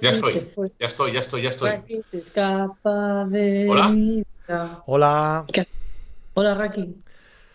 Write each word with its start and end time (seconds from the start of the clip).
Ya 0.00 0.10
estoy, 0.10 0.34
ya 0.80 0.86
estoy, 0.86 1.12
ya 1.12 1.20
estoy, 1.20 1.42
ya 1.42 1.48
estoy. 1.50 1.70
Raki 1.70 2.02
se 2.10 2.18
escapa 2.18 3.26
de 3.26 3.66
Hola. 3.68 4.82
Hola. 4.86 5.46
Hola, 6.34 6.54
Raki. 6.54 6.96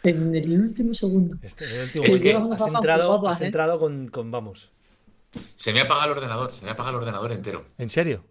En 0.04 0.34
el 0.36 0.62
último 0.62 0.94
segundo. 0.94 1.36
Este, 1.41 1.66
el 1.66 1.84
último 1.84 2.05
Es 2.05 2.20
que- 2.22 2.34
has 2.34 2.68
entrado, 2.68 3.28
has 3.28 3.41
¿eh? 3.41 3.46
entrado 3.48 3.78
con, 3.80 4.08
con 4.08 4.32
vamos. 4.32 4.70
Se 5.55 5.73
me 5.73 5.82
apaga 5.82 6.05
el 6.05 6.12
ordenador, 6.12 6.54
se 6.54 6.64
me 6.64 6.72
apaga 6.72 6.91
el 6.91 6.96
ordenador 6.98 7.32
entero. 7.34 7.66
¿En 7.78 7.90
serio? 7.90 8.24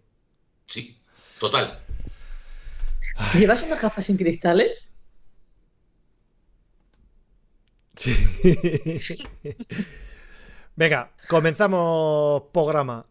Sí, 0.65 0.97
total. 1.39 1.79
¿Llevas 3.37 3.61
unas 3.61 3.79
gafas 3.81 4.05
sin 4.05 4.17
cristales? 4.17 4.89
Sí. 7.95 8.15
Venga, 10.75 11.11
comenzamos 11.29 12.43
programa. 12.51 13.05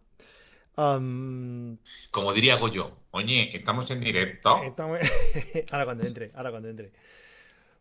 Como 0.75 2.33
diría 2.33 2.57
Goyo, 2.57 2.91
oye, 3.11 3.57
estamos 3.57 3.91
en 3.91 4.01
directo. 4.01 4.63
estamos- 4.63 4.99
ahora 5.71 5.85
cuando 5.85 6.05
entre, 6.05 6.31
ahora 6.35 6.51
cuando 6.51 6.69
entre. 6.69 6.93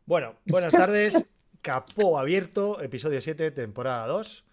Bueno, 0.05 0.35
buenas 0.45 0.73
tardes. 0.73 1.29
Capó 1.61 2.17
abierto, 2.17 2.81
episodio 2.81 3.21
7, 3.21 3.51
temporada 3.51 4.07
2. 4.07 4.43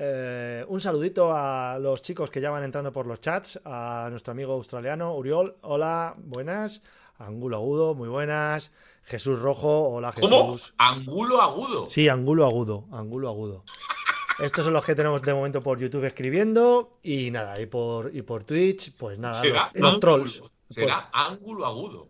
Eh, 0.00 0.64
un 0.68 0.80
saludito 0.80 1.32
a 1.32 1.78
los 1.80 2.02
chicos 2.02 2.30
que 2.30 2.40
ya 2.40 2.50
van 2.50 2.64
entrando 2.64 2.92
por 2.92 3.06
los 3.06 3.20
chats. 3.20 3.60
A 3.64 4.08
nuestro 4.10 4.32
amigo 4.32 4.52
australiano, 4.54 5.14
Uriol. 5.14 5.56
Hola, 5.62 6.14
buenas. 6.18 6.82
Angulo 7.18 7.56
Agudo, 7.56 7.94
muy 7.94 8.08
buenas. 8.08 8.72
Jesús 9.04 9.40
Rojo, 9.40 9.88
hola 9.88 10.12
¿Cómo? 10.20 10.52
Jesús. 10.52 10.74
Angulo 10.78 11.40
agudo. 11.40 11.86
Sí, 11.86 12.08
Angulo 12.08 12.44
Agudo, 12.44 12.86
Angulo 12.92 13.28
Agudo. 13.28 13.64
Estos 14.38 14.64
son 14.64 14.72
los 14.72 14.84
que 14.84 14.94
tenemos 14.94 15.20
de 15.22 15.34
momento 15.34 15.62
por 15.62 15.80
YouTube 15.80 16.04
escribiendo. 16.04 16.98
Y 17.02 17.30
nada, 17.30 17.54
y 17.60 17.66
por, 17.66 18.14
y 18.14 18.22
por 18.22 18.44
Twitch, 18.44 18.96
pues 18.96 19.18
nada, 19.18 19.34
Será 19.34 19.70
los, 19.74 19.98
trolls. 19.98 20.42
Será 20.68 21.10
ángulo 21.12 21.66
agudo. 21.66 22.08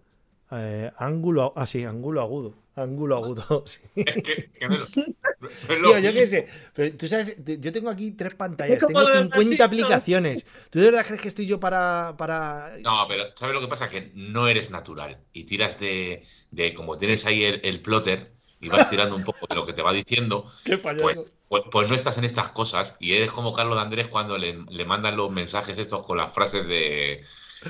Eh, 0.51 0.91
ángulo, 0.97 1.53
ah, 1.57 1.67
sí, 1.67 1.85
ángulo 1.85 2.21
agudo. 2.21 2.55
Ángulo 2.75 3.17
agudo. 3.17 3.65
sí. 3.67 3.81
Es 3.95 4.23
que, 4.23 4.51
que 4.51 4.67
es 4.67 5.81
lo 5.81 5.89
Tío, 5.89 5.99
yo 5.99 6.13
qué 6.13 6.27
sé. 6.27 6.49
Pero 6.75 6.97
tú 6.97 7.07
sabes, 7.09 7.35
yo 7.45 7.73
tengo 7.73 7.89
aquí 7.89 8.13
tres 8.13 8.35
pantallas, 8.35 8.79
tengo 8.79 9.01
lo 9.01 9.09
del 9.09 9.25
50 9.25 9.41
gatito. 9.41 9.65
aplicaciones. 9.65 10.47
¿Tú 10.71 10.81
de 10.81 10.87
verdad 10.87 11.05
crees 11.07 11.23
que 11.23 11.29
estoy 11.29 11.47
yo 11.47 11.59
para. 11.59 12.15
para... 12.19 12.75
No, 12.83 13.07
pero 13.09 13.25
¿sabes 13.37 13.55
lo 13.55 13.61
que 13.61 13.69
pasa? 13.69 13.89
Que 13.89 14.13
no 14.15 14.49
eres 14.49 14.71
natural 14.71 15.19
y 15.33 15.45
tiras 15.45 15.81
de, 15.81 16.25
de 16.51 16.75
como 16.75 16.99
tienes 16.99 17.25
ahí 17.25 17.45
el, 17.45 17.61
el 17.65 17.81
plotter 17.81 18.38
y 18.61 18.69
vas 18.69 18.89
tirando 18.91 19.17
un 19.17 19.25
poco 19.25 19.47
de 19.49 19.55
lo 19.55 19.67
que 19.67 19.73
te 19.73 19.83
va 19.83 19.93
diciendo, 19.93 20.45
Qué 20.65 20.79
pues, 20.79 21.37
pues, 21.49 21.65
pues 21.71 21.89
no 21.89 21.95
estás 21.95 22.19
en 22.19 22.25
estas 22.25 22.51
cosas 22.51 22.97
y 23.01 23.15
eres 23.15 23.31
como 23.33 23.53
Carlos 23.53 23.77
de 23.77 23.83
Andrés 23.83 24.09
cuando 24.09 24.39
le, 24.39 24.65
le 24.69 24.85
mandan 24.87 25.17
los 25.17 25.31
mensajes 25.31 25.79
estos 25.79 26.05
con 26.07 26.19
las 26.19 26.33
frases 26.35 26.67
de 26.67 27.25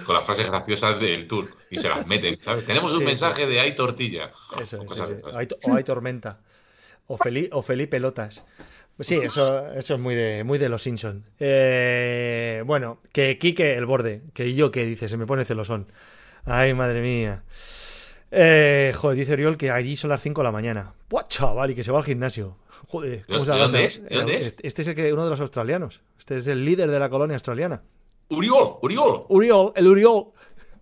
con 0.05 0.15
las 0.15 0.25
frases 0.25 0.49
graciosas 0.49 1.01
del 1.01 1.27
tour 1.29 1.49
y 1.71 1.79
se 1.79 1.89
las 1.89 2.07
meten, 2.09 2.41
¿sabes? 2.41 2.65
Tenemos 2.67 2.93
un 2.93 3.03
Sí, 3.03 3.05
mensaje 3.05 3.47
de 3.47 3.61
hay 3.61 3.75
tortilla. 3.75 4.33
Eso, 4.61 4.85
o 4.87 4.95
sí. 4.95 5.15
Hay 5.35 5.49
o 5.63 5.75
hay 5.75 5.85
tormenta. 5.85 6.41
O, 7.07 7.19
Feli, 7.19 7.49
o 7.53 7.63
Felipe 7.63 8.01
Lotas. 8.01 8.45
Sí, 9.01 9.17
eso, 9.17 9.73
eso 9.73 9.95
es 9.95 10.01
muy 10.01 10.15
de, 10.15 10.45
muy 10.45 10.59
de 10.59 10.69
los 10.69 10.83
Simpson. 10.83 11.25
Eh, 11.39 12.63
bueno, 12.67 13.01
que 13.13 13.39
Quique 13.39 13.77
el 13.77 13.87
borde, 13.87 14.23
que 14.35 14.55
yo 14.55 14.71
que 14.73 14.85
dice, 14.87 15.09
se 15.09 15.17
me 15.17 15.27
pone 15.27 15.45
celosón. 15.45 15.87
Ay, 16.45 16.75
madre 16.75 17.01
mía. 17.03 17.45
Eh, 18.31 18.93
joder, 18.95 19.17
dice 19.19 19.33
Oriol 19.33 19.57
que 19.57 19.71
allí 19.71 19.97
son 19.97 20.11
las 20.11 20.21
5 20.23 20.41
de 20.41 20.45
la 20.45 20.53
mañana. 20.53 20.93
¡Buah, 21.09 21.27
chaval! 21.29 21.71
Y 21.71 21.75
que 21.75 21.83
se 21.85 21.91
va 21.93 21.99
al 21.99 22.05
gimnasio. 22.05 22.57
Joder, 22.89 23.25
¿cómo 23.27 23.41
¿De- 23.41 23.45
se 23.47 23.53
dónde 23.53 23.85
este? 23.85 24.05
es? 24.05 24.09
¿De 24.11 24.17
dónde 24.17 24.37
es? 24.37 24.47
Este, 24.47 24.67
este 24.67 24.83
es 24.83 24.89
el 24.89 24.95
que, 24.95 25.13
uno 25.13 25.25
de 25.25 25.31
los 25.31 25.41
australianos. 25.41 26.03
Este 26.19 26.37
es 26.37 26.47
el 26.47 26.65
líder 26.65 26.91
de 26.91 26.99
la 26.99 27.09
colonia 27.09 27.35
australiana. 27.37 27.83
Uriol, 28.31 28.77
Uriol. 28.83 29.25
Uriol, 29.29 29.73
el 29.75 29.87
Uriol. 29.87 30.27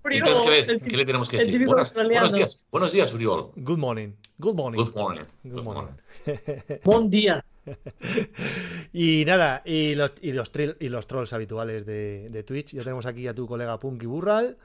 Entonces, 0.09 0.43
¿qué 0.45 0.51
le, 0.51 0.73
El 0.73 0.83
qué 0.83 0.97
le 0.99 1.05
tenemos 1.07 1.29
que 1.29 1.37
el 1.37 1.41
decir? 1.47 1.53
típico 1.55 1.71
Buenas, 1.73 1.89
australiano. 1.89 2.21
buenos 2.29 2.37
días, 2.37 2.65
buenos 2.71 2.93
días, 2.93 3.13
Uriol. 3.15 3.51
Good 3.57 3.79
morning. 3.79 4.11
Good 4.39 4.55
morning. 4.55 4.79
Good 4.79 4.95
morning. 4.95 5.23
Good 5.43 5.53
Good 5.53 5.65
morning. 5.65 5.93
Buen 6.85 7.11
día. 7.11 7.45
Y 8.93 9.25
nada, 9.27 9.63
y 9.65 9.95
los, 9.97 10.13
y 10.21 10.33
los, 10.33 10.53
trill- 10.53 10.77
y 10.79 10.89
los 10.91 11.07
trolls 11.09 11.33
habituales 11.33 11.87
de, 11.87 12.29
de 12.31 12.43
Twitch. 12.45 12.73
Ya 12.75 12.83
tenemos 12.83 13.07
aquí 13.07 13.27
a 13.27 13.35
tu 13.35 13.47
colega 13.49 13.79
Punky 13.81 14.07
Burral. 14.07 14.57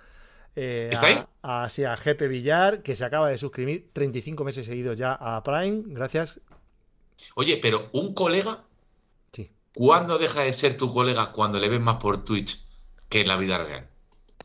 Eh, 0.56 0.90
¿Está 0.92 1.08
ahí? 1.08 1.24
a, 1.42 1.64
a, 1.64 1.70
sí, 1.70 1.84
a 1.84 1.96
Jepe 1.98 2.28
Villar, 2.28 2.82
que 2.84 2.96
se 2.96 3.06
acaba 3.06 3.30
de 3.30 3.38
suscribir 3.38 3.90
35 3.94 4.44
meses 4.44 4.66
seguidos 4.66 4.98
ya 4.98 5.14
a 5.14 5.44
Prime. 5.44 5.84
Gracias. 5.88 6.40
Oye, 7.36 7.58
pero 7.62 7.90
un 7.94 8.14
colega, 8.14 8.64
Sí. 9.32 9.50
¿cuándo 9.74 10.18
deja 10.18 10.42
de 10.42 10.54
ser 10.54 10.76
tu 10.78 10.94
colega 10.94 11.32
cuando 11.32 11.60
le 11.60 11.70
ves 11.70 11.80
más 11.82 11.98
por 11.98 12.24
Twitch 12.26 12.60
que 13.10 13.22
en 13.22 13.28
la 13.28 13.38
vida 13.38 13.58
real? 13.58 13.88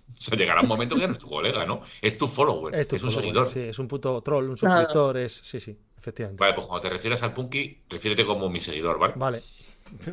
O 0.09 0.19
sea, 0.21 0.39
llegará 0.39 0.63
un 0.63 0.69
momento 0.69 0.95
que 0.95 1.03
ya 1.03 1.07
no 1.09 1.13
es 1.15 1.19
tu 1.19 1.29
colega, 1.29 1.67
¿no? 1.67 1.83
Es 2.01 2.17
tu 2.17 2.27
follower, 2.27 2.75
Es 2.75 3.03
un 3.03 3.11
seguidor. 3.11 3.49
sí, 3.49 3.61
es 3.61 3.79
un 3.79 3.89
puto 3.89 4.21
troll, 4.23 4.49
un 4.49 4.57
suscriptor. 4.57 5.17
Es, 5.19 5.33
sí, 5.33 5.61
sí, 5.61 5.77
efectivamente. 5.99 6.41
Vale, 6.41 6.55
pues 6.55 6.67
cuando 6.67 6.89
te 6.89 6.95
refieres 6.95 7.23
al 7.23 7.33
Punky, 7.33 7.83
refiérete 7.91 8.25
como 8.25 8.49
mi 8.49 8.61
seguidor, 8.61 8.99
¿vale? 8.99 9.15
Vale. 9.17 9.43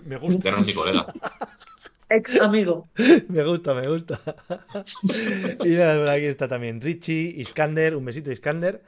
Me 0.05 0.17
gusta, 0.17 0.43
Ya 0.43 0.51
no 0.51 0.57
es 0.61 0.67
mi 0.67 0.73
colega. 0.73 1.05
Ex 2.09 2.39
amigo. 2.39 2.89
me 3.29 3.43
gusta, 3.43 3.73
me 3.73 3.87
gusta. 3.87 4.19
y 5.63 5.69
nada, 5.69 6.13
aquí 6.13 6.25
está 6.25 6.47
también 6.47 6.81
Richie, 6.81 7.33
Iskander, 7.37 7.95
un 7.95 8.05
besito 8.05 8.31
Iskander. 8.31 8.83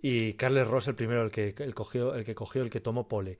Y 0.00 0.34
Carles 0.34 0.66
Ross, 0.68 0.86
el 0.88 0.94
primero, 0.94 1.22
el 1.22 1.32
que, 1.32 1.54
el 1.58 1.74
cogió, 1.74 2.14
el 2.14 2.24
que 2.24 2.34
cogió, 2.34 2.62
el 2.62 2.70
que 2.70 2.80
tomó 2.80 3.08
pole. 3.08 3.38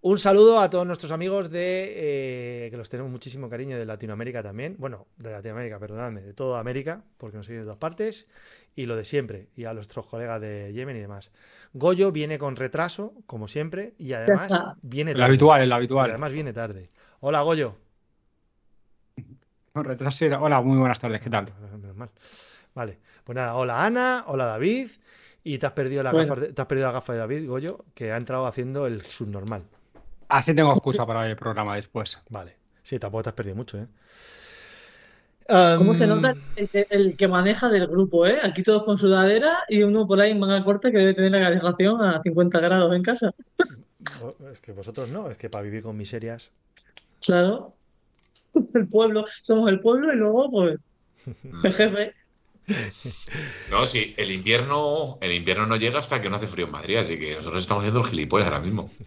Un 0.00 0.16
saludo 0.18 0.60
a 0.60 0.70
todos 0.70 0.86
nuestros 0.86 1.10
amigos 1.10 1.50
de 1.50 2.66
eh, 2.66 2.70
que 2.70 2.76
los 2.76 2.88
tenemos 2.88 3.10
muchísimo 3.10 3.50
cariño 3.50 3.76
de 3.76 3.84
Latinoamérica 3.84 4.40
también. 4.44 4.76
Bueno, 4.78 5.08
de 5.16 5.32
Latinoamérica, 5.32 5.80
perdonadme, 5.80 6.20
de 6.22 6.34
toda 6.34 6.60
América, 6.60 7.02
porque 7.16 7.36
nos 7.36 7.46
siguen 7.46 7.62
de 7.62 7.64
todas 7.66 7.78
partes. 7.78 8.28
Y 8.76 8.86
lo 8.86 8.94
de 8.94 9.04
siempre, 9.04 9.48
y 9.56 9.64
a 9.64 9.74
nuestros 9.74 10.06
colegas 10.06 10.40
de 10.40 10.72
Yemen 10.72 10.96
y 10.96 11.00
demás. 11.00 11.32
Goyo 11.72 12.12
viene 12.12 12.38
con 12.38 12.54
retraso, 12.54 13.12
como 13.26 13.48
siempre, 13.48 13.94
y 13.98 14.12
además 14.12 14.52
viene 14.82 15.10
El 15.10 15.16
tarde. 15.16 15.26
habitual, 15.30 15.62
el 15.62 15.68
Y 15.68 15.72
habitual. 15.72 16.10
además 16.10 16.32
viene 16.32 16.52
tarde. 16.52 16.90
Hola, 17.18 17.40
Goyo. 17.42 17.76
Con 19.78 19.84
retraso 19.84 20.24
era- 20.24 20.40
Hola, 20.40 20.60
muy 20.60 20.76
buenas 20.76 20.98
tardes, 20.98 21.20
¿qué 21.20 21.30
tal? 21.30 21.46
Menos 21.80 21.94
mal. 21.96 22.10
Vale. 22.74 22.98
Pues 23.22 23.36
nada, 23.36 23.54
hola 23.54 23.84
Ana, 23.86 24.24
hola 24.26 24.44
David. 24.46 24.88
Y 25.44 25.58
te 25.58 25.66
has 25.66 25.72
perdido 25.72 26.02
la 26.02 26.10
Bueno. 26.10 26.26
gafa 26.28 26.40
de, 26.40 26.52
te 26.52 26.60
has 26.60 26.66
perdido 26.66 26.88
la 26.88 26.92
gafa 26.94 27.12
de 27.12 27.18
David, 27.20 27.48
Goyo, 27.48 27.84
que 27.94 28.10
ha 28.10 28.16
entrado 28.16 28.44
haciendo 28.46 28.88
el 28.88 29.02
subnormal. 29.02 29.62
Así 30.28 30.52
tengo 30.52 30.72
excusa 30.72 31.06
para 31.06 31.24
el 31.28 31.36
programa 31.36 31.76
después. 31.76 32.20
Vale. 32.28 32.56
Sí, 32.82 32.98
tampoco 32.98 33.22
te 33.22 33.28
has 33.28 33.34
perdido 33.36 33.54
mucho, 33.54 33.78
¿eh? 33.78 33.86
¿Cómo 35.78 35.94
se 35.94 36.06
nota 36.08 36.34
el, 36.56 36.68
que- 36.68 36.86
el 36.90 37.16
que 37.16 37.28
maneja 37.28 37.68
del 37.68 37.86
grupo, 37.86 38.26
eh? 38.26 38.38
Aquí 38.42 38.64
todos 38.64 38.82
con 38.82 38.98
sudadera 38.98 39.60
y 39.68 39.82
uno 39.84 40.06
por 40.08 40.20
ahí 40.20 40.32
en 40.32 40.40
manga 40.40 40.62
corta 40.64 40.90
que 40.90 40.98
debe 40.98 41.14
tener 41.14 41.30
la 41.30 41.40
calefacción 41.40 42.02
a 42.02 42.20
50 42.22 42.58
grados 42.60 42.92
en 42.94 43.02
casa. 43.02 43.32
Es 44.52 44.60
que 44.60 44.72
vosotros 44.72 45.08
no, 45.08 45.28
es 45.30 45.36
que 45.36 45.48
para 45.50 45.62
vivir 45.62 45.82
con 45.82 45.96
miserias. 45.96 46.50
Claro. 47.24 47.74
El 48.74 48.88
pueblo, 48.88 49.26
somos 49.42 49.68
el 49.68 49.80
pueblo 49.80 50.12
y 50.12 50.16
luego, 50.16 50.50
pues, 50.50 50.78
el 51.64 51.72
jefe. 51.72 52.14
No, 53.70 53.86
sí, 53.86 54.14
el 54.16 54.30
invierno, 54.30 55.18
el 55.20 55.32
invierno 55.32 55.66
no 55.66 55.76
llega 55.76 55.98
hasta 55.98 56.20
que 56.20 56.28
no 56.28 56.36
hace 56.36 56.46
frío 56.46 56.66
en 56.66 56.72
Madrid, 56.72 56.96
así 56.96 57.18
que 57.18 57.34
nosotros 57.34 57.62
estamos 57.62 57.82
haciendo 57.82 58.00
el 58.00 58.06
gilipollas 58.06 58.48
ahora 58.48 58.60
mismo. 58.60 58.90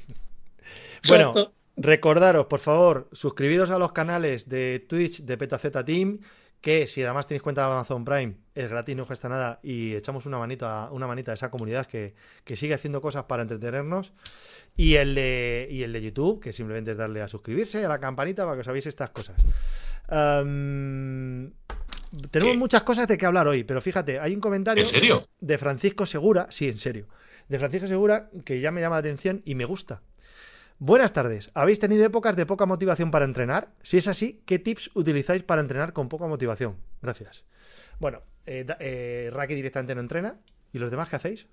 Bueno, 1.08 1.34
recordaros, 1.78 2.46
por 2.46 2.60
favor, 2.60 3.10
suscribiros 3.12 3.72
a 3.72 3.80
los 3.80 3.92
canales 3.92 4.48
de 4.48 4.86
Twitch 4.88 5.24
de 5.24 5.36
PetaZ 5.36 5.84
Team, 5.84 6.20
que 6.62 6.88
si 6.88 7.04
además 7.04 7.28
tenéis 7.28 7.42
cuenta 7.42 7.62
de 7.66 7.74
Amazon 7.74 8.06
Prime, 8.06 8.36
es 8.54 8.70
gratis, 8.70 8.96
no 8.96 9.08
cuesta 9.08 9.28
nada, 9.28 9.60
y 9.64 9.96
echamos 9.96 10.26
una 10.28 10.38
manita, 10.38 10.90
una 10.92 11.08
manita 11.08 11.32
a 11.32 11.34
esa 11.34 11.50
comunidad 11.50 11.88
que, 11.88 12.14
que 12.44 12.56
sigue 12.56 12.76
haciendo 12.76 13.02
cosas 13.02 13.24
para 13.24 13.42
entretenernos. 13.42 14.14
Y 14.78 14.96
el, 14.96 15.16
de, 15.16 15.68
y 15.70 15.84
el 15.84 15.92
de 15.92 16.02
YouTube, 16.02 16.40
que 16.40 16.54
simplemente 16.54 16.92
es 16.92 16.98
darle 16.98 17.22
a 17.22 17.28
suscribirse, 17.28 17.84
a 17.84 17.90
la 17.90 18.00
campanita, 18.00 18.44
para 18.44 18.56
que 18.56 18.62
os 18.62 18.66
sabéis 18.66 18.86
estas 18.86 19.10
cosas. 19.10 19.36
Tenemos 22.32 22.54
¿Qué? 22.54 22.58
muchas 22.58 22.84
cosas 22.84 23.08
de 23.08 23.18
que 23.18 23.26
hablar 23.26 23.48
hoy, 23.48 23.64
pero 23.64 23.82
fíjate, 23.82 24.20
hay 24.20 24.36
un 24.36 24.42
comentario 24.42 24.84
¿En 24.84 24.90
serio? 24.90 25.28
de 25.40 25.58
Francisco 25.58 26.06
Segura, 26.06 26.48
sí, 26.50 26.68
en 26.68 26.78
serio, 26.78 27.08
de 27.48 27.58
Francisco 27.58 27.88
Segura 27.88 28.30
que 28.46 28.60
ya 28.60 28.72
me 28.72 28.82
llama 28.82 28.98
la 28.98 29.00
atención 29.00 29.42
y 29.46 29.56
me 29.56 29.66
gusta. 29.66 30.02
Buenas 30.84 31.14
tardes. 31.14 31.52
¿Habéis 31.54 31.78
tenido 31.78 32.04
épocas 32.04 32.36
de 32.36 32.48
poca 32.48 32.66
motivación 32.66 33.12
para 33.12 33.26
entrenar? 33.26 33.72
Si 33.84 33.98
es 33.98 34.08
así, 34.08 34.42
¿qué 34.48 34.58
tips 34.58 34.90
utilizáis 34.96 35.44
para 35.44 35.62
entrenar 35.62 35.94
con 35.94 36.10
poca 36.10 36.26
motivación? 36.26 36.76
Gracias. 37.04 37.46
Bueno, 38.00 38.24
eh, 38.48 38.66
eh, 38.80 39.30
Raki 39.32 39.54
directamente 39.54 39.94
no 39.94 40.02
entrena. 40.02 40.38
¿Y 40.74 40.80
los 40.80 40.90
demás 40.90 41.08
qué 41.08 41.18
hacéis? 41.18 41.46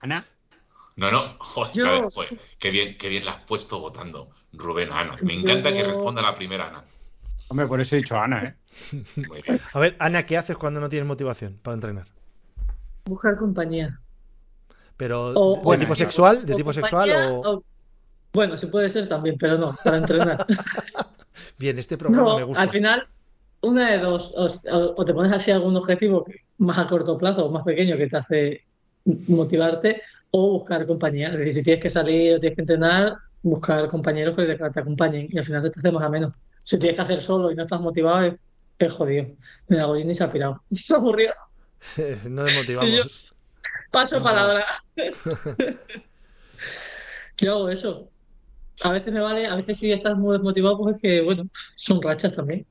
Ana, 0.00 0.24
No, 0.96 1.10
no, 1.10 1.36
joder, 1.40 1.72
Yo- 1.74 1.86
a 1.86 1.90
ver, 1.92 2.04
joder, 2.10 2.40
qué 2.58 2.70
bien, 2.70 2.96
qué 2.96 3.10
bien 3.10 3.26
la 3.26 3.32
has 3.32 3.44
puesto 3.44 3.78
votando, 3.78 4.30
Rubén 4.54 4.90
a 4.92 5.00
Ana. 5.00 5.16
Me 5.20 5.34
encanta 5.34 5.68
Yo- 5.68 5.76
que 5.76 5.82
responda 5.84 6.22
la 6.22 6.34
primera 6.34 6.68
Ana. 6.68 6.80
hombre, 7.48 7.66
por 7.66 7.82
eso 7.82 7.96
he 7.96 7.98
dicho 7.98 8.16
Ana, 8.18 8.44
¿eh? 8.44 8.54
Muy 9.28 9.42
bien. 9.42 9.60
A 9.74 9.78
ver, 9.78 9.94
Ana, 9.98 10.24
¿qué 10.24 10.38
haces 10.38 10.56
cuando 10.56 10.80
no 10.80 10.88
tienes 10.88 11.06
motivación 11.06 11.58
para 11.62 11.74
entrenar? 11.74 12.08
Buscar 13.04 13.36
compañía. 13.36 14.00
Pero 15.02 15.32
O- 15.34 15.56
de 15.56 15.62
Bueno, 15.62 15.80
tipo 15.82 15.94
sexual, 15.96 16.46
de 16.46 16.52
O 16.52 16.56
tipo 16.56 16.72
sexual 16.72 17.10
o... 17.10 17.40
o- 17.54 17.64
Bueno, 18.32 18.56
sí 18.56 18.66
puede 18.66 18.88
ser 18.88 19.08
también, 19.08 19.36
pero 19.36 19.58
no, 19.58 19.74
para 19.82 19.96
entrenar. 19.96 20.46
Bien, 21.58 21.76
este 21.76 21.98
programa 21.98 22.28
No, 22.28 22.36
me 22.36 22.44
gusta. 22.44 22.62
al 22.62 22.70
final, 22.70 23.08
una 23.62 23.90
de 23.90 23.98
dos, 23.98 24.32
o, 24.36 25.04
te 25.04 25.12
pones 25.12 25.32
así 25.32 25.50
algún 25.50 25.76
objetivo 25.76 26.24
más 26.58 26.78
a 26.78 26.86
corto 26.86 27.18
plazo 27.18 27.46
o 27.46 27.50
más 27.50 27.64
pequeño 27.64 27.96
que 27.96 28.06
te 28.06 28.16
hace 28.16 28.64
motivarte, 29.26 30.02
o 30.30 30.52
buscar 30.52 30.86
compañía. 30.86 31.30
Es 31.32 31.38
decir, 31.38 31.54
si 31.56 31.62
tienes 31.64 31.82
que 31.82 31.90
salir 31.90 32.36
o 32.36 32.40
tienes 32.40 32.54
que 32.54 32.62
entrenar, 32.62 33.16
buscar 33.42 33.88
compañeros 33.88 34.36
que 34.36 34.44
te, 34.46 34.54
te 34.56 34.80
acompañen 34.80 35.26
y 35.28 35.36
al 35.36 35.44
final 35.44 35.62
te 35.68 35.80
hace 35.80 35.90
más 35.90 36.04
a 36.04 36.08
menos. 36.08 36.32
Si 36.62 36.78
tienes 36.78 36.94
que 36.94 37.02
hacer 37.02 37.20
solo 37.22 37.50
y 37.50 37.56
no 37.56 37.64
estás 37.64 37.80
motivado, 37.80 38.22
es, 38.26 38.34
es 38.78 38.92
jodido. 38.92 39.26
Mira, 39.66 39.86
Goyini 39.86 40.14
se 40.14 40.22
ha 40.22 40.30
pirado. 40.30 40.62
Se 40.72 40.94
ha 40.94 40.98
aburrido. 40.98 41.32
no 42.30 42.44
desmotivamos. 42.44 43.31
Paso 43.92 44.22
palabra. 44.22 44.64
Yo 47.38 47.52
hago 47.52 47.68
eso. 47.68 48.10
A 48.82 48.90
veces 48.92 49.12
me 49.12 49.20
vale, 49.20 49.46
a 49.46 49.54
veces 49.56 49.78
si 49.78 49.92
estás 49.92 50.16
muy 50.16 50.32
desmotivado, 50.34 50.78
pues 50.78 50.96
es 50.96 51.02
que, 51.02 51.20
bueno, 51.22 51.44
son 51.76 52.00
rachas 52.02 52.34
también. 52.34 52.66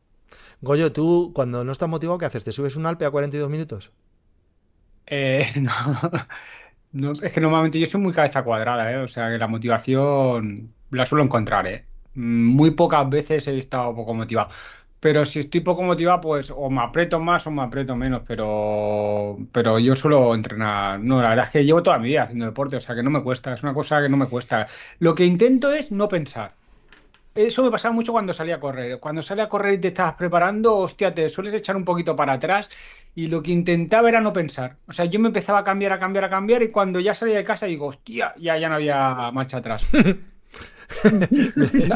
Goyo, 0.62 0.92
tú 0.92 1.32
cuando 1.34 1.64
no 1.64 1.72
estás 1.72 1.90
motivado, 1.90 2.18
¿qué 2.20 2.26
haces? 2.26 2.44
¿Te 2.44 2.52
subes 2.52 2.76
un 2.76 2.86
Alpe 2.86 3.06
a 3.06 3.12
42 3.12 3.50
minutos? 3.50 3.92
Eh, 5.06 5.46
no, 5.62 5.72
no, 6.92 7.12
es 7.14 7.34
que 7.34 7.42
normalmente 7.42 7.80
yo 7.80 7.86
soy 7.86 8.02
muy 8.02 8.14
cabeza 8.14 8.44
cuadrada, 8.44 8.92
¿eh? 8.92 8.98
O 8.98 9.08
sea 9.08 9.30
que 9.30 9.38
la 9.38 9.48
motivación 9.48 10.74
la 10.90 11.06
suelo 11.06 11.24
encontrar, 11.24 11.68
¿eh? 11.68 11.88
Mm, 12.14 12.48
Muy 12.56 12.72
pocas 12.72 13.10
veces 13.10 13.48
he 13.48 13.58
estado 13.58 13.96
poco 13.96 14.14
motivado. 14.14 14.50
Pero 15.02 15.26
si 15.26 15.40
estoy 15.40 15.62
poco 15.62 15.82
motivado, 15.84 16.22
pues 16.22 16.52
o 16.56 16.70
me 16.70 16.82
aprieto 16.82 17.20
más 17.20 17.48
o 17.48 17.52
me 17.52 17.64
aprieto 17.64 17.96
menos, 17.96 18.22
pero, 18.28 19.38
pero 19.52 19.80
yo 19.80 19.96
suelo 19.96 20.36
entrenar. 20.36 21.00
No, 21.00 21.22
la 21.22 21.30
verdad 21.30 21.46
es 21.46 21.52
que 21.52 21.66
llevo 21.66 21.82
toda 21.84 21.98
mi 21.98 22.10
vida 22.10 22.24
haciendo 22.24 22.46
deporte, 22.46 22.76
o 22.78 22.82
sea 22.82 22.96
que 22.96 23.04
no 23.04 23.10
me 23.10 23.24
cuesta, 23.24 23.54
es 23.54 23.64
una 23.64 23.74
cosa 23.74 24.02
que 24.02 24.10
no 24.10 24.18
me 24.18 24.28
cuesta. 24.28 24.68
Lo 25.00 25.16
que 25.16 25.26
intento 25.26 25.74
es 25.74 25.92
no 25.92 26.08
pensar. 26.08 26.54
Eso 27.34 27.64
me 27.64 27.72
pasaba 27.72 27.94
mucho 27.94 28.12
cuando 28.12 28.34
salía 28.34 28.56
a 28.56 28.60
correr. 28.60 29.00
Cuando 29.00 29.24
salía 29.24 29.46
a 29.46 29.50
correr 29.50 29.76
y 29.76 29.78
te 29.80 29.88
estabas 29.88 30.16
preparando, 30.16 30.78
hostia, 30.78 31.16
te 31.16 31.30
sueles 31.30 31.54
echar 31.54 31.76
un 31.78 31.86
poquito 31.86 32.16
para 32.16 32.34
atrás 32.34 32.70
y 33.16 33.28
lo 33.28 33.42
que 33.42 33.52
intentaba 33.52 34.10
era 34.10 34.22
no 34.22 34.34
pensar. 34.34 34.78
O 34.88 34.94
sea, 34.94 35.06
yo 35.06 35.20
me 35.20 35.28
empezaba 35.30 35.60
a 35.60 35.64
cambiar, 35.64 35.94
a 35.94 36.00
cambiar, 36.00 36.26
a 36.26 36.30
cambiar 36.30 36.62
y 36.62 36.70
cuando 36.70 37.00
ya 37.00 37.16
salía 37.16 37.38
de 37.38 37.44
casa 37.44 37.66
digo, 37.66 37.88
hostia, 37.88 38.36
ya, 38.38 38.58
ya 38.58 38.70
no 38.70 38.76
había 38.76 39.32
marcha 39.32 39.58
atrás. 39.58 39.90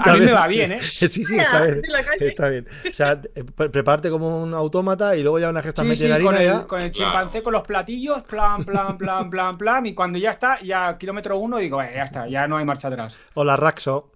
A 0.05 0.13
mí 0.13 0.19
me 0.19 0.25
bien. 0.25 0.35
va 0.35 0.47
bien, 0.47 0.71
¿eh? 0.73 0.79
Sí, 0.81 1.07
sí, 1.07 1.37
está 1.37 1.63
bien. 1.63 1.81
En 1.83 1.91
la 1.91 2.03
calle. 2.03 2.27
Está 2.29 2.49
bien. 2.49 2.67
O 2.89 2.93
sea, 2.93 3.21
eh, 3.35 3.43
pre- 3.43 3.69
prepararte 3.69 4.09
como 4.09 4.41
un 4.41 4.53
autómata 4.53 5.15
y 5.15 5.21
luego 5.21 5.37
ya 5.39 5.49
una 5.49 5.61
que 5.61 5.69
estás 5.69 5.83
Sí, 5.83 5.89
metiendo 5.89 6.15
sí, 6.15 6.21
harina 6.27 6.31
con 6.31 6.41
el, 6.41 6.47
ya. 6.61 6.67
con 6.67 6.81
el 6.81 6.91
Claro. 6.91 7.11
chimpancé, 7.11 7.43
con 7.43 7.53
los 7.53 7.63
platillos, 7.67 8.23
plan, 8.23 8.63
plan, 8.63 8.97
plan, 8.97 9.29
plan, 9.29 9.57
plan, 9.57 9.85
y 9.85 9.93
cuando 9.93 10.17
ya 10.17 10.31
está, 10.31 10.61
ya 10.61 10.97
kilómetro 10.97 11.37
uno, 11.37 11.57
digo, 11.57 11.81
"Eh, 11.81 11.91
ya 11.95 12.03
está, 12.05 12.27
ya 12.27 12.47
no 12.47 12.57
hay 12.57 12.65
marcha 12.65 12.87
atrás. 12.87 13.15
Hola, 13.33 13.55
Raxo. 13.57 14.11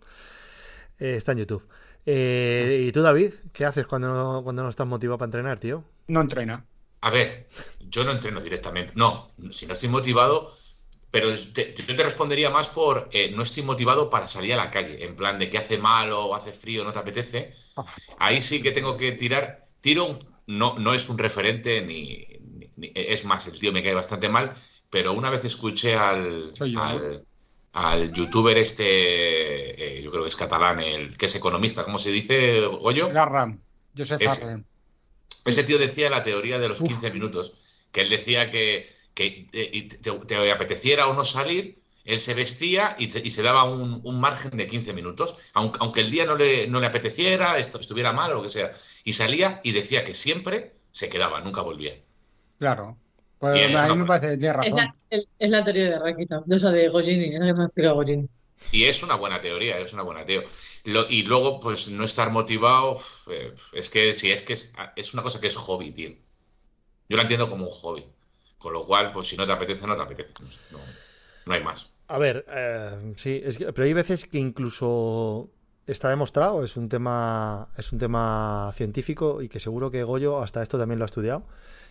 Eh, 1.00 1.16
está 1.16 1.34
en 1.34 1.40
YouTube. 1.40 1.68
Eh, 2.06 2.86
¿y 2.88 2.92
tú, 2.92 3.02
David? 3.02 3.34
¿Qué 3.54 3.66
haces 3.66 3.86
cuando 3.86 4.08
no, 4.14 4.44
cuando 4.44 4.64
no 4.64 4.70
estás 4.70 4.88
motivado 4.88 5.18
para 5.18 5.28
entrenar, 5.28 5.60
tío? 5.60 5.84
No 6.08 6.22
entrena. 6.22 6.66
A 7.02 7.12
ver, 7.12 7.48
yo 7.82 8.04
no 8.04 8.12
entreno 8.12 8.42
directamente. 8.42 8.94
No, 8.96 9.28
si 9.52 9.66
no 9.68 9.74
estoy 9.74 9.90
motivado, 9.90 10.52
pero 11.12 11.34
te- 11.54 11.74
yo 11.76 11.96
te 11.96 12.04
respondería 12.04 12.50
más 12.50 12.68
por 12.68 13.10
eh, 13.12 13.32
no 13.36 13.44
estoy 13.44 13.64
motivado 13.64 14.10
para 14.10 14.28
salir 14.28 14.54
a 14.54 14.58
la 14.58 14.72
calle, 14.72 15.04
en 15.04 15.16
plan 15.16 15.40
de 15.40 15.50
que 15.50 15.58
hace 15.58 15.78
mal 15.78 16.12
o 16.14 16.36
hace 16.36 16.52
frío, 16.52 16.84
no 16.84 16.92
te 16.94 17.00
apetece. 17.00 17.54
Ahí 18.20 18.42
sí 18.42 18.62
que 18.62 18.72
tengo 18.72 18.98
que 18.98 19.14
tirar. 19.14 19.68
Tiro, 19.82 20.20
no, 20.48 20.76
no 20.78 20.94
es 20.94 21.10
un 21.10 21.18
referente 21.18 21.82
ni, 21.82 22.28
es 22.94 23.26
más, 23.26 23.48
el 23.48 23.58
tío 23.58 23.72
me 23.72 23.84
cae 23.84 23.94
bastante 23.94 24.30
mal, 24.30 24.54
pero 24.90 25.14
una 25.14 25.30
vez 25.30 25.46
escuché 25.46 25.96
al, 25.96 26.52
al, 27.74 28.14
youtuber 28.14 28.58
este, 28.58 30.00
eh, 30.00 30.02
yo 30.02 30.12
creo 30.12 30.24
que 30.24 30.30
es 30.30 30.36
catalán, 30.36 30.80
el 30.80 31.18
que 31.18 31.26
es 31.28 31.36
economista, 31.36 31.84
¿cómo 31.84 32.00
se 32.00 32.12
dice, 32.12 32.62
Goyo? 32.66 33.10
Garram, 33.10 33.60
Joseph 33.96 34.22
Ese. 34.22 34.64
Ese 35.46 35.64
tío 35.64 35.78
decía 35.78 36.10
la 36.10 36.24
teoría 36.24 36.60
de 36.60 36.68
los 36.68 36.82
Uf. 36.82 36.90
15 36.90 37.12
minutos, 37.12 37.54
que 37.92 38.02
él 38.02 38.10
decía 38.10 38.52
que, 38.52 38.88
que 39.20 39.50
eh, 39.54 39.88
te, 40.04 40.12
te 40.30 40.52
apeteciera 40.52 41.08
o 41.10 41.14
no 41.14 41.26
salir, 41.26 41.64
él 42.06 42.20
se 42.20 42.34
vestía 42.42 42.96
y, 43.00 43.08
te- 43.12 43.20
y 43.28 43.32
se 43.32 43.44
daba 43.44 43.64
un, 43.66 44.02
un 44.04 44.16
margen 44.26 44.52
de 44.60 44.68
15 44.68 44.94
minutos, 44.94 45.36
aunque, 45.54 45.78
aunque 45.82 46.02
el 46.02 46.12
día 46.12 46.26
no 46.26 46.36
le, 46.36 46.68
no 46.68 46.80
le 46.80 46.88
apeteciera, 46.88 47.58
estuviera 47.60 48.12
mal 48.14 48.32
o 48.32 48.36
lo 48.36 48.44
que 48.44 48.50
sea, 48.58 48.72
y 49.04 49.14
salía 49.14 49.62
y 49.64 49.72
decía 49.74 50.04
que 50.06 50.14
siempre 50.14 50.56
se 50.92 51.10
quedaba, 51.10 51.42
nunca 51.42 51.62
volvía. 51.62 51.96
Claro. 52.58 53.00
Pues 53.38 53.54
Bien, 53.54 53.76
a 53.76 53.84
eso 53.84 53.88
mí 53.88 53.96
no- 53.96 54.02
me 54.02 54.06
parece 54.06 54.32
que 54.34 54.38
tiene 54.38 54.54
Es 54.60 54.74
razón. 54.74 54.76
la, 54.76 54.96
el- 55.10 55.28
es 55.40 55.50
la 55.50 55.64
teoría 55.64 55.84
de 55.92 56.00
Rakita, 56.00 56.42
de 56.46 56.56
esa 56.58 56.72
de 56.72 56.90
Goyini, 56.90 57.34
es 57.36 57.40
la 57.40 57.46
que 57.48 57.54
me 57.54 57.62
ha 57.64 57.66
explicado. 57.66 57.96
Y 58.72 58.86
es 58.86 59.02
una 59.04 59.16
buena 59.16 59.42
teoría, 59.42 59.80
es 59.80 59.94
una 59.94 60.04
buena 60.04 60.26
teoría. 60.26 60.48
Lo- 60.84 61.10
y 61.10 61.24
luego, 61.24 61.60
pues 61.60 61.88
no 61.88 62.04
estar 62.04 62.32
motivado, 62.32 62.98
eh, 63.28 63.54
es 63.74 63.90
que 63.90 64.14
sí, 64.14 64.32
es 64.32 64.44
que 64.44 64.54
es, 64.54 64.74
es 64.96 65.14
una 65.14 65.24
cosa 65.24 65.40
que 65.42 65.48
es 65.48 65.56
hobby, 65.56 65.92
tío. 65.92 66.12
Yo 67.10 67.18
la 67.18 67.24
entiendo 67.24 67.50
como 67.50 67.66
un 67.68 67.72
hobby. 67.72 68.06
Con 68.60 68.74
lo 68.74 68.86
cual, 68.86 69.12
pues 69.12 69.28
si 69.28 69.36
no 69.38 69.46
te 69.48 69.52
apetece, 69.54 69.88
no 69.88 69.96
te 69.96 70.04
apetece. 70.04 70.34
No, 70.72 70.78
no 71.46 71.54
hay 71.54 71.64
más. 71.64 71.92
A 72.08 72.18
ver, 72.20 72.46
eh, 72.50 73.14
sí, 73.18 73.42
es 73.44 73.58
que- 73.58 73.72
pero 73.74 73.86
hay 73.86 73.94
veces 73.94 74.26
que 74.28 74.38
incluso 74.38 75.50
está 75.88 76.10
demostrado, 76.10 76.64
es 76.64 76.78
un 76.78 76.88
tema, 76.90 77.70
es 77.78 77.92
un 77.92 78.00
tema 78.00 78.72
científico 78.76 79.42
y 79.42 79.50
que 79.50 79.60
seguro 79.60 79.90
que 79.90 80.04
Goyo 80.04 80.40
hasta 80.42 80.62
esto 80.62 80.78
también 80.78 81.00
lo 81.00 81.06
ha 81.06 81.08
estudiado, 81.08 81.48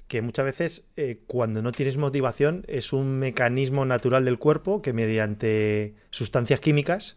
que 0.07 0.23
muchas 0.23 0.45
veces 0.45 0.85
eh, 0.97 1.21
cuando 1.27 1.63
no 1.63 1.73
tienes 1.73 1.97
motivación 1.97 2.65
es 2.69 2.93
un 2.93 3.19
mecanismo 3.19 3.85
natural 3.85 4.25
del 4.25 4.39
cuerpo 4.39 4.83
que 4.83 4.93
mediante 4.93 5.95
sustancias 6.11 6.61
químicas 6.61 7.17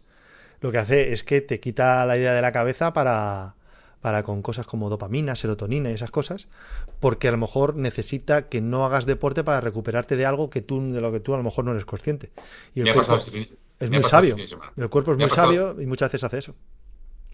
lo 0.60 0.70
que 0.72 0.78
hace 0.78 1.12
es 1.12 1.24
que 1.24 1.40
te 1.40 1.58
quita 1.60 2.04
la 2.06 2.16
idea 2.16 2.32
de 2.34 2.42
la 2.42 2.52
cabeza 2.52 2.92
para, 2.92 3.54
para 4.02 4.22
con 4.24 4.42
cosas 4.42 4.66
como 4.66 4.90
dopamina, 4.90 5.34
serotonina 5.36 5.90
y 5.90 5.94
esas 5.94 6.10
cosas, 6.10 6.48
porque 7.00 7.28
a 7.28 7.30
lo 7.30 7.38
mejor 7.38 7.76
necesita 7.76 8.48
que 8.50 8.60
no 8.60 8.84
hagas 8.84 9.06
deporte 9.06 9.42
para 9.44 9.62
recuperarte 9.62 10.16
de 10.16 10.26
algo 10.26 10.50
que 10.50 10.60
tú, 10.60 10.92
de 10.92 11.00
lo 11.00 11.10
que 11.12 11.20
tú 11.20 11.32
a 11.32 11.38
lo 11.38 11.42
mejor 11.44 11.64
no 11.64 11.70
eres 11.70 11.86
consciente. 11.86 12.32
Y 12.74 12.80
el 12.80 12.84
Me 12.84 12.90
ha 12.90 12.94
cuerpo 12.94 13.12
pasado 13.12 13.18
este 13.18 13.30
fin, 13.30 13.58
es 13.78 13.88
me 13.90 13.96
ha 13.96 13.98
muy 14.00 14.02
pasado 14.02 14.22
sabio. 14.28 14.36
este. 14.44 14.56
El 14.76 14.90
cuerpo 14.90 15.12
es 15.12 15.16
Me 15.18 15.24
ha 15.24 15.26
muy 15.26 15.30
pasado- 15.30 15.52
sabio 15.52 15.80
y 15.82 15.86
muchas 15.86 16.10
veces 16.10 16.24
hace 16.24 16.38
eso. 16.38 16.54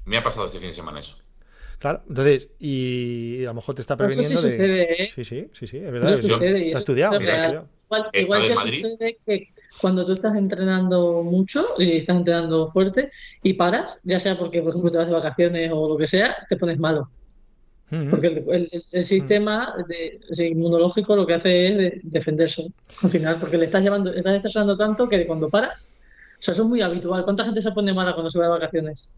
Me 0.05 0.17
ha 0.19 0.23
pasado 0.23 0.47
este 0.47 0.59
fin 0.61 0.69
de 0.69 0.75
semana 0.75 1.01
eso. 1.01 1.17
Claro, 1.79 2.03
entonces, 2.09 2.51
y 2.59 3.45
a 3.45 3.49
lo 3.49 3.55
mejor 3.55 3.75
te 3.75 3.81
está 3.81 3.95
eso 3.95 4.03
sí 4.03 4.09
previniendo 4.09 4.43
de. 4.43 4.51
sucede, 4.53 5.03
¿eh? 5.05 5.09
Sí, 5.15 5.25
sí, 5.25 5.49
sí, 5.53 5.67
sí, 5.67 5.77
es 5.79 5.91
verdad. 5.93 6.13
Eso 6.13 6.27
es- 6.27 6.33
sucede 6.33 6.59
y 6.59 6.63
está 6.63 6.69
eso 6.71 6.79
estudiado, 6.79 7.15
es 7.15 7.21
está 7.21 7.33
real. 7.33 7.45
estudiado. 7.47 7.69
Igual, 8.13 8.49
que 8.49 8.55
Madrid. 8.55 8.83
sucede 8.87 9.19
que 9.25 9.49
cuando 9.81 10.05
tú 10.07 10.13
estás 10.13 10.37
entrenando 10.37 11.23
mucho 11.23 11.67
y 11.79 11.99
estás 11.99 12.17
entrenando 12.17 12.69
fuerte 12.69 13.11
y 13.43 13.55
paras, 13.55 14.01
ya 14.05 14.19
sea 14.21 14.39
porque, 14.39 14.61
por 14.63 14.71
ejemplo, 14.71 14.91
te 14.91 14.99
vas 14.99 15.07
de 15.07 15.13
vacaciones 15.13 15.71
o 15.73 15.89
lo 15.89 15.97
que 15.97 16.07
sea, 16.07 16.37
te 16.49 16.57
pones 16.57 16.79
malo. 16.79 17.09
Ujú. 17.91 18.11
Porque 18.11 18.27
el, 18.27 18.37
el- 18.51 18.69
el- 18.71 18.85
el 18.93 19.05
sistema 19.07 19.75
de, 19.89 20.21
inmunológico 20.49 21.17
lo 21.17 21.27
que 21.27 21.35
hace 21.35 21.69
es 21.69 21.77
de- 21.79 22.01
defenderse 22.05 22.71
al 23.03 23.11
final, 23.11 23.37
porque 23.41 23.57
le 23.57 23.65
estás 23.65 23.83
llevando, 23.83 24.13
estás 24.13 24.37
estresando 24.37 24.77
tanto 24.77 25.09
que 25.09 25.27
cuando 25.27 25.49
paras, 25.49 25.89
o 26.39 26.43
sea, 26.43 26.53
eso 26.53 26.63
es 26.65 26.69
muy 26.69 26.83
habitual. 26.83 27.25
¿Cuánta 27.25 27.45
gente 27.45 27.63
se 27.63 27.73
pone 27.73 27.93
mala 27.95 28.13
cuando 28.13 28.31
se 28.31 28.39
va 28.39 28.45
de 28.45 28.51
vacaciones? 28.51 29.13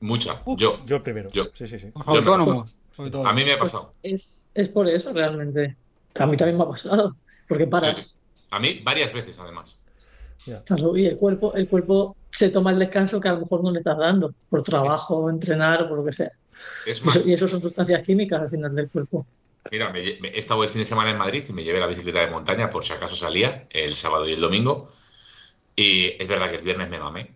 Mucha. 0.00 0.36
Uf. 0.44 0.58
Yo. 0.58 0.80
Yo 0.86 1.02
primero. 1.02 1.28
Yo. 1.32 1.46
Sí, 1.52 1.66
sí, 1.66 1.78
sí. 1.78 1.88
Autónomos. 2.06 2.78
A 3.24 3.32
mí 3.32 3.44
me 3.44 3.52
ha 3.52 3.58
pasado. 3.58 3.92
Es, 4.02 4.40
es 4.54 4.68
por 4.68 4.88
eso 4.88 5.12
realmente. 5.12 5.76
A 6.14 6.26
mí 6.26 6.36
también 6.36 6.56
me 6.56 6.64
ha 6.64 6.68
pasado, 6.68 7.14
porque 7.48 7.66
paras. 7.66 7.96
Sí, 7.96 8.02
sí. 8.02 8.10
A 8.50 8.58
mí 8.58 8.80
varias 8.82 9.12
veces, 9.12 9.38
además. 9.38 9.82
Claro, 10.64 10.96
y 10.96 11.06
el 11.06 11.16
cuerpo, 11.16 11.54
el 11.54 11.68
cuerpo 11.68 12.16
se 12.30 12.50
toma 12.50 12.70
el 12.70 12.78
descanso 12.78 13.20
que 13.20 13.28
a 13.28 13.32
lo 13.32 13.40
mejor 13.40 13.62
no 13.62 13.70
le 13.70 13.78
estás 13.78 13.98
dando, 13.98 14.32
por 14.48 14.62
trabajo, 14.62 15.28
entrenar 15.28 15.82
o 15.82 15.88
por 15.88 15.98
lo 15.98 16.04
que 16.04 16.12
sea. 16.12 16.32
Es 16.86 17.00
Y 17.00 17.04
más, 17.04 17.16
eso, 17.16 17.28
y 17.28 17.32
eso 17.34 17.48
son 17.48 17.60
sustancias 17.60 18.02
químicas 18.02 18.42
al 18.42 18.50
final 18.50 18.74
del 18.74 18.88
cuerpo. 18.88 19.26
Mira, 19.70 19.90
me 19.90 20.00
he 20.00 20.38
estado 20.38 20.62
el 20.62 20.70
fin 20.70 20.80
de 20.80 20.84
semana 20.86 21.10
en 21.10 21.18
Madrid 21.18 21.44
y 21.48 21.52
me 21.52 21.62
llevé 21.62 21.80
la 21.80 21.86
bicicleta 21.86 22.20
de 22.20 22.30
montaña 22.30 22.70
por 22.70 22.84
si 22.84 22.92
acaso 22.92 23.16
salía 23.16 23.66
el 23.70 23.96
sábado 23.96 24.26
y 24.26 24.32
el 24.32 24.40
domingo. 24.40 24.88
Y 25.76 26.14
es 26.18 26.26
verdad 26.26 26.50
que 26.50 26.56
el 26.56 26.62
viernes 26.62 26.88
me 26.88 26.98
mamé, 26.98 27.32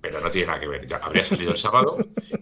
pero 0.00 0.20
no 0.20 0.30
tiene 0.30 0.46
nada 0.46 0.60
que 0.60 0.68
ver. 0.68 0.86
Ya 0.86 0.96
habría 0.96 1.24
salido 1.24 1.52
el 1.52 1.58
sábado, 1.58 1.98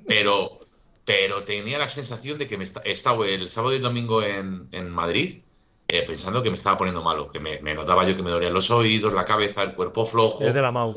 pero, 0.06 0.60
pero 1.04 1.42
tenía 1.44 1.78
la 1.78 1.88
sensación 1.88 2.38
de 2.38 2.46
que 2.46 2.56
me 2.56 2.64
he 2.84 2.92
estado 2.92 3.24
el 3.24 3.48
sábado 3.48 3.72
y 3.72 3.76
el 3.76 3.82
domingo 3.82 4.22
en, 4.22 4.68
en 4.70 4.90
Madrid 4.90 5.42
eh, 5.94 6.02
pensando 6.06 6.42
que 6.42 6.48
me 6.48 6.54
estaba 6.54 6.76
poniendo 6.78 7.02
malo, 7.02 7.30
que 7.30 7.38
me, 7.38 7.60
me 7.60 7.74
notaba 7.74 8.08
yo 8.08 8.16
que 8.16 8.22
me 8.22 8.30
dolían 8.30 8.54
los 8.54 8.70
oídos, 8.70 9.12
la 9.12 9.24
cabeza, 9.24 9.62
el 9.62 9.74
cuerpo 9.74 10.04
flojo. 10.06 10.42
Es 10.42 10.54
de 10.54 10.62
la 10.62 10.72
MAU. 10.72 10.94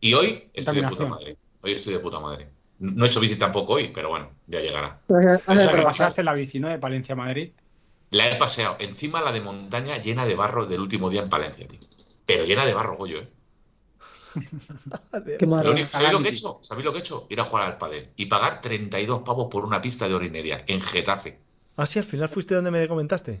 Y 0.00 0.12
hoy 0.14 0.50
estoy 0.52 0.76
de 0.82 0.88
puta 0.88 1.06
madre. 1.06 1.36
Hoy 1.62 1.72
estoy 1.72 1.94
de 1.94 2.00
puta 2.00 2.20
madre. 2.20 2.48
No 2.80 3.04
he 3.04 3.08
hecho 3.08 3.20
bici 3.20 3.36
tampoco 3.36 3.72
hoy, 3.74 3.88
pero 3.92 4.10
bueno, 4.10 4.30
ya 4.46 4.60
llegará. 4.60 5.00
Has 5.08 5.16
de- 5.18 5.32
has 5.32 5.46
de 5.46 5.52
O 5.56 5.60
sea, 5.70 5.82
pasaste 5.82 6.22
la 6.22 6.34
bici, 6.34 6.60
¿no? 6.60 6.68
De 6.68 6.78
Palencia 6.78 7.14
a 7.14 7.16
Madrid. 7.16 7.50
La 8.10 8.30
he 8.30 8.36
paseado 8.36 8.76
encima 8.78 9.20
la 9.20 9.32
de 9.32 9.40
montaña 9.40 9.96
llena 9.98 10.24
de 10.26 10.34
barro 10.34 10.66
del 10.66 10.80
último 10.80 11.10
día 11.10 11.22
en 11.22 11.28
Palencia, 11.30 11.66
tío. 11.66 11.80
Pero 12.26 12.44
llena 12.44 12.64
de 12.66 12.74
barro, 12.74 12.96
Goyo, 12.96 13.18
¿eh? 13.20 13.28
Qué 15.38 15.46
Lo 15.46 15.70
único- 15.72 15.88
¿Sabéis 15.90 16.12
lo 16.12 16.20
que 16.22 16.28
he 16.28 16.32
hecho? 16.32 16.58
¿Sabéis 16.62 16.84
lo 16.84 16.92
que 16.92 16.98
he 16.98 17.00
hecho? 17.00 17.26
Ir 17.30 17.40
a 17.40 17.44
jugar 17.44 17.64
al 17.66 17.78
pádel 17.78 18.10
y 18.16 18.26
pagar 18.26 18.60
32 18.60 19.22
pavos 19.22 19.48
por 19.50 19.64
una 19.64 19.80
pista 19.80 20.06
de 20.06 20.14
hora 20.14 20.26
y 20.26 20.30
media 20.30 20.62
en 20.66 20.80
Getafe. 20.80 21.38
Ah, 21.76 21.86
sí, 21.86 21.98
al 21.98 22.04
final 22.04 22.28
fuiste 22.28 22.54
donde 22.54 22.70
me 22.70 22.86
comentaste. 22.86 23.40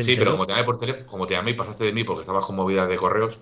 Sí, 0.00 0.16
32. 0.16 0.18
pero 0.18 0.30
como 0.32 0.46
te 0.46 0.52
llamé 0.52 0.64
por 0.64 0.78
teléfono, 0.78 1.06
como 1.06 1.26
te 1.26 1.34
llamé 1.34 1.50
y 1.50 1.54
pasaste 1.54 1.84
de 1.84 1.92
mí 1.92 2.04
porque 2.04 2.20
estabas 2.22 2.46
con 2.46 2.56
movidas 2.56 2.88
de 2.88 2.96
correos. 2.96 3.38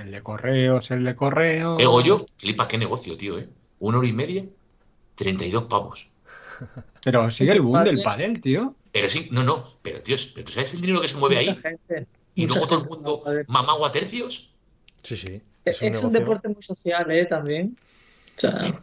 El 0.00 0.10
de 0.10 0.22
correos, 0.22 0.90
el 0.90 1.04
de 1.04 1.14
correos. 1.14 1.80
Eh, 1.80 1.86
Goyo, 1.86 2.24
flipa 2.38 2.66
qué 2.66 2.78
negocio, 2.78 3.16
tío, 3.16 3.38
¿eh? 3.38 3.48
Una 3.80 3.98
hora 3.98 4.06
y 4.06 4.12
media. 4.12 4.44
32 5.16 5.64
pavos. 5.64 6.10
Pero 7.04 7.30
sigue 7.30 7.52
el 7.52 7.60
boom 7.60 7.84
del 7.84 8.02
pádel, 8.02 8.40
tío. 8.40 8.74
Pero 8.92 9.08
sí, 9.08 9.28
no, 9.30 9.44
no, 9.44 9.64
pero 9.82 10.02
tío, 10.02 10.16
pero 10.34 10.44
¿tú 10.46 10.52
sabes 10.52 10.74
el 10.74 10.80
dinero 10.80 11.00
que 11.00 11.06
se 11.06 11.16
mueve 11.16 11.36
ahí? 11.38 11.54
Gente, 11.62 12.06
Y 12.34 12.42
mucha 12.42 12.54
luego 12.54 12.66
todo 12.66 12.80
el 12.80 12.86
mundo 12.86 13.18
juega 13.18 13.24
pádel. 13.24 13.44
mamado 13.48 13.86
a 13.86 13.92
tercios. 13.92 14.52
Sí, 15.02 15.14
sí. 15.16 15.40
Es, 15.64 15.80
un, 15.82 15.92
negocio. 15.92 16.10
deporte 16.10 16.48
muy 16.48 16.62
social, 16.62 17.08
¿eh? 17.10 17.26
También. 17.26 17.76
O 18.36 18.40
sea, 18.40 18.80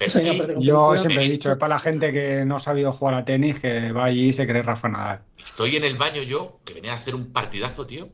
Sí, 0.00 0.54
Yo 0.58 0.96
siempre 0.96 1.24
he 1.24 1.28
dicho, 1.28 1.50
es 1.50 1.58
para 1.58 1.74
la 1.74 1.78
gente 1.80 2.12
que 2.12 2.44
no 2.44 2.56
ha 2.56 2.60
sabido 2.60 2.92
jugar 2.92 3.14
a 3.14 3.24
tenis, 3.24 3.58
que 3.60 3.90
va 3.92 4.04
allí 4.06 4.28
y 4.28 4.32
se 4.32 4.46
cree 4.46 4.62
Rafa 4.62 4.88
Nadal. 4.88 5.24
estoy 5.36 5.76
en 5.76 5.84
el 5.84 5.96
baño 5.96 6.22
yo, 6.22 6.60
que 6.64 6.74
venía 6.74 6.92
a 6.92 6.96
hacer 6.96 7.14
un 7.14 7.32
partidazo, 7.32 7.86
tío. 7.86 8.08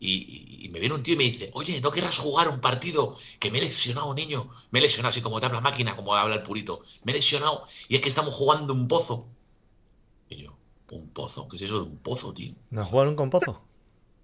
Y, 0.00 0.14
y- 0.62 0.66
y 0.66 0.68
me 0.70 0.80
viene 0.80 0.94
un 0.96 1.02
tío 1.02 1.14
y 1.14 1.18
me 1.18 1.24
dice, 1.24 1.50
oye, 1.54 1.80
¿no 1.80 1.90
querrás 1.90 2.18
jugar 2.18 2.48
un 2.48 2.60
partido? 2.60 3.16
Que 3.40 3.50
me 3.50 3.58
he 3.58 3.62
lesionado, 3.62 4.14
niño. 4.14 4.50
Me 4.70 4.78
he 4.80 4.82
lesionado 4.82 5.10
así 5.10 5.20
como 5.22 5.40
te 5.40 5.46
habla 5.46 5.60
máquina, 5.60 5.96
como 5.96 6.14
habla 6.14 6.36
el 6.36 6.42
purito. 6.42 6.80
Me 7.04 7.12
he 7.12 7.16
lesionado 7.16 7.64
y 7.88 7.96
es 7.96 8.00
que 8.02 8.08
estamos 8.08 8.34
jugando 8.34 8.72
un 8.74 8.88
pozo. 8.88 9.26
Y 10.28 10.44
yo, 10.44 10.56
¿un 10.92 11.08
pozo? 11.10 11.48
¿Qué 11.48 11.56
es 11.56 11.62
eso 11.62 11.76
de 11.84 11.90
un 11.90 11.98
pozo, 11.98 12.32
tío? 12.32 12.54
¿No 12.70 12.84
jugaron 12.84 13.16
con 13.16 13.30
pozo? 13.30 13.62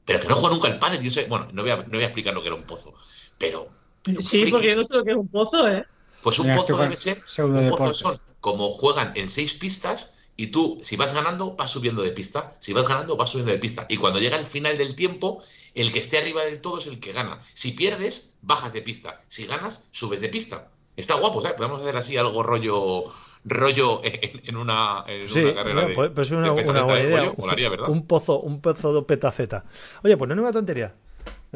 Pero 0.05 0.21
que 0.21 0.29
no 0.29 0.37
juego 0.37 0.55
nunca 0.55 0.69
el 0.69 0.79
panel. 0.79 1.03
Yo 1.03 1.11
sé, 1.11 1.25
bueno, 1.27 1.49
no 1.53 1.63
voy, 1.63 1.71
a, 1.73 1.77
no 1.79 1.85
voy 1.91 2.03
a 2.03 2.07
explicar 2.07 2.33
lo 2.35 2.41
que 2.43 2.49
era 2.49 2.57
un 2.57 2.63
pozo. 2.65 2.95
Pero, 3.39 3.69
pero 4.03 4.21
sí, 4.21 4.47
porque 4.51 4.69
yo 4.69 4.77
no 4.77 4.85
sé 4.85 4.95
lo 4.97 5.05
que 5.05 5.11
es 5.13 5.17
un 5.17 5.29
pozo, 5.29 5.69
¿eh? 5.69 5.85
Pues 6.27 6.41
un 6.41 6.47
Mira, 6.49 6.59
pozo 6.59 6.77
debe 6.77 6.97
ser. 6.97 7.23
Un 7.39 7.69
pozo 7.69 7.95
son 7.95 8.21
como 8.41 8.75
juegan 8.75 9.13
en 9.15 9.29
seis 9.29 9.55
pistas 9.55 10.17
y 10.37 10.49
tú, 10.49 10.77
si 10.83 10.97
vas 10.97 11.15
ganando, 11.15 11.55
vas 11.55 11.71
subiendo 11.71 12.03
de 12.03 12.11
pista. 12.11 12.53
Si 12.59 12.73
vas 12.73 12.89
ganando, 12.89 13.17
vas 13.17 13.31
subiendo 13.31 13.53
de 13.53 13.61
pista. 13.61 13.87
Y 13.89 13.97
cuando 13.97 14.19
llega 14.19 14.37
el 14.37 14.45
final 14.45 14.77
del 14.77 14.97
tiempo, 14.97 15.41
el 15.73 15.93
que 15.93 16.01
esté 16.01 16.19
arriba 16.19 16.45
del 16.45 16.61
todo 16.61 16.79
es 16.79 16.89
el 16.89 16.99
que 16.99 17.13
gana. 17.13 17.39
Si 17.55 17.71
pierdes, 17.73 18.35
bajas 18.43 18.73
de 18.73 18.83
pista. 18.83 19.21
Si 19.29 19.47
ganas, 19.47 19.89
subes 19.93 20.21
de 20.21 20.29
pista. 20.29 20.73
Está 20.97 21.15
guapo, 21.15 21.41
¿sabes? 21.41 21.57
Podemos 21.57 21.81
hacer 21.81 21.97
así 21.97 22.17
algo 22.17 22.43
rollo 22.43 23.05
rollo 23.45 24.01
en, 24.05 24.43
en 24.49 24.57
una, 24.57 25.05
en 25.07 25.29
Sí, 25.29 25.39
una 25.39 25.55
carrera 25.55 25.83
no, 25.83 25.87
de, 25.87 25.95
pues, 25.95 26.11
pues 26.13 26.29
de 26.31 26.37
una, 26.37 26.57
petaceta 26.57 26.83
una 26.83 26.83
buena 26.83 27.05
de 27.05 27.05
idea. 27.05 27.23
pollo. 27.23 27.37
Molaría, 27.37 27.69
¿verdad? 27.71 27.89
Un 27.89 28.05
pozo, 28.09 28.41
un 28.41 28.61
pozo 28.61 28.93
de 28.95 29.03
petaceta. 29.03 29.65
Oye, 30.03 30.17
pues 30.17 30.29
no 30.29 30.35
es 30.35 30.41
una 30.41 30.53
tontería. 30.53 30.97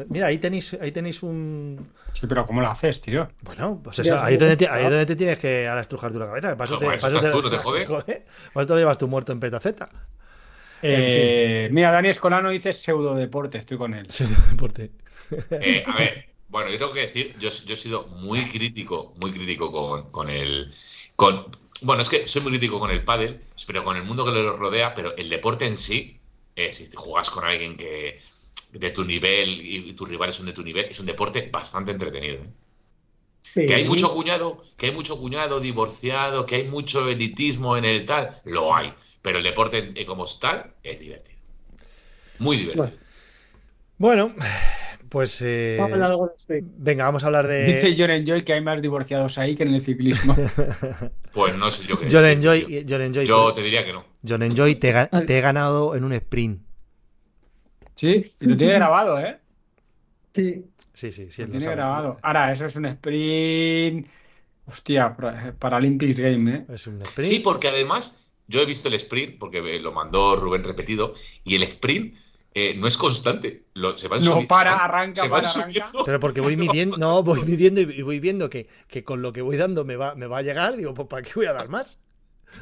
Mira, 0.09 0.27
ahí 0.27 0.37
tenéis, 0.37 0.73
ahí 0.81 0.91
tenéis 0.91 1.21
un. 1.23 1.87
Sí, 2.13 2.27
pero 2.27 2.45
¿cómo 2.45 2.61
lo 2.61 2.69
haces, 2.69 3.01
tío? 3.01 3.29
Bueno, 3.41 3.79
pues 3.83 3.99
eso, 3.99 4.19
ahí, 4.19 4.35
es 4.35 4.39
donde, 4.39 4.67
ahí 4.67 4.83
es 4.83 4.89
donde 4.89 5.05
te 5.05 5.15
tienes 5.15 5.39
que 5.39 5.67
ahora 5.67 5.81
estrujar 5.81 6.11
tú 6.11 6.19
la 6.19 6.27
cabeza. 6.27 6.57
Eso 6.63 6.73
No, 6.73 6.79
te, 6.79 6.95
eso 6.95 7.07
estás 7.07 7.31
tú, 7.31 7.41
¿no 7.41 7.49
te 7.49 7.57
jode? 7.85 8.25
Te 8.53 8.65
lo 8.65 8.77
llevas 8.77 8.97
tú 8.97 9.07
muerto 9.07 9.31
en 9.31 9.39
petaceta. 9.39 9.89
Eh, 10.81 11.69
Mira, 11.71 11.91
Dani 11.91 12.09
Escolano 12.09 12.49
dice 12.49 12.73
pseudo 12.73 13.15
deporte, 13.15 13.59
estoy 13.59 13.77
con 13.77 13.93
él. 13.93 14.05
Sí, 14.09 14.25
deporte. 14.51 14.91
Eh, 15.51 15.81
a 15.87 15.95
ver, 15.95 16.25
bueno, 16.49 16.69
yo 16.69 16.77
tengo 16.77 16.91
que 16.91 17.07
decir, 17.07 17.33
yo, 17.39 17.49
yo 17.49 17.73
he 17.73 17.77
sido 17.77 18.05
muy 18.07 18.49
crítico, 18.49 19.13
muy 19.21 19.31
crítico 19.31 19.71
con, 19.71 20.11
con 20.11 20.29
el. 20.29 20.73
Con, 21.15 21.45
bueno, 21.83 22.01
es 22.01 22.09
que 22.09 22.27
soy 22.27 22.41
muy 22.41 22.51
crítico 22.51 22.79
con 22.79 22.91
el 22.91 23.05
pádel, 23.05 23.39
pero 23.65 23.81
con 23.85 23.95
el 23.95 24.03
mundo 24.03 24.25
que 24.25 24.31
lo 24.31 24.57
rodea, 24.57 24.93
pero 24.93 25.15
el 25.15 25.29
deporte 25.29 25.65
en 25.65 25.77
sí, 25.77 26.19
eh, 26.57 26.73
si 26.73 26.89
te 26.89 26.97
juegas 26.97 27.29
con 27.29 27.45
alguien 27.45 27.77
que 27.77 28.19
de 28.71 28.91
tu 28.91 29.03
nivel 29.03 29.49
y 29.61 29.93
tus 29.93 30.07
rivales 30.09 30.35
son 30.35 30.45
de 30.45 30.53
tu 30.53 30.63
nivel, 30.63 30.85
es 30.89 30.99
un 30.99 31.05
deporte 31.05 31.49
bastante 31.51 31.91
entretenido. 31.91 32.35
¿eh? 32.35 32.49
Sí. 33.53 33.65
Que 33.65 33.75
hay 33.75 33.85
mucho 33.85 34.13
cuñado, 34.13 34.61
que 34.77 34.87
hay 34.87 34.91
mucho 34.93 35.17
cuñado 35.17 35.59
divorciado, 35.59 36.45
que 36.45 36.55
hay 36.57 36.63
mucho 36.67 37.09
elitismo 37.09 37.75
en 37.75 37.85
el 37.85 38.05
tal, 38.05 38.39
lo 38.45 38.73
hay. 38.75 38.93
Pero 39.21 39.37
el 39.39 39.43
deporte 39.43 39.93
como 40.05 40.25
tal 40.39 40.73
es 40.83 40.99
divertido. 40.99 41.37
Muy 42.39 42.57
divertido. 42.57 42.91
Bueno, 43.97 44.33
Bueno, 44.33 44.45
pues. 45.09 45.41
eh, 45.43 45.75
vamos 45.77 45.91
a 45.91 45.95
hablar 45.95 46.11
algo 46.11 46.27
de 46.27 46.33
Swing. 46.37 46.71
venga, 46.77 47.03
vamos 47.05 47.23
a 47.23 47.25
hablar 47.27 47.47
Dice 47.47 47.87
de. 47.89 47.95
John 47.97 48.09
Enjoy 48.09 48.43
que 48.43 48.53
hay 48.53 48.61
más 48.61 48.81
divorciados 48.81 49.37
ahí 49.37 49.55
que 49.55 49.63
en 49.63 49.73
el 49.75 49.83
ciclismo. 49.83 50.35
Pues 51.33 51.55
no 51.55 51.71
sé 51.71 51.85
yo 51.87 51.97
qué. 51.97 52.07
John. 52.11 52.25
Enjoy. 52.25 52.85
John 52.89 53.01
Enjoy, 53.01 53.25
Yo 53.25 53.53
te 53.53 53.61
diría 53.61 53.85
que 53.85 53.93
no. 53.93 54.05
John 54.27 54.43
Enjoy, 54.43 54.75
te, 54.75 54.93
te 55.25 55.37
he 55.37 55.41
ganado 55.41 55.95
en 55.95 56.03
un 56.03 56.11
sprint. 56.13 56.61
Sí, 58.01 58.31
y 58.39 58.45
lo 58.47 58.57
tiene 58.57 58.73
grabado, 58.81 59.19
¿eh? 59.19 59.39
Sí. 60.33 60.65
Sí, 60.91 61.11
sí, 61.11 61.29
sí. 61.29 61.43
Lo 61.43 61.49
tiene 61.49 61.61
sabe. 61.61 61.75
grabado. 61.75 62.17
Ahora, 62.23 62.51
eso 62.51 62.65
es 62.65 62.75
un 62.75 62.85
sprint. 62.87 64.07
Hostia, 64.65 65.15
para- 65.15 65.53
Paralympics 65.53 66.19
Game, 66.19 66.51
¿eh? 66.51 66.65
Es 66.73 66.87
un 66.87 66.99
sprint. 67.03 67.31
Sí, 67.31 67.39
porque 67.41 67.67
además 67.67 68.27
yo 68.47 68.59
he 68.61 68.65
visto 68.65 68.87
el 68.87 68.95
sprint, 68.95 69.37
porque 69.37 69.61
lo 69.79 69.91
mandó 69.91 70.35
Rubén 70.35 70.63
repetido, 70.63 71.13
y 71.43 71.55
el 71.55 71.63
sprint 71.63 72.15
eh, 72.55 72.73
no 72.75 72.87
es 72.87 72.97
constante. 72.97 73.65
Lo- 73.75 73.95
se 73.99 74.07
van 74.07 74.23
No 74.25 74.47
para, 74.47 74.83
arranca, 74.83 75.21
se 75.21 75.29
van 75.29 75.41
para, 75.43 75.53
subiendo. 75.53 75.83
arranca. 75.83 75.99
Pero 76.05 76.19
porque 76.19 76.41
voy 76.41 76.57
midiendo, 76.57 76.97
no, 76.97 77.21
voy 77.21 77.41
midiendo 77.43 77.81
y 77.81 77.99
y 77.99 78.01
voy 78.01 78.19
viendo 78.19 78.49
que, 78.49 78.67
que 78.87 79.03
con 79.03 79.21
lo 79.21 79.31
que 79.31 79.43
voy 79.43 79.57
dando 79.57 79.85
me 79.85 79.95
va, 79.95 80.15
me 80.15 80.25
va 80.25 80.39
a 80.39 80.41
llegar. 80.41 80.75
Digo, 80.75 80.95
pues 80.95 81.07
¿para 81.07 81.21
qué 81.21 81.33
voy 81.35 81.45
a 81.45 81.53
dar 81.53 81.69
más? 81.69 81.99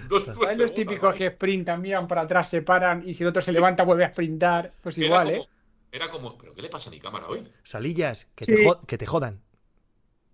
Dos 0.07 0.25
¿Sabes 0.25 0.57
los 0.57 0.73
típicos 0.73 1.13
que 1.15 1.29
sprintan, 1.31 1.81
miran 1.81 2.07
para 2.07 2.21
atrás, 2.21 2.49
se 2.49 2.61
paran 2.61 3.03
y 3.07 3.13
si 3.13 3.23
el 3.23 3.29
otro 3.29 3.41
se 3.41 3.51
levanta 3.51 3.83
vuelve 3.83 4.05
a 4.05 4.09
sprintar? 4.09 4.73
Pues 4.81 4.97
Era 4.97 5.05
igual, 5.07 5.27
como- 5.31 5.43
¿eh? 5.43 5.47
Era 5.91 6.07
como, 6.09 6.37
¿pero 6.37 6.53
qué 6.53 6.61
le 6.61 6.69
pasa 6.69 6.89
a 6.89 6.91
mi 6.91 6.99
cámara 6.99 7.27
hoy? 7.27 7.47
Salillas, 7.63 8.27
que, 8.35 8.45
Sí. 8.45 8.55
te, 8.55 8.63
jo- 8.65 8.79
que 8.87 8.97
te 8.97 9.05
jodan. 9.07 9.41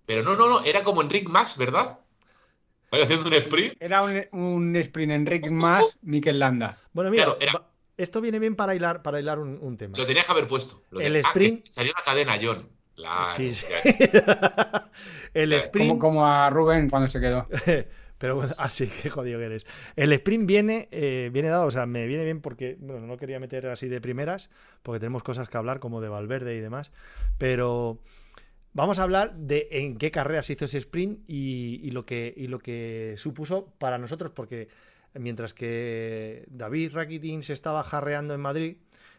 Pero 0.06 0.22
no, 0.24 0.36
no, 0.36 0.48
no, 0.50 0.64
era 0.66 0.84
como 0.84 1.02
Enric 1.02 1.30
Max, 1.30 1.58
¿verdad? 1.58 2.00
Voy 2.92 3.02
haciendo 3.02 3.28
un 3.28 3.34
sprint. 3.36 3.76
Era 3.80 4.04
un, 4.04 4.26
un 4.32 4.76
sprint 4.76 5.12
Enrique 5.14 5.50
más 5.50 5.98
Mikel 6.02 6.40
Landa. 6.40 6.78
Bueno, 6.94 7.10
mira, 7.10 7.24
Claro, 7.26 7.40
era- 7.42 7.64
esto 7.98 8.20
viene 8.22 8.40
bien 8.40 8.56
para 8.56 8.76
hilar, 8.76 9.02
para 9.02 9.20
hilar 9.20 9.40
un, 9.40 9.58
un 9.62 9.78
tema. 9.78 9.98
Lo 9.98 10.06
tenías 10.06 10.26
que 10.26 10.32
haber 10.34 10.48
puesto. 10.48 10.84
Lo 10.92 11.00
El 11.00 11.14
de- 11.14 11.20
ah, 11.26 11.32
sprint- 11.34 11.64
que 11.64 11.72
salió 11.72 11.94
la 11.98 12.04
cadena, 12.04 12.38
John. 12.42 12.68
La- 12.98 13.26
Sí, 13.26 13.54
sí. 13.54 13.66
El 15.34 15.54
sprint. 15.54 15.90
Como, 15.90 16.00
como 16.00 16.28
a 16.28 16.50
Rubén 16.50 16.90
cuando 16.90 17.10
se 17.10 17.20
quedó. 17.20 17.48
Pero 18.18 18.36
bueno, 18.36 18.54
así 18.58 18.88
que 18.88 19.10
jodido 19.10 19.40
que 19.40 19.46
eres. 19.46 19.66
El 19.96 20.12
sprint 20.14 20.48
viene, 20.48 20.88
eh, 20.92 21.30
viene 21.34 21.50
dado, 21.50 21.66
o 21.66 21.72
sea, 21.72 21.86
me 21.86 22.08
viene 22.08 22.24
bien 22.24 22.42
porque, 22.42 22.78
bueno, 22.80 23.06
no 23.06 23.18
quería 23.18 23.40
meter 23.40 23.68
así 23.68 23.88
de 23.88 24.02
primeras, 24.02 24.50
porque 24.84 25.00
tenemos 25.00 25.24
cosas 25.24 25.50
que 25.50 25.58
hablar 25.58 25.80
como 25.80 26.02
de 26.02 26.10
Valverde 26.10 26.56
y 26.56 26.62
demás, 26.62 26.92
pero 27.38 28.00
vamos 28.74 29.00
a 29.00 29.04
hablar 29.04 29.36
de 29.36 29.68
en 29.72 29.98
qué 29.98 30.12
carrera 30.12 30.44
se 30.44 30.54
hizo 30.54 30.66
ese 30.66 30.78
sprint 30.78 31.20
y, 31.28 31.80
y 31.84 31.92
lo, 31.92 32.06
que, 32.06 32.34
y 32.36 32.48
lo 32.48 32.60
que 32.60 33.16
supuso 33.18 33.74
para 33.78 33.98
nosotros, 33.98 34.32
porque 34.32 34.70
mientras 35.14 35.54
que 35.54 36.46
David 36.50 36.94
Rakitin 36.94 37.44
se 37.44 37.54
estaba 37.54 37.84
jarreando 37.84 38.34
en 38.34 38.42
Madrid, 38.42 38.78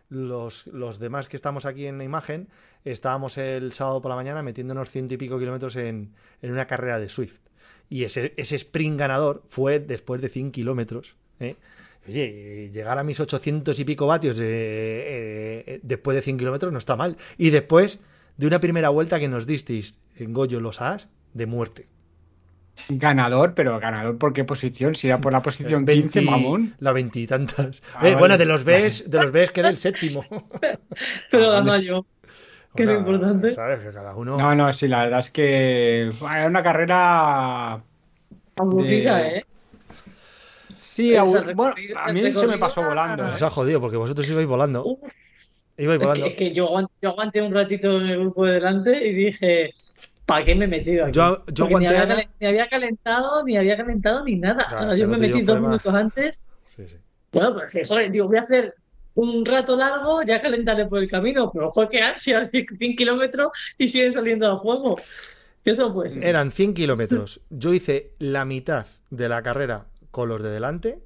los, 0.08 0.66
los 0.68 0.98
demás 0.98 1.28
que 1.28 1.36
estamos 1.36 1.64
aquí 1.64 1.86
en 1.86 1.98
la 1.98 2.04
imagen, 2.04 2.48
estábamos 2.84 3.38
el 3.38 3.72
sábado 3.72 4.00
por 4.00 4.10
la 4.10 4.16
mañana 4.16 4.42
metiéndonos 4.42 4.90
ciento 4.90 5.14
y 5.14 5.16
pico 5.16 5.38
kilómetros 5.38 5.76
en, 5.76 6.14
en 6.42 6.52
una 6.52 6.66
carrera 6.66 6.98
de 6.98 7.08
Swift. 7.08 7.40
Y 7.88 8.04
ese, 8.04 8.34
ese 8.36 8.56
sprint 8.56 8.98
ganador 8.98 9.42
fue 9.46 9.78
después 9.80 10.20
de 10.20 10.28
100 10.28 10.50
kilómetros. 10.50 11.14
¿eh? 11.40 11.54
Oye, 12.08 12.70
llegar 12.72 12.98
a 12.98 13.02
mis 13.04 13.18
800 13.20 13.78
y 13.78 13.84
pico 13.84 14.06
vatios 14.06 14.38
eh, 14.40 15.64
eh, 15.66 15.80
después 15.82 16.14
de 16.14 16.22
100 16.22 16.38
kilómetros 16.38 16.72
no 16.72 16.78
está 16.78 16.96
mal. 16.96 17.16
Y 17.38 17.50
después 17.50 18.00
de 18.36 18.46
una 18.46 18.60
primera 18.60 18.88
vuelta 18.90 19.18
que 19.20 19.28
nos 19.28 19.46
disteis 19.46 19.98
en 20.16 20.32
Goyo 20.32 20.60
los 20.60 20.80
As 20.80 21.08
de 21.34 21.46
muerte. 21.46 21.86
Ganador, 22.90 23.54
pero 23.54 23.78
ganador 23.80 24.18
por 24.18 24.34
qué 24.34 24.44
posición? 24.44 24.94
Si 24.94 25.06
era 25.08 25.18
por 25.20 25.32
la 25.32 25.40
posición 25.42 25.84
20 25.86 26.20
15, 26.20 26.30
mamón. 26.30 26.74
La 26.78 26.92
veintitantas. 26.92 27.82
Ah, 27.94 28.00
Eh, 28.00 28.10
vale. 28.10 28.16
Bueno, 28.16 28.38
de 28.38 28.44
los 28.44 28.64
Bs, 28.64 29.10
de 29.10 29.18
los 29.22 29.32
Bs 29.32 29.50
quedé 29.50 29.68
el 29.68 29.76
séptimo. 29.78 30.24
Pero 31.30 31.46
Ah, 31.50 31.54
ganó 31.54 31.70
vale. 31.72 31.86
yo. 31.86 32.06
Que 32.76 32.82
es 32.84 32.90
importante. 32.90 33.50
¿Sabes? 33.52 33.84
Que 33.84 33.90
cada 33.90 34.14
uno. 34.14 34.36
No, 34.36 34.54
no, 34.54 34.72
sí, 34.72 34.86
la 34.88 35.02
verdad 35.04 35.20
es 35.20 35.30
que 35.30 36.02
era 36.20 36.46
una 36.46 36.62
carrera. 36.62 37.80
Aburrida, 38.56 39.16
de- 39.18 39.38
¿eh? 39.38 39.46
Sí, 40.74 41.14
abu- 41.16 41.36
bueno, 41.54 41.74
a 41.96 42.12
mí 42.12 42.32
se 42.32 42.46
me 42.46 42.58
pasó 42.58 42.82
volando. 42.82 43.26
Os 43.26 43.40
¿eh? 43.40 43.44
ha 43.44 43.50
jodido 43.50 43.80
porque 43.80 43.96
vosotros 43.96 44.28
ibais 44.30 44.46
volando. 44.46 44.98
Ibais 45.78 45.96
es, 45.96 45.98
que, 45.98 46.04
volando. 46.06 46.26
es 46.26 46.34
que 46.36 46.52
yo, 46.52 46.68
aguant- 46.70 46.90
yo 47.02 47.10
aguanté 47.10 47.42
un 47.42 47.52
ratito 47.52 47.96
en 48.00 48.06
el 48.06 48.20
grupo 48.20 48.46
de 48.46 48.52
delante 48.54 49.06
y 49.06 49.12
dije, 49.14 49.74
¿para 50.24 50.44
qué 50.44 50.54
me 50.54 50.64
he 50.64 50.68
metido 50.68 51.04
aquí? 51.04 51.12
Yo- 51.18 51.44
yo 51.52 51.68
Porque 51.68 51.80
ni 51.80 51.86
aguanté, 51.86 51.88
había, 51.88 52.02
Ana. 52.02 52.14
calen- 52.14 52.28
ni 52.40 52.46
había 52.46 52.68
calentado, 52.68 53.44
ni 53.44 53.56
había 53.58 53.76
calentado, 53.76 54.24
ni 54.24 54.36
nada. 54.36 54.66
Claro, 54.68 54.96
yo 54.96 55.08
me 55.08 55.18
metí 55.18 55.42
dos 55.42 55.60
más- 55.60 55.68
minutos 55.70 55.94
antes. 55.94 56.48
Sí, 56.68 56.86
sí. 56.86 56.96
Bueno, 57.32 57.54
pues 57.54 57.88
joder, 57.88 58.10
digo, 58.10 58.26
voy 58.28 58.38
a 58.38 58.40
hacer 58.40 58.74
un 59.16 59.44
rato 59.44 59.76
largo, 59.76 60.22
ya 60.22 60.40
calentaré 60.40 60.86
por 60.86 61.02
el 61.02 61.10
camino, 61.10 61.50
pero 61.52 61.70
joder, 61.72 61.88
qué 61.88 62.00
ansia, 62.00 62.48
100 62.78 62.96
kilómetros 62.96 63.48
y 63.76 63.88
siguen 63.88 64.12
saliendo 64.12 64.50
a 64.50 64.60
fuego. 64.60 64.96
¿Qué 65.64 65.72
eso 65.72 65.92
puede 65.92 66.10
ser? 66.10 66.24
Eran 66.24 66.52
100 66.52 66.74
kilómetros. 66.74 67.40
Yo 67.50 67.74
hice 67.74 68.12
la 68.18 68.44
mitad 68.44 68.86
de 69.10 69.28
la 69.28 69.42
carrera 69.42 69.86
con 70.10 70.28
los 70.28 70.42
de 70.42 70.50
delante, 70.50 71.00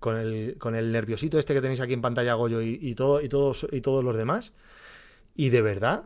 con 0.00 0.18
el, 0.18 0.56
con 0.58 0.74
el 0.74 0.92
nerviosito 0.92 1.38
este 1.38 1.54
que 1.54 1.62
tenéis 1.62 1.80
aquí 1.80 1.94
en 1.94 2.02
pantalla, 2.02 2.34
Goyo, 2.34 2.60
y, 2.60 2.78
y 2.80 2.94
todo, 2.94 3.22
y, 3.22 3.28
todos, 3.28 3.66
y 3.70 3.80
todos 3.80 4.04
los 4.04 4.16
demás. 4.16 4.52
Y 5.34 5.48
de 5.48 5.62
verdad, 5.62 6.04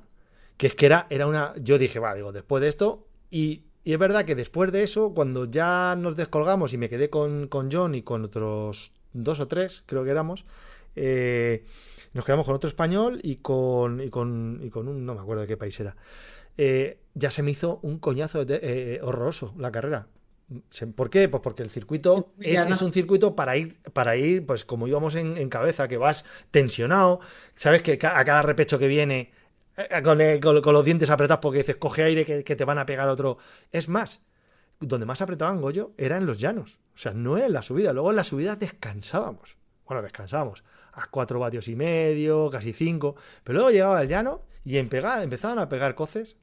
que 0.56 0.68
es 0.68 0.74
que 0.74 0.86
era, 0.86 1.06
era 1.10 1.26
una. 1.26 1.52
Yo 1.60 1.78
dije, 1.78 1.98
va, 1.98 2.14
digo, 2.14 2.32
después 2.32 2.60
de 2.60 2.68
esto. 2.68 3.06
Y, 3.30 3.62
y 3.82 3.92
es 3.92 3.98
verdad 3.98 4.24
que 4.24 4.34
después 4.34 4.70
de 4.72 4.82
eso, 4.82 5.12
cuando 5.14 5.46
ya 5.46 5.96
nos 5.98 6.16
descolgamos 6.16 6.72
y 6.74 6.78
me 6.78 6.88
quedé 6.88 7.08
con, 7.08 7.48
con 7.48 7.70
John 7.72 7.94
y 7.94 8.02
con 8.02 8.24
otros 8.24 8.92
dos 9.14 9.40
o 9.40 9.48
tres, 9.48 9.82
creo 9.86 10.04
que 10.04 10.10
éramos, 10.10 10.44
eh, 10.96 11.64
nos 12.12 12.24
quedamos 12.24 12.46
con 12.46 12.54
otro 12.54 12.68
español 12.68 13.20
y 13.22 13.36
con, 13.36 14.00
y 14.00 14.08
con, 14.10 14.60
y 14.62 14.70
con 14.70 14.88
un. 14.88 15.04
No 15.06 15.14
me 15.14 15.20
acuerdo 15.20 15.42
de 15.42 15.46
qué 15.48 15.56
país 15.56 15.78
era. 15.78 15.96
Eh, 16.56 16.98
ya 17.14 17.30
se 17.30 17.42
me 17.42 17.50
hizo 17.50 17.78
un 17.82 17.98
coñazo 17.98 18.44
de- 18.44 18.60
eh, 18.62 19.00
horroroso 19.02 19.54
la 19.58 19.70
carrera. 19.70 20.08
¿Por 20.94 21.10
qué? 21.10 21.28
Pues 21.28 21.42
porque 21.42 21.62
el 21.64 21.70
circuito 21.70 22.30
es, 22.40 22.60
es 22.72 22.82
un 22.82 22.92
circuito 22.92 23.34
para 23.34 23.56
ir, 23.56 23.78
para 23.92 24.16
ir, 24.16 24.46
pues 24.46 24.64
como 24.64 24.86
íbamos 24.86 25.16
en, 25.16 25.36
en 25.36 25.48
cabeza, 25.48 25.88
que 25.88 25.96
vas 25.96 26.24
tensionado, 26.52 27.20
sabes 27.56 27.82
que 27.82 27.94
a 27.94 28.24
cada 28.24 28.42
repecho 28.42 28.78
que 28.78 28.86
viene, 28.86 29.32
eh, 29.76 30.02
con, 30.02 30.20
el- 30.20 30.40
con- 30.40 30.62
con 30.62 30.72
los 30.72 30.84
dientes 30.84 31.10
apretados 31.10 31.40
porque 31.42 31.58
dices, 31.58 31.76
coge 31.76 32.04
aire 32.04 32.24
que, 32.24 32.44
que 32.44 32.56
te 32.56 32.64
van 32.64 32.78
a 32.78 32.86
pegar 32.86 33.08
otro. 33.08 33.38
Es 33.72 33.88
más, 33.88 34.20
donde 34.80 35.04
más 35.04 35.20
apretaban 35.20 35.60
Goyo 35.60 35.92
era 35.98 36.16
en 36.16 36.26
los 36.26 36.38
llanos, 36.38 36.78
o 36.94 36.98
sea, 36.98 37.12
no 37.12 37.36
era 37.36 37.46
en 37.46 37.52
la 37.52 37.62
subida. 37.62 37.92
Luego 37.92 38.10
en 38.10 38.16
la 38.16 38.24
subida 38.24 38.54
descansábamos. 38.56 39.56
Bueno, 39.84 40.00
descansábamos 40.02 40.62
a 40.96 41.06
4 41.10 41.38
vatios 41.40 41.68
y 41.68 41.76
medio, 41.76 42.50
casi 42.50 42.72
5, 42.72 43.16
pero 43.44 43.58
luego 43.58 43.70
llegaba 43.70 44.02
el 44.02 44.08
llano 44.08 44.42
y 44.64 44.78
en 44.78 44.88
pegar- 44.88 45.22
empezaban 45.22 45.58
a 45.58 45.68
pegar 45.68 45.94
coces 45.94 46.36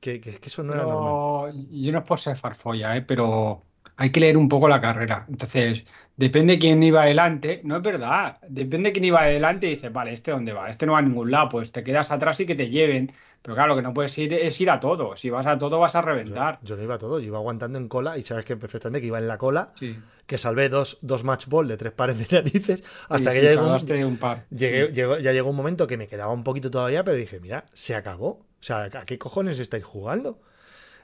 que, 0.00 0.20
que, 0.20 0.38
que 0.40 0.48
eso 0.48 0.62
no 0.62 0.74
era 0.74 0.86
normal. 0.86 1.22
Yo 1.70 1.92
no 1.92 1.98
es 1.98 2.04
por 2.04 2.20
ser 2.20 2.36
farfolla, 2.36 2.96
¿eh? 2.96 3.02
pero 3.02 3.64
hay 3.96 4.10
que 4.12 4.20
leer 4.20 4.36
un 4.36 4.48
poco 4.48 4.68
la 4.68 4.80
carrera. 4.80 5.26
Entonces, 5.28 5.84
depende 6.16 6.54
de 6.54 6.58
quién 6.58 6.82
iba 6.82 7.02
adelante. 7.02 7.58
No 7.64 7.76
es 7.76 7.82
verdad. 7.82 8.38
Depende 8.48 8.90
de 8.90 8.92
quién 8.92 9.04
iba 9.06 9.20
adelante 9.22 9.66
y 9.66 9.70
dices, 9.74 9.92
vale, 9.92 10.12
¿este 10.14 10.30
dónde 10.30 10.52
va? 10.52 10.70
Este 10.70 10.86
no 10.86 10.92
va 10.92 10.98
a 11.00 11.02
ningún 11.02 11.30
lado. 11.30 11.48
Pues 11.48 11.72
te 11.72 11.82
quedas 11.84 12.10
atrás 12.12 12.38
y 12.40 12.46
que 12.46 12.54
te 12.54 12.70
lleven. 12.70 13.12
Pero 13.42 13.54
claro, 13.54 13.68
lo 13.70 13.76
que 13.76 13.82
no 13.82 13.94
puedes 13.94 14.16
ir 14.18 14.32
es 14.34 14.60
ir 14.60 14.68
a 14.70 14.80
todo. 14.80 15.16
Si 15.16 15.30
vas 15.30 15.46
a 15.46 15.56
todo, 15.56 15.78
vas 15.78 15.94
a 15.94 16.02
reventar. 16.02 16.58
yo 16.62 16.76
no 16.76 16.82
iba 16.82 16.96
a 16.96 16.98
todo, 16.98 17.18
yo 17.20 17.26
iba 17.26 17.38
aguantando 17.38 17.78
en 17.78 17.88
cola 17.88 18.18
y 18.18 18.22
sabes 18.22 18.44
que 18.44 18.56
perfectamente 18.56 19.00
que 19.00 19.06
iba 19.06 19.18
en 19.18 19.28
la 19.28 19.38
cola, 19.38 19.72
Sí. 19.78 19.98
que 20.26 20.38
salvé 20.38 20.68
dos, 20.68 20.98
dos 21.02 21.24
match 21.24 21.46
ball 21.46 21.68
de 21.68 21.76
tres 21.76 21.92
pares 21.92 22.18
de 22.18 22.26
narices, 22.42 22.82
hasta 23.08 23.30
Sí, 23.30 23.36
que 23.36 23.40
sí, 23.40 23.42
ya 23.46 23.50
llegó, 23.62 23.74
un- 23.74 24.04
un 24.12 24.16
par. 24.18 24.44
llegué- 24.50 24.92
llegó- 24.92 25.18
ya 25.18 25.32
llegó 25.32 25.50
un 25.50 25.56
momento 25.56 25.86
que 25.86 25.96
me 25.96 26.08
quedaba 26.08 26.32
un 26.32 26.44
poquito 26.44 26.70
todavía, 26.70 27.04
pero 27.04 27.16
dije, 27.16 27.40
mira, 27.40 27.64
se 27.72 27.94
acabó. 27.94 28.28
O 28.60 28.62
sea, 28.62 28.82
¿a 28.84 29.04
qué 29.04 29.18
cojones 29.18 29.58
estáis 29.60 29.84
jugando? 29.84 30.40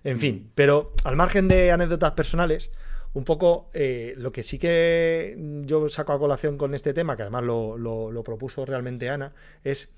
En 0.03 0.19
fin, 0.19 0.51
pero 0.55 0.93
al 1.05 1.17
margen 1.17 1.49
de 1.49 1.71
anécdotas 1.71 2.13
personales, 2.13 2.71
un 3.15 3.25
poco 3.25 3.69
eh, 3.75 4.13
lo 4.19 4.33
que 4.33 4.43
sí 4.43 4.59
que 4.59 5.37
yo 5.65 5.89
saco 5.89 6.13
a 6.13 6.19
colación 6.19 6.59
con 6.59 6.75
este 6.75 6.93
tema, 6.93 7.17
que 7.17 7.23
además 7.23 7.45
lo, 7.45 7.79
lo- 7.79 8.11
lo 8.11 8.23
propuso 8.25 8.67
realmente 8.67 9.09
Ana, 9.09 9.33
es, 9.63 9.93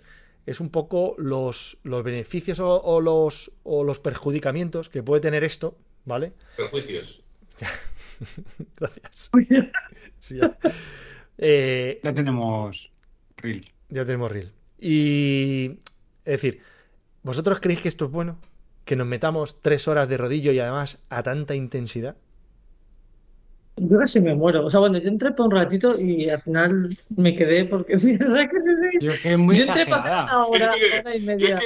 es 0.47 0.61
un 0.61 0.71
poco 0.71 1.15
los, 1.19 1.79
los 1.83 2.03
beneficios 2.05 2.61
o, 2.61 2.81
o 2.83 3.00
los, 3.00 3.53
o 3.65 3.85
los 3.85 3.99
perjudicamientos 4.00 4.88
que 4.88 5.03
puede 5.03 5.21
tener 5.21 5.45
esto, 5.45 5.76
¿vale? 6.05 6.33
Prejuicios. 6.57 7.21
Gracias. 8.76 9.31
Sí, 10.19 10.37
ya. 10.38 10.57
Eh, 11.38 12.00
Ya 12.03 12.15
tenemos 12.15 12.91
reel. 13.37 13.71
ya 13.88 14.05
tenemos 14.05 14.33
reel. 14.33 14.53
Y 14.79 15.79
es 16.25 16.33
decir, 16.43 16.61
¿vosotros 17.23 17.61
creéis 17.61 17.81
que 17.83 17.88
esto 17.88 18.07
es 18.07 18.11
bueno? 18.11 18.38
Que 18.85 18.97
nos 18.97 19.07
metamos 19.07 19.61
tres 19.62 19.88
horas 19.88 20.09
de 20.09 20.17
rodillo 20.17 20.53
y 20.53 20.59
además 20.61 21.03
a 21.11 21.23
tanta 21.23 21.55
intensidad. 21.55 22.17
Yo 23.76 23.99
casi 23.99 24.21
me 24.21 24.35
muero. 24.35 24.64
O 24.64 24.71
sea, 24.71 24.80
bueno, 24.80 24.99
yo 24.99 25.09
entré 25.09 25.33
por 25.33 25.47
un 25.47 25.52
ratito 25.52 25.99
y 26.00 26.30
al 26.30 26.40
final 26.40 26.88
me 27.16 27.37
quedé 27.37 27.66
porque 27.66 27.97
mira, 28.02 28.49
que 28.49 28.56
sí, 28.56 28.90
sí. 28.92 28.99
Yo 29.00 29.12
es 29.12 29.21
que 29.21 29.33
es 29.33 29.38
muy 29.38 29.56
Yo 29.56 29.64
entré 29.64 29.87
para 29.87 30.25
una 30.25 30.47
hora, 30.47 31.16
y 31.16 31.21
media. 31.21 31.56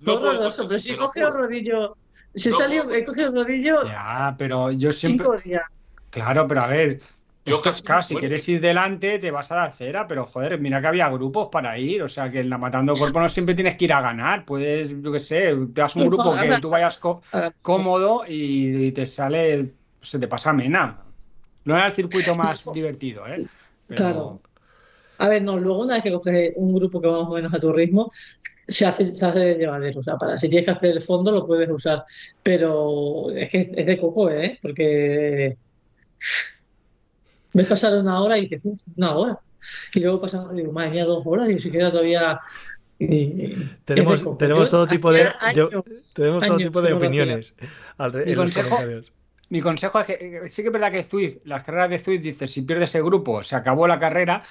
no 0.00 0.04
Todo 0.04 0.18
puedo- 0.18 0.30
horroroso, 0.32 0.66
pero 0.66 0.80
si 0.80 0.92
he 0.92 0.96
cogido 0.96 1.28
el 1.28 1.34
rodillo, 1.34 1.96
si 2.34 2.50
No 2.50 2.56
puedo. 2.58 2.90
he 2.94 3.04
cogido 3.04 3.28
el 3.28 3.34
rodillo 3.34 3.84
Ya, 3.86 4.34
pero 4.38 4.72
yo 4.72 4.90
siempre. 4.92 5.26
cinco 5.26 5.38
días. 5.42 5.62
Claro, 6.10 6.46
pero 6.48 6.62
a 6.62 6.66
ver, 6.66 6.98
Yo 7.44 7.60
casi 7.60 7.84
casi, 7.84 8.14
muero. 8.14 8.26
quieres 8.26 8.48
ir 8.48 8.60
delante, 8.60 9.20
te 9.20 9.30
vas 9.30 9.52
a 9.52 9.54
dar 9.54 9.72
cera, 9.72 10.08
pero 10.08 10.26
joder, 10.26 10.60
mira 10.60 10.80
que 10.80 10.88
había 10.88 11.08
grupos 11.08 11.48
para 11.52 11.78
ir, 11.78 12.02
o 12.02 12.08
sea 12.08 12.30
que 12.30 12.40
en 12.40 12.50
la 12.50 12.58
Matando 12.58 12.94
Cuerpo 12.96 13.20
no 13.20 13.28
siempre 13.28 13.54
tienes 13.54 13.76
que 13.76 13.84
ir 13.84 13.92
a 13.92 14.00
ganar, 14.02 14.44
puedes, 14.44 14.90
yo 15.00 15.12
qué 15.12 15.20
sé, 15.20 15.54
te 15.72 15.80
das 15.80 15.94
un 15.94 16.06
grupo 16.06 16.34
que 16.36 16.58
tú 16.60 16.70
vayas 16.70 17.00
cómodo 17.62 18.24
y, 18.26 18.86
y 18.86 18.92
te 18.92 19.06
sale, 19.06 19.74
se 20.02 20.18
te 20.18 20.26
pasa 20.26 20.52
mena. 20.52 20.98
No 21.64 21.76
era 21.76 21.86
el 21.86 21.92
circuito 21.92 22.34
más 22.34 22.64
divertido, 22.72 23.26
¿eh? 23.26 23.46
Pero- 23.86 23.96
Claro. 23.96 24.40
A 25.18 25.28
ver, 25.28 25.42
no, 25.42 25.58
luego 25.58 25.80
una 25.82 25.94
vez 25.94 26.02
que 26.02 26.12
coges 26.12 26.52
un 26.56 26.74
grupo 26.74 26.98
que 27.00 27.06
va 27.06 27.20
más 27.20 27.28
o 27.30 27.34
menos 27.34 27.52
a 27.52 27.60
tu 27.60 27.70
ritmo, 27.72 28.10
se 28.66 28.86
hace, 28.86 29.14
se 29.14 29.26
hace 29.26 29.54
llevadero. 29.56 30.00
O 30.00 30.02
sea, 30.02 30.16
para 30.16 30.38
si 30.38 30.48
tienes 30.48 30.64
que 30.64 30.70
hacer 30.70 30.90
el 30.92 31.02
fondo 31.02 31.30
lo 31.30 31.46
puedes 31.46 31.68
usar. 31.68 32.04
Pero 32.42 33.30
es 33.32 33.50
que 33.50 33.70
es 33.76 33.84
de 33.86 33.98
coco, 33.98 34.30
¿eh? 34.30 34.58
Porque 34.62 35.58
ves 37.52 37.66
pasar 37.66 37.98
una 37.98 38.22
hora 38.22 38.38
y 38.38 38.42
dices, 38.42 38.60
"Uf, 38.64 38.80
una 38.96 39.14
hora. 39.14 39.38
Y 39.94 40.00
luego 40.00 40.20
pasan, 40.20 40.54
digo, 40.56 40.72
madre 40.72 40.90
mía, 40.92 41.04
dos 41.04 41.22
horas 41.26 41.50
y 41.50 41.58
si 41.60 41.70
queda 41.70 41.90
todavía. 41.90 42.40
y- 42.98 43.54
Tenemos, 43.84 44.36
tenemos 44.38 44.68
todo 44.68 44.86
tipo 44.86 45.10
de, 45.12 45.28
años- 45.40 45.70
tenemos 46.14 46.44
todo 46.44 46.56
tipo 46.58 46.82
de 46.82 46.88
que 46.88 46.94
no 46.94 47.00
lo 47.00 47.06
hacía. 47.06 47.22
opiniones 47.22 47.54
al 47.98 48.14
en 48.14 48.36
los 48.36 48.36
consejo- 48.36 48.68
comentarios. 48.68 49.12
Mi 49.50 49.60
consejo 49.60 50.00
es 50.00 50.06
que 50.06 50.12
eh, 50.14 50.48
sí 50.48 50.62
que 50.62 50.68
es 50.68 50.72
verdad 50.72 50.92
que 50.92 51.02
Zwift, 51.04 51.38
las 51.44 51.62
carreras 51.64 51.90
de 51.90 51.98
Zwift, 51.98 52.22
dice, 52.22 52.48
si 52.48 52.62
pierdes 52.62 52.94
el 52.94 53.04
grupo, 53.04 53.42
se 53.42 53.56
acabó 53.56 53.86
la 53.88 53.98
carrera, 53.98 54.42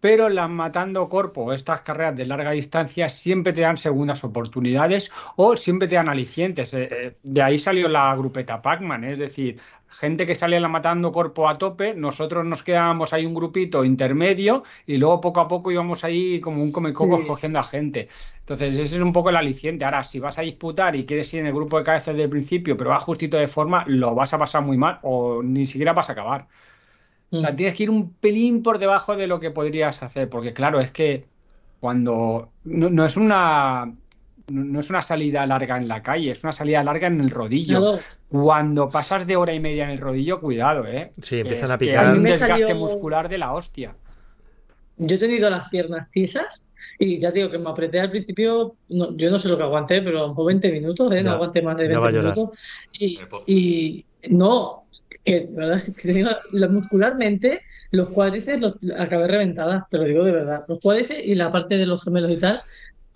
pero 0.00 0.28
las 0.28 0.48
matando 0.50 1.08
corpo, 1.08 1.52
estas 1.52 1.82
carreras 1.82 2.16
de 2.16 2.26
larga 2.26 2.52
distancia, 2.52 3.08
siempre 3.08 3.52
te 3.52 3.62
dan 3.62 3.76
segundas 3.76 4.24
oportunidades 4.24 5.10
o 5.36 5.56
siempre 5.56 5.88
te 5.88 5.96
dan 5.96 6.08
alicientes. 6.08 6.74
Eh, 6.74 6.88
eh, 6.90 7.16
De 7.22 7.42
ahí 7.42 7.58
salió 7.58 7.88
la 7.88 8.14
grupeta 8.16 8.62
Pac-Man, 8.62 9.04
es 9.04 9.18
decir, 9.18 9.60
gente 9.90 10.26
que 10.26 10.34
sale 10.34 10.60
la 10.60 10.68
matando 10.68 11.12
corpo 11.12 11.48
a 11.48 11.56
tope, 11.58 11.94
nosotros 11.94 12.44
nos 12.44 12.62
quedábamos 12.62 13.12
ahí 13.12 13.26
un 13.26 13.34
grupito 13.34 13.84
intermedio 13.84 14.62
y 14.86 14.96
luego 14.98 15.20
poco 15.20 15.40
a 15.40 15.48
poco 15.48 15.70
íbamos 15.72 16.04
ahí 16.04 16.40
como 16.40 16.62
un 16.62 16.72
comecocos 16.72 17.20
Sí. 17.20 17.26
cogiendo 17.26 17.58
a 17.58 17.64
gente. 17.64 18.08
Entonces, 18.40 18.74
ese 18.78 18.96
es 18.96 19.02
un 19.02 19.12
poco 19.12 19.30
el 19.30 19.36
aliciente. 19.36 19.84
Ahora, 19.84 20.04
si 20.04 20.20
vas 20.20 20.38
a 20.38 20.42
disputar 20.42 20.94
y 20.96 21.04
quieres 21.06 21.32
ir 21.34 21.40
en 21.40 21.46
el 21.46 21.54
grupo 21.54 21.78
de 21.78 21.84
cabezas 21.84 22.14
desde 22.14 22.24
el 22.24 22.30
principio, 22.30 22.76
pero 22.76 22.90
vas 22.90 23.04
justito 23.04 23.36
de 23.36 23.46
forma, 23.48 23.84
lo 23.86 24.14
vas 24.14 24.32
a 24.34 24.38
pasar 24.38 24.62
muy 24.62 24.76
mal 24.76 24.98
o 25.02 25.42
ni 25.42 25.66
siquiera 25.66 25.92
vas 25.92 26.08
a 26.08 26.12
acabar. 26.12 26.48
O 27.30 27.40
sea, 27.40 27.52
Mm. 27.52 27.56
tienes 27.56 27.74
que 27.74 27.82
ir 27.84 27.90
un 27.90 28.14
pelín 28.14 28.62
por 28.62 28.78
debajo 28.78 29.16
de 29.16 29.26
lo 29.26 29.40
que 29.40 29.50
podrías 29.50 30.02
hacer, 30.02 30.28
porque 30.30 30.52
claro, 30.54 30.80
es 30.80 30.90
que 30.92 31.28
cuando 31.80 32.52
no, 32.64 32.90
no 32.90 33.04
es 33.04 33.16
una 33.16 33.94
no 34.50 34.64
no 34.64 34.80
es 34.80 34.90
una 34.90 35.02
salida 35.02 35.44
larga 35.46 35.76
en 35.76 35.88
la 35.88 36.02
calle, 36.02 36.30
es 36.30 36.42
una 36.42 36.52
salida 36.52 36.82
larga 36.82 37.06
en 37.06 37.20
el 37.20 37.30
rodillo. 37.30 37.80
Claro, 37.80 37.98
Cuando 38.28 38.88
pasas 38.88 39.26
de 39.26 39.36
hora 39.36 39.54
y 39.54 39.60
media 39.60 39.84
en 39.84 39.90
el 39.90 39.98
rodillo, 39.98 40.40
cuidado, 40.40 40.86
¿eh? 40.86 41.12
Sí, 41.22 41.40
empiezan 41.40 41.68
Es 41.68 41.74
a 41.74 41.78
que 41.78 41.86
picar. 41.86 42.06
hay 42.06 42.12
un 42.18 42.22
desgaste 42.24 42.58
salió- 42.64 42.76
muscular 42.76 43.28
de 43.28 43.38
la 43.38 43.52
hostia. 43.54 43.94
Yo 44.96 45.16
he 45.16 45.18
tenido 45.18 45.48
las 45.50 45.68
piernas 45.68 46.10
tiesas 46.10 46.62
y 46.98 47.18
ya 47.20 47.30
digo 47.30 47.50
que 47.50 47.58
me 47.58 47.70
apreté 47.70 48.00
al 48.00 48.10
principio, 48.10 48.74
no- 48.88 49.16
yo 49.16 49.30
no 49.30 49.38
sé 49.38 49.48
lo 49.48 49.56
que 49.56 49.62
aguanté, 49.62 50.02
pero 50.02 50.18
a 50.18 50.22
lo 50.22 50.28
mejor 50.30 50.46
20 50.46 50.70
minutos, 50.72 51.12
¿eh? 51.12 51.22
No 51.22 51.30
Ya, 51.30 51.32
aguanté 51.32 51.62
más 51.62 51.76
de 51.76 51.88
ya 51.88 51.98
va 52.00 52.08
a 52.08 52.10
20 52.10 52.18
llorar. 52.28 52.36
minutos. 52.36 52.58
Y, 53.46 54.04
no, 54.30 54.84
que 55.24 55.46
verdad 55.50 55.82
es 55.86 55.96
que 55.96 56.68
muscularmente 56.68 57.60
los 57.90 58.08
cuádriceps 58.10 58.60
los 58.60 58.74
acabé 58.98 59.28
reventada, 59.28 59.86
te 59.90 59.98
lo 59.98 60.04
digo 60.04 60.24
de 60.24 60.32
verdad. 60.32 60.64
Los 60.68 60.80
cuádriceps 60.80 61.24
y 61.24 61.34
la 61.34 61.50
parte 61.52 61.76
de 61.76 61.86
los 61.86 62.02
gemelos 62.02 62.30
y 62.32 62.36
tal, 62.38 62.60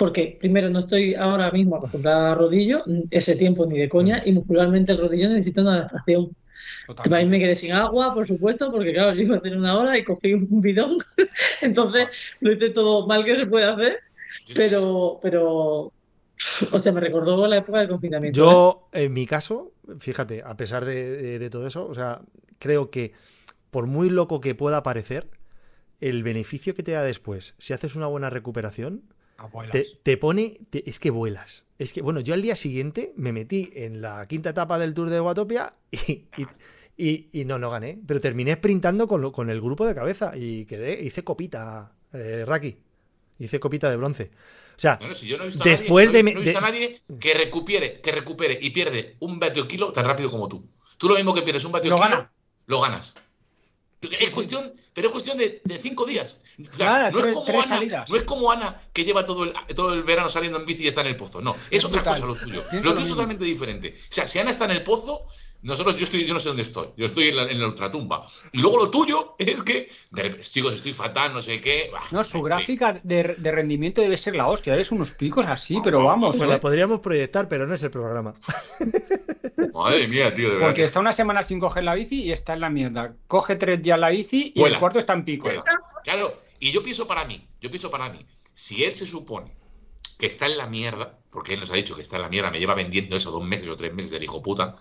porque 0.02 0.36
primero 0.40 0.68
no 0.68 0.80
estoy 0.80 1.14
ahora 1.14 1.50
mismo 1.52 1.76
acostumbrada 1.76 2.32
a 2.32 2.34
rodillo, 2.34 2.82
ese 3.10 3.36
tiempo 3.36 3.66
ni 3.66 3.78
de 3.78 3.88
coña, 3.88 4.22
y 4.24 4.32
muscularmente 4.32 4.92
el 4.92 4.98
rodillo 4.98 5.28
necesita 5.28 5.60
una 5.62 5.74
adaptación. 5.76 6.30
También 7.04 7.30
me 7.30 7.38
quedé 7.38 7.54
sin 7.54 7.72
agua, 7.72 8.12
por 8.12 8.26
supuesto, 8.26 8.70
porque 8.72 8.92
claro, 8.92 9.14
yo 9.14 9.22
iba 9.22 9.36
a 9.36 9.38
hacer 9.38 9.56
una 9.56 9.78
hora 9.78 9.96
y 9.96 10.04
cogí 10.04 10.34
un 10.34 10.60
bidón, 10.60 10.98
entonces 11.62 12.08
lo 12.40 12.52
hice 12.52 12.70
todo 12.70 13.06
mal 13.06 13.24
que 13.24 13.36
se 13.36 13.46
puede 13.46 13.64
hacer, 13.66 14.00
pero, 14.54 15.18
pero, 15.22 15.92
hostia, 16.72 16.92
me 16.92 17.00
recordó 17.00 17.46
la 17.46 17.58
época 17.58 17.78
del 17.80 17.88
confinamiento. 17.88 18.40
¿eh? 18.40 18.46
Yo, 18.46 18.88
en 18.92 19.12
mi 19.12 19.26
caso, 19.26 19.72
fíjate, 20.00 20.42
a 20.44 20.56
pesar 20.56 20.84
de, 20.84 21.16
de- 21.16 21.38
de 21.38 21.50
todo 21.50 21.66
eso, 21.66 21.86
o 21.86 21.94
sea, 21.94 22.22
creo 22.58 22.90
que 22.90 23.12
por 23.70 23.86
muy 23.86 24.10
loco 24.10 24.40
que 24.40 24.54
pueda 24.54 24.82
parecer, 24.82 25.28
el 26.00 26.22
beneficio 26.22 26.74
que 26.74 26.82
te 26.82 26.92
da 26.92 27.04
después, 27.04 27.54
si 27.58 27.72
haces 27.72 27.94
una 27.96 28.06
buena 28.08 28.30
recuperación. 28.30 29.02
Te, 29.72 29.86
te 30.02 30.16
pone, 30.16 30.58
te- 30.70 30.88
es 30.88 30.98
que 30.98 31.10
vuelas. 31.10 31.64
Es 31.78 31.92
que, 31.92 32.02
bueno, 32.02 32.20
yo 32.20 32.34
al 32.34 32.42
día 32.42 32.54
siguiente 32.56 33.12
me 33.16 33.32
metí 33.32 33.70
en 33.74 34.00
la 34.00 34.26
quinta 34.28 34.50
etapa 34.50 34.78
del 34.78 34.94
Tour 34.94 35.10
de 35.10 35.20
Guatopia 35.20 35.74
y, 35.90 36.26
y, 36.36 36.46
y- 36.96 37.28
y 37.32 37.44
no, 37.44 37.58
no 37.58 37.70
gané, 37.70 37.98
pero 38.06 38.20
terminé 38.20 38.54
sprintando 38.54 39.06
con, 39.08 39.20
lo- 39.20 39.32
con 39.32 39.50
el 39.50 39.60
grupo 39.60 39.86
de 39.86 39.94
cabeza 39.94 40.32
y 40.36 40.64
quedé, 40.66 41.02
hice 41.02 41.24
copita, 41.24 41.92
eh, 42.12 42.44
Raki, 42.46 42.76
hice 43.38 43.58
copita 43.60 43.90
de 43.90 43.96
bronce. 43.96 44.30
O 44.76 44.80
sea, 44.82 44.98
No, 45.00 45.08
no, 45.08 45.14
si 45.14 45.26
yo 45.26 45.36
no 45.36 45.44
he 45.44 45.46
visto 45.46 45.62
Después 45.64 46.08
a 46.08 46.12
nadie, 46.12 46.22
de 46.22 46.22
no 46.22 46.24
me- 46.24 46.30
he- 46.40 46.44
visto 46.44 46.60
de- 46.60 46.66
a 46.66 46.70
nadie 46.70 47.00
que 47.20 47.34
recupere, 47.34 48.00
que 48.00 48.12
recupere 48.12 48.58
y 48.60 48.70
pierde 48.70 49.16
un 49.20 49.38
vatio 49.38 49.66
kilo 49.68 49.92
tan 49.92 50.04
rápido 50.04 50.30
como 50.30 50.48
tú. 50.48 50.64
Tú 50.98 51.08
lo 51.08 51.14
mismo 51.16 51.34
que 51.34 51.42
pierdes 51.42 51.64
un 51.64 51.72
vatio 51.72 51.90
Lo 51.90 51.96
kilo, 51.96 52.08
gana. 52.08 52.32
lo 52.66 52.80
ganas. 52.80 53.14
Es 54.10 54.30
cuestión, 54.30 54.72
pero 54.92 55.06
es 55.08 55.12
cuestión 55.12 55.38
de, 55.38 55.60
de 55.64 55.78
cinco 55.78 56.04
días. 56.04 56.40
O 56.58 56.76
sea, 56.76 56.86
Nada, 56.86 57.10
no, 57.10 57.18
tres- 57.18 57.26
es 57.30 57.34
como 57.36 57.44
tres 57.46 57.64
Ana, 57.66 57.66
salidas. 57.76 58.10
no 58.10 58.16
es 58.16 58.22
como 58.24 58.50
Ana 58.50 58.80
que 58.92 59.04
lleva 59.04 59.24
todo 59.24 59.44
el, 59.44 59.52
todo 59.76 59.92
el 59.92 60.02
verano 60.02 60.28
saliendo 60.28 60.58
en 60.58 60.64
bici 60.66 60.84
y 60.84 60.88
está 60.88 61.02
en 61.02 61.06
el 61.08 61.16
pozo. 61.16 61.40
No, 61.40 61.52
es, 61.70 61.78
Es 61.78 61.84
otra 61.84 62.00
brutal. 62.02 62.20
cosa 62.20 62.26
lo 62.26 62.34
tuyo. 62.46 62.62
Pienso 62.70 62.88
Lo 62.88 62.94
tuyo 62.94 63.04
es 63.04 63.10
totalmente 63.10 63.44
diferente. 63.44 63.94
O 63.96 64.12
sea, 64.12 64.26
si 64.26 64.38
Ana 64.40 64.50
está 64.50 64.64
en 64.64 64.72
el 64.72 64.82
pozo, 64.82 65.22
nosotros, 65.62 65.94
yo 65.96 66.02
estoy, 66.02 66.26
yo 66.26 66.34
no 66.34 66.40
sé 66.40 66.48
dónde 66.48 66.62
estoy. 66.62 66.88
Yo 66.96 67.06
estoy 67.06 67.28
en 67.28 67.36
la, 67.36 67.44
en 67.44 67.60
la 67.60 67.68
ultratumba. 67.68 68.26
Y 68.50 68.58
luego 68.58 68.78
lo 68.78 68.90
tuyo 68.90 69.36
es 69.38 69.62
que, 69.62 69.88
de 70.10 70.36
chicos, 70.40 70.74
estoy 70.74 70.92
fatal, 70.92 71.32
no 71.32 71.40
sé 71.40 71.60
qué. 71.60 71.88
bah, 71.92 72.02
No, 72.10 72.24
su 72.24 72.32
fin. 72.32 72.42
gráfica 72.42 73.00
de, 73.04 73.36
de 73.38 73.52
rendimiento 73.52 74.00
debe 74.02 74.16
ser 74.16 74.34
la 74.34 74.48
hostia, 74.48 74.74
ves 74.74 74.90
unos 74.90 75.12
picos 75.12 75.46
así, 75.46 75.78
pero 75.84 76.02
vamos. 76.04 76.34
pues 76.36 76.48
¿eh? 76.48 76.52
la 76.52 76.58
podríamos 76.58 76.98
proyectar, 76.98 77.48
pero 77.48 77.68
no 77.68 77.74
es 77.76 77.82
el 77.84 77.92
programa. 77.92 78.34
Madre 79.74 80.08
mía, 80.08 80.34
tío, 80.34 80.48
de 80.48 80.54
verdad. 80.54 80.68
Porque 80.68 80.80
que- 80.82 80.86
está 80.86 81.00
una 81.00 81.12
semana 81.12 81.42
sin 81.42 81.60
coger 81.60 81.84
la 81.84 81.94
bici 81.94 82.22
y 82.22 82.32
está 82.32 82.54
en 82.54 82.60
la 82.60 82.70
mierda. 82.70 83.14
Coge 83.26 83.56
tres 83.56 83.82
días 83.82 83.98
la 83.98 84.10
bici 84.10 84.52
y 84.54 84.60
Vuela. 84.60 84.76
el 84.76 84.80
cuarto 84.80 84.98
está 84.98 85.12
en 85.12 85.24
pico. 85.24 85.50
Claro, 86.04 86.34
y 86.58 86.72
yo 86.72 86.82
pienso 86.82 87.06
para 87.06 87.24
mí, 87.24 87.46
yo 87.60 87.70
pienso 87.70 87.90
para 87.90 88.08
mí, 88.08 88.24
si 88.52 88.84
él 88.84 88.94
se 88.94 89.06
supone 89.06 89.54
que 90.18 90.26
está 90.26 90.46
en 90.46 90.58
la 90.58 90.66
mierda, 90.66 91.18
porque 91.30 91.54
él 91.54 91.60
nos 91.60 91.70
ha 91.70 91.74
dicho 91.74 91.94
que 91.96 92.02
está 92.02 92.16
en 92.16 92.22
la 92.22 92.28
mierda, 92.28 92.50
me 92.50 92.58
lleva 92.58 92.74
vendiendo 92.74 93.16
eso 93.16 93.30
dos 93.30 93.44
meses 93.44 93.68
o 93.68 93.76
tres 93.76 93.92
meses, 93.92 94.12
el 94.12 94.22
hijo 94.22 94.42
puta, 94.42 94.76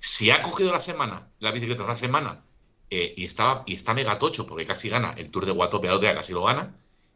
si 0.00 0.30
ha 0.30 0.42
cogido 0.42 0.72
la 0.72 0.80
semana, 0.80 1.28
la 1.40 1.50
bicicleta 1.50 1.82
una 1.82 1.96
semana, 1.96 2.44
eh, 2.90 3.14
y, 3.16 3.24
está, 3.24 3.62
y 3.66 3.74
está 3.74 3.94
mega 3.94 4.18
tocho, 4.18 4.46
porque 4.46 4.64
casi 4.64 4.88
gana 4.88 5.14
el 5.16 5.30
Tour 5.30 5.46
de 5.46 5.52
otra 5.52 6.14
casi 6.14 6.32
lo 6.32 6.44
gana, 6.44 6.74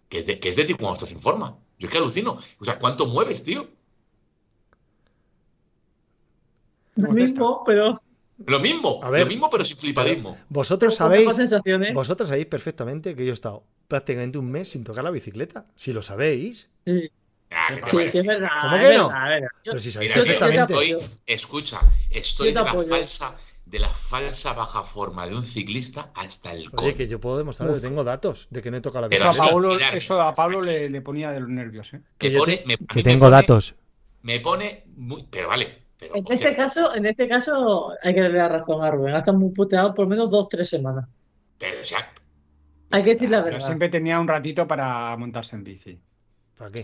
que 0.08 0.18
es 0.18 0.26
de, 0.26 0.38
que 0.38 0.48
es 0.48 0.56
de 0.56 0.64
ti 0.64 0.74
cuando 0.74 0.94
estás 0.94 1.12
en 1.12 1.20
forma. 1.20 1.56
Yo 1.78 1.86
es 1.88 1.92
que 1.92 1.98
alucino. 1.98 2.38
O 2.58 2.64
sea, 2.64 2.78
¿cuánto 2.78 3.06
mueves, 3.06 3.44
tío? 3.44 3.68
Lo 6.96 7.10
mismo, 7.12 7.62
pero 7.64 8.00
Lo 8.46 8.58
mismo, 8.60 9.00
A 9.02 9.10
ver, 9.10 9.22
lo 9.22 9.26
mismo, 9.28 9.48
pero 9.50 9.64
sin 9.64 9.76
flipadismo. 9.76 10.36
Vosotros 10.48 10.94
sabéis, 10.96 11.34
sensaciones. 11.34 11.94
vosotros 11.94 12.28
sabéis 12.28 12.46
perfectamente 12.46 13.14
que 13.14 13.24
yo 13.24 13.30
he 13.30 13.34
estado 13.34 13.62
prácticamente 13.88 14.38
un 14.38 14.50
mes 14.50 14.68
sin 14.68 14.82
tocar 14.84 15.04
la 15.04 15.10
bicicleta. 15.10 15.66
Si 15.76 15.92
lo 15.92 16.02
sabéis. 16.02 16.68
Sí, 16.84 17.10
Ah, 17.54 17.66
es 17.68 17.74
verdad. 17.76 17.90
¿Cómo 17.90 18.00
es 18.00 18.12
que 18.12 18.22
no? 18.22 19.08
verdad, 19.08 19.28
verdad. 19.28 19.48
Pero 19.62 19.78
si 19.80 19.90
sabéis 19.90 20.10
Mira, 20.10 20.24
perfectamente. 20.24 20.60
yo 20.60 20.66
te 20.66 20.72
estoy, 20.96 21.10
escucha, 21.26 21.80
estoy 22.10 22.48
de 22.48 22.54
la 22.54 22.62
apoyo. 22.62 22.88
falsa, 22.88 23.36
de 23.66 23.78
la 23.78 23.90
falsa 23.90 24.54
baja 24.54 24.82
forma 24.84 25.26
de 25.28 25.34
un 25.34 25.42
ciclista 25.42 26.10
hasta 26.14 26.52
el 26.54 26.70
coño. 26.70 26.94
que 26.94 27.06
yo 27.06 27.20
puedo 27.20 27.36
demostrarlo, 27.36 27.74
que 27.74 27.80
tengo 27.82 28.04
datos 28.04 28.48
de 28.50 28.62
que 28.62 28.70
no 28.70 28.78
he 28.78 28.80
tocado 28.80 29.06
la 29.06 29.14
Eso 29.14 29.24
a 29.24 29.28
bicicleta. 29.28 29.52
Pablo, 29.52 29.78
eso 29.78 30.20
a 30.22 30.34
Pablo 30.34 30.62
le, 30.62 30.88
le 30.88 31.00
ponía 31.02 31.30
de 31.30 31.40
los 31.40 31.48
nervios. 31.50 31.92
¿eh? 31.92 32.00
Que 32.16 32.28
Me 32.28 32.32
yo 32.32 32.38
pone- 32.40 32.56
te- 32.56 32.66
me- 32.66 32.74
a 32.74 32.76
que 32.78 32.84
mí 32.84 32.86
me 32.96 33.02
tengo 33.02 33.26
pone- 33.26 33.36
datos. 33.36 33.74
Me 34.22 34.40
pone 34.40 34.84
muy. 34.96 35.26
Pero 35.30 35.48
vale. 35.48 35.81
Pero, 36.02 36.16
En 36.16 36.24
hostia, 36.24 36.48
este 36.48 36.56
caso, 36.56 36.94
en 36.94 37.06
este 37.06 37.28
caso 37.28 37.92
hay 38.02 38.14
que 38.14 38.20
darle 38.20 38.38
la 38.38 38.48
razón 38.48 38.84
a 38.84 38.90
Rubén. 38.90 39.14
Ha 39.14 39.18
estado 39.18 39.38
muy 39.38 39.50
puteado 39.50 39.94
por 39.94 40.04
lo 40.06 40.10
menos 40.10 40.30
dos, 40.30 40.48
tres 40.48 40.68
semanas. 40.68 41.08
pero, 41.58 41.80
o 41.80 41.84
sea, 41.84 42.12
Hay 42.90 43.04
que 43.04 43.14
decir 43.14 43.30
la 43.30 43.38
Pero 43.42 43.54
verdad. 43.54 43.66
siempre 43.66 43.88
tenía 43.88 44.20
un 44.20 44.28
ratito 44.28 44.66
para 44.66 45.16
montarse 45.16 45.56
en 45.56 45.64
bici. 45.64 46.00
¿Para 46.58 46.70
qué? 46.70 46.82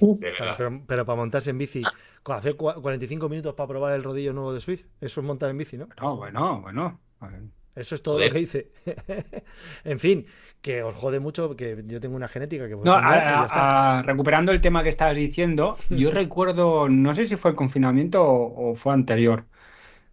Pero, 0.56 0.82
pero 0.86 1.04
para 1.06 1.16
montarse 1.16 1.50
en 1.50 1.58
bici, 1.58 1.82
hacer 2.24 2.56
cua- 2.56 2.80
45 2.80 3.28
minutos 3.28 3.54
para 3.54 3.68
probar 3.68 3.94
el 3.94 4.02
rodillo 4.04 4.32
nuevo 4.32 4.54
de 4.54 4.60
Swift, 4.60 4.86
eso 5.00 5.20
es 5.20 5.26
montar 5.26 5.50
en 5.50 5.58
bici, 5.58 5.76
¿no? 5.76 5.88
No, 6.00 6.16
bueno, 6.16 6.60
bueno. 6.62 7.00
A 7.20 7.28
ver. 7.28 7.42
Eso 7.78 7.94
es 7.94 8.02
todo 8.02 8.14
Joder. 8.16 8.28
lo 8.28 8.34
que 8.34 8.40
hice. 8.40 8.72
en 9.84 9.98
fin, 10.00 10.26
que 10.60 10.82
os 10.82 10.94
jode 10.94 11.20
mucho 11.20 11.54
que 11.56 11.82
yo 11.86 12.00
tengo 12.00 12.16
una 12.16 12.28
genética 12.28 12.66
que 12.68 12.74
No, 12.76 12.84
no, 12.84 12.98
y 12.98 13.02
ya 13.02 13.42
a- 13.42 13.46
está. 13.46 13.98
a- 13.98 14.02
recuperando 14.02 14.52
el 14.52 14.60
tema 14.60 14.82
que 14.82 14.88
estabas 14.88 15.16
diciendo, 15.16 15.76
yo 15.90 16.10
recuerdo, 16.22 16.88
no 16.88 17.14
sé 17.14 17.26
si 17.26 17.36
fue 17.36 17.52
el 17.52 17.56
confinamiento 17.56 18.22
o, 18.24 18.70
o 18.70 18.74
fue 18.74 18.92
anterior. 18.94 19.44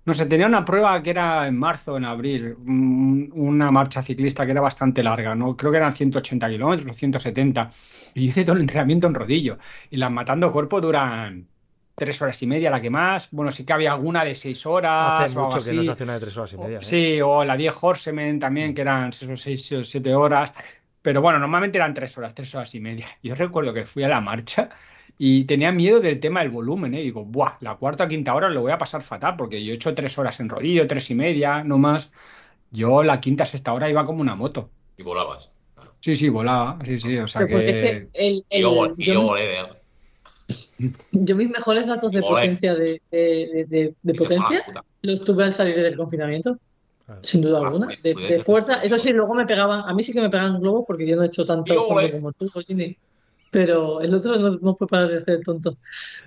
No 0.06 0.14
sé, 0.14 0.28
tenía 0.28 0.46
una 0.46 0.66
prueba 0.66 1.02
que 1.02 1.10
era 1.10 1.48
en 1.48 1.58
marzo, 1.58 1.98
en 1.98 2.06
abril, 2.06 2.56
un- 2.60 3.32
una 3.34 3.72
marcha 3.72 4.04
ciclista 4.04 4.46
que 4.46 4.52
era 4.52 4.62
bastante 4.62 5.02
larga, 5.02 5.34
¿no? 5.36 5.58
Creo 5.58 5.72
que 5.72 5.78
eran 5.78 5.92
180 5.94 6.48
kilómetros 6.50 6.92
o 6.92 6.94
170. 6.94 7.70
Y 8.14 8.24
yo 8.26 8.30
hice 8.30 8.44
todo 8.46 8.56
el 8.56 8.62
entrenamiento 8.62 9.08
en 9.08 9.16
rodillo. 9.16 9.58
Y 9.90 9.98
las 9.98 10.12
matando 10.12 10.52
cuerpo 10.52 10.80
duran 10.80 11.48
tres 11.96 12.22
horas 12.22 12.42
y 12.44 12.48
media, 12.48 12.70
la 12.70 12.82
que 12.82 12.90
más. 12.90 13.30
Bueno, 13.32 13.52
sí 13.52 13.66
que 13.66 13.74
había 13.74 13.94
alguna 13.94 14.24
de 14.26 14.36
seis 14.36 14.66
horas 14.66 15.22
Hace 15.26 15.38
o 15.40 15.44
mucho 15.44 15.64
que 15.64 15.74
no 15.74 15.84
se 15.84 15.92
hace 15.92 16.04
una 16.04 16.14
de 16.14 16.20
tres 16.20 16.38
horas 16.38 16.54
y 16.54 16.58
media. 16.58 16.78
¿eh? 16.78 16.82
Sí, 16.84 17.22
o 17.22 17.44
la 17.46 17.56
10 17.58 17.76
Horsemen 17.82 18.40
también, 18.40 18.74
que 18.74 18.82
eran 18.82 19.12
6 19.14 19.72
o 19.74 19.84
7 19.84 20.14
horas. 20.14 20.52
Pero 21.02 21.22
bueno, 21.22 21.40
normalmente 21.40 21.78
eran 21.78 21.94
3 21.94 22.18
horas, 22.18 22.34
3 22.34 22.54
horas 22.56 22.74
y 22.76 22.80
media. 22.80 23.06
Yo 23.22 23.36
recuerdo 23.36 23.74
que 23.74 23.86
fui 23.86 24.04
a 24.04 24.08
la 24.10 24.22
marcha 24.22 24.70
y 25.18 25.46
tenía 25.46 25.72
miedo 25.72 26.00
del 26.00 26.20
tema 26.20 26.42
del 26.42 26.50
volumen, 26.50 26.94
¿eh? 26.96 27.02
Digo, 27.02 27.24
buah, 27.26 27.58
la 27.62 27.76
cuarta 27.76 28.06
o 28.06 28.08
quinta 28.08 28.34
hora 28.34 28.50
lo 28.50 28.62
voy 28.62 28.72
a 28.72 28.78
pasar 28.78 29.02
fatal 29.02 29.36
porque 29.38 29.64
yo 29.64 29.72
he 29.72 29.76
hecho 29.76 29.94
3 29.94 30.18
horas 30.18 30.40
en 30.40 30.50
rodillo, 30.50 30.88
3 30.88 31.10
y 31.12 31.16
media, 31.16 31.64
no 31.64 31.78
más. 31.78 32.12
Yo 32.72 33.04
la 33.04 33.22
quinta, 33.22 33.46
sexta 33.46 33.74
hora 33.74 33.90
iba 33.90 34.06
como 34.06 34.22
una 34.22 34.36
moto. 34.36 34.70
Y 34.98 35.04
volabas. 35.04 35.58
Claro. 35.76 35.94
Sí, 36.00 36.16
sí, 36.16 36.30
volaba, 36.30 36.80
sí, 36.86 37.00
sí, 37.00 37.18
o 37.18 37.28
sea 37.28 37.46
Pero 37.46 37.60
que... 37.60 38.10
el- 38.14 38.46
Y 38.50 38.62
yo, 38.62 38.86
el- 38.86 38.94
y 38.98 39.06
yo 39.06 39.14
yo 39.14 39.22
volé 39.22 39.48
de. 39.48 39.85
Yo 41.12 41.36
mis 41.36 41.50
mejores 41.50 41.88
datos 41.88 42.12
de 42.12 42.22
Joder. 42.22 42.44
potencia 42.44 42.76
de, 42.76 43.02
de, 43.12 43.66
de- 43.70 43.94
de- 44.02 44.14
fue 44.14 44.28
potencia 44.28 44.64
los 45.02 45.24
tuve 45.24 45.44
al 45.46 45.54
salir 45.54 45.76
del 45.76 45.96
confinamiento, 45.98 46.58
Claro. 47.06 47.22
sin 47.24 47.42
duda 47.42 47.60
Ah, 47.60 47.68
alguna. 47.68 47.88
De, 48.02 48.42
fuerza, 48.44 48.82
eso 48.82 48.98
sí, 48.98 49.14
luego 49.14 49.36
me 49.36 49.46
pegaban, 49.46 49.88
a 49.88 49.94
mí 49.94 50.02
sí 50.02 50.12
que 50.12 50.22
me 50.22 50.30
pegaban 50.30 50.60
globos 50.60 50.86
porque 50.88 51.06
yo 51.08 51.16
no 51.16 51.22
he 51.24 51.28
hecho 51.28 51.46
tanto 51.46 51.72
eh. 52.02 52.12
como 52.12 52.32
tú, 52.34 52.50
Gini. 52.66 52.98
Pero 53.52 54.02
el 54.02 54.14
otro 54.16 54.36
no, 54.38 54.58
no 54.60 54.76
puede 54.76 54.90
parar 54.90 55.10
de 55.10 55.18
hacer 55.20 55.42
tonto. 55.44 55.78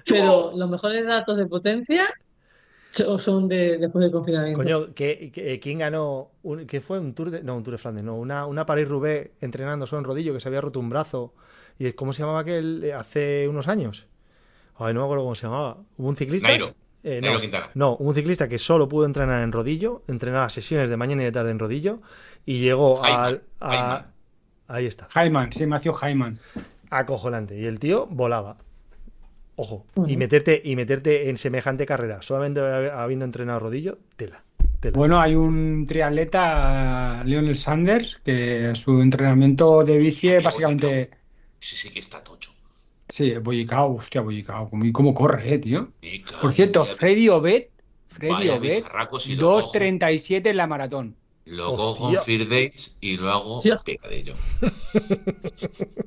Pero 0.06 0.52
los 0.56 0.70
mejores 0.70 1.04
datos 1.04 1.37
de 1.37 1.46
potencia 1.46 2.06
so- 2.90 3.18
son 3.18 3.48
de, 3.48 3.76
después 3.78 4.02
del 4.02 4.12
confinamiento. 4.12 4.56
Coño, 4.58 4.94
¿qué- 4.94 5.30
qué- 5.32 5.58
¿quién 5.61 5.80
ganó? 5.80 6.30
Un, 6.44 6.66
¿Qué 6.66 6.80
fue? 6.80 7.00
¿Un 7.00 7.12
Tour 7.12 7.30
de.? 7.32 7.42
No, 7.42 7.56
un 7.56 7.64
Tour 7.64 7.72
de 7.72 7.78
Flandes, 7.78 8.04
no. 8.04 8.14
Una, 8.16 8.46
una 8.46 8.64
París-Roubaix 8.64 9.30
entrenando 9.40 9.87
solo 9.87 9.98
en 9.98 10.04
rodillo 10.06 10.32
que 10.32 10.40
se 10.40 10.48
había 10.48 10.61
roto 10.61 10.78
un 10.80 10.88
brazo. 10.88 11.34
¿Y 11.78 11.92
cómo 11.92 12.12
se 12.12 12.22
llamaba 12.22 12.40
aquel 12.40 12.82
eh, 12.84 12.92
hace 12.94 13.46
unos 13.48 13.68
años? 13.68 14.06
Ay, 14.79 14.95
no 14.95 15.01
me 15.01 15.05
acuerdo 15.05 15.25
cómo 15.25 15.35
se 15.35 15.47
llamaba. 15.47 15.79
¿Hubo 15.97 16.09
un 16.09 16.17
ciclista? 16.17 16.49
Nairo. 16.49 16.75
Eh, 17.05 17.21
Nairo 17.21 17.37
no, 17.37 17.41
Quintana. 17.41 17.71
no, 17.75 17.97
un 17.97 18.14
ciclista 18.14 18.49
que 18.49 18.59
solo 18.59 18.88
pudo 18.88 19.07
entrenar 19.07 19.43
en 19.43 19.53
rodillo, 19.53 20.03
entrenaba 20.09 20.49
sesiones 20.51 20.88
de 20.88 20.97
mañana 20.97 21.23
y 21.23 21.27
de 21.27 21.33
tarde 21.33 21.51
en 21.53 21.59
rodillo 21.59 22.01
y 22.45 22.61
llegó 22.61 22.97
Hyman, 22.99 23.14
al. 23.14 23.43
a- 23.61 23.75
Hyman. 23.75 24.07
ahí 24.69 24.87
está, 24.87 25.07
Jaiman, 25.11 25.53
sí, 25.53 25.67
Matthew 25.67 25.93
Jaiman. 25.95 26.38
acojonante. 26.91 27.59
Y 27.59 27.67
el 27.67 27.79
tío 27.79 28.07
volaba. 28.07 28.57
Ojo, 29.57 29.87
y 30.07 30.17
meterte, 30.17 30.61
y 30.64 30.77
meterte 30.77 31.31
en 31.31 31.37
semejante 31.37 31.85
carrera, 31.87 32.23
solamente 32.23 32.61
hab- 32.61 32.93
habiendo 32.93 33.25
entrenado 33.25 33.59
rodillo, 33.61 33.99
tela. 34.17 34.45
tela. 34.79 34.97
Bueno, 34.97 35.21
hay 35.21 35.35
un 35.35 35.85
triatleta, 35.87 37.23
Lionel 37.25 37.57
Sanders, 37.57 38.21
que 38.25 38.73
su 38.77 39.01
entrenamiento 39.01 39.83
de 39.85 39.99
bici 39.99 40.29
es 40.29 40.45
básicamente... 40.45 41.11
Sí, 41.59 41.75
sí, 41.75 41.91
que 41.91 41.99
está 41.99 42.23
tocho. 42.23 42.53
Sí, 43.09 43.33
Boyicao, 43.38 43.94
hostia, 43.97 44.21
Boyicao, 44.21 44.68
cómo, 44.68 44.85
cómo 44.92 45.14
corre, 45.14 45.55
eh, 45.55 45.59
tío. 45.59 45.88
Y 46.03 46.21
Por 46.40 46.53
cierto, 46.53 46.85
Freddy 46.85 47.29
Obed, 47.31 47.64
Freddy 48.07 48.33
vaya 48.33 48.55
Obed, 48.57 48.77
bicharracos 48.77 49.27
y 49.29 49.35
lo 49.37 49.49
cojo, 49.61 49.73
2.37 49.73 50.51
en 50.51 50.57
la 50.57 50.66
maratón. 50.66 51.16
lo 51.47 51.75
cojo 51.75 52.11
en 52.12 52.21
Fear 52.21 52.44
Dates 52.44 52.99
y 53.01 53.16
lo 53.16 53.31
hago 53.31 53.57
Hostia. 53.59 53.79
picadillo. 53.85 54.35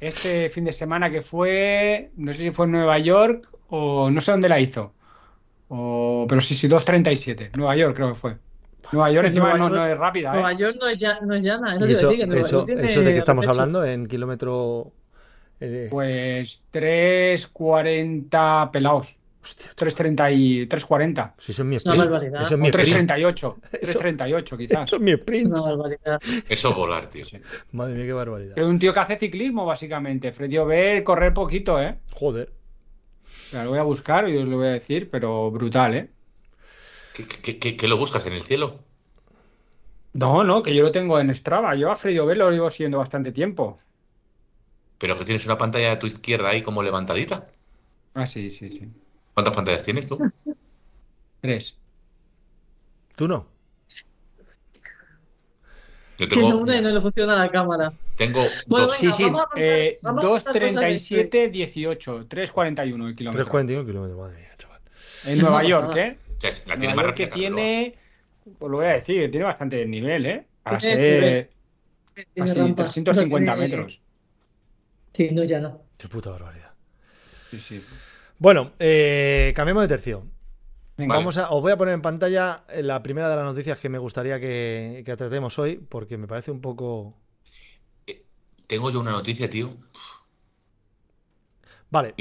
Este 0.00 0.48
fin 0.48 0.64
de 0.64 0.72
semana 0.72 1.10
que 1.10 1.22
fue, 1.22 2.12
no 2.16 2.32
sé 2.32 2.38
si 2.42 2.50
fue 2.52 2.66
en 2.66 2.72
Nueva 2.72 2.98
York 3.00 3.48
o 3.68 4.10
no 4.10 4.20
sé 4.20 4.30
dónde 4.30 4.48
la 4.48 4.60
hizo. 4.60 4.94
O, 5.68 6.24
pero 6.28 6.40
sí, 6.40 6.54
sí, 6.54 6.68
2.37. 6.68 7.56
Nueva 7.56 7.74
York 7.76 7.96
creo 7.96 8.10
que 8.10 8.14
fue. 8.14 8.36
Nueva 8.92 9.10
York 9.10 9.26
encima 9.28 9.50
Nueva 9.56 9.58
no, 9.58 9.64
York- 9.68 9.76
no 9.76 9.86
es 9.86 9.98
rápida, 9.98 10.32
Nueva 10.34 10.52
¿eh? 10.52 10.56
York 10.56 10.76
no 10.80 10.88
es, 10.88 11.00
ya, 11.00 11.18
no 11.20 11.34
es 11.34 11.42
llana, 11.42 11.74
eso 11.76 11.84
¿Y 11.84 11.88
te 11.88 11.92
eso, 11.94 12.08
digo, 12.10 12.26
Nueva 12.26 12.40
eso, 12.42 12.56
York 12.58 12.66
tiene 12.66 12.86
eso 12.86 13.00
de 13.02 13.12
que 13.12 13.18
estamos 13.18 13.46
hablando 13.48 13.84
en 13.84 14.06
kilómetro. 14.06 14.92
Eh, 15.60 15.88
Pues 15.90 16.64
3.40 16.72 18.70
pelados. 18.70 19.16
hostia, 19.42 19.70
3.30 19.76 20.32
y 20.34 20.66
3.40. 20.68 21.32
si 21.38 21.52
eso 21.52 21.62
es 21.62 21.68
mi 21.68 21.76
Es 21.76 21.84
una 21.86 21.94
sprint. 21.94 22.10
barbaridad. 22.10 22.42
Eso 22.42 22.54
es 22.54 22.60
O 22.60 22.62
mi 22.62 22.68
sprint. 22.68 23.10
3.38. 23.10 23.56
3.38 23.72 24.56
quizás. 24.58 24.84
Eso 24.84 24.96
es 24.96 25.02
mi 25.02 25.10
Es 25.12 25.18
sprint. 25.18 25.46
una 25.50 25.60
barbaridad. 25.62 26.20
Eso 26.48 26.68
es 26.70 26.74
volar, 26.76 27.08
tío. 27.08 27.24
Sí. 27.24 27.38
Madre 27.72 27.94
mía, 27.94 28.04
qué 28.06 28.12
barbaridad. 28.12 28.58
Es 28.58 28.64
un 28.64 28.78
tío 28.78 28.92
que 28.92 29.00
hace 29.00 29.16
ciclismo, 29.18 29.64
básicamente. 29.66 30.32
Freddy 30.32 30.58
Obed 30.58 31.02
correr 31.04 31.32
poquito, 31.34 31.80
¿eh? 31.80 31.98
Joder. 32.14 32.52
Lo 33.52 33.68
voy 33.70 33.78
a 33.78 33.82
buscar 33.82 34.28
y 34.28 34.36
os 34.38 34.48
lo 34.48 34.56
voy 34.56 34.68
a 34.68 34.72
decir, 34.72 35.10
pero 35.10 35.50
brutal, 35.50 35.94
¿eh? 35.94 36.08
¿Qué, 37.14 37.26
qué- 37.26 37.58
qué- 37.58 37.76
qué 37.76 37.88
lo 37.88 37.96
buscas 37.96 38.24
en 38.26 38.32
el 38.32 38.42
cielo? 38.42 38.80
No, 40.14 40.44
no, 40.44 40.62
que 40.62 40.74
yo 40.74 40.82
lo 40.84 40.92
tengo 40.92 41.20
en 41.20 41.34
Strava. 41.34 41.74
Yo 41.74 41.90
a 41.90 41.96
Freddy 41.96 42.18
Obed 42.18 42.36
lo 42.38 42.50
llevo 42.50 42.70
siguiendo 42.70 42.98
bastante 42.98 43.30
tiempo. 43.32 43.78
Pero 44.98 45.18
que 45.18 45.24
tienes 45.24 45.44
una 45.46 45.56
pantalla 45.58 45.92
a 45.92 45.98
tu 45.98 46.06
izquierda 46.06 46.48
ahí 46.50 46.62
como 46.62 46.82
levantadita. 46.82 47.48
Ah, 48.14 48.26
sí, 48.26 48.50
sí, 48.50 48.68
sí. 48.70 48.88
¿Cuántas 49.34 49.54
pantallas 49.54 49.82
tienes 49.84 50.06
tú? 50.06 50.18
Tres. 51.40 51.76
¿Tú 53.16 53.28
no? 53.28 53.46
Yo 56.18 56.26
tengo, 56.28 56.56
una 56.58 56.76
y 56.76 56.80
no 56.80 56.88
le 56.90 57.00
funciona 57.00 57.36
la 57.36 57.48
cámara. 57.48 57.92
tengo 58.16 58.40
Bueno, 58.66 58.88
dos. 58.88 58.96
Sí, 58.96 59.06
Venga, 59.06 59.16
sí. 59.16 59.22
avanzar- 59.24 59.48
Eh, 59.56 59.98
vamos 60.02 60.24
a 60.24 60.26
avanzar 60.26 60.52
cosas 60.52 60.74
de 60.74 60.80
2.37, 60.80 61.50
18. 61.52 62.24
3.41 62.28 63.06
el 63.08 63.14
kilómetro. 63.14 63.44
341 63.44 63.86
kilómetros, 63.86 64.18
madre 64.18 64.38
mía, 64.40 64.50
chaval. 64.58 64.80
En 65.26 65.38
Nueva 65.38 65.62
No, 65.62 65.68
York. 65.68 65.96
¿eh? 65.96 66.16
O 66.36 66.40
sea, 66.40 66.50
la 66.50 66.56
tiene 66.76 66.78
Nueva 66.78 66.94
más 66.96 67.04
York 67.04 67.14
que 67.16 67.24
que 67.28 67.30
tiene, 67.32 67.94
pues 68.58 68.70
lo 68.70 68.78
voy 68.78 68.86
a 68.86 68.94
decir, 68.94 69.30
tiene 69.30 69.46
bastante 69.46 69.86
nivel, 69.86 70.26
¿eh? 70.26 70.44
Para 70.64 70.80
ser 70.80 71.48
así, 72.36 72.58
rampa. 72.58 72.82
350 72.82 73.12
O 73.12 73.14
sea, 73.14 73.66
tiene- 73.68 73.76
metros. 73.76 74.00
Sí, 75.18 75.30
no 75.32 75.42
es 75.42 75.50
llana. 75.50 75.76
Qué 75.98 76.08
puta 76.08 76.30
barbaridad. 76.30 76.72
Sí, 77.50 77.60
sí. 77.60 77.84
Bueno, 78.38 78.72
eh, 78.78 79.52
cambiemos 79.56 79.82
de 79.82 79.88
tercio. 79.88 80.22
Venga, 80.96 81.14
Vale. 81.14 81.18
Vamos 81.18 81.38
a, 81.38 81.50
os 81.50 81.62
voy 81.62 81.72
a 81.72 81.76
poner 81.76 81.94
en 81.94 82.02
pantalla 82.02 82.62
la 82.82 83.02
primera 83.02 83.28
de 83.28 83.36
las 83.36 83.44
noticias 83.44 83.80
que 83.80 83.88
me 83.88 83.98
gustaría 83.98 84.40
que, 84.40 85.02
que 85.04 85.16
tratemos 85.16 85.58
hoy, 85.58 85.76
porque 85.76 86.18
me 86.18 86.28
parece 86.28 86.50
un 86.52 86.60
poco. 86.60 87.16
Tengo 88.66 88.90
yo 88.90 89.00
una 89.00 89.12
noticia, 89.12 89.50
tío. 89.50 89.76
Vale, 91.90 92.14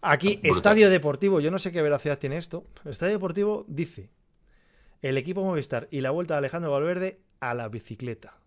Aquí, 0.00 0.36
Brutal. 0.36 0.50
Estadio 0.50 0.90
Deportivo, 0.90 1.40
yo 1.40 1.50
no 1.50 1.58
sé 1.58 1.72
qué 1.72 1.82
veracidad 1.82 2.18
tiene 2.18 2.36
esto. 2.36 2.66
Estadio 2.84 3.14
Deportivo 3.14 3.64
dice: 3.68 4.10
el 5.02 5.18
equipo 5.18 5.42
Movistar 5.44 5.88
y 5.90 6.00
la 6.00 6.10
vuelta 6.10 6.34
de 6.34 6.38
Alejandro 6.38 6.70
Valverde 6.72 7.20
a 7.40 7.54
la 7.54 7.68
bicicleta. 7.68 8.43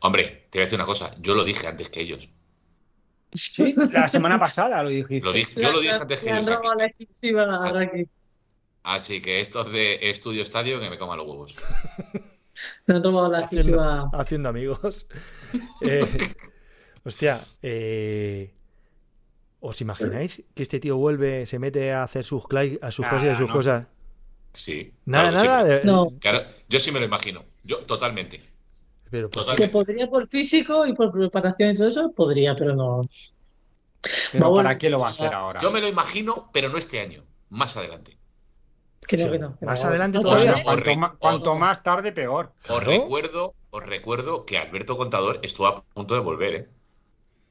Hombre, 0.00 0.46
te 0.50 0.58
voy 0.58 0.62
a 0.62 0.64
decir 0.66 0.76
una 0.78 0.86
cosa. 0.86 1.14
Yo 1.20 1.34
lo 1.34 1.44
dije 1.44 1.66
antes 1.66 1.88
que 1.88 2.00
ellos. 2.00 2.28
Sí, 3.34 3.74
la 3.92 4.08
semana 4.08 4.38
pasada 4.38 4.82
lo 4.82 4.88
dijiste. 4.90 5.26
Lo 5.26 5.32
dije, 5.32 5.60
yo 5.60 5.70
lo 5.72 5.80
dije 5.80 5.92
antes 5.94 6.18
que 6.18 6.30
ellos. 6.30 6.48
aquí. 6.48 6.66
la 6.78 6.84
exclusiva 6.86 7.42
a 7.44 7.68
Así-. 7.68 8.08
Así 8.82 9.20
que 9.22 9.40
estos 9.40 9.70
de 9.70 9.98
Estudio 10.10 10.42
Estadio 10.42 10.80
que 10.80 10.88
me 10.90 10.98
coman 10.98 11.18
los 11.18 11.26
huevos. 11.26 11.54
Le 12.86 12.96
han 12.96 13.04
robado 13.04 13.30
la 13.30 13.38
Haciendo, 13.40 13.68
exclusiva. 13.70 14.10
haciendo 14.14 14.48
amigos. 14.48 15.06
Eh, 15.82 16.06
hostia, 17.04 17.44
eh, 17.62 18.54
¿os 19.60 19.80
imagináis 19.80 20.44
que 20.54 20.62
este 20.62 20.78
tío 20.78 20.96
vuelve, 20.96 21.44
se 21.46 21.58
mete 21.58 21.92
a 21.92 22.04
hacer 22.04 22.24
sus, 22.24 22.44
a 22.80 22.90
sus 22.92 23.04
Nah, 23.04 23.10
cosas 23.10 23.24
y 23.26 23.28
a 23.30 23.36
sus 23.36 23.48
no. 23.48 23.54
cosas? 23.54 23.88
Sí. 24.54 24.92
Nada, 25.06 25.30
claro 25.30 25.48
nada. 25.48 25.62
sí. 25.66 25.68
de- 25.72 25.84
No. 25.84 26.12
Claro, 26.20 26.42
yo 26.68 26.78
sí 26.78 26.92
me 26.92 27.00
lo 27.00 27.06
imagino. 27.06 27.44
Yo, 27.64 27.78
totalmente. 27.78 28.42
Pero. 29.10 29.28
Que 29.56 29.68
podría 29.68 30.08
por 30.08 30.26
físico 30.26 30.86
y 30.86 30.94
por 30.94 31.12
preparación 31.12 31.70
y 31.70 31.76
todo 31.76 31.88
eso, 31.88 32.12
podría, 32.12 32.54
pero 32.56 32.74
no. 32.74 33.02
Pero 34.32 34.54
¿para 34.54 34.78
qué 34.78 34.88
lo 34.88 34.98
va 34.98 35.08
a 35.08 35.10
hacer 35.10 35.34
ahora? 35.34 35.60
Yo 35.60 35.70
me 35.70 35.80
lo 35.80 35.88
imagino, 35.88 36.48
pero 36.52 36.68
no 36.68 36.78
este 36.78 37.00
año. 37.00 37.24
Más 37.50 37.76
adelante. 37.76 38.16
Que 39.06 39.16
no, 39.16 39.24
Sí, 39.24 39.30
que 39.30 39.38
no. 39.38 39.58
que 39.58 39.66
más 39.66 39.82
no. 39.82 39.88
adelante 39.90 40.18
No, 40.18 40.22
todavía. 40.22 40.62
Cuanto, 41.18 41.56
más 41.56 41.82
tarde, 41.82 42.12
peor. 42.12 42.52
Os 42.68 42.84
recuerdo, 42.84 43.54
os 43.70 43.82
recuerdo 43.82 44.46
que 44.46 44.56
Alberto 44.58 44.96
Contador 44.96 45.40
estuvo 45.42 45.66
a 45.66 45.82
punto 45.82 46.14
de 46.14 46.20
volver, 46.20 46.54
¿eh? 46.54 46.68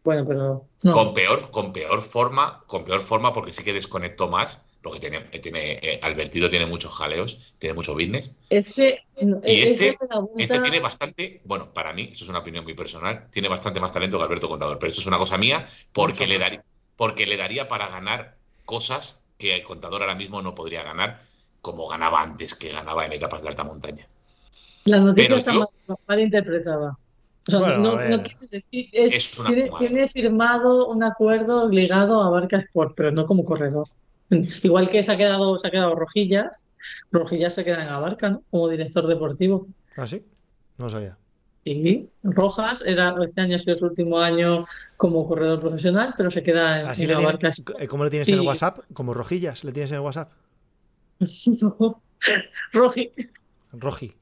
Bueno, 0.04 0.26
pero 0.26 0.68
no. 0.84 0.92
Con 0.92 1.14
peor, 1.14 1.52
con 1.52 1.74
peor 1.74 2.02
forma, 2.02 2.64
con 2.68 2.86
peor 2.86 3.02
forma, 3.02 3.34
porque 3.34 3.52
sí 3.52 3.64
que 3.64 3.74
desconectó 3.74 4.30
más, 4.30 4.66
porque 4.82 5.00
tiene, 5.00 5.20
tiene, 5.42 5.74
eh, 5.82 6.00
Albertito 6.02 6.50
tiene 6.50 6.66
muchos 6.66 6.94
jaleos, 6.94 7.54
tiene 7.60 7.74
mucho 7.74 7.94
business. 7.94 8.36
Este, 8.50 9.04
no, 9.22 9.42
Y 9.46 9.62
este- 9.62 9.92
de 9.92 9.98
la 10.10 10.20
vuelta- 10.20 10.42
Este 10.44 10.60
tiene 10.60 10.80
bastante, 10.80 11.42
bueno, 11.44 11.74
para 11.74 11.92
mí, 11.94 12.10
eso 12.12 12.24
es 12.24 12.30
una 12.30 12.40
opinión 12.40 12.64
muy 12.64 12.74
personal, 12.74 13.28
tiene 13.32 13.50
bastante 13.50 13.80
más 13.80 13.92
talento 13.92 14.18
que 14.18 14.24
Alberto 14.24 14.48
Contador, 14.48 14.80
pero 14.80 14.92
eso 14.92 15.02
es 15.02 15.08
una 15.08 15.18
cosa 15.18 15.38
mía, 15.38 15.68
porque 15.92 16.22
Mucho 16.22 16.34
le, 16.34 16.40
daría, 16.40 16.64
porque 16.96 17.26
le 17.26 17.38
daría 17.38 17.68
para 17.68 17.88
ganar 17.90 18.36
cosas 18.66 19.26
que 19.38 19.56
el 19.56 19.64
Contador 19.64 20.02
ahora 20.02 20.16
mismo 20.16 20.42
no 20.42 20.56
podría 20.56 20.84
ganar, 20.84 21.22
como 21.62 21.88
ganaba 21.88 22.22
antes, 22.22 22.56
que 22.56 22.70
ganaba 22.70 23.06
en 23.06 23.14
etapas 23.14 23.42
de 23.42 23.50
alta 23.50 23.64
montaña. 23.66 24.08
La 24.86 25.00
noticia 25.00 25.28
Pero 25.28 25.40
está 25.40 25.54
yo- 25.54 25.60
mal, 25.88 25.98
mal 26.08 26.20
interpretada. 26.22 26.98
O 27.48 27.52
sea, 27.52 27.60
Bueno, 27.60 27.78
no, 27.80 27.92
no 27.96 28.24
quiere 28.24 28.48
decir, 28.50 28.90
es- 28.94 29.14
Es 29.14 29.40
una 29.40 29.50
tiene, 29.50 29.72
tiene 29.78 30.08
firmado 30.08 30.88
un 30.88 31.04
acuerdo 31.04 31.64
obligado 31.64 32.22
a 32.22 32.30
Barca 32.30 32.58
Sport, 32.58 32.94
pero 32.96 33.12
no 33.12 33.26
como 33.26 33.44
corredor. 33.44 33.88
Igual 34.64 34.90
que 34.90 35.04
se 35.04 35.12
ha 35.12 35.18
quedado, 35.18 35.58
se 35.60 35.68
ha 35.68 35.72
quedado 35.72 35.96
Rojillas, 35.96 36.66
Rojillas 37.12 37.54
se 37.56 37.64
queda 37.66 37.84
en 37.84 37.90
Abarca, 37.90 38.30
¿no? 38.30 38.44
Como 38.52 38.70
director 38.70 39.08
deportivo. 39.08 39.68
¿Ah, 39.98 40.08
sí? 40.08 40.24
No 40.78 40.90
sabía. 40.90 41.18
Sí, 41.66 42.10
Rojas 42.24 42.82
era, 42.86 43.14
este 43.24 43.42
año 43.42 43.56
ha 43.58 43.60
sido 43.60 43.76
su 43.76 43.86
último 43.88 44.20
año 44.20 44.66
como 44.98 45.28
corredor 45.28 45.60
profesional, 45.60 46.14
pero 46.18 46.32
se 46.32 46.42
queda 46.42 46.80
en, 46.80 46.88
Así 46.88 47.04
en 47.04 47.10
le 47.10 47.16
tiene- 47.16 47.30
Abarca 47.30 47.50
Sport. 47.50 47.82
eh, 47.82 47.88
¿Cómo 47.88 48.04
le 48.06 48.10
tienes 48.10 48.30
en 48.30 48.36
el. 48.36 48.42
WhatsApp? 48.42 48.80
Como 48.94 49.14
rojillas, 49.14 49.64
le 49.66 49.72
tienes 49.72 49.92
en 49.92 49.96
el 49.98 50.02
WhatsApp. 50.02 50.32
Roji, 52.74 53.12
Roji. 53.74 54.14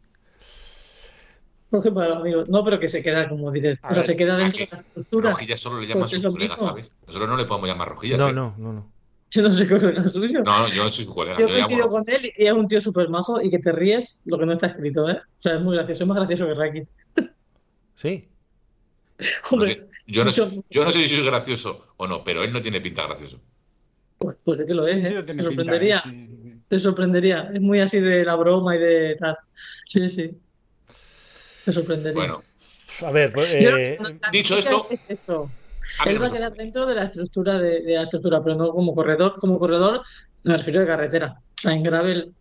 Roji 1.72 1.90
para 1.92 2.10
los 2.10 2.18
amigos. 2.20 2.50
No, 2.50 2.64
pero 2.64 2.80
que 2.80 2.88
se 2.88 3.04
queda 3.04 3.28
como 3.30 3.52
director, 3.52 3.92
o 3.92 3.94
sea, 3.94 4.02
ver, 4.02 4.08
se 4.08 4.18
queda 4.18 4.38
dentro 4.38 4.60
de 4.66 4.68
la 4.72 4.78
estructura. 4.80 5.30
Rojillas 5.32 5.60
solo 5.60 5.80
le 5.80 5.88
llaman 5.88 6.10
Pues 6.10 6.22
sus 6.22 6.34
colegas, 6.34 6.58
mismo. 6.58 6.70
¿sabes? 6.70 6.92
Nosotros 7.06 7.30
no 7.30 7.38
le 7.38 7.46
podemos 7.46 7.70
llamar 7.70 7.90
Rojillas. 7.90 8.20
No, 8.20 8.30
¿eh? 8.30 8.34
no, 8.34 8.56
no, 8.58 8.74
no. 8.74 8.92
Yo 9.32 9.42
no 9.42 9.52
sé 9.52 9.68
cuál 9.68 9.84
era 9.86 10.08
suyo. 10.08 10.42
No, 10.44 10.60
no, 10.60 10.68
yo 10.70 10.84
no 10.84 10.90
soy 10.90 11.06
su 11.06 11.14
colega, 11.14 11.38
Yo 11.40 11.48
coincido 11.48 11.88
con 11.88 12.04
él 12.08 12.32
y 12.38 12.46
es 12.46 12.54
un 12.54 12.68
tío 12.68 12.80
súper 12.80 13.10
majo 13.10 13.42
y 13.42 13.50
que 13.50 13.60
te 13.60 13.72
ríes 13.72 14.20
lo 14.26 14.38
que 14.40 14.46
no 14.46 14.54
está 14.54 14.68
escrito, 14.68 15.10
¿eh? 15.10 15.18
O 15.18 15.42
sea, 15.42 15.56
es 15.56 15.62
muy 15.62 15.76
gracioso, 15.76 16.04
es 16.04 16.08
más 16.08 16.18
gracioso 16.18 16.48
que 16.48 16.54
Raki. 16.54 16.82
Sí. 17.96 18.30
Hombre, 19.52 19.88
Yo 20.06 20.24
no, 20.24 20.32
sé, 20.32 20.44
yo 20.70 20.84
no 20.86 20.92
sé 20.92 21.08
si 21.08 21.16
soy 21.16 21.26
gracioso 21.26 21.94
o 21.98 22.08
no, 22.08 22.24
pero 22.24 22.44
él 22.44 22.54
no 22.54 22.62
tiene 22.62 22.80
pinta 22.80 23.06
gracioso. 23.08 23.42
pues, 24.18 24.38
pues 24.44 24.60
es 24.60 24.66
que 24.66 24.74
lo 24.74 24.88
es, 24.88 25.06
Sí, 25.08 25.12
¿eh? 25.14 25.16
lo 25.16 25.26
Te 25.26 25.34
pinta, 25.34 25.44
sorprendería, 25.44 25.98
¿eh? 25.98 26.02
Sí, 26.06 26.28
sí, 26.28 26.40
sí. 26.44 26.62
te 26.70 26.80
sorprendería. 26.80 27.52
Es 27.54 27.62
muy 27.62 27.80
así 27.82 28.00
de 28.00 28.24
la 28.24 28.36
broma 28.36 28.76
y 28.76 28.80
de 28.80 29.16
tal. 29.20 29.38
Sí, 29.86 30.08
sí. 30.10 30.32
Te 31.66 31.72
sorprendería. 31.72 32.14
Bueno, 32.14 32.44
A 33.06 33.12
ver, 33.12 33.34
pues, 33.34 33.50
Yo- 33.62 33.78
eh, 33.78 34.00
dicho 34.32 34.58
esto, 34.58 34.88
es 34.90 35.02
eso. 35.10 35.50
A 36.00 36.10
Él 36.10 36.22
va 36.22 36.28
a 36.28 36.32
quedar 36.32 36.54
dentro 36.54 36.86
de 36.86 36.96
la 36.96 37.04
estructura 37.06 37.58
de, 37.60 37.82
de 37.82 37.96
la 37.96 38.04
estructura, 38.04 38.44
pero 38.44 38.56
no 38.56 38.70
como 38.72 38.94
corredor. 38.96 39.36
Como 39.40 39.60
corredor, 39.60 40.04
me 40.44 40.58
refiero 40.58 40.82
de 40.82 40.88
carretera. 40.88 41.42
O 41.58 41.62
sea, 41.62 41.74
en 41.74 41.84
gravel 41.84 42.34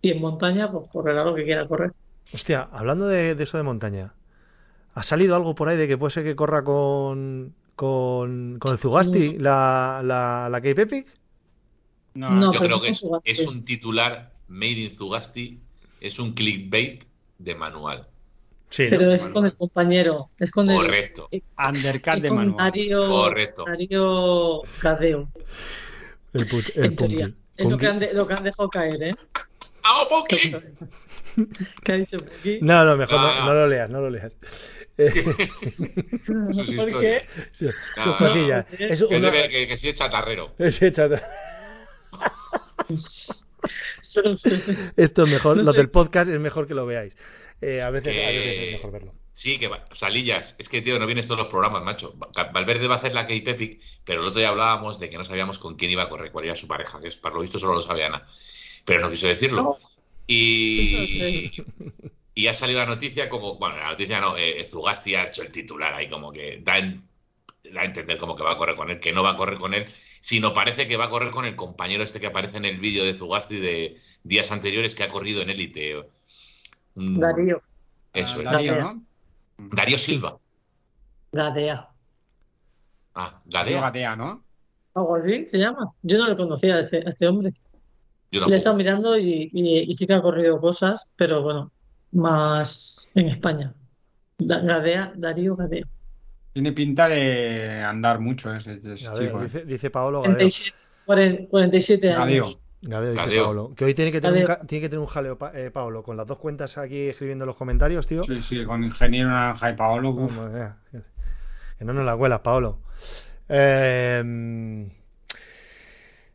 y 0.00 0.10
en 0.10 0.20
montaña, 0.20 0.70
pues 0.70 0.88
correrá 0.90 1.24
lo 1.24 1.34
que 1.34 1.44
quiera 1.44 1.66
correr. 1.68 1.92
hostia, 2.32 2.68
hablando 2.72 3.06
de, 3.08 3.34
de 3.34 3.44
eso 3.44 3.56
de 3.56 3.62
montaña, 3.64 4.14
¿ha 4.94 5.02
salido 5.02 5.34
algo 5.36 5.54
por 5.54 5.68
ahí 5.68 5.76
de 5.76 5.88
que 5.88 5.98
puede 5.98 6.12
ser 6.12 6.24
que 6.24 6.36
corra 6.36 6.62
con, 6.64 7.54
con, 7.74 8.58
con 8.58 8.72
el 8.72 8.78
Zugasti 8.78 9.38
la, 9.38 10.00
la, 10.04 10.48
la 10.50 10.60
Cape 10.60 10.82
Epic? 10.82 11.18
No, 12.14 12.30
No, 12.30 12.52
Yo 12.52 12.60
creo 12.60 12.80
que 12.80 12.94
es 13.24 13.46
un 13.46 13.64
titular 13.64 14.32
made 14.48 14.80
in 14.80 14.90
Zugasti, 14.92 15.60
es 16.00 16.18
un 16.18 16.32
clickbait 16.32 17.04
de 17.38 17.54
manual. 17.54 18.08
Sí, 18.70 18.84
¿no? 18.84 18.90
Pero 18.90 19.12
es 19.12 19.22
Manuel. 19.22 19.32
con 19.32 19.46
el 19.46 19.54
compañero. 19.56 20.28
Es 20.38 20.50
con 20.50 20.68
el, 20.68 20.76
Correcto, 20.76 21.28
Undercut 21.32 22.14
es 22.16 22.22
de 22.22 22.28
con 22.28 22.36
manual. 22.38 22.56
Darío, 22.66 23.08
correcto. 23.08 23.64
Darío 23.66 24.60
Gadeo, 24.82 25.28
el, 26.34 26.48
put- 26.48 26.72
el. 26.74 26.94
Punky. 26.94 27.14
Es 27.22 27.64
lo 27.64 27.70
Punky. 27.70 27.78
que, 27.80 27.86
han 27.86 27.98
de- 27.98 28.12
lo 28.12 28.26
que 28.26 28.34
han 28.34 28.44
dejado 28.44 28.68
caer, 28.68 29.02
¿eh? 29.02 29.10
¡Ah, 29.84 30.04
Poki! 30.08 30.54
¿Qué 31.84 31.92
ha 31.92 31.96
dicho 31.96 32.18
Puki? 32.18 32.58
No, 32.60 32.84
no, 32.84 32.96
mejor 32.96 33.18
no, 33.20 33.26
Ah. 33.26 33.42
no 33.46 33.54
lo 33.54 33.66
leas, 33.68 33.88
no 33.88 34.00
lo 34.02 34.10
leas. 34.10 34.36
¿Por 36.76 37.00
qué? 37.00 37.24
sus 37.52 37.72
Ah. 37.96 38.16
cosillas. 38.18 38.66
No, 38.78 38.86
Es 38.86 39.02
Que, 39.02 39.16
uno- 39.16 39.28
debe- 39.30 39.48
que, 39.48 39.66
que 39.68 39.76
sí 39.78 39.88
es 39.88 39.94
chatarrero. 39.94 40.52
ese 40.58 40.92
chata- 40.92 41.22
No 44.24 44.36
sé. 44.36 44.92
Esto 44.96 45.24
es 45.24 45.30
mejor, 45.30 45.56
No 45.58 45.62
lo 45.62 45.72
sé. 45.72 45.78
del 45.78 45.90
podcast 45.90 46.28
es 46.30 46.40
mejor 46.40 46.66
que 46.66 46.74
lo 46.74 46.86
veáis. 46.86 47.16
Eh, 47.60 47.82
a, 47.82 47.90
veces, 47.90 48.16
a 48.16 48.28
veces 48.30 48.58
es 48.58 48.72
mejor 48.72 48.92
verlo. 48.92 49.12
Sí, 49.32 49.58
que 49.58 49.68
va- 49.68 49.84
Salillas, 49.92 50.56
es 50.58 50.68
que 50.68 50.82
tío, 50.82 50.98
no 50.98 51.06
vienes 51.06 51.26
todos 51.26 51.38
los 51.38 51.48
programas, 51.48 51.82
macho. 51.84 52.16
Va- 52.18 52.44
Valverde 52.52 52.88
va 52.88 52.96
a 52.96 52.98
hacer 52.98 53.14
la 53.14 53.22
Cape 53.22 53.50
Epic, 53.50 53.80
pero 54.04 54.20
el 54.20 54.26
otro 54.26 54.40
día 54.40 54.48
hablábamos 54.48 54.98
de 54.98 55.08
que 55.10 55.16
no 55.16 55.24
sabíamos 55.24 55.58
con 55.58 55.76
quién 55.76 55.90
iba 55.92 56.02
a 56.04 56.08
correr, 56.08 56.32
cuál 56.32 56.46
era 56.46 56.54
su 56.54 56.66
pareja, 56.66 57.00
que 57.00 57.08
es 57.08 57.16
para 57.16 57.34
lo 57.36 57.42
visto 57.42 57.58
solo 57.58 57.74
lo 57.74 57.80
sabe 57.80 58.04
Ana. 58.04 58.26
Pero 58.84 59.00
no 59.00 59.10
quiso 59.10 59.26
decirlo. 59.28 59.76
Y 62.34 62.46
ha 62.46 62.54
salido 62.54 62.78
la 62.80 62.86
noticia 62.86 63.28
como, 63.28 63.56
bueno, 63.58 63.76
la 63.76 63.90
noticia 63.90 64.20
no, 64.20 64.36
eh, 64.36 64.64
Zugasti 64.64 65.14
ha 65.14 65.26
hecho 65.28 65.42
el 65.42 65.50
titular 65.50 65.92
ahí, 65.94 66.08
como 66.08 66.32
que 66.32 66.60
da, 66.62 66.78
en- 66.78 67.02
da 67.64 67.82
a 67.82 67.84
entender 67.84 68.18
como 68.18 68.36
que 68.36 68.42
va 68.44 68.52
a 68.52 68.56
correr 68.56 68.76
con 68.76 68.90
él, 68.90 69.00
que 69.00 69.12
no 69.12 69.22
va 69.22 69.30
a 69.32 69.36
correr 69.36 69.58
con 69.58 69.74
él, 69.74 69.86
sino 70.20 70.54
parece 70.54 70.86
que 70.86 70.96
va 70.96 71.06
a 71.06 71.10
correr 71.10 71.30
con 71.30 71.44
el 71.46 71.56
compañero 71.56 72.02
este 72.04 72.20
que 72.20 72.26
aparece 72.28 72.56
en 72.58 72.64
el 72.64 72.78
vídeo 72.80 73.04
de 73.04 73.14
Zugasti 73.14 73.58
de 73.60 73.96
días 74.22 74.52
anteriores 74.52 74.94
que 74.94 75.02
ha 75.04 75.08
corrido 75.08 75.42
en 75.42 75.50
élite. 75.50 76.04
Mm, 76.98 77.18
Darío, 77.20 77.62
Eso 78.12 78.38
Ah, 78.38 78.42
es. 78.42 78.50
Darío, 78.50 78.80
¿no? 78.80 79.02
Darío 79.58 79.98
Silva. 79.98 80.38
Gadea. 81.32 81.88
Ah, 83.14 83.40
Gadea. 83.46 83.80
Gadea, 83.80 84.16
¿no? 84.16 84.44
Algo 84.94 85.16
así 85.16 85.46
se 85.46 85.58
llama. 85.58 85.92
Yo 86.02 86.18
no 86.18 86.28
lo 86.28 86.36
conocía 86.36 86.76
a 86.76 86.80
este, 86.80 86.98
a 87.06 87.10
este 87.10 87.28
hombre. 87.28 87.52
Yo 88.30 88.44
Le 88.46 88.54
he 88.56 88.58
estado 88.58 88.76
mirando 88.76 89.16
y, 89.16 89.50
y- 89.52 89.90
y 89.90 89.94
sí 89.94 90.06
que 90.06 90.14
ha 90.14 90.20
corrido 90.22 90.60
cosas, 90.60 91.12
pero 91.16 91.42
bueno, 91.42 91.72
más 92.12 93.08
en 93.14 93.28
España. 93.28 93.74
Da- 94.38 94.60
Gadea, 94.60 95.12
Darío 95.16 95.56
Gadea. 95.56 95.84
Tiene 96.52 96.72
pinta 96.72 97.08
de 97.08 97.82
andar 97.82 98.18
mucho 98.20 98.52
ese, 98.54 98.80
ese 98.82 98.96
chico. 98.96 99.40
¿eh? 99.40 99.44
dice, 99.44 99.64
dice 99.64 99.90
Paolo 99.90 100.22
Gadeo. 100.22 100.34
47, 100.36 100.76
40 101.04 101.48
47 101.48 102.08
Gadeo. 102.08 102.22
años. 102.22 102.46
Gadeo 102.46 102.67
dice 102.80 103.14
Gadeo. 103.14 103.44
Paolo. 103.44 103.74
Que 103.74 103.84
hoy 103.84 103.94
tiene 103.94 104.12
que 104.12 104.20
tener 104.20 104.38
un, 104.38 104.44
Gadeo. 104.44 104.66
tiene 104.66 104.82
que 104.82 104.88
tener 104.88 105.00
un 105.00 105.06
jaleo, 105.06 105.36
pa- 105.38 105.52
eh, 105.54 105.70
Paolo, 105.70 106.02
con 106.02 106.16
las 106.16 106.26
dos 106.26 106.38
cuentas 106.38 106.78
aquí 106.78 107.08
escribiendo 107.08 107.44
los 107.46 107.56
comentarios, 107.56 108.06
tío. 108.06 108.22
Sí, 108.24 108.40
sí, 108.42 108.64
con 108.64 108.84
Ingeniero 108.84 109.28
Naranja 109.30 109.70
y 109.70 109.76
Paolo. 109.76 110.28
que- 111.78 111.84
no 111.84 111.92
nos 111.92 112.04
la 112.04 112.16
cuelas, 112.16 112.40
Paolo. 112.40 112.78
Eh, 113.48 114.88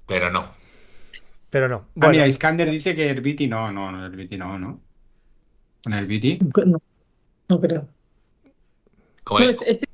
Pero 0.07 0.31
no. 0.31 0.51
pero 1.49 1.67
no. 1.69 1.75
Ah, 1.75 1.89
Bueno, 1.95 2.11
mira, 2.13 2.27
Iskander 2.27 2.69
dice 2.69 2.93
que 2.93 3.09
Herbiti 3.09 3.47
no, 3.47 3.71
no, 3.71 3.91
no, 3.91 4.05
Herbiti 4.05 4.37
no, 4.37 4.57
¿no? 4.59 4.81
¿Con 5.83 5.93
Herbiti? 5.93 6.39
No, 6.65 6.81
no 7.49 7.61
creo. 7.61 7.87
No, 9.29 9.39
este- 9.39 9.71
este 9.71 9.87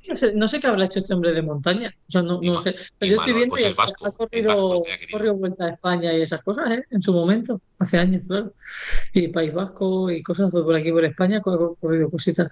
sé 0.48 0.60
qué 0.60 0.66
habrá 0.66 0.86
hecho 0.86 0.98
este 0.98 1.14
hombre 1.14 1.32
de 1.32 1.42
montaña. 1.42 1.94
O 2.08 2.12
sea, 2.12 2.22
no, 2.22 2.40
no 2.42 2.60
sé. 2.60 2.74
Pero 2.98 3.12
yo 3.12 3.18
estoy 3.18 3.32
viendo 3.32 3.50
pues 3.52 3.62
y 3.62 3.66
es 3.66 3.76
vasco, 3.76 4.06
ha 4.06 4.12
corrido, 4.12 4.48
vasco, 4.48 4.82
que 4.84 5.10
corrido 5.12 5.34
Vuelta 5.36 5.64
a 5.66 5.68
España 5.70 6.12
y 6.12 6.22
esas 6.22 6.42
cosas, 6.42 6.68
¿eh? 6.70 6.84
En 6.90 7.00
su 7.02 7.12
momento, 7.12 7.60
hace 7.78 7.98
años, 7.98 8.22
claro. 8.26 8.52
Y 9.14 9.28
País 9.28 9.54
Vasco 9.54 10.10
y 10.10 10.22
cosas 10.22 10.50
por 10.50 10.74
aquí 10.74 10.90
por 10.90 11.04
España, 11.04 11.38
ha 11.38 11.40
cor- 11.42 11.76
corrido 11.80 12.10
cositas. 12.10 12.50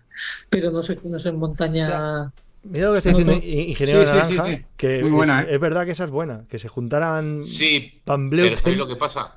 Pero 0.48 0.70
no 0.70 0.82
sé, 0.82 0.98
no 1.02 1.18
sé 1.18 1.30
en 1.30 1.36
montaña. 1.38 2.32
Mira 2.62 2.86
lo 2.86 2.92
que 2.92 2.98
está 2.98 3.10
diciendo 3.10 3.32
Ingeniero 3.34 4.04
Sí, 4.04 4.10
sí, 4.12 4.22
sí, 4.28 4.34
Naranja, 4.36 4.44
sí. 4.58 4.64
que 4.76 5.02
Muy 5.02 5.10
buena, 5.10 5.42
es, 5.42 5.48
¿eh? 5.48 5.54
es 5.54 5.60
verdad 5.60 5.84
que 5.84 5.92
esa 5.92 6.04
es 6.04 6.10
buena, 6.10 6.44
que 6.48 6.58
se 6.58 6.68
juntaran 6.68 7.44
Sí, 7.44 8.00
Van 8.06 8.30
pero 8.30 8.42
Bleuten. 8.42 8.56
¿sabéis 8.58 8.78
lo 8.78 8.86
que 8.88 8.96
pasa? 8.96 9.36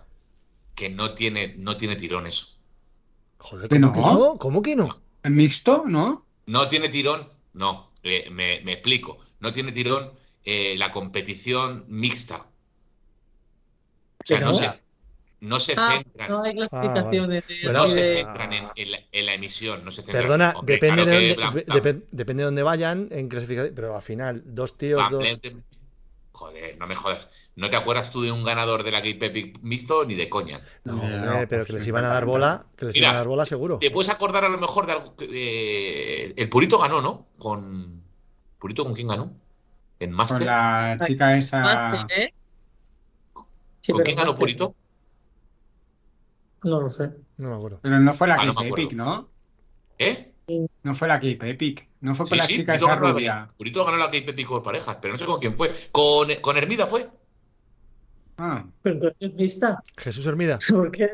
Que 0.76 0.90
no 0.90 1.14
tiene, 1.14 1.56
no 1.58 1.78
tiene 1.78 1.96
tirón 1.96 2.28
eso. 2.28 2.48
Joder, 3.38 3.70
¿Que 3.70 3.80
¿cómo 3.80 3.88
no? 3.88 3.94
que 3.94 4.00
no? 4.02 4.38
¿Cómo 4.38 4.62
que 4.62 4.76
no? 4.76 5.00
¿En 5.24 5.36
mixto? 5.36 5.84
¿No? 5.88 6.26
No 6.52 6.68
tiene 6.68 6.90
tirón, 6.90 7.30
no, 7.54 7.92
eh, 8.04 8.30
me, 8.30 8.60
me 8.66 8.74
explico. 8.74 9.18
No 9.40 9.54
tiene 9.54 9.72
tirón 9.72 10.12
eh, 10.44 10.76
la 10.78 10.92
competición 10.92 11.86
mixta. 11.88 12.38
O 12.38 14.26
sea, 14.26 14.40
¿Que 14.40 14.46
no 14.46 14.54
se, 14.54 14.70
no 15.40 15.60
se 15.62 15.74
Ah, 15.78 16.02
centran, 16.04 16.30
no 16.30 16.44
hay 16.44 16.54
clasificaciones 16.54 17.48
de- 17.48 17.60
Bueno, 17.64 17.80
no 17.80 17.88
se 17.88 18.16
centran 18.18 18.52
en, 18.54 18.68
en 18.76 18.92
la, 18.92 19.00
en 19.14 19.26
la 19.26 19.34
emisión, 19.34 19.86
no 19.86 19.92
se 19.92 20.02
centran. 20.02 20.24
Perdona, 20.24 20.54
Hombre, 20.58 20.74
depende, 20.76 21.02
claro 21.36 21.54
de 21.54 21.64
dónde, 21.66 22.06
depende 22.12 22.42
de 22.42 22.46
dónde 22.46 22.64
vayan 22.64 23.08
en 23.12 23.30
clasificación, 23.30 23.74
pero 23.74 23.96
al 23.96 24.02
final, 24.02 24.44
dos 24.46 24.78
tíos, 24.78 25.10
dos... 25.10 25.40
Joder, 26.42 26.76
no 26.80 26.88
me 26.88 26.96
jodas. 26.96 27.30
¿No 27.56 27.70
te 27.70 27.76
acuerdas 27.76 28.10
tú 28.10 28.22
de 28.24 28.32
un 28.32 28.44
ganador 28.44 28.82
de 28.84 28.90
la 28.92 28.98
Cape 29.04 29.28
Epic 29.28 29.60
mixto 29.62 30.06
ni 30.06 30.16
de 30.16 30.28
coña? 30.28 30.60
No, 30.86 30.94
No, 30.96 31.46
pero 31.48 31.66
que 31.66 31.74
les 31.74 31.86
iban 31.86 32.04
a 32.04 32.08
50, 32.08 32.14
dar 32.16 32.26
bola, 32.26 32.66
que 32.76 32.86
les 32.86 32.96
Mira, 32.96 33.06
iban 33.08 33.16
a 33.16 33.20
dar 33.20 33.28
bola 33.28 33.46
seguro. 33.46 33.78
¿Te 33.78 33.92
puedes 33.92 34.10
acordar 34.10 34.44
a 34.46 34.50
lo 34.50 34.58
mejor 34.58 34.88
de 34.88 34.92
algo? 34.94 35.16
que- 35.16 35.28
eh, 35.32 36.34
el 36.36 36.50
Purito 36.50 36.80
ganó, 36.80 37.00
¿no? 37.00 37.28
Con. 37.38 38.04
¿Purito 38.58 38.84
con 38.84 38.96
quién 38.96 39.08
ganó? 39.10 39.36
En 40.00 40.10
Con 40.10 40.18
Master. 40.18 40.42
la 40.48 40.98
chica 41.06 41.38
esa. 41.38 41.60
Máster, 41.62 42.20
¿eh? 42.20 42.34
Sí, 43.82 43.92
¿Con 43.92 44.02
quién 44.02 44.18
ganó 44.18 44.36
Purito? 44.36 44.74
No 46.64 46.80
lo 46.82 46.90
sé. 46.90 47.12
No 47.38 47.50
me 47.52 47.56
acuerdo. 47.56 47.80
Pero 47.84 48.00
no 48.00 48.14
fue 48.14 48.28
la 48.28 48.36
Ah, 48.36 48.46
no 48.46 48.54
Cape 48.56 48.64
me 48.64 48.68
acuerdo. 48.70 48.86
Epic, 48.86 48.98
¿no? 48.98 49.30
¿Eh? 50.00 50.31
No 50.84 50.94
fue 50.94 51.08
la 51.08 51.16
Cape 51.16 51.50
Epic. 51.50 51.88
No 52.02 52.16
fue 52.16 52.26
con 52.26 52.36
Sí, 52.36 52.38
la 52.38 52.44
sí, 52.46 52.56
chica 52.56 52.76
esa 52.76 52.96
rubia. 52.96 53.50
Purito 53.58 53.86
ganó 53.86 53.98
la 53.98 54.06
Cape 54.06 54.30
Epic 54.32 54.48
por 54.48 54.64
parejas, 54.64 54.98
pero 55.02 55.14
no 55.14 55.18
sé 55.18 55.26
con 55.26 55.40
quién 55.40 55.56
fue. 55.56 55.72
¿Con, 55.92 56.34
con 56.42 56.58
Hermida 56.58 56.88
fue? 56.88 57.10
Ah, 58.38 58.66
es 59.20 59.34
mixta. 59.34 59.82
Jesús 59.98 60.26
Hermida. 60.26 60.60
¿Por 60.70 60.92
qué? 60.92 61.12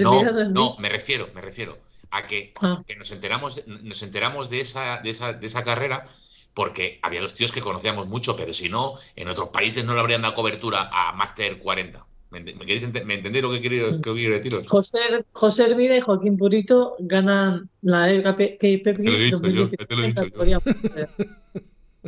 No, 0.00 0.22
no, 0.50 0.76
me 0.78 0.88
refiero, 0.88 1.28
me 1.34 1.40
refiero 1.40 1.78
a 2.10 2.26
que, 2.26 2.52
Ah. 2.62 2.82
que 2.86 2.96
nos 2.96 3.10
enteramos, 3.10 3.66
nos 3.66 4.02
enteramos 4.02 4.48
de 4.50 4.60
esa, 4.60 4.98
de 4.98 5.10
esa, 5.10 5.32
de 5.32 5.46
esa 5.46 5.62
carrera 5.62 6.06
porque 6.54 6.98
había 7.02 7.20
dos 7.20 7.34
tíos 7.34 7.52
que 7.52 7.60
conocíamos 7.60 8.08
mucho, 8.08 8.34
pero 8.34 8.52
si 8.52 8.68
no, 8.68 8.94
en 9.14 9.28
otros 9.28 9.50
países 9.50 9.84
no 9.84 9.94
le 9.94 10.00
habrían 10.00 10.22
dado 10.22 10.34
cobertura 10.34 10.88
a 10.92 11.12
Master 11.12 11.58
40. 11.58 12.04
¿Me, 12.30 12.40
ent- 12.40 12.54
me 12.56 12.66
queréis 12.66 12.82
ente- 12.84 13.04
¿me 13.04 13.14
entendéis 13.14 13.42
lo 13.42 13.50
que 13.50 13.60
quiero, 13.60 14.00
que 14.02 14.12
quiero 14.12 14.34
deciros? 14.34 14.68
José, 14.68 14.98
José 15.32 15.64
Hermida 15.70 15.96
y 15.96 16.00
Joaquín 16.02 16.36
Purito 16.36 16.94
ganan 16.98 17.70
la 17.82 18.22
Cape 18.22 18.58
Epic 18.60 18.96
Te 18.98 19.02
lo 19.10 19.16
he 19.16 19.18
dicho 19.24 19.46
yo, 19.48 19.70
te 19.70 19.96
lo 19.96 20.02
he 20.02 20.06
dicho 20.08 20.44
yo. 20.44 20.60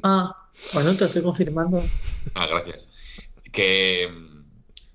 Ah, 0.03 0.49
bueno, 0.73 0.95
te 0.95 1.05
estoy 1.05 1.23
confirmando. 1.23 1.83
Ah, 2.35 2.47
gracias. 2.47 2.89
Que, 3.53 4.09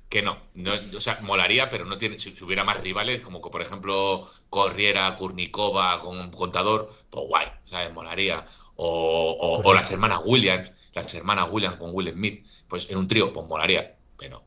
que 0.10 0.22
no, 0.22 0.38
no, 0.54 0.72
o 0.74 1.00
sea, 1.02 1.20
molaría, 1.24 1.70
pero 1.70 1.86
no 1.86 1.98
tiene, 1.98 2.18
si, 2.20 2.32
si 2.36 2.44
hubiera 2.44 2.64
más 2.64 2.82
rivales, 2.82 3.20
como 3.22 3.42
que, 3.42 3.50
por 3.50 3.62
ejemplo 3.62 4.28
Corriera, 4.50 5.16
Kurnikova 5.16 6.00
con 6.00 6.32
Contador, 6.32 6.90
pues 7.10 7.26
guay, 7.28 7.48
¿sabes? 7.66 7.94
Molaría. 7.94 8.46
O, 8.76 9.32
o- 9.40 9.68
o 9.68 9.74
las 9.74 9.92
hermanas 9.92 10.22
Williams, 10.26 10.72
las 10.94 11.14
hermanas 11.16 11.50
Williams 11.52 11.78
con 11.78 11.90
Will 11.94 12.12
Smith, 12.14 12.46
pues 12.68 12.90
en 12.90 12.98
un 12.98 13.08
trío, 13.08 13.34
pues 13.34 13.48
molaría, 13.48 13.96
pero 14.18 14.44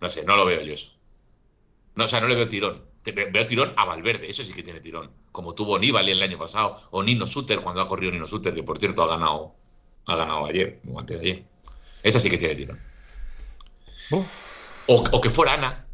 no 0.00 0.08
sé, 0.08 0.24
no 0.24 0.36
lo 0.36 0.44
veo 0.46 0.62
yo 0.62 0.72
eso. 0.74 0.92
No, 1.94 2.04
o 2.04 2.08
sea, 2.08 2.20
no 2.20 2.28
le 2.28 2.34
veo 2.36 2.48
tirón. 2.48 2.82
Veo 3.04 3.46
tirón 3.46 3.72
a 3.76 3.84
Valverde, 3.84 4.28
eso 4.28 4.44
sí 4.44 4.52
que 4.52 4.62
tiene 4.62 4.80
tirón. 4.80 5.10
Como 5.32 5.54
tuvo 5.54 5.78
Nibali 5.78 6.12
el 6.12 6.22
año 6.22 6.38
pasado, 6.38 6.76
o 6.90 7.02
Nino 7.02 7.26
Suter 7.26 7.60
cuando 7.60 7.80
ha 7.80 7.88
corrido 7.88 8.12
Nino 8.12 8.26
Suter, 8.26 8.54
que 8.54 8.62
por 8.62 8.78
cierto 8.78 9.02
ha 9.02 9.06
ganado, 9.06 9.54
ha 10.06 10.16
ganado 10.16 10.46
ayer, 10.46 10.80
o 10.88 10.98
antes 11.00 11.20
de 11.20 11.30
ayer. 11.30 11.44
Esa 12.02 12.20
sí 12.20 12.30
que 12.30 12.38
tiene 12.38 12.54
tirón. 12.54 12.80
O, 14.86 15.04
o 15.12 15.20
que 15.20 15.30
fuera 15.30 15.54
Ana, 15.54 15.86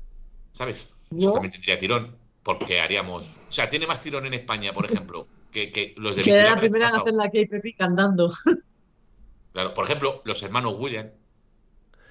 ¿sabes? 0.53 0.92
Eso 1.11 1.19
Yo- 1.19 1.33
también 1.33 1.53
tendría 1.53 1.79
tirón, 1.79 2.16
porque 2.42 2.81
haríamos. 2.81 3.35
O 3.49 3.53
sea, 3.53 3.69
tiene 3.71 3.87
más 3.87 4.01
tirón 4.01 4.27
en 4.27 4.35
España, 4.35 4.73
por 4.73 4.85
ejemplo, 4.87 5.27
que, 5.53 5.71
que 5.71 5.95
los 5.97 6.16
de 6.16 6.23
Que 6.23 6.33
era 6.33 6.51
la 6.51 6.57
primera 6.57 6.88
en 6.88 6.97
hacer 6.97 7.14
la 7.14 7.25
Cape 7.27 7.49
Epic 7.53 7.81
andando. 7.81 8.33
Claro, 9.53 9.75
por 9.75 9.85
ejemplo, 9.85 10.23
los 10.25 10.42
hermanos 10.42 10.75
William, 10.79 11.11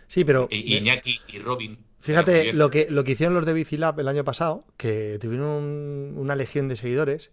Sí, 0.07 0.23
pero 0.25 0.47
I- 0.51 0.77
Iñaki 0.77 1.19
y 1.27 1.39
Robin. 1.39 1.77
Fíjate 1.99 2.53
lo 2.53 2.69
que, 2.69 2.87
lo 2.89 3.03
que 3.03 3.13
hicieron 3.13 3.33
los 3.33 3.45
de 3.45 3.53
Bicilab 3.53 3.99
el 3.99 4.07
año 4.07 4.23
pasado, 4.23 4.63
que 4.77 5.17
tuvieron 5.19 5.47
un- 5.47 6.13
una 6.17 6.35
legión 6.35 6.67
de 6.69 6.75
seguidores. 6.75 7.31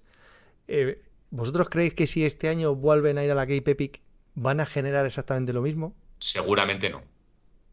Eh, 0.68 1.02
¿Vosotros 1.30 1.68
creéis 1.68 1.94
que 1.94 2.06
si 2.06 2.24
este 2.24 2.48
año 2.48 2.74
vuelven 2.74 3.18
a 3.18 3.24
ir 3.24 3.30
a 3.30 3.35
la 3.35 3.42
Cape 3.46 3.70
Epic 3.72 4.00
van 4.35 4.61
a 4.61 4.66
generar 4.66 5.04
exactamente 5.06 5.52
lo 5.52 5.62
mismo? 5.62 5.94
Seguramente 6.18 6.88
no. 6.88 7.02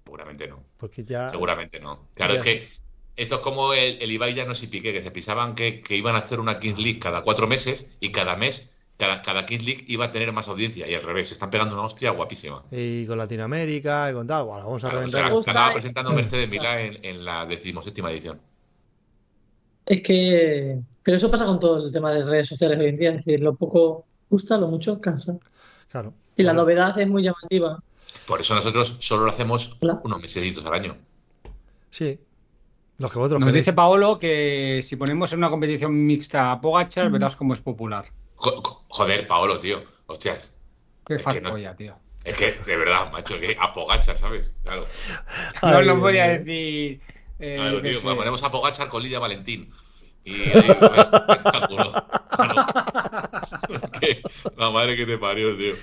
Seguramente 0.06 0.48
no. 0.48 0.64
Porque 0.78 1.04
ya... 1.06 1.30
Seguramente 1.30 1.80
no. 1.80 2.08
Claro, 2.16 2.34
Ya 2.34 2.40
es 2.40 2.44
que 2.44 2.68
esto 3.16 3.36
es 3.36 3.42
como 3.42 3.74
el, 3.74 4.02
el 4.02 4.12
Ibai 4.12 4.34
Llanos 4.34 4.64
y 4.64 4.68
Piqué, 4.68 4.92
que 4.94 5.02
se 5.02 5.12
pisaban 5.12 5.56
que, 5.56 5.82
que 5.82 5.96
iban 5.96 6.16
a 6.16 6.20
hacer 6.20 6.40
una 6.40 6.60
Kings 6.60 6.80
League 6.80 7.00
cada 7.00 7.22
cuatro 7.22 7.48
meses 7.48 7.96
y 8.00 8.12
cada 8.12 8.36
mes, 8.36 8.78
cada, 9.00 9.22
cada 9.24 9.46
Kings 9.46 9.64
League 9.64 9.86
iba 9.88 10.06
a 10.06 10.12
tener 10.12 10.32
más 10.34 10.48
audiencia 10.50 10.88
y 10.88 10.94
al 10.94 11.02
revés, 11.02 11.30
se 11.30 11.34
están 11.34 11.50
pegando 11.50 11.74
una 11.74 11.84
hostia 11.86 12.12
guapísima. 12.12 12.62
Y 12.70 13.06
con 13.08 13.18
Latinoamérica 13.18 14.12
y 14.12 14.14
con 14.14 14.28
tal, 14.28 14.44
bueno, 14.44 14.66
vamos 14.66 14.84
a 14.84 14.90
Claro, 14.90 15.06
o 15.06 15.10
reventar. 15.10 15.44
sea, 15.56 15.72
presentando 15.74 16.12
Mercedes 16.14 16.50
Milá 16.50 16.82
en, 16.82 17.04
en 17.04 17.24
la 17.26 17.46
decimoséptima 17.46 18.12
edición. 18.12 18.38
Es 19.86 20.02
que. 20.04 20.80
Pero 21.02 21.18
eso 21.18 21.32
pasa 21.32 21.46
con 21.46 21.60
todo 21.60 21.88
el 21.88 21.92
tema 21.92 22.12
de 22.12 22.24
redes 22.24 22.48
sociales 22.50 22.78
hoy 22.78 22.88
en 22.88 22.96
día. 22.96 23.10
Es 23.12 23.18
decir, 23.18 23.40
lo 23.40 23.56
poco 23.56 24.06
gusta, 24.30 24.58
lo 24.58 24.68
mucho 24.68 25.00
cansa. 25.02 25.38
Claro. 25.90 26.14
Y 26.36 26.44
la 26.44 26.52
Bueno, 26.52 26.64
novedad 26.64 27.00
es 27.00 27.08
muy 27.08 27.24
llamativa. 27.24 27.82
Por 28.28 28.42
eso 28.42 28.54
nosotros 28.54 28.98
solo 29.00 29.24
lo 29.26 29.32
hacemos 29.32 29.78
Hola. 29.80 30.00
unos 30.04 30.22
mesecitos 30.22 30.64
al 30.66 30.74
año. 30.74 30.96
Sí. 31.90 32.20
Los 33.00 33.12
que 33.12 33.18
vosotros 33.18 33.40
nos 33.40 33.48
queréis. 33.48 33.66
dice 33.66 33.74
Paolo 33.74 34.20
que 34.20 34.82
si 34.84 34.96
ponemos 34.98 35.32
en 35.34 35.40
una 35.40 35.50
competición 35.50 36.06
mixta 36.06 36.52
a 36.52 36.62
Pogachar, 36.62 37.10
verás 37.10 37.36
cómo 37.36 37.54
es 37.54 37.60
popular. 37.60 38.06
Jo- 38.40 38.62
jo- 38.64 38.86
Joder, 38.90 39.28
Paolo, 39.28 39.60
tío. 39.60 39.84
Hostias. 40.08 40.56
Qué 41.06 41.16
Es 41.16 41.26
no- 41.44 41.76
tío. 41.76 41.96
Es 42.24 42.34
que, 42.36 42.52
de 42.52 42.76
verdad, 42.78 43.12
macho, 43.12 43.40
que 43.40 43.56
a 43.60 43.72
Pogachar, 43.74 44.18
¿sabes? 44.18 44.52
Claro. 44.64 44.86
No 45.62 45.82
lo 45.82 46.00
podía 46.00 46.26
mío. 46.28 46.34
decir. 46.40 47.02
eh, 47.40 47.56
Claro, 47.58 47.82
tío, 47.82 47.94
sé. 47.94 48.00
pues 48.02 48.16
ponemos 48.16 48.44
a 48.44 48.52
Pogachar 48.52 48.90
con 48.90 49.02
Lidia 49.04 49.20
Valentín. 49.20 49.72
Y 50.26 50.34
ahí, 50.50 50.76
pues, 50.80 51.14
espectáculo. 51.14 51.94
Claro. 52.30 52.66
La 54.58 54.70
madre 54.70 54.96
que 54.98 55.06
te 55.06 55.18
parió, 55.18 55.56
tío. 55.58 55.74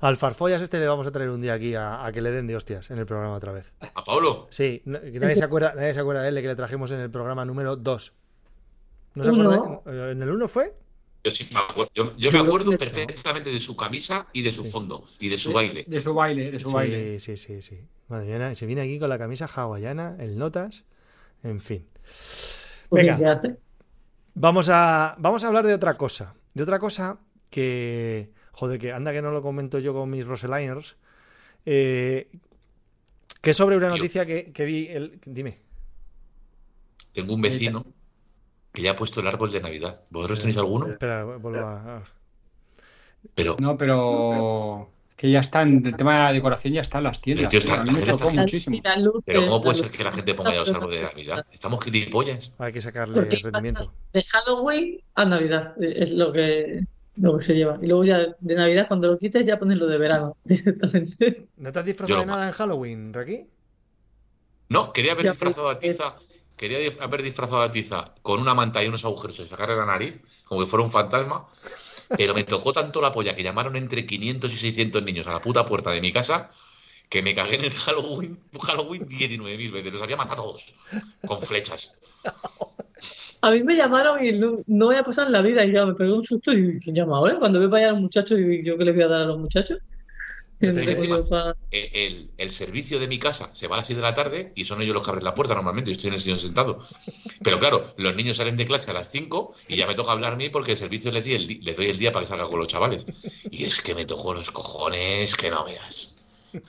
Al 0.00 0.16
Farfollas 0.16 0.60
este 0.62 0.78
le 0.78 0.86
vamos 0.86 1.06
a 1.06 1.12
traer 1.12 1.30
un 1.30 1.40
día 1.40 1.54
aquí 1.54 1.74
a, 1.74 2.04
a 2.04 2.12
que 2.12 2.20
le 2.20 2.30
den 2.30 2.46
de 2.46 2.56
hostias 2.56 2.90
en 2.90 2.98
el 2.98 3.06
programa 3.06 3.34
otra 3.34 3.52
vez. 3.52 3.72
¿A 3.94 4.04
Pablo? 4.04 4.46
Sí, 4.50 4.82
no- 4.84 5.00
que 5.00 5.18
nadie 5.18 5.36
se 5.36 5.44
acuerda, 5.44 5.74
nadie 5.74 5.94
se 5.94 6.00
acuerda 6.00 6.22
de 6.22 6.28
él 6.28 6.34
de 6.34 6.42
que 6.42 6.48
le 6.48 6.56
trajimos 6.56 6.90
en 6.92 7.00
el 7.00 7.10
programa 7.10 7.44
número 7.44 7.76
2. 7.76 8.12
¿No 9.14 9.24
se 9.24 9.30
acuerda? 9.30 9.80
¿En 10.10 10.22
el 10.22 10.30
1 10.30 10.48
fue? 10.48 10.74
Yo 11.24 11.30
sí 11.30 11.48
me 11.52 11.58
acuerdo. 11.60 11.90
Yo, 11.94 12.04
yo 12.16 12.30
Yo 12.30 12.30
me 12.32 12.38
lo 12.38 12.44
acuerdo 12.44 12.70
que- 12.72 12.78
perfectamente 12.78 13.50
de 13.50 13.60
su 13.60 13.74
camisa 13.76 14.26
y 14.34 14.42
de 14.42 14.52
su 14.52 14.64
Sí. 14.64 14.70
fondo 14.70 15.04
y 15.18 15.28
de 15.30 15.38
su 15.38 15.52
baile. 15.52 15.84
De 15.88 16.00
su 16.00 16.12
baile, 16.14 16.50
de 16.50 16.60
su 16.60 16.68
Sí, 16.68 16.74
baile. 16.74 17.18
sí, 17.20 17.36
sí, 17.38 17.62
sí. 17.62 17.80
Madre 18.08 18.26
mía, 18.36 18.54
se 18.54 18.66
viene 18.66 18.82
aquí 18.82 18.98
con 18.98 19.08
la 19.08 19.18
camisa 19.18 19.46
hawaiana, 19.46 20.16
el 20.20 20.36
notas, 20.36 20.84
en 21.42 21.60
fin. 21.60 21.86
Pues, 22.02 22.86
Venga. 22.90 23.16
¿qué 23.16 23.26
hace? 23.26 23.56
Vamos 24.34 24.68
a, 24.68 25.16
vamos 25.18 25.42
a 25.44 25.46
hablar 25.46 25.64
de 25.66 25.72
otra 25.74 25.96
cosa. 25.96 26.34
De 26.52 26.62
otra 26.62 26.78
cosa 26.78 27.18
que. 27.50 28.30
Joder, 28.52 28.78
que 28.78 28.92
anda 28.92 29.12
que 29.12 29.22
no 29.22 29.32
lo 29.32 29.42
comento 29.42 29.78
yo 29.78 29.94
con 29.94 30.10
mis 30.10 30.26
Roseliners. 30.26 30.96
Eh, 31.66 32.28
que 33.40 33.50
es 33.50 33.56
sobre 33.56 33.76
una 33.76 33.88
noticia 33.88 34.26
que, 34.26 34.52
que 34.52 34.64
vi. 34.64 34.86
El, 34.88 35.18
dime. 35.24 35.58
Tengo 37.12 37.34
un 37.34 37.40
vecino 37.40 37.84
que 38.74 38.82
ya 38.82 38.90
ha 38.90 38.96
puesto 38.96 39.20
el 39.20 39.28
árbol 39.28 39.52
de 39.52 39.60
Navidad. 39.60 40.00
¿Vosotros 40.10 40.40
tenéis 40.40 40.56
alguno? 40.58 40.88
Espera, 40.88 41.24
vuelvo 41.24 41.60
a. 41.64 42.02
Pero 43.34 43.56
No, 43.60 43.78
pero 43.78 44.90
que 45.16 45.30
ya 45.30 45.38
están, 45.40 45.86
el 45.86 45.94
tema 45.96 46.14
de 46.18 46.22
la 46.24 46.32
decoración 46.32 46.74
ya 46.74 46.80
está 46.82 46.98
en 46.98 47.04
las 47.04 47.20
tiendas. 47.20 47.44
El 47.44 47.50
tío 47.50 47.58
está- 47.60 47.74
a 47.80 47.84
mí 47.84 47.92
me 47.92 47.92
la 47.92 47.98
gente 47.98 48.10
chocó 48.12 48.28
está- 48.30 48.40
muchísimo. 48.40 48.80
Luces, 48.98 49.22
Pero 49.26 49.40
¿cómo 49.42 49.62
puede 49.62 49.76
ser 49.78 49.90
que 49.92 50.02
la 50.04 50.10
gente 50.10 50.34
ponga 50.34 50.52
ya 50.52 50.58
los 50.58 50.70
árboles 50.72 51.00
de 51.00 51.06
Navidad? 51.06 51.46
Estamos 51.52 51.82
gilipollas. 51.84 52.52
Hay 52.58 52.72
que 52.72 52.80
sacarle 52.80 53.14
Porque 53.14 53.38
rendimiento. 53.42 53.84
de 54.12 54.22
Halloween 54.24 55.00
a 55.14 55.24
Navidad 55.24 55.80
eh, 55.80 55.94
es 56.00 56.10
lo 56.10 56.32
que, 56.32 56.80
lo 57.16 57.38
que 57.38 57.44
se 57.44 57.54
lleva. 57.54 57.78
Y 57.80 57.86
luego 57.86 58.04
ya 58.04 58.18
de 58.40 58.54
Navidad, 58.56 58.88
cuando 58.88 59.06
lo 59.06 59.18
quites, 59.18 59.46
ya 59.46 59.56
pones 59.56 59.78
lo 59.78 59.86
de 59.86 59.98
verano 59.98 60.36
directamente. 60.44 61.46
¿No 61.58 61.70
te 61.70 61.78
has 61.78 61.84
disfrazado 61.84 62.16
Yo 62.18 62.20
de 62.22 62.26
nada 62.26 62.48
en 62.48 62.52
Halloween, 62.52 63.12
Raki? 63.14 63.46
No, 64.68 64.92
quería 64.92 65.12
haber 65.12 65.26
Ya, 65.26 65.30
disfrazado 65.30 65.68
a 65.70 65.78
Tiza. 65.78 66.16
Quería 66.56 66.78
haber 67.00 67.22
disfrazado 67.22 67.62
a 67.62 67.70
Tiza 67.70 68.14
con 68.22 68.40
una 68.40 68.54
manta 68.54 68.82
y 68.82 68.88
unos 68.88 69.04
agujeros 69.04 69.38
y 69.40 69.48
sacarle 69.48 69.76
la 69.76 69.86
nariz, 69.86 70.20
como 70.44 70.60
que 70.60 70.66
fuera 70.66 70.84
un 70.84 70.90
fantasma. 70.90 71.48
Pero 72.16 72.34
me 72.34 72.44
tocó 72.44 72.72
tanto 72.72 73.00
la 73.00 73.10
polla 73.10 73.34
que 73.34 73.42
llamaron 73.42 73.76
entre 73.76 74.06
500 74.06 74.52
y 74.52 74.56
600 74.56 75.02
niños 75.02 75.26
a 75.26 75.32
la 75.32 75.40
puta 75.40 75.64
puerta 75.64 75.90
de 75.90 76.00
mi 76.00 76.12
casa 76.12 76.50
que 77.08 77.22
me 77.22 77.34
cagué 77.34 77.56
en 77.56 77.64
el 77.64 77.70
Halloween, 77.70 78.38
Halloween 78.60 79.08
19.000 79.08 79.72
veces. 79.72 79.92
Los 79.92 80.02
había 80.02 80.16
matado 80.16 80.42
todos 80.42 80.74
con 81.26 81.40
flechas. 81.40 81.98
A 83.40 83.50
mí 83.50 83.62
me 83.62 83.76
llamaron 83.76 84.24
y 84.24 84.32
no, 84.32 84.62
voy 84.66 84.96
a 84.96 85.04
pasar 85.04 85.26
en 85.26 85.32
la 85.32 85.42
vida 85.42 85.64
y 85.64 85.72
ya 85.72 85.84
me 85.84 85.94
pegué 85.94 86.12
un 86.12 86.22
susto 86.22 86.52
y 86.52 86.80
¿quién 86.80 86.96
llama 86.96 87.18
ahora? 87.18 87.38
Cuando 87.38 87.60
veo 87.60 87.68
para 87.68 87.82
allá 87.82 87.90
a 87.90 87.92
los 87.92 88.00
muchachos 88.00 88.38
y 88.38 88.64
yo 88.64 88.78
qué 88.78 88.84
les 88.86 88.94
voy 88.94 89.04
a 89.04 89.08
dar 89.08 89.20
a 89.20 89.26
los 89.26 89.38
muchachos. 89.38 89.78
Encima, 90.60 91.54
eh, 91.70 91.90
el, 91.92 92.30
el 92.38 92.52
servicio 92.52 92.98
de 92.98 93.06
mi 93.08 93.18
casa 93.18 93.50
se 93.54 93.66
va 93.68 93.76
a 93.76 93.78
las 93.78 93.86
6 93.86 93.96
de 93.96 94.02
la 94.02 94.14
tarde 94.14 94.52
y 94.54 94.64
son 94.64 94.80
ellos 94.80 94.94
los 94.94 95.02
que 95.02 95.10
abren 95.10 95.24
la 95.24 95.34
puerta 95.34 95.54
normalmente. 95.54 95.90
Yo 95.90 95.96
estoy 95.96 96.08
en 96.08 96.14
el 96.14 96.20
sillón 96.20 96.38
sentado. 96.38 96.82
Pero 97.42 97.58
claro, 97.58 97.82
los 97.96 98.14
niños 98.16 98.36
salen 98.36 98.56
de 98.56 98.64
clase 98.66 98.90
a 98.90 98.94
las 98.94 99.10
5 99.10 99.54
y 99.68 99.76
ya 99.76 99.86
me 99.86 99.94
toca 99.94 100.12
hablar 100.12 100.32
a 100.34 100.36
mí 100.36 100.48
porque 100.48 100.72
el 100.72 100.76
servicio 100.78 101.10
les, 101.12 101.24
di 101.24 101.34
el 101.34 101.46
di- 101.46 101.58
les 101.60 101.76
doy 101.76 101.86
el 101.86 101.98
día 101.98 102.12
para 102.12 102.24
que 102.24 102.28
salga 102.28 102.44
con 102.46 102.58
los 102.58 102.68
chavales. 102.68 103.04
Y 103.50 103.64
es 103.64 103.80
que 103.82 103.94
me 103.94 104.04
tocó 104.06 104.32
los 104.34 104.50
cojones 104.50 105.34
que 105.36 105.50
no 105.50 105.64
veas. 105.64 106.14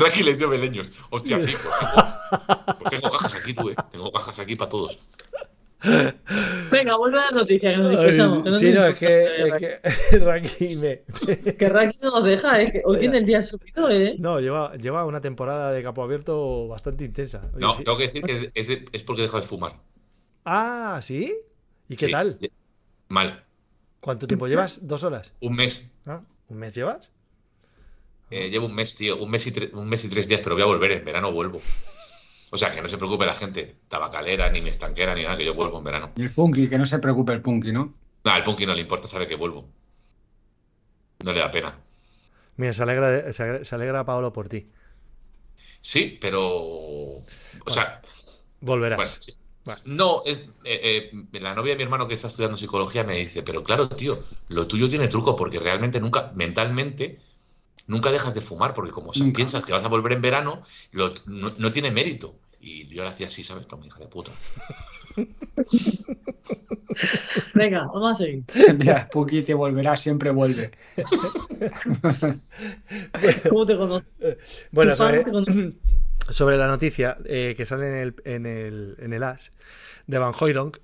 Raki 0.00 0.22
les 0.22 0.36
dio 0.38 0.48
beleños. 0.48 0.88
Hostia, 1.10 1.40
sí, 1.40 1.52
pues 1.62 1.74
tengo, 1.86 2.78
pues 2.78 2.90
tengo 2.90 3.10
cajas 3.10 3.34
aquí, 3.34 3.54
tú, 3.54 3.70
eh. 3.70 3.74
Tengo 3.90 4.12
cajas 4.12 4.38
aquí 4.38 4.56
para 4.56 4.68
todos. 4.70 4.98
Venga, 6.70 6.96
vuelve 6.96 7.18
a 7.20 7.26
la 7.26 7.30
noticia 7.30 7.70
que 7.70 7.76
nos 7.76 7.90
Ay, 7.90 7.96
dispersamos. 7.96 8.42
que 8.44 8.50
no 8.50 8.58
sí, 8.58 8.70
no, 8.72 8.84
es 8.86 8.96
que, 8.96 9.24
es 9.46 9.54
que 9.54 10.18
Raki 10.18 10.76
me- 10.76 11.02
que 11.56 11.68
Raki 11.68 11.98
no 12.02 12.10
nos 12.10 12.24
deja, 12.24 12.60
¿eh? 12.62 12.72
Que 12.72 12.82
hoy 12.84 12.98
tiene 12.98 13.18
el 13.18 13.26
día 13.26 13.42
subido, 13.42 13.88
¿eh? 13.90 14.16
No, 14.18 14.40
lleva, 14.40 14.74
lleva 14.76 15.04
una 15.04 15.20
temporada 15.20 15.70
de 15.72 15.82
capo 15.82 16.02
abierto 16.02 16.66
bastante 16.68 17.04
intensa. 17.04 17.42
Oye, 17.54 17.60
No, 17.60 17.74
sí. 17.74 17.84
tengo 17.84 17.96
que 17.96 18.04
decir 18.04 18.22
que 18.24 18.50
es, 18.54 18.66
de- 18.66 18.84
es 18.92 19.02
porque 19.04 19.22
he 19.22 19.24
dejado 19.24 19.42
de 19.42 19.48
fumar. 19.48 19.76
Ah, 20.44 20.98
¿sí? 21.02 21.32
¿Y 21.88 21.96
qué 21.96 22.06
Sí, 22.06 22.12
tal? 22.12 22.38
Mal. 23.08 23.44
¿Cuánto 24.00 24.26
tiempo 24.26 24.46
llevas? 24.48 24.86
¿Dos 24.86 25.02
horas? 25.04 25.32
Un 25.40 25.54
mes. 25.56 25.92
Ah, 26.06 26.22
¿Un 26.48 26.58
mes 26.58 26.74
llevas? 26.74 27.08
Eh, 28.30 28.50
llevo 28.50 28.66
un 28.66 28.74
mes, 28.74 28.94
tío. 28.94 29.16
Un 29.22 29.30
mes, 29.30 29.46
y 29.46 29.70
un 29.72 29.88
mes 29.88 30.04
y 30.04 30.08
tres 30.08 30.28
días, 30.28 30.40
pero 30.42 30.54
voy 30.54 30.62
a 30.62 30.66
volver. 30.66 30.92
En 30.92 31.04
verano 31.04 31.32
vuelvo. 31.32 31.60
O 32.50 32.56
sea, 32.56 32.70
que 32.72 32.80
no 32.82 32.88
se 32.88 32.98
preocupe 32.98 33.26
la 33.26 33.34
gente. 33.34 33.76
Tabacalera, 33.88 34.48
ni 34.50 34.60
me 34.60 34.70
estanquera, 34.70 35.14
ni 35.14 35.22
nada, 35.22 35.36
que 35.36 35.44
yo 35.44 35.54
vuelvo 35.54 35.78
en 35.78 35.84
verano. 35.84 36.12
Y 36.16 36.22
el 36.22 36.32
Punky, 36.34 36.68
que 36.68 36.78
no 36.78 36.86
se 36.86 36.98
preocupe 36.98 37.32
el 37.32 37.42
Punky, 37.42 37.72
¿no? 37.72 37.94
No, 38.24 38.30
al 38.32 38.44
Punky 38.44 38.66
no 38.66 38.74
le 38.74 38.82
importa, 38.82 39.08
sabe 39.08 39.26
que 39.28 39.36
vuelvo. 39.36 39.68
No 41.24 41.32
le 41.32 41.40
da 41.40 41.50
pena. 41.50 41.70
Mira, 42.56 42.72
se 42.72 42.82
alegra, 42.82 43.10
de- 43.10 43.32
se 43.32 43.42
alegra, 43.42 43.64
se 43.64 43.74
alegra 43.74 44.04
Paolo 44.04 44.32
por 44.32 44.48
ti. 44.48 44.68
Sí, 45.80 46.18
pero. 46.20 46.42
O 46.50 47.24
sea, 47.70 48.00
Volverás. 48.60 48.96
bueno, 48.96 49.12
sí. 49.18 49.32
Bueno. 49.64 49.80
No, 49.86 50.22
es- 50.24 50.38
eh, 50.64 51.10
eh, 51.12 51.40
la 51.40 51.54
novia 51.54 51.72
de 51.72 51.76
mi 51.78 51.82
hermano 51.84 52.08
que 52.08 52.14
está 52.14 52.28
estudiando 52.28 52.56
psicología 52.56 53.04
me 53.04 53.16
dice, 53.18 53.42
pero 53.42 53.62
claro, 53.62 53.88
tío, 53.88 54.22
lo 54.48 54.66
tuyo 54.66 54.88
tiene 54.88 55.08
truco 55.08 55.36
porque 55.36 55.58
realmente 55.58 56.00
nunca, 56.00 56.32
mentalmente, 56.34 57.20
nunca 57.88 58.12
dejas 58.12 58.34
de 58.34 58.40
fumar 58.40 58.72
porque 58.74 58.92
como 58.92 59.10
Nunca. 59.16 59.36
piensas 59.36 59.64
que 59.64 59.72
vas 59.72 59.84
a 59.84 59.88
volver 59.88 60.12
en 60.12 60.22
verano, 60.22 60.62
lo- 60.92 61.12
no, 61.26 61.52
no 61.58 61.72
tiene 61.72 61.90
mérito. 61.90 62.36
Y 62.60 62.86
yo 62.88 63.02
le 63.04 63.10
hacía 63.10 63.28
así, 63.28 63.44
¿sabes? 63.44 63.66
Como 63.66 63.84
hija 63.84 64.00
de 64.00 64.08
puta. 64.08 64.32
Venga, 67.54 67.86
vamos 67.86 68.12
a 68.12 68.14
seguir. 68.24 68.44
Mira, 68.76 69.08
Punky 69.10 69.42
te 69.42 69.54
volverá, 69.54 69.96
siempre 69.96 70.30
vuelve. 70.30 70.70
¿Cómo 73.48 73.66
te 73.66 73.76
conoces? 73.76 74.08
Bueno, 74.70 74.96
sobre, 74.96 75.24
te 75.24 75.30
conoce. 75.30 75.72
sobre 76.30 76.56
la 76.56 76.66
noticia 76.66 77.18
eh, 77.24 77.54
que 77.56 77.66
sale 77.66 77.88
en 77.88 77.94
el, 77.96 78.14
en 78.24 78.46
el, 78.46 78.96
en 78.98 79.12
el 79.12 79.22
AS 79.22 79.52
de 80.06 80.18
Van 80.18 80.32
Hooydonk, 80.38 80.78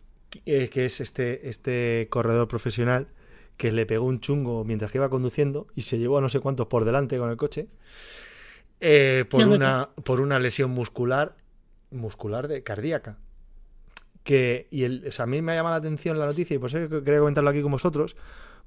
eh, 0.47 0.69
que 0.73 0.87
es 0.87 1.01
este, 1.01 1.49
este 1.49 2.07
corredor 2.11 2.49
profesional 2.49 3.09
que 3.57 3.73
le 3.73 3.87
pegó 3.87 4.05
un 4.07 4.21
chungo 4.21 4.65
mientras 4.65 4.91
que 4.91 4.99
iba 4.99 5.09
conduciendo 5.11 5.67
y 5.75 5.83
se 5.83 5.99
llevó 5.99 6.19
a 6.19 6.21
no 6.21 6.29
sé 6.29 6.41
cuántos 6.41 6.67
por 6.67 6.85
delante 6.85 7.19
con 7.19 7.31
el 7.31 7.37
coche 7.37 7.69
eh, 8.81 9.25
por, 9.31 9.41
una, 9.55 9.91
por 10.05 10.21
una 10.21 10.39
lesión 10.39 10.71
muscular 10.71 11.37
muscular 11.91 12.49
de 12.49 12.63
cardíaca. 12.63 13.19
Que, 14.25 14.67
y 14.71 14.85
el, 14.85 15.05
o 15.09 15.13
sea, 15.13 15.25
a 15.25 15.27
mí 15.27 15.43
me 15.43 15.53
ha 15.53 15.57
llamado 15.57 15.75
la 15.75 15.79
atención 15.79 16.19
la 16.19 16.27
noticia 16.27 16.55
y 16.55 16.59
por 16.59 16.71
eso 16.71 16.89
quería 17.05 17.21
comentarlo 17.21 17.51
aquí 17.51 17.61
con 17.63 17.71
vosotros, 17.73 18.17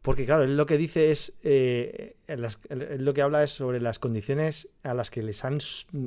porque 0.03 0.23
claro, 0.25 0.43
él 0.43 0.55
lo 0.55 0.65
que 0.67 0.77
dice 0.77 1.11
es, 1.11 1.33
eh, 1.43 2.15
él- 2.27 3.03
lo 3.03 3.13
que 3.13 3.21
habla 3.23 3.43
es 3.43 3.51
sobre 3.51 3.81
las 3.81 3.97
condiciones 3.99 4.69
a 4.83 4.93
las 4.93 5.09
que 5.09 5.23
les 5.23 5.43
han 5.43 5.57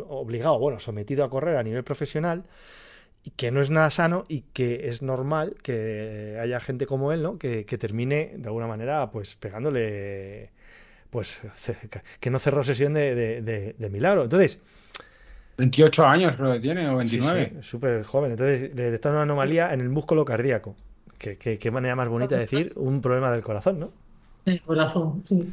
obligado, 0.09 0.59
bueno, 0.59 0.79
sometido 0.79 1.25
a 1.25 1.31
correr 1.31 1.57
a 1.57 1.63
nivel 1.65 1.83
profesional, 1.83 2.45
y 3.23 3.31
que 3.31 3.51
no 3.51 3.61
es 3.61 3.71
nada 3.71 3.91
sano 3.91 4.25
y 4.29 4.43
que 4.53 4.89
es 4.89 5.03
normal 5.03 5.57
que 5.63 6.39
haya 6.41 6.59
gente 6.61 6.87
como 6.87 7.13
él, 7.13 7.23
¿no? 7.23 7.39
Que, 7.39 7.65
que 7.67 7.77
termine 7.79 8.33
de 8.37 8.47
alguna 8.47 8.67
manera, 8.67 9.11
pues 9.11 9.35
pegándole, 9.37 10.51
pues 11.11 11.41
que 12.21 12.31
no 12.31 12.39
cerró 12.39 12.65
sesión 12.65 12.95
de, 12.95 13.15
de- 13.15 13.43
de- 13.43 13.75
de 13.79 13.91
milagro. 13.91 14.23
Entonces, 14.25 14.59
28 15.59 16.07
años 16.07 16.37
creo 16.37 16.53
que 16.55 16.61
tiene, 16.61 16.89
o 16.89 16.93
Sí, 17.03 17.19
29. 17.19 17.53
sí, 17.57 17.69
súper 17.69 18.03
joven. 18.05 18.31
Entonces, 18.33 18.75
le 18.75 18.83
detecta 18.85 19.11
una 19.11 19.23
anomalía 19.23 19.75
en 19.75 19.81
el 19.81 19.91
músculo 19.91 20.25
cardíaco. 20.25 20.75
Que- 21.19 21.37
qué 21.37 21.71
manera 21.71 21.95
más 21.95 22.09
bonita 22.09 22.35
de 22.37 22.41
decir 22.43 22.73
un 22.77 23.03
problema 23.03 23.31
del 23.31 23.43
corazón, 23.43 23.79
¿no? 23.79 23.93
El 24.47 24.63
corazón, 24.63 25.23
sí. 25.27 25.53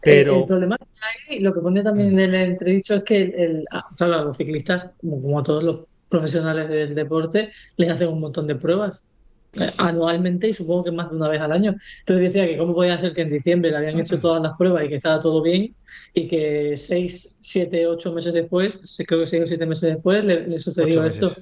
Pero- 0.00 0.34
El, 0.34 0.40
el 0.42 0.46
problema 0.46 0.76
que 0.78 1.32
hay, 1.34 1.40
lo 1.40 1.52
que 1.52 1.60
pone 1.60 1.82
también 1.82 2.12
en 2.16 2.32
el 2.32 2.34
entredicho 2.52 2.94
es 2.94 3.02
que 3.02 3.22
el, 3.22 3.34
el- 3.34 3.64
ah, 3.72 3.88
claro, 3.96 4.24
los 4.26 4.36
ciclistas, 4.36 4.94
como, 5.00 5.20
como 5.20 5.40
a 5.40 5.42
todos 5.42 5.64
los 5.64 5.82
profesionales 6.14 6.68
del 6.68 6.94
deporte, 6.94 7.50
les 7.76 7.90
hacen 7.90 8.08
un 8.08 8.20
montón 8.20 8.46
de 8.46 8.54
pruebas 8.54 9.02
eh, 9.54 9.68
anualmente 9.78 10.46
y 10.46 10.52
supongo 10.52 10.84
que 10.84 10.92
más 10.92 11.10
de 11.10 11.16
una 11.16 11.28
vez 11.28 11.40
al 11.40 11.50
año. 11.50 11.74
Entonces 12.00 12.32
decía 12.32 12.46
que 12.46 12.56
cómo 12.56 12.72
podía 12.72 12.98
ser 13.00 13.12
que 13.12 13.22
en 13.22 13.30
diciembre 13.30 13.72
le 13.72 13.78
habían 13.78 13.98
hecho 13.98 14.20
todas 14.20 14.40
las 14.40 14.56
pruebas 14.56 14.84
y 14.84 14.88
que 14.88 14.96
estaba 14.96 15.18
todo 15.18 15.42
bien 15.42 15.74
y 16.14 16.28
que 16.28 16.76
seis, 16.78 17.38
siete, 17.40 17.86
ocho 17.88 18.12
meses 18.12 18.32
después, 18.32 18.80
creo 19.08 19.20
que 19.20 19.26
seis 19.26 19.42
o 19.42 19.46
siete 19.46 19.66
meses 19.66 19.94
después, 19.94 20.24
le, 20.24 20.46
le 20.46 20.58
sucedió 20.60 21.04
esto. 21.04 21.32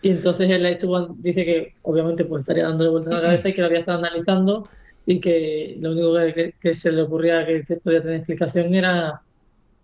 Y 0.00 0.10
entonces 0.10 0.48
él 0.50 0.64
estuvo, 0.64 1.08
dice 1.18 1.44
que 1.44 1.74
obviamente 1.82 2.24
pues 2.24 2.40
estaría 2.40 2.64
dándole 2.64 2.88
vueltas 2.88 3.12
a 3.12 3.16
la 3.16 3.22
cabeza 3.22 3.48
y 3.50 3.52
que 3.52 3.60
lo 3.60 3.66
había 3.66 3.80
estado 3.80 3.98
analizando 3.98 4.68
y 5.04 5.20
que 5.20 5.76
lo 5.80 5.92
único 5.92 6.14
que 6.60 6.74
se 6.74 6.90
le 6.90 7.02
ocurría 7.02 7.44
que, 7.44 7.64
que 7.64 7.76
podía 7.76 8.00
tener 8.00 8.16
explicación 8.16 8.74
era 8.74 9.20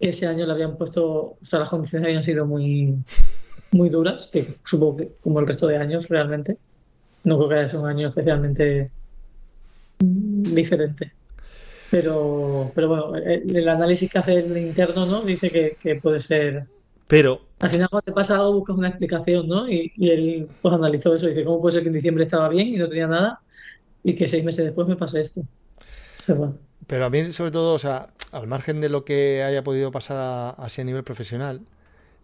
que 0.01 0.09
ese 0.09 0.27
año 0.27 0.47
le 0.47 0.53
habían 0.53 0.77
puesto, 0.77 1.05
o 1.07 1.39
sea, 1.43 1.61
las 1.61 1.69
condiciones 1.69 2.09
habían 2.09 2.25
sido 2.25 2.47
muy, 2.47 2.95
muy 3.73 3.89
duras, 3.89 4.29
que 4.33 4.55
supongo 4.65 4.99
que 4.99 5.09
como 5.23 5.41
el 5.41 5.47
resto 5.47 5.67
de 5.67 5.77
años 5.77 6.09
realmente. 6.09 6.57
No 7.25 7.37
creo 7.39 7.49
que 7.49 7.55
haya 7.57 7.69
sido 7.69 7.83
un 7.83 7.89
año 7.89 8.09
especialmente 8.09 8.91
diferente. 10.01 11.13
Pero, 11.91 12.73
pero 12.75 12.89
bueno, 12.89 13.17
el, 13.17 13.55
el 13.55 13.69
análisis 13.69 14.11
que 14.11 14.19
hace 14.19 14.39
el 14.39 14.57
interno, 14.57 15.05
¿no? 15.07 15.23
Dice 15.23 15.51
que, 15.51 15.77
que 15.81 15.97
puede 15.97 16.21
ser 16.21 16.65
Pero, 17.07 17.43
al 17.61 17.71
final, 17.71 17.89
cuando 17.91 18.03
te 18.05 18.13
pasa 18.13 18.37
algo, 18.37 18.55
buscas 18.55 18.77
una 18.77 18.89
explicación, 18.89 19.47
¿no? 19.47 19.69
Y, 19.69 19.93
y 19.97 20.11
él 20.11 20.49
pues 20.63 20.75
analizó 20.75 21.15
eso. 21.15 21.27
Dice, 21.27 21.45
¿cómo 21.45 21.61
puede 21.61 21.75
ser 21.75 21.83
que 21.83 21.89
en 21.89 21.95
diciembre 21.95 22.25
estaba 22.25 22.49
bien 22.49 22.69
y 22.69 22.77
no 22.77 22.89
tenía 22.89 23.07
nada? 23.07 23.41
Y 24.03 24.15
que 24.17 24.27
seis 24.27 24.43
meses 24.43 24.65
después 24.65 24.89
me 24.89 24.97
pase 24.97 25.21
esto. 25.21 25.43
Pero 26.27 26.39
bueno, 26.39 26.55
pero 26.87 27.05
a 27.05 27.11
mí, 27.11 27.31
sobre 27.31 27.51
todo, 27.51 27.75
o 27.75 27.79
sea, 27.79 28.09
al 28.33 28.47
margen 28.47 28.81
de 28.81 28.89
lo 28.89 29.05
que 29.05 29.43
haya 29.43 29.63
podido 29.63 29.91
pasar 29.93 30.17
a- 30.19 30.51
así 30.51 30.81
a 30.81 30.85
nivel 30.85 31.05
profesional, 31.05 31.61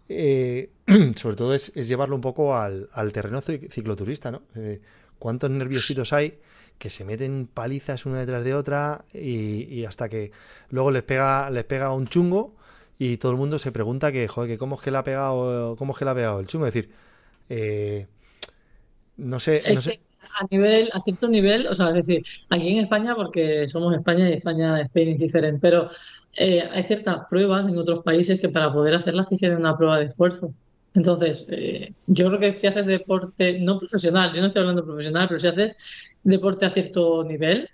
eh, 0.09 0.71
sobre 1.15 1.35
todo 1.35 1.53
es, 1.53 1.71
es 1.75 1.87
llevarlo 1.87 2.15
un 2.15 2.21
poco 2.21 2.55
al, 2.55 2.89
al 2.93 3.13
terreno 3.13 3.41
ci- 3.41 3.69
cicloturista, 3.71 4.31
¿no? 4.31 4.41
Eh, 4.55 4.81
¿Cuántos 5.19 5.51
nerviositos 5.51 6.13
hay 6.13 6.39
que 6.77 6.89
se 6.89 7.03
meten 7.05 7.47
palizas 7.47 8.05
una 8.05 8.19
detrás 8.19 8.43
de 8.45 8.53
otra 8.55 9.03
y, 9.13 9.63
y 9.73 9.85
hasta 9.85 10.07
que 10.09 10.31
luego 10.69 10.91
les 10.91 11.03
pega, 11.03 11.49
les 11.49 11.65
pega 11.65 11.93
un 11.93 12.07
chungo 12.07 12.55
y 12.97 13.17
todo 13.17 13.31
el 13.33 13.37
mundo 13.37 13.59
se 13.59 13.71
pregunta 13.71 14.11
que, 14.11 14.27
joder, 14.27 14.49
que 14.51 14.57
cómo 14.57 14.75
es 14.75 14.81
que 14.81 14.91
le 14.91 14.97
ha 14.97 15.03
pegado, 15.03 15.75
cómo 15.77 15.93
es 15.93 15.99
que 15.99 16.05
le 16.05 16.11
ha 16.11 16.15
pegado 16.15 16.39
el 16.39 16.47
chungo? 16.47 16.67
Es 16.67 16.73
decir, 16.73 16.91
eh, 17.49 18.07
no 19.17 19.39
sé, 19.39 19.63
no 19.67 19.81
a 20.39 20.45
nivel, 20.51 20.89
a 20.93 21.01
cierto 21.01 21.27
nivel, 21.27 21.67
o 21.67 21.75
sea, 21.75 21.89
es 21.89 21.95
decir, 21.95 22.23
aquí 22.49 22.69
en 22.69 22.79
España, 22.83 23.15
porque 23.15 23.67
somos 23.67 23.95
España 23.95 24.29
y 24.29 24.33
España 24.33 24.81
es 24.81 24.91
diferente, 24.93 25.59
pero 25.61 25.89
eh, 26.39 26.63
hay 26.71 26.83
ciertas 26.85 27.27
pruebas 27.29 27.67
en 27.69 27.77
otros 27.77 28.03
países 28.03 28.39
que 28.41 28.49
para 28.49 28.71
poder 28.73 28.95
hacerlas 28.95 29.27
tienes 29.27 29.41
que 29.41 29.47
tener 29.47 29.59
una 29.59 29.77
prueba 29.77 29.99
de 29.99 30.05
esfuerzo. 30.05 30.53
Entonces, 30.93 31.45
eh, 31.51 31.93
yo 32.07 32.27
creo 32.27 32.39
que 32.39 32.53
si 32.55 32.67
haces 32.67 32.85
deporte, 32.85 33.59
no 33.59 33.77
profesional, 33.79 34.33
yo 34.33 34.41
no 34.41 34.47
estoy 34.47 34.61
hablando 34.61 34.85
profesional, 34.85 35.27
pero 35.27 35.39
si 35.39 35.47
haces 35.47 35.77
deporte 36.23 36.65
a 36.65 36.71
cierto 36.73 37.23
nivel, 37.23 37.69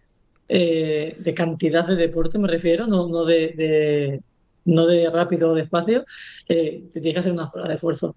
eh, 0.48 1.16
de 1.20 1.34
cantidad 1.34 1.88
de 1.88 1.96
deporte 1.96 2.38
me 2.38 2.48
refiero, 2.48 2.88
no, 2.88 3.08
no 3.08 3.26
de, 3.26 3.54
de- 3.56 4.22
no 4.66 4.86
de 4.88 5.10
rápido 5.10 5.52
o 5.52 5.56
despacio, 5.56 6.06
eh, 6.50 6.84
te 6.92 7.00
tienes 7.02 7.14
que 7.16 7.20
hacer 7.20 7.32
una 7.32 7.52
prueba 7.52 7.70
de 7.70 7.76
esfuerzo. 7.76 8.08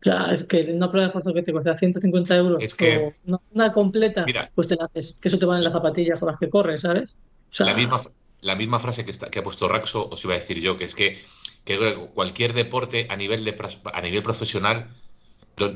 O 0.00 0.04
sea, 0.04 0.32
es 0.32 0.44
que 0.44 0.72
una 0.72 0.88
prueba 0.90 1.06
de 1.06 1.08
esfuerzo 1.08 1.34
que 1.34 1.42
te 1.42 1.52
cuesta 1.52 1.76
150 1.76 2.36
euros 2.36 2.62
Es 2.62 2.74
que- 2.74 2.98
o 2.98 3.12
una, 3.52 3.72
completa, 3.72 4.24
Mira. 4.24 4.50
pues 4.54 4.68
te 4.68 4.76
la 4.76 4.84
haces, 4.84 5.18
que 5.20 5.28
eso 5.28 5.38
te 5.38 5.44
van 5.46 5.58
en 5.58 5.64
las 5.64 5.72
zapatillas 5.72 6.18
con 6.20 6.28
las 6.28 6.38
que 6.38 6.48
corres, 6.48 6.82
¿sabes? 6.82 7.10
O 7.50 7.52
sea, 7.52 7.66
La 7.66 7.74
misma, 7.74 8.00
la 8.40 8.54
misma 8.54 8.78
frase 8.80 9.04
que, 9.04 9.10
está, 9.10 9.30
que 9.30 9.38
ha 9.40 9.42
puesto 9.42 9.68
Raxo 9.68 10.08
os 10.10 10.24
iba 10.24 10.34
a 10.34 10.38
decir 10.38 10.60
yo, 10.60 10.76
que 10.76 10.84
es 10.84 10.94
que, 10.94 11.18
que 11.64 12.08
cualquier 12.14 12.52
deporte 12.52 13.06
a 13.10 13.16
nivel, 13.16 13.44
de, 13.44 13.56
a 13.92 14.00
nivel 14.00 14.22
profesional 14.22 14.90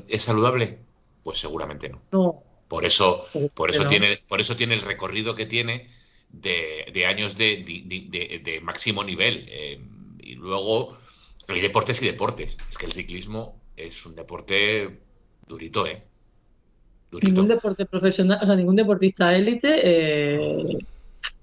es 0.09 0.23
saludable. 0.23 0.79
Pues 1.25 1.39
seguramente 1.39 1.89
no. 1.89 2.01
no, 2.13 2.43
Por 2.69 2.85
eso, 2.85 3.25
por 3.55 3.71
eso, 3.71 3.87
tiene, 3.87 4.19
por 4.29 4.41
eso 4.41 4.57
tiene 4.57 4.75
el 4.75 4.81
recorrido 4.81 5.35
que 5.35 5.47
tiene 5.47 5.89
de, 6.31 6.91
de 6.93 7.07
años 7.07 7.37
de, 7.37 7.63
de- 8.45 8.61
máximo 8.61 9.05
nivel. 9.05 9.47
eh, 9.49 9.81
y 10.21 10.35
luego 10.35 10.97
hay 11.49 11.61
deportes 11.61 12.01
y 12.03 12.07
deportes. 12.07 12.59
Es 12.71 12.79
que 12.79 12.87
el 12.87 12.93
ciclismo 12.93 13.61
es 13.77 14.05
un 14.07 14.15
deporte 14.15 15.01
durito, 15.47 15.87
¿eh? 15.87 16.03
Ningún 17.23 17.49
deporte 17.49 17.85
profesional, 17.85 18.39
o 18.43 18.47
sea, 18.47 18.57
ningún 18.57 18.75
deportista 18.77 19.35
élite 19.37 19.81
eh, 19.85 20.79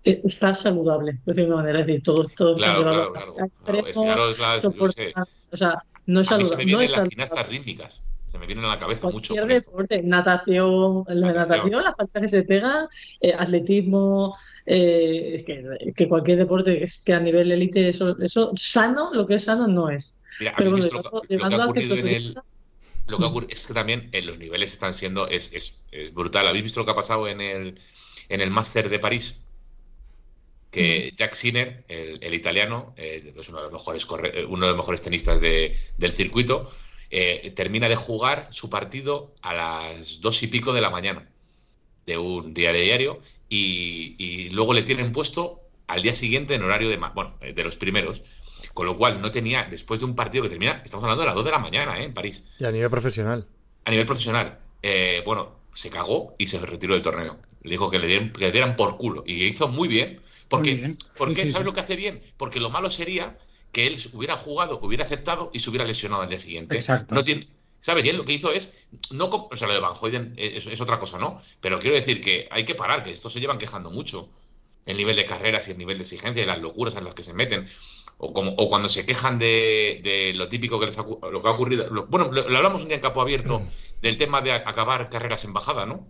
está 0.04 0.54
saludable, 0.54 1.18
de 1.26 1.42
alguna 1.42 1.58
manera. 1.58 1.82
Es 1.82 1.88
decir, 1.88 2.04
todos 2.04 2.34
claro, 2.34 2.82
claro, 2.82 3.14
claro. 3.14 3.36
claro, 3.94 4.36
claro 4.36 5.28
o 5.52 5.58
sea, 5.58 5.84
no 6.06 6.22
es 6.22 6.28
saludable. 6.28 6.34
A 6.36 6.38
mí 6.38 6.46
se 6.48 6.56
me 6.58 6.66
vienen 6.66 6.78
no 6.78 6.82
es 6.82 6.98
las 6.98 7.10
gimnastas 7.10 7.50
rítmicas. 7.50 8.04
Se 8.28 8.38
me 8.38 8.46
vienen 8.46 8.66
a 8.66 8.70
la 8.70 8.80
cabeza 8.80 9.10
mucho. 9.10 9.34
Cualquier 9.34 9.64
deporte, 9.64 10.04
natación, 10.04 11.04
de 11.06 11.16
natación, 11.16 11.84
las 11.84 11.96
faltas 11.96 12.22
que 12.22 12.28
se 12.28 12.44
pegan, 12.44 12.88
eh, 13.22 13.34
atletismo, 13.34 14.38
eh, 14.68 15.38
es 15.38 15.46
que, 15.46 15.94
que, 15.96 16.08
cualquier 16.08 16.38
deporte 16.38 16.84
es 16.84 17.00
que 17.04 17.14
a 17.14 17.20
nivel 17.20 17.52
élite, 17.52 17.88
eso, 17.88 18.16
eso 18.20 18.52
sano, 18.56 19.12
lo 19.14 19.26
que 19.26 19.36
es 19.36 19.46
sano 19.46 19.68
no 19.68 19.90
es. 19.90 20.20
Mira, 20.40 20.54
Pero 20.56 20.72
bueno, 20.72 20.86
lo, 20.92 21.02
lo, 21.02 21.22
que 21.50 21.56
ha 21.56 21.66
ocurrido 21.66 21.96
en 21.96 22.08
el, 22.08 22.38
lo 23.08 23.18
que 23.18 23.26
ocurre 23.26 23.48
es 23.50 23.66
que 23.66 23.74
también 23.74 24.10
en 24.12 24.28
los 24.28 24.38
niveles 24.38 24.72
están 24.72 24.94
siendo 24.94 25.28
es, 25.28 25.52
es, 25.54 25.82
es, 25.92 26.14
brutal. 26.14 26.48
¿Habéis 26.48 26.66
visto 26.66 26.80
lo 26.80 26.86
que 26.86 26.92
ha 26.92 26.96
pasado 26.96 27.28
en 27.28 27.42
el, 27.42 27.80
en 28.30 28.42
el 28.42 28.52
Máster 28.52 28.90
de 28.90 29.00
París? 29.00 29.42
Que 30.72 31.14
Jack 31.18 31.34
Sinner, 31.34 31.84
el, 31.88 32.20
el 32.22 32.34
italiano, 32.34 32.94
eh, 32.96 33.34
es 33.36 33.50
uno 33.50 33.58
de 33.60 33.64
los 33.64 33.74
mejores, 33.74 34.06
uno 34.06 34.66
de 34.66 34.72
los 34.72 34.78
mejores 34.78 35.02
tenistas 35.02 35.42
de, 35.42 35.76
del 35.98 36.12
circuito, 36.12 36.70
eh, 37.10 37.52
termina 37.56 37.90
de 37.90 37.96
jugar 37.96 38.48
su 38.52 38.70
partido 38.70 39.34
a 39.42 39.54
las 39.54 40.22
dos 40.22 40.44
y 40.44 40.48
pico 40.48 40.74
de 40.74 40.82
la 40.82 40.92
mañana 40.92 41.28
de 42.06 42.18
un 42.18 42.54
día 42.54 42.72
de 42.72 42.82
diario 42.82 43.20
y, 43.50 44.16
y 44.18 44.50
luego 44.50 44.74
le 44.74 44.84
tienen 44.84 45.12
puesto 45.12 45.62
al 45.88 46.04
día 46.04 46.14
siguiente 46.14 46.54
en 46.54 46.64
horario 46.64 46.88
de, 46.90 46.98
bueno, 46.98 47.36
eh, 47.42 47.54
de 47.54 47.64
los 47.64 47.78
primeros. 47.78 48.24
Con 48.74 48.86
lo 48.86 48.96
cual 48.98 49.22
no 49.22 49.32
tenía, 49.32 49.64
después 49.64 50.00
de 50.00 50.06
un 50.06 50.16
partido 50.16 50.44
que 50.44 50.50
termina, 50.50 50.82
estamos 50.86 51.04
hablando 51.04 51.24
de 51.24 51.28
las 51.28 51.36
2 51.36 51.46
de 51.46 51.52
la 51.52 51.60
mañana, 51.60 52.00
¿eh? 52.00 52.06
En 52.06 52.14
París. 52.14 52.44
Y 52.60 52.66
a 52.66 52.72
nivel 52.72 52.90
profesional. 52.90 53.48
A 53.86 53.92
nivel 53.92 54.06
profesional. 54.06 54.60
Eh, 54.84 55.24
bueno, 55.26 55.56
se 55.74 55.90
cagó 55.90 56.36
y 56.38 56.48
se 56.48 56.60
retiró 56.60 56.94
del 56.94 57.02
torneo. 57.02 57.40
Le 57.64 57.72
dijo 57.72 57.90
que 57.90 57.98
le 57.98 58.08
dieran, 58.08 58.32
que 58.32 58.42
le 58.42 58.52
dieran 58.52 58.76
por 58.76 58.98
culo. 58.98 59.24
Y 59.26 59.44
hizo 59.46 59.68
muy 59.68 59.88
bien. 59.88 60.22
Porque, 60.50 60.96
porque 61.18 61.36
sí, 61.36 61.50
¿sabes 61.50 61.58
sí. 61.58 61.64
lo 61.64 61.74
que 61.74 61.80
hace 61.80 61.96
bien? 61.96 62.22
Porque 62.38 62.60
lo 62.60 62.70
malo 62.70 62.90
sería 62.90 63.38
que 63.72 63.88
él 63.88 63.98
hubiera 64.14 64.36
jugado, 64.36 64.80
hubiera 64.82 65.06
aceptado 65.06 65.52
y 65.54 65.60
se 65.60 65.70
hubiera 65.70 65.86
lesionado 65.86 66.24
al 66.24 66.30
día 66.30 66.40
siguiente. 66.40 66.76
Exacto. 66.76 67.14
No 67.14 67.24
tiene, 67.24 67.48
¿Sabes? 67.80 68.06
Y 68.06 68.10
él 68.10 68.18
lo 68.18 68.26
que 68.26 68.34
hizo 68.34 68.52
es, 68.52 68.74
no, 69.12 69.26
o 69.26 69.56
sea, 69.56 69.68
lo 69.68 69.74
de 69.74 69.80
Van 69.80 69.94
Hoyden 70.00 70.34
es, 70.36 70.66
es, 70.66 70.82
otra 70.82 71.00
cosa, 71.00 71.18
¿no? 71.18 71.42
Pero 71.62 71.80
quiero 71.80 71.96
decir 71.96 72.20
que 72.20 72.48
hay 72.52 72.66
que 72.66 72.76
parar, 72.76 73.04
que 73.04 73.12
estos 73.12 73.32
se 73.32 73.40
llevan 73.40 73.58
quejando 73.58 73.90
mucho. 73.90 74.30
El 74.86 74.98
nivel 74.98 75.16
de 75.16 75.26
carreras 75.26 75.68
y 75.68 75.72
el 75.72 75.78
nivel 75.78 75.98
de 75.98 76.04
exigencia 76.04 76.42
y 76.42 76.46
las 76.46 76.60
locuras 76.60 76.96
en 76.96 77.06
las 77.06 77.14
que 77.14 77.24
se 77.24 77.34
meten. 77.34 77.68
O, 78.18 78.34
como, 78.34 78.52
o 78.54 78.68
cuando 78.68 78.90
se 78.90 79.06
quejan 79.06 79.40
de, 79.40 80.02
de 80.04 80.34
lo 80.34 80.50
típico 80.50 80.80
que 80.80 80.88
les 80.88 80.98
ha, 80.98 81.04
lo 81.04 81.42
que 81.42 81.48
ha 81.48 81.52
ocurrido. 81.52 81.90
Lo, 81.90 82.08
bueno, 82.08 82.32
lo, 82.32 82.50
lo, 82.50 82.58
hablamos 82.58 82.82
un 82.82 82.90
día 82.90 82.96
en 82.96 83.02
Capo 83.02 83.22
Abierto 83.22 83.62
del 84.02 84.18
tema 84.18 84.42
de 84.42 84.52
acabar 84.52 85.10
carreras 85.10 85.46
en 85.46 85.54
bajada, 85.54 85.86
¿no? 85.86 86.08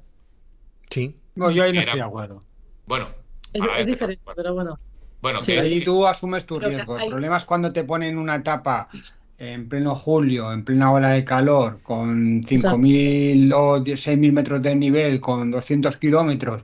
Sí. 0.89 1.17
No, 1.35 1.51
yo 1.51 1.63
ahí 1.63 1.71
no 1.71 1.81
Era, 1.81 1.91
estoy 1.91 1.99
de 1.99 2.05
acuerdo. 2.05 2.43
Bueno. 2.87 3.19
Es, 3.53 3.61
es 3.79 3.85
diferente, 3.85 4.21
pero, 4.25 4.35
pero 4.35 4.53
bueno. 4.53 4.77
Bueno, 5.21 5.43
sí, 5.43 5.53
ahí 5.53 5.83
tú 5.83 6.07
asumes 6.07 6.45
tu 6.45 6.59
riesgo. 6.59 6.95
Hay... 6.95 7.05
El 7.05 7.11
problema 7.11 7.37
es 7.37 7.45
cuando 7.45 7.71
te 7.71 7.83
ponen 7.83 8.17
una 8.17 8.35
etapa 8.35 8.87
en 9.37 9.69
pleno 9.69 9.95
julio, 9.95 10.51
en 10.51 10.63
plena 10.65 10.91
ola 10.91 11.11
de 11.11 11.23
calor, 11.23 11.81
con 11.81 12.41
5.000 12.43 13.53
o 13.53 13.79
6.000 13.79 14.31
metros 14.33 14.61
de 14.61 14.75
nivel, 14.75 15.21
con 15.21 15.49
200 15.49 15.97
kilómetros, 15.97 16.63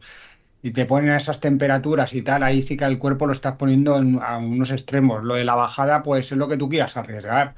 y 0.62 0.72
te 0.72 0.86
ponen 0.86 1.12
a 1.12 1.18
esas 1.18 1.40
temperaturas 1.40 2.14
y 2.14 2.22
tal, 2.22 2.44
ahí 2.44 2.62
sí 2.62 2.76
que 2.76 2.86
el 2.86 2.98
cuerpo 2.98 3.28
lo 3.28 3.34
estás 3.34 3.56
poniendo 3.56 3.98
en, 3.98 4.20
a 4.22 4.38
unos 4.38 4.72
extremos. 4.72 5.24
Lo 5.24 5.36
de 5.36 5.46
la 5.46 5.56
bajada, 5.56 6.04
pues 6.04 6.32
es 6.32 6.38
lo 6.38 6.48
que 6.48 6.58
tú 6.58 6.68
quieras 6.68 6.98
arriesgar. 6.98 7.56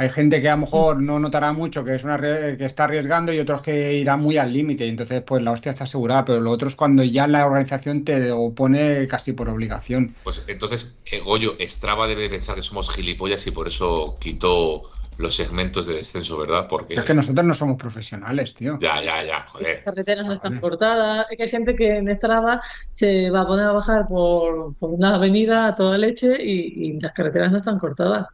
Hay 0.00 0.08
gente 0.08 0.40
que 0.40 0.48
a 0.48 0.52
lo 0.52 0.62
mejor 0.62 1.02
no 1.02 1.18
notará 1.18 1.52
mucho 1.52 1.84
que 1.84 1.94
es 1.94 2.04
una 2.04 2.18
que 2.18 2.64
está 2.64 2.84
arriesgando 2.84 3.34
y 3.34 3.38
otros 3.38 3.60
que 3.60 3.92
irán 3.98 4.22
muy 4.22 4.38
al 4.38 4.50
límite. 4.50 4.88
Entonces, 4.88 5.22
pues 5.22 5.42
la 5.42 5.50
hostia 5.50 5.72
está 5.72 5.84
asegurada. 5.84 6.24
Pero 6.24 6.40
lo 6.40 6.52
otro 6.52 6.68
es 6.68 6.74
cuando 6.74 7.04
ya 7.04 7.26
la 7.26 7.44
organización 7.44 8.02
te 8.02 8.32
opone 8.32 9.06
casi 9.08 9.34
por 9.34 9.50
obligación. 9.50 10.14
Pues 10.24 10.42
entonces, 10.46 10.98
eh, 11.04 11.20
Goyo, 11.20 11.54
Strava 11.60 12.06
debe 12.06 12.30
pensar 12.30 12.54
que 12.54 12.62
somos 12.62 12.88
gilipollas 12.88 13.46
y 13.46 13.50
por 13.50 13.68
eso 13.68 14.16
quitó 14.18 14.84
los 15.18 15.34
segmentos 15.34 15.86
de 15.86 15.96
descenso, 15.96 16.38
¿verdad? 16.38 16.66
Porque... 16.66 16.94
Es 16.94 17.04
que 17.04 17.12
nosotros 17.12 17.44
no 17.44 17.52
somos 17.52 17.76
profesionales, 17.76 18.54
tío. 18.54 18.78
Ya, 18.80 19.04
ya, 19.04 19.22
ya, 19.22 19.42
joder. 19.48 19.76
Las 19.76 19.84
carreteras 19.84 20.24
no 20.24 20.32
están 20.32 20.58
cortadas. 20.60 21.26
Es 21.28 21.36
que 21.36 21.42
hay 21.42 21.50
gente 21.50 21.76
que 21.76 21.98
en 21.98 22.16
Strava 22.16 22.62
se 22.94 23.28
va 23.28 23.42
a 23.42 23.46
poner 23.46 23.66
a 23.66 23.72
bajar 23.72 24.06
por, 24.06 24.74
por 24.76 24.88
una 24.88 25.16
avenida 25.16 25.66
a 25.66 25.76
toda 25.76 25.98
leche 25.98 26.42
y, 26.42 26.86
y 26.86 27.00
las 27.00 27.12
carreteras 27.12 27.52
no 27.52 27.58
están 27.58 27.78
cortadas. 27.78 28.28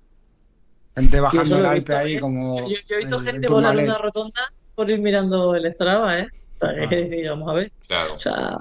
Gente 0.97 1.21
bajando 1.21 1.59
el 1.59 1.67
Alpe 1.67 1.95
ahí 1.95 2.19
como. 2.19 2.69
Yo, 2.69 2.77
yo, 2.89 2.97
he 2.97 2.99
visto 2.99 3.19
gente 3.19 3.49
volar 3.49 3.77
una 3.77 3.99
rotonda 3.99 4.51
por 4.75 4.89
ir 4.91 4.99
mirando 4.99 5.55
el 5.55 5.73
Strava, 5.75 6.21
¿eh? 6.21 6.29
O 6.59 6.67
sea, 6.67 6.89
que, 6.89 7.27
vamos 7.29 7.49
a 7.51 7.53
ver. 7.53 7.73
Claro. 7.87 8.15
O 8.15 8.21
sea... 8.21 8.57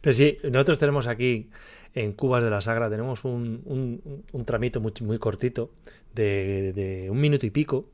Pero 0.00 0.14
sí, 0.14 0.38
nosotros 0.44 0.78
tenemos 0.78 1.06
aquí 1.06 1.48
en 1.94 2.12
Cubas 2.12 2.42
de 2.42 2.50
la 2.50 2.60
Sagra, 2.60 2.90
tenemos 2.90 3.24
un, 3.24 3.62
un, 3.64 4.24
un 4.30 4.44
tramito 4.44 4.80
muy, 4.80 4.92
muy 5.00 5.18
cortito 5.18 5.70
de, 6.12 6.72
de, 6.72 7.10
un 7.10 7.20
minuto 7.20 7.46
y 7.46 7.50
pico. 7.50 7.86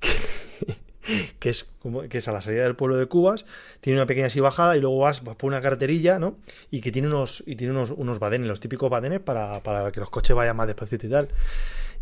Que, 0.00 0.08
que, 1.38 1.48
es 1.50 1.64
como 1.78 2.02
que 2.02 2.18
es 2.18 2.28
a 2.28 2.32
la 2.32 2.40
salida 2.40 2.64
del 2.64 2.74
pueblo 2.74 2.96
de 2.96 3.06
Cubas, 3.06 3.44
tiene 3.80 3.98
una 3.98 4.06
pequeña 4.06 4.26
así 4.28 4.40
bajada 4.40 4.76
y 4.76 4.80
luego 4.80 4.98
vas, 4.98 5.22
vas 5.24 5.36
por 5.36 5.48
una 5.48 5.60
carreterilla, 5.60 6.18
¿no? 6.18 6.38
Y 6.70 6.80
que 6.80 6.90
tiene 6.90 7.08
unos, 7.08 7.44
y 7.46 7.56
tiene 7.56 7.72
unos, 7.72 7.90
unos 7.90 8.18
badenes, 8.18 8.48
los 8.48 8.60
típicos 8.60 8.88
badenes 8.90 9.20
para, 9.20 9.62
para 9.62 9.92
que 9.92 10.00
los 10.00 10.10
coches 10.10 10.34
vayan 10.34 10.56
más 10.56 10.66
despacito 10.66 11.06
y 11.06 11.10
tal. 11.10 11.28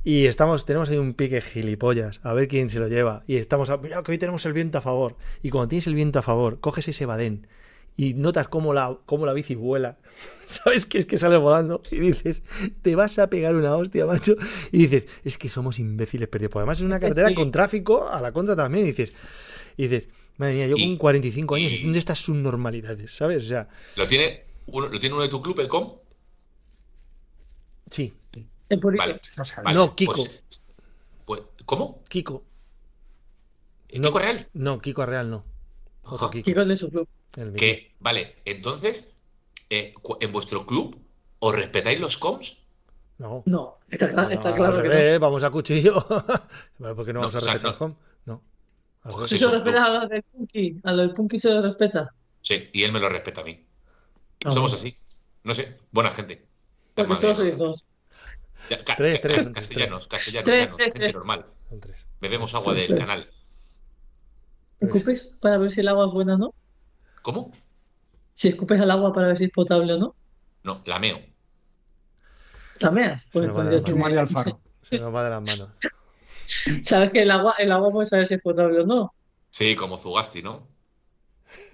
Y 0.04 0.26
estamos, 0.26 0.66
tenemos 0.66 0.90
ahí 0.90 0.98
un 0.98 1.14
pique 1.14 1.40
gilipollas, 1.40 2.20
a 2.22 2.34
ver 2.34 2.46
quién 2.46 2.68
se 2.68 2.78
lo 2.78 2.88
lleva. 2.88 3.24
Y 3.26 3.36
estamos, 3.36 3.70
a, 3.70 3.78
mira 3.78 4.02
que 4.02 4.12
hoy 4.12 4.18
tenemos 4.18 4.44
el 4.44 4.52
viento 4.52 4.76
a 4.76 4.82
favor. 4.82 5.16
Y 5.42 5.48
cuando 5.48 5.68
tienes 5.68 5.86
el 5.86 5.94
viento 5.94 6.18
a 6.18 6.22
favor, 6.22 6.60
coges 6.60 6.88
ese 6.88 7.06
badén 7.06 7.46
y 7.96 8.14
notas 8.14 8.48
cómo 8.48 8.74
la, 8.74 8.98
cómo 9.06 9.24
la 9.24 9.32
bici 9.32 9.54
vuela. 9.54 9.98
¿Sabes 10.46 10.84
qué 10.84 10.98
es 10.98 11.06
que 11.06 11.16
sale 11.16 11.38
volando? 11.38 11.80
Y 11.90 12.00
dices, 12.00 12.42
te 12.82 12.96
vas 12.96 13.18
a 13.18 13.30
pegar 13.30 13.54
una 13.54 13.76
hostia, 13.76 14.04
macho. 14.04 14.36
Y 14.72 14.86
dices, 14.86 15.08
es 15.24 15.38
que 15.38 15.48
somos 15.48 15.78
imbéciles 15.78 16.28
perdidos. 16.28 16.52
Porque 16.52 16.62
además 16.62 16.78
es 16.80 16.84
una 16.84 17.00
carretera 17.00 17.28
sí. 17.30 17.34
con 17.34 17.50
tráfico, 17.50 18.08
a 18.08 18.20
la 18.20 18.32
contra 18.32 18.54
también. 18.54 18.84
Y 18.84 18.88
dices, 18.88 19.14
y 19.78 19.88
dices, 19.88 20.08
madre 20.36 20.54
mía, 20.54 20.66
yo 20.66 20.76
con 20.76 20.96
45 20.96 21.54
años 21.54 21.72
haciendo 21.72 21.98
estas 21.98 22.18
subnormalidades, 22.18 23.10
¿sabes? 23.10 23.44
O 23.44 23.48
sea. 23.48 23.68
¿Lo 23.96 24.06
tiene 24.06 24.44
uno, 24.66 24.88
¿lo 24.88 25.00
tiene 25.00 25.14
uno 25.14 25.22
de 25.22 25.30
tu 25.30 25.40
club, 25.40 25.58
el 25.60 25.68
COM? 25.68 25.94
Sí. 27.90 28.12
Vale, 28.70 29.20
vale, 29.62 29.74
no, 29.74 29.94
Kiko. 29.94 30.14
Pues, 30.14 30.64
pues, 31.24 31.42
¿Cómo? 31.66 32.02
Kiko. 32.08 32.44
¿Kiko 33.86 34.10
no, 34.10 34.18
Real? 34.18 34.48
No, 34.54 34.80
Kiko 34.80 35.06
Real 35.06 35.30
no. 35.30 35.44
Otro 36.02 36.30
Kiko. 36.30 36.44
Kiko 36.44 36.60
es 36.62 36.68
de 36.68 36.76
su 36.76 36.90
club. 36.90 37.08
Que, 37.56 37.94
vale, 38.00 38.36
entonces, 38.44 39.14
eh, 39.70 39.94
¿en 40.20 40.32
vuestro 40.32 40.66
club 40.66 40.96
os 41.40 41.54
respetáis 41.54 42.00
los 42.00 42.16
coms? 42.16 42.58
No. 43.18 43.42
No, 43.46 43.78
está, 43.90 44.06
no, 44.12 44.30
está 44.30 44.54
claro 44.54 44.82
que 44.82 44.88
no. 45.14 45.20
Vamos 45.20 45.42
a 45.44 45.50
cuchillo. 45.50 46.04
¿Por 46.06 47.04
qué 47.06 47.12
no 47.12 47.20
vamos 47.20 47.34
no, 47.34 47.40
a 47.40 47.42
respetar 47.42 47.72
el 47.72 47.78
com? 47.78 47.94
No. 48.26 48.42
Pues 49.02 49.30
¿Se 49.30 49.48
respeta 49.48 49.84
a 49.84 49.90
lo 49.90 50.08
del 50.08 50.22
Punky? 50.22 50.80
¿A 50.82 50.92
lo 50.92 51.02
del 51.02 51.14
Punky 51.14 51.38
se 51.38 51.50
lo 51.52 51.62
respeta? 51.62 52.12
Sí, 52.40 52.70
y 52.72 52.82
él 52.82 52.92
me 52.92 53.00
lo 53.00 53.08
respeta 53.08 53.42
a 53.42 53.44
mí. 53.44 53.64
Ah, 54.44 54.50
Somos 54.50 54.72
bueno. 54.72 54.88
así. 54.88 54.96
No 55.44 55.54
sé, 55.54 55.76
buena 55.92 56.10
gente. 56.10 56.46
Pues 56.94 57.08
solo 57.08 57.34
sois 57.34 57.58
dos. 57.58 57.86
Ya, 58.70 58.84
ca 58.84 58.96
tres, 58.96 59.20
ca 59.20 59.28
tres, 59.28 59.50
castellanos, 59.50 60.06
castellanos, 60.06 60.44
tres, 60.44 60.68
castellanos, 60.68 60.92
gente 60.92 61.12
normal. 61.12 61.46
Bebemos 62.20 62.54
agua 62.54 62.74
del 62.74 62.96
canal. 62.96 63.30
¿Escupes 64.80 65.38
para 65.40 65.58
ver 65.58 65.70
si 65.70 65.80
el 65.80 65.88
agua 65.88 66.06
es 66.06 66.12
buena 66.12 66.34
o 66.34 66.38
no? 66.38 66.54
¿Cómo? 67.22 67.52
Si 68.32 68.48
escupes 68.48 68.80
al 68.80 68.90
agua 68.90 69.12
para 69.12 69.28
ver 69.28 69.38
si 69.38 69.44
es 69.44 69.50
potable 69.50 69.92
o 69.94 69.98
no. 69.98 70.14
No, 70.62 70.82
la 70.86 70.98
meo. 70.98 71.20
¿La 72.80 72.90
meas? 72.90 73.26
Pues, 73.32 73.50
pues 73.52 73.96
María 73.96 74.20
Alfaro. 74.20 74.60
Se 74.82 74.98
nos 74.98 75.14
va 75.14 75.24
de 75.24 75.30
las 75.30 75.42
manos. 75.42 75.70
¿Sabes 76.82 77.12
que 77.12 77.22
el 77.22 77.30
agua, 77.30 77.54
el 77.58 77.72
agua 77.72 77.90
puede 77.90 78.06
saber 78.06 78.26
si 78.26 78.34
es 78.34 78.42
potable 78.42 78.80
o 78.80 78.86
no? 78.86 79.14
Sí, 79.50 79.74
como 79.74 79.96
Zugasti, 79.98 80.42
¿no? 80.42 80.66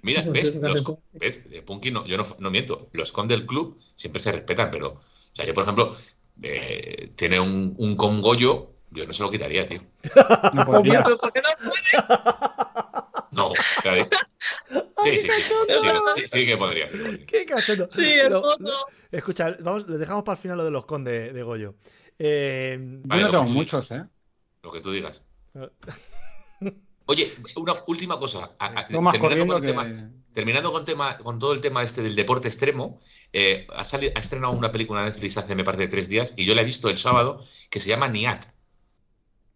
Mira, 0.03 0.23
¿ves? 0.29 0.55
Los, 0.57 0.85
¿ves? 1.13 1.45
Punky, 1.67 1.91
no, 1.91 2.07
yo 2.07 2.17
no, 2.17 2.25
no 2.39 2.51
miento. 2.51 2.89
Los 2.93 3.13
con 3.13 3.27
del 3.27 3.47
club 3.47 3.81
siempre 3.97 4.21
se 4.21 4.33
respetan, 4.33 4.71
pero. 4.71 4.93
O 4.93 5.35
sea, 5.35 5.47
yo, 5.47 5.55
por 5.55 5.63
ejemplo, 5.63 5.97
eh, 6.43 7.13
tiene 7.17 7.41
un, 7.41 7.75
un 7.79 7.97
congollo, 7.97 8.75
yo 8.91 9.07
no 9.07 9.13
se 9.13 9.23
lo 9.23 9.31
quitaría, 9.31 9.69
tío. 9.69 9.83
No 10.55 10.65
podría. 10.65 11.03
¿Por 11.03 11.33
qué 11.33 11.41
no 11.41 11.49
puede? 11.59 11.81
No, 13.33 13.53
claro. 13.83 14.09
Sí, 15.03 15.19
sí, 15.19 15.29
sí, 15.29 15.55
sí, 16.15 16.29
sí, 16.29 16.47
que 16.47 16.57
podría. 16.59 16.91
Sí, 16.91 16.99
podría. 16.99 17.27
Qué 17.27 17.45
cachondo. 17.47 17.89
Sí. 17.91 18.15
Escucha, 19.11 19.57
vamos, 19.61 19.89
le 19.89 19.97
dejamos 19.97 20.23
para 20.25 20.37
el 20.37 20.43
final 20.43 20.59
lo 20.59 20.65
de 20.65 20.71
los 20.71 20.85
con 20.85 21.05
de, 21.05 21.33
de 21.33 21.43
Goyo. 21.43 21.75
Eh, 22.19 22.77
vale, 22.79 23.23
yo 23.23 23.27
no 23.29 23.33
tengo 23.33 23.45
muchos. 23.45 23.91
¿eh? 23.93 24.05
Lo 24.63 24.71
que 24.71 24.81
tú 24.81 24.93
digas. 24.93 25.25
Oye, 27.07 27.33
una 27.57 27.75
última 27.87 28.19
cosa. 28.19 28.51
No 28.91 29.01
más 29.01 29.19
con 29.19 29.31
que... 29.31 30.11
terminando 30.33 30.73
con, 30.73 30.85
tema, 30.85 31.17
con 31.19 31.39
todo 31.39 31.53
el 31.53 31.61
tema 31.61 31.83
este 31.83 32.03
del 32.03 32.15
deporte 32.15 32.49
extremo, 32.49 33.01
eh, 33.33 33.67
ha, 33.75 33.85
salido, 33.85 34.13
ha, 34.17 34.21
estrenado 34.21 34.53
una 34.53 34.73
película 34.73 35.01
en 35.01 35.07
Netflix 35.07 35.37
hace, 35.37 35.55
me 35.55 35.65
parece, 35.65 35.89
tres 35.89 36.09
días 36.09 36.35
y 36.37 36.45
yo 36.45 36.55
la 36.55 36.63
he 36.63 36.65
visto 36.65 36.89
el 36.89 36.99
sábado 36.99 37.45
que 37.71 37.81
se 37.81 37.89
llama 37.89 38.09
NIAC. 38.09 38.53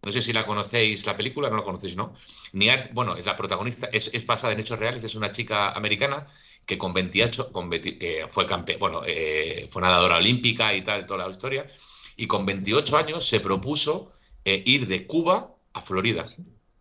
No 0.04 0.12
sé 0.12 0.20
si 0.20 0.34
la 0.34 0.44
conocéis 0.44 1.06
la 1.06 1.16
película, 1.16 1.48
no 1.48 1.56
la 1.56 1.64
conocéis, 1.64 1.96
¿no? 1.96 2.14
Niat, 2.52 2.92
bueno, 2.92 3.16
es 3.16 3.24
la 3.24 3.36
protagonista, 3.36 3.88
es, 3.90 4.10
es 4.12 4.26
basada 4.26 4.52
en 4.52 4.60
hechos 4.60 4.78
reales, 4.78 5.02
es 5.02 5.14
una 5.14 5.32
chica 5.32 5.70
americana 5.72 6.26
que 6.66 6.76
con 6.76 6.92
28, 6.92 7.50
con 7.52 7.70
20 7.70 7.98
que 7.98 8.26
fue 8.28 8.46
campe, 8.46 8.76
bueno, 8.76 9.00
eh, 9.06 9.66
fue 9.70 9.80
nadadora 9.80 10.18
olímpica 10.18 10.74
y 10.74 10.84
tal, 10.84 11.06
toda 11.06 11.26
la 11.26 11.30
historia, 11.30 11.66
y 12.16 12.26
con 12.26 12.44
28 12.44 12.96
años 12.98 13.26
se 13.26 13.40
propuso 13.40 14.12
eh, 14.44 14.62
ir 14.66 14.86
de 14.88 15.06
Cuba 15.06 15.54
a 15.72 15.80
Florida 15.80 16.26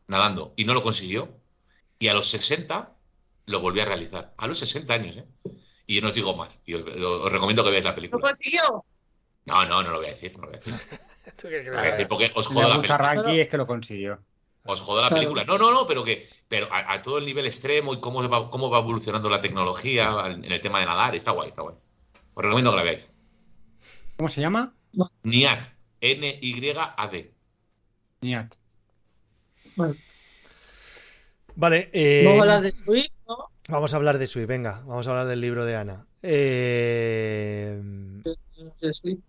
nadando 0.08 0.54
y 0.58 0.66
no 0.66 0.74
lo 0.74 0.82
consiguió. 0.82 1.30
Y 2.00 2.10
a 2.10 2.14
los 2.14 2.28
60 2.30 2.93
lo 3.46 3.60
volvió 3.60 3.84
a 3.84 3.86
realizar. 3.86 4.34
A 4.38 4.48
los 4.48 4.60
60 4.60 4.94
años, 4.94 5.18
¿eh? 5.18 5.26
Y 5.86 6.02
no 6.02 6.08
os 6.08 6.14
digo 6.14 6.36
más. 6.36 6.62
Y 6.66 6.76
os, 6.76 6.84
os 6.84 7.32
recomiendo 7.32 7.64
que 7.64 7.70
veáis 7.72 7.86
la 7.86 7.92
¿Lo 7.92 7.96
película. 7.96 8.22
consiguió? 8.22 8.86
No, 9.46 9.66
no, 9.66 9.84
no 9.84 9.92
lo 9.92 9.98
voy 9.98 10.08
a 10.08 10.12
decir, 10.12 10.34
no 10.36 10.44
lo 10.44 10.48
voy 10.48 10.56
a 10.56 10.60
decir. 10.60 10.74
Lo 11.44 11.50
voy 11.78 12.04
a 12.04 12.08
porque 12.10 12.32
os 12.36 12.48
jodo 12.48 12.68
la 12.68 12.76
película. 12.76 12.98
Ranky 12.98 13.40
es 13.40 13.48
que 13.48 13.58
lo 13.58 13.66
consiguió. 13.66 14.20
Os 14.66 14.82
jodo 14.82 15.02
la 15.02 15.10
película. 15.10 15.46
No, 15.46 15.58
no, 15.58 15.72
no, 15.72 15.88
pero 15.88 16.04
que 16.04 16.28
pero 16.50 16.68
a, 16.72 16.94
a 16.94 17.02
todo 17.02 17.18
el 17.18 17.26
nivel 17.26 17.46
extremo 17.46 17.94
y 17.94 18.02
cómo 18.02 18.28
va, 18.28 18.50
cómo 18.50 18.70
va 18.70 18.80
evolucionando 18.80 19.30
la 19.30 19.40
tecnología 19.40 20.10
en 20.28 20.44
el 20.44 20.62
tema 20.62 20.82
de 20.82 20.86
nadar. 20.86 21.16
Está 21.16 21.32
guay, 21.32 21.50
está 21.50 21.62
guay. 21.62 21.76
Os 22.34 22.44
recomiendo 22.44 22.72
que 22.72 22.78
la 22.78 22.84
veáis. 22.84 23.10
¿Cómo 24.18 24.28
se 24.28 24.42
llama? 24.42 24.74
NIAD. 25.24 25.60
N-Y-A-D. 26.02 27.34
Niat. 28.22 28.56
Bueno, 29.76 29.96
Vale, 31.56 31.90
eh, 31.94 32.24
vamos 32.26 32.40
a 32.40 32.42
hablar 32.44 32.62
de 32.62 32.74
Swift. 32.74 33.13
Vamos 33.70 33.94
a 33.94 33.98
hablar 33.98 34.18
de 34.18 34.28
Sui, 34.28 34.46
venga, 34.46 34.82
vamos 34.86 35.08
a 35.08 35.12
hablar 35.12 35.28
del 35.28 35.42
libro 35.42 35.66
de 35.66 35.76
Ana. 35.76 36.06
Eh, 36.22 37.80
De 38.82 38.94
Swift. 38.94 39.20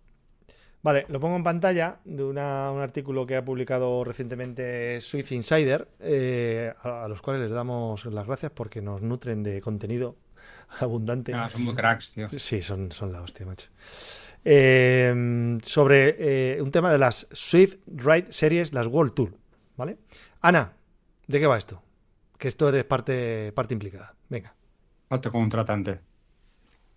Vale, 0.81 1.05
lo 1.09 1.19
pongo 1.19 1.35
en 1.35 1.43
pantalla 1.43 1.97
de 2.05 2.23
una- 2.23 2.69
un 2.71 2.79
artículo 2.79 3.25
que 3.25 3.35
ha 3.35 3.43
publicado 3.43 4.03
recientemente 4.03 5.01
Swift 5.01 5.31
Insider, 5.31 5.87
eh, 5.99 6.71
a, 6.83 7.05
a 7.05 7.07
los 7.07 7.21
cuales 7.23 7.41
les 7.41 7.51
damos 7.51 8.05
las 8.05 8.27
gracias 8.27 8.51
porque 8.53 8.81
nos 8.83 9.01
nutren 9.01 9.41
de 9.41 9.61
contenido 9.61 10.15
abundante. 10.79 11.33
Ah, 11.33 11.49
son 11.49 11.63
muy 11.63 11.73
cracks, 11.73 12.11
tío. 12.11 12.27
Sí, 12.29 12.61
son, 12.61 12.91
son 12.91 13.11
la 13.11 13.21
hostia, 13.23 13.47
macho. 13.47 13.69
Eh, 14.43 15.57
sobre 15.63 16.15
eh, 16.57 16.61
un 16.61 16.69
tema 16.69 16.91
de 16.91 16.99
las 16.99 17.27
Swift 17.31 17.77
Ride 17.87 18.31
Series, 18.31 18.71
las 18.73 18.85
World 18.85 19.13
Tour, 19.15 19.33
¿vale? 19.77 19.97
Ana, 20.41 20.73
¿de 21.25 21.39
qué 21.39 21.47
va 21.47 21.57
esto? 21.57 21.81
Que 22.37 22.47
esto 22.47 22.69
eres 22.69 22.83
parte, 22.83 23.51
parte 23.55 23.73
implicada. 23.73 24.14
Venga. 24.35 24.53
Falta 25.07 25.29
como 25.29 25.43
un 25.43 25.49
tratante. 25.49 25.99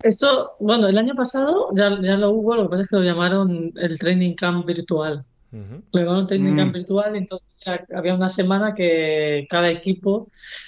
Esto, 0.01 0.51
bueno, 0.59 0.87
el 0.87 0.97
año 0.97 1.13
pasado 1.15 1.69
ya, 1.75 1.97
ya 2.01 2.15
lo 2.17 2.31
hubo, 2.31 2.55
lo 2.55 2.63
que 2.63 2.69
pasa 2.69 2.83
es 2.83 2.89
que 2.89 2.95
lo 2.97 3.03
llamaron 3.03 3.71
el 3.75 3.97
Training 3.99 4.33
Camp 4.35 4.65
virtual. 4.65 5.23
Lo 5.51 5.99
llamaron 6.01 6.27
Training 6.27 6.53
Mm. 6.53 6.57
Camp 6.57 6.73
virtual, 6.73 7.15
y 7.15 7.17
entonces 7.19 7.47
ya 7.65 7.85
había 7.95 8.13
una 8.15 8.29
semana 8.29 8.73
que 8.75 9.47
cada 9.49 9.69
equipo 9.69 10.27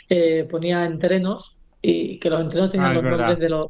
eh, 0.09 0.47
ponía 0.49 0.85
entrenos 0.85 1.61
y 1.81 2.19
que 2.19 2.29
los 2.29 2.41
entrenos 2.41 2.71
tenían 2.71 2.91
Ah, 2.91 2.93
los 2.95 3.03
verdad. 3.03 3.17
nombres 3.17 3.39
de 3.39 3.49
los 3.49 3.67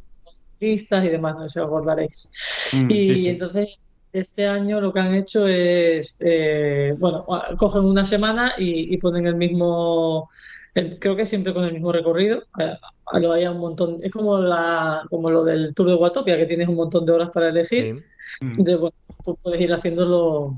pistas 0.59 1.03
y 1.05 1.09
demás, 1.09 1.35
no 1.35 1.43
sé 1.43 1.49
si 1.49 1.59
os 1.59 1.65
acordaréis. 1.67 2.29
Mm, 2.73 2.91
Y 2.91 3.03
sí, 3.03 3.17
sí. 3.17 3.29
entonces 3.29 3.67
este 4.13 4.47
año 4.47 4.81
lo 4.81 4.91
que 4.93 4.99
han 4.99 5.13
hecho 5.15 5.47
es, 5.47 6.15
eh, 6.19 6.93
bueno, 6.97 7.25
cogen 7.57 7.83
una 7.83 8.05
semana 8.05 8.53
y, 8.57 8.93
y 8.93 8.97
ponen 8.97 9.27
el 9.27 9.35
mismo, 9.35 10.29
el- 10.75 10.99
creo 10.99 11.15
que 11.15 11.25
siempre 11.25 11.53
con 11.53 11.63
el 11.63 11.73
mismo 11.73 11.91
recorrido. 11.91 12.43
eh, 12.59 12.73
lo 13.13 13.33
hay 13.33 13.45
un 13.45 13.57
montón, 13.59 13.97
es 14.01 14.11
como 14.11 14.37
la, 14.39 15.03
como 15.09 15.29
lo 15.29 15.43
del 15.43 15.73
Tour 15.75 15.87
de 15.89 15.95
Watopia, 15.95 16.37
que 16.37 16.45
tienes 16.45 16.67
un 16.69 16.75
montón 16.75 17.05
de 17.05 17.11
horas 17.11 17.29
para 17.33 17.49
elegir. 17.49 18.03
Sí. 18.39 18.45
Mm. 18.45 18.63
Bueno, 18.63 18.93
puedes 19.43 19.59
ir 19.61 19.73
haciéndolo 19.73 20.57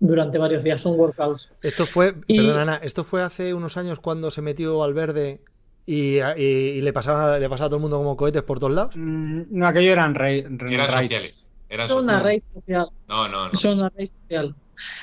durante 0.00 0.38
varios 0.38 0.64
días, 0.64 0.80
son 0.80 0.98
workouts. 0.98 1.50
Esto 1.60 1.84
fue, 1.86 2.14
Y- 2.26 2.38
perdón, 2.38 2.58
Ana, 2.60 2.76
esto 2.82 3.04
fue 3.04 3.22
hace 3.22 3.52
unos 3.54 3.76
años 3.76 4.00
cuando 4.00 4.30
se 4.30 4.40
metió 4.42 4.82
al 4.82 4.94
verde 4.94 5.40
y, 5.84 6.18
y- 6.36 6.40
y 6.40 6.80
le 6.80 6.92
pasaba, 6.94 7.38
le 7.38 7.48
pasaba 7.48 7.66
a 7.66 7.68
todo 7.68 7.76
el 7.76 7.82
mundo 7.82 7.98
como 7.98 8.16
cohetes 8.16 8.42
por 8.42 8.58
todos 8.58 8.72
lados. 8.72 8.94
Mm, 8.96 9.42
No, 9.50 9.66
aquello 9.66 9.92
eran 9.92 10.14
rey, 10.14 10.38
Eran 10.40 10.58
raids. 10.58 10.92
sociales. 10.92 11.48
Eran 11.68 11.88
Son 11.88 12.04
una 12.04 12.20
raíz 12.20 12.44
social, 12.44 12.88
No, 13.08 13.28
no, 13.28 13.48
no. 13.48 13.54
son 13.54 13.78
una 13.78 13.90
raíz 13.90 14.18
social. 14.22 14.54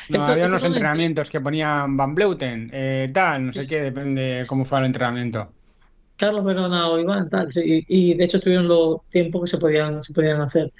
No, 0.07 0.17
Esto- 0.17 0.31
había 0.31 0.45
esto 0.45 0.47
unos 0.47 0.63
entrenamientos 0.65 1.29
que 1.29 1.41
ponían 1.41 1.95
Van 1.97 2.15
Bleuten, 2.15 2.69
eh, 2.73 3.07
tal, 3.13 3.45
no 3.47 3.53
sé 3.53 3.67
qué, 3.67 3.81
depende 3.81 4.45
cómo 4.47 4.65
fuera 4.65 4.81
el 4.81 4.87
entrenamiento. 4.87 5.53
Carlos 6.17 6.43
Verona 6.43 6.89
o 6.89 6.99
Iván, 6.99 7.29
tal, 7.29 7.49
sí, 7.51 7.85
y 7.87 8.13
de 8.13 8.25
hecho 8.25 8.37
estuvieron 8.37 8.67
los 8.67 9.07
tiempos 9.09 9.41
que 9.43 9.47
se 9.47 9.57
podían, 9.57 10.03
se 10.03 10.13
podían 10.13 10.41
hacer. 10.41 10.73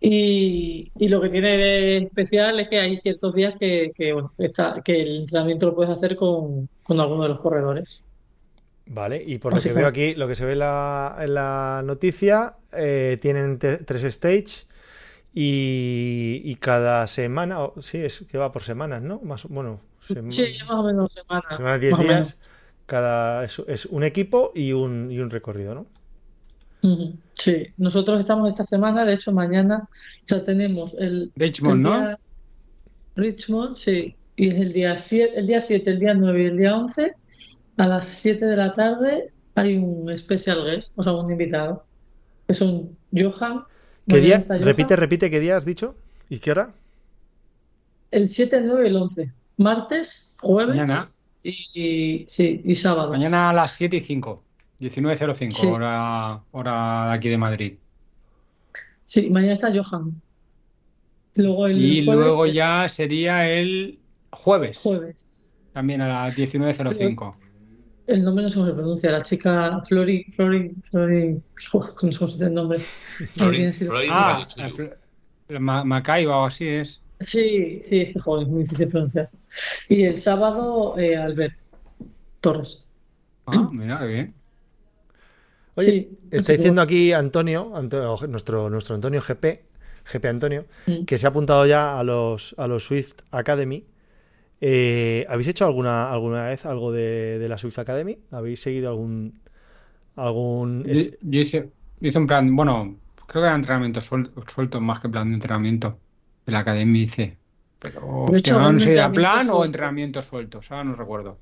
Y, 0.00 0.92
y 0.96 1.08
lo 1.08 1.20
que 1.20 1.30
tiene 1.30 1.56
de 1.58 1.96
especial 1.98 2.60
es 2.60 2.68
que 2.68 2.78
hay 2.80 3.00
ciertos 3.00 3.34
días 3.34 3.54
que, 3.58 3.90
que, 3.96 4.12
bueno, 4.12 4.32
está, 4.38 4.80
que 4.84 5.02
el 5.02 5.16
entrenamiento 5.22 5.66
lo 5.66 5.74
puedes 5.74 5.96
hacer 5.96 6.14
con, 6.16 6.68
con 6.84 7.00
alguno 7.00 7.24
de 7.24 7.30
los 7.30 7.40
corredores. 7.40 8.04
Vale, 8.86 9.22
y 9.24 9.38
por 9.38 9.54
lo 9.54 9.62
que 9.62 9.72
veo 9.72 9.86
aquí, 9.86 10.14
lo 10.14 10.28
que 10.28 10.34
se 10.34 10.44
ve 10.44 10.52
en 10.52 10.58
la, 10.58 11.16
en 11.20 11.34
la 11.34 11.82
noticia, 11.84 12.56
eh, 12.72 13.16
tienen 13.20 13.58
tres 13.58 14.04
stage 14.04 14.66
y, 15.34 16.40
y 16.44 16.54
cada 16.56 17.06
semana, 17.06 17.60
o- 17.62 17.82
sí, 17.82 17.98
es 17.98 18.24
que 18.30 18.38
va 18.38 18.52
por 18.52 18.62
semanas, 18.62 19.02
¿no? 19.02 19.20
Más, 19.22 19.44
o- 19.44 19.48
bueno, 19.48 19.80
Sí, 20.28 20.52
más 20.66 20.70
o 20.70 20.82
menos 20.84 21.12
semana. 21.14 21.42
semanas 21.56 21.80
10 21.80 21.92
más 21.92 22.00
o 22.00 22.02
días, 22.02 22.12
menos. 22.12 22.36
cada, 22.86 23.44
es, 23.44 23.58
es 23.68 23.86
un 23.86 24.04
equipo 24.04 24.52
y 24.54 24.72
un, 24.72 25.10
y 25.10 25.18
un 25.20 25.30
recorrido, 25.30 25.74
¿no? 25.74 25.86
Sí, 27.32 27.66
nosotros 27.78 28.20
estamos 28.20 28.50
esta 28.50 28.66
semana, 28.66 29.06
de 29.06 29.14
hecho 29.14 29.32
mañana 29.32 29.88
ya 30.26 30.44
tenemos 30.44 30.94
el, 30.98 31.32
Richmond, 31.34 31.76
el 31.76 31.82
¿no? 31.82 32.18
Richmond, 33.16 33.76
sí, 33.76 34.14
y 34.36 34.48
es 34.50 34.56
el 34.56 34.72
día 34.72 34.96
7, 34.98 35.32
el 35.38 35.46
día 35.46 35.60
7, 35.60 35.90
el 35.90 35.98
día 35.98 36.14
9 36.14 36.42
y 36.42 36.46
el 36.46 36.56
día 36.58 36.76
11, 36.76 37.14
a 37.76 37.86
las 37.86 38.06
7 38.06 38.44
de 38.46 38.56
la 38.56 38.74
tarde 38.74 39.32
hay 39.54 39.76
un 39.76 40.16
special 40.18 40.64
guest, 40.64 40.92
o 40.96 41.02
sea, 41.02 41.12
un 41.12 41.30
invitado, 41.30 41.86
que 42.46 42.54
son 42.54 42.98
Johan. 43.12 43.64
¿Qué 44.08 44.18
día? 44.20 44.44
Repite, 44.48 44.96
repite, 44.96 45.30
¿qué 45.30 45.40
día 45.40 45.56
has 45.56 45.64
dicho? 45.64 45.94
¿Y 46.28 46.38
qué 46.38 46.50
hora? 46.50 46.70
El 48.10 48.28
7, 48.28 48.56
el 48.58 48.66
9 48.66 48.84
y 48.84 48.88
el 48.88 48.96
11, 48.96 49.32
martes, 49.56 50.36
jueves 50.40 50.76
Mañana. 50.76 51.08
y, 51.42 51.56
y- 51.74 52.26
sí, 52.28 52.62
y 52.64 52.74
sábado. 52.74 53.10
Mañana 53.10 53.50
a 53.50 53.52
las 53.52 53.72
7 53.72 53.96
y 53.96 54.00
5, 54.00 54.42
19.05, 54.78 55.50
Sí. 55.52 55.66
hora, 55.66 56.40
hora 56.52 57.06
de 57.08 57.14
aquí 57.14 57.28
de 57.28 57.38
Madrid. 57.38 57.74
Sí, 59.06 59.30
mañana 59.30 59.54
está 59.54 59.72
Johan. 59.72 60.20
Luego 61.36 61.66
el 61.66 61.82
Y 61.84 62.04
jueves, 62.04 62.20
luego 62.24 62.46
ya 62.46 62.88
sería 62.88 63.48
el 63.50 63.98
jueves, 64.30 64.80
jueves. 64.82 65.52
también 65.72 66.00
a 66.00 66.08
las 66.26 66.36
19.05. 66.36 67.36
El 68.06 68.22
nombre 68.22 68.42
no 68.44 68.50
sé 68.50 68.56
cómo 68.56 68.66
se 68.68 68.74
pronuncia, 68.74 69.10
la 69.10 69.22
chica 69.22 69.80
Flori, 69.88 70.24
Flori, 70.36 70.74
Flori, 70.90 71.40
Joder, 71.70 71.94
no 72.02 72.12
sé 72.12 72.18
cómo 72.18 72.28
se 72.28 72.34
dice 72.34 72.44
el 72.46 72.54
nombre. 72.54 72.78
Sí. 72.78 73.26
Florin 73.26 73.72
Ah, 74.10 74.46
Ma- 75.58 75.84
Macaiba 75.84 76.36
o 76.38 76.44
así 76.46 76.66
es. 76.68 77.00
Sí, 77.20 77.82
sí, 77.88 78.00
es 78.00 78.12
que 78.12 78.20
joder, 78.20 78.42
es 78.46 78.48
muy 78.52 78.62
difícil 78.64 78.88
pronunciar. 78.88 79.30
Y 79.88 80.04
el 80.04 80.18
sábado, 80.18 80.98
eh, 80.98 81.16
Albert 81.16 81.54
Torres. 82.40 82.86
Ah, 83.46 83.68
mira, 83.72 83.98
qué 84.00 84.06
bien. 84.06 84.34
Oye, 85.76 85.90
Sí, 85.90 86.18
está 86.30 86.52
diciendo 86.52 86.82
aquí 86.82 87.12
Antonio, 87.12 87.72
Antonio- 87.74 88.16
nuestro, 88.28 88.68
nuestro 88.70 88.94
Antonio 88.96 89.20
GP, 89.20 89.64
GP 90.12 90.28
Antonio, 90.28 90.66
Mm. 90.86 91.04
que 91.04 91.18
se 91.18 91.26
ha 91.26 91.30
apuntado 91.30 91.66
ya 91.66 91.98
a 91.98 92.04
los, 92.04 92.54
a 92.58 92.66
los 92.66 92.84
Swift 92.84 93.14
Academy. 93.30 93.84
Eh, 94.66 95.26
¿habéis 95.28 95.48
hecho 95.48 95.66
alguna, 95.66 96.10
alguna 96.10 96.46
vez 96.46 96.64
algo 96.64 96.90
de, 96.90 97.38
de 97.38 97.48
la 97.50 97.58
Swift 97.58 97.78
Academy? 97.78 98.18
¿Habéis 98.30 98.60
seguido 98.60 98.88
algún... 98.88 99.40
algún 100.16 100.84
Yo, 100.86 100.92
es- 100.92 101.18
yo 101.20 101.40
hice, 101.40 101.70
yo 102.00 102.08
hice 102.08 102.18
un 102.18 102.26
plan, 102.26 102.56
bueno, 102.56 102.96
creo 103.26 103.42
que 103.42 103.46
era 103.48 103.54
entrenamiento 103.56 104.00
suel- 104.00 104.30
suelto 104.54 104.80
más 104.80 105.00
que 105.00 105.08
plan 105.10 105.28
de 105.28 105.34
entrenamiento. 105.34 105.98
De 106.46 106.52
la 106.52 106.60
academia 106.60 107.02
hice. 107.02 107.36
Pero, 107.80 108.00
De 108.00 108.36
hostia, 108.36 108.38
hecho, 108.38 108.54
no 108.60 108.80
sé, 108.80 108.92
¿era 108.94 109.06
entrenamiento 109.06 109.14
plan 109.14 109.50
o 109.50 109.64
entrenamiento 109.64 110.22
suelto? 110.22 110.60
Ahora 110.70 110.84
no 110.84 110.94
recuerdo. 110.96 111.38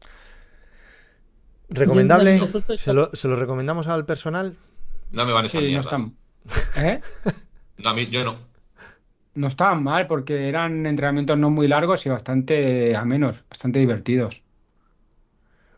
recomendable? 1.68 2.40
¿Se 2.76 2.92
lo, 2.92 3.10
se 3.12 3.28
lo 3.28 3.36
recomendamos 3.36 3.86
al 3.88 4.04
personal? 4.04 4.56
No 5.12 5.24
me 5.26 5.32
van 5.32 5.44
esas 5.44 5.60
Sí, 5.62 5.74
no 5.74 5.80
están. 5.80 6.16
¿Eh? 6.78 7.00
No, 7.78 7.90
a 7.90 7.94
mí, 7.94 8.06
yo 8.08 8.24
no. 8.24 8.36
No 9.35 9.47
estaban 9.49 9.83
mal 9.83 10.07
porque 10.07 10.49
eran 10.49 10.85
entrenamientos 10.87 11.39
no 11.39 11.51
muy 11.51 11.66
largos 11.68 12.05
y 12.05 12.11
bastante 12.11 12.95
amenos, 12.95 13.43
bastante 13.49 13.78
divertidos. 13.78 14.43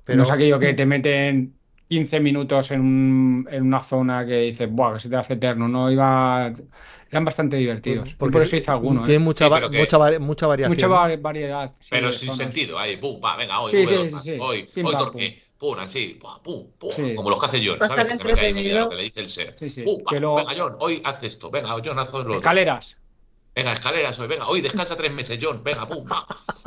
Pero- 0.05 0.17
No 0.19 0.23
es 0.25 0.31
aquello 0.31 0.59
que 0.59 0.75
te 0.75 0.85
meten 0.87 1.55
15 1.89 2.19
minutos 2.21 2.71
en, 2.73 2.81
un- 2.81 3.49
en 3.51 3.63
una 3.63 3.81
zona 3.81 4.27
que 4.27 4.41
dices, 4.41 4.69
¡buah! 4.71 4.95
que 4.95 5.01
se 5.01 5.09
te 5.09 5.17
hace 5.17 5.35
eterno. 5.35 5.69
No 5.69 5.91
iba. 5.91 6.53
Eran 7.11 7.25
bastante 7.25 7.57
divertidos. 7.57 8.11
Y 8.11 8.15
por 8.15 8.35
eso 8.43 8.57
hice 8.57 8.71
alguno, 8.73 9.03
tiene 9.05 9.17
¿eh? 9.17 9.19
mucha, 9.21 9.45
Sí, 9.45 9.51
va- 9.51 9.71
que- 9.71 9.79
mucha, 9.79 9.99
vari- 9.99 10.19
mucha 10.19 10.47
variación. 10.49 10.75
Mucha 10.77 10.89
va- 10.89 11.17
variedad. 11.17 11.73
sí, 11.79 11.89
Pero 11.91 12.11
sin 12.11 12.29
zonas. 12.31 12.39
sentido. 12.39 12.79
Ahí, 12.79 12.97
pum, 12.97 13.21
pa, 13.21 13.37
venga, 13.37 13.61
hoy, 13.61 13.71
Sí, 13.71 13.77
V2 13.77 13.87
sí, 13.87 14.07
sí, 14.09 14.13
más, 14.13 14.25
sí. 14.25 14.37
hoy, 14.41 14.69
Pim, 14.75 14.87
hoy 14.87 14.93
pam, 14.95 15.03
torque, 15.05 15.43
pum, 15.57 15.79
así, 15.79 16.19
pa, 16.21 16.43
pum, 16.43 16.67
pum, 16.77 16.91
Sí. 16.91 17.15
como 17.15 17.31
los 17.31 17.39
que 17.41 17.47
hace 17.47 17.63
John, 17.65 17.79
¿sabes? 17.79 18.05
Que 18.11 18.17
se 18.17 18.25
de 18.25 18.31
entretenido. 18.31 18.79
lo 18.81 18.89
que 18.91 18.97
le 18.97 19.03
dice 19.05 19.21
el 19.21 19.29
SER. 19.29 19.55
Sí, 19.59 19.71
sí, 19.71 19.83
Pum, 19.83 20.03
que 20.11 20.19
lo- 20.19 20.35
venga, 20.35 20.53
John, 20.57 20.73
hoy 20.81 21.01
haz 21.05 21.23
esto, 21.23 21.51
venga, 21.51 21.69
John, 21.85 21.99
haz 21.99 22.13
lo 22.13 22.19
otro. 22.19 22.35
Escaleras. 22.35 22.97
Venga, 23.55 23.73
escaleras 23.73 24.19
hoy, 24.19 24.27
venga, 24.27 24.49
hoy 24.49 24.61
descansa 24.61 24.97
tres 24.97 25.13
meses, 25.13 25.39
John, 25.41 25.63
venga, 25.63 25.87
pum, 25.87 26.05
va. 26.11 26.27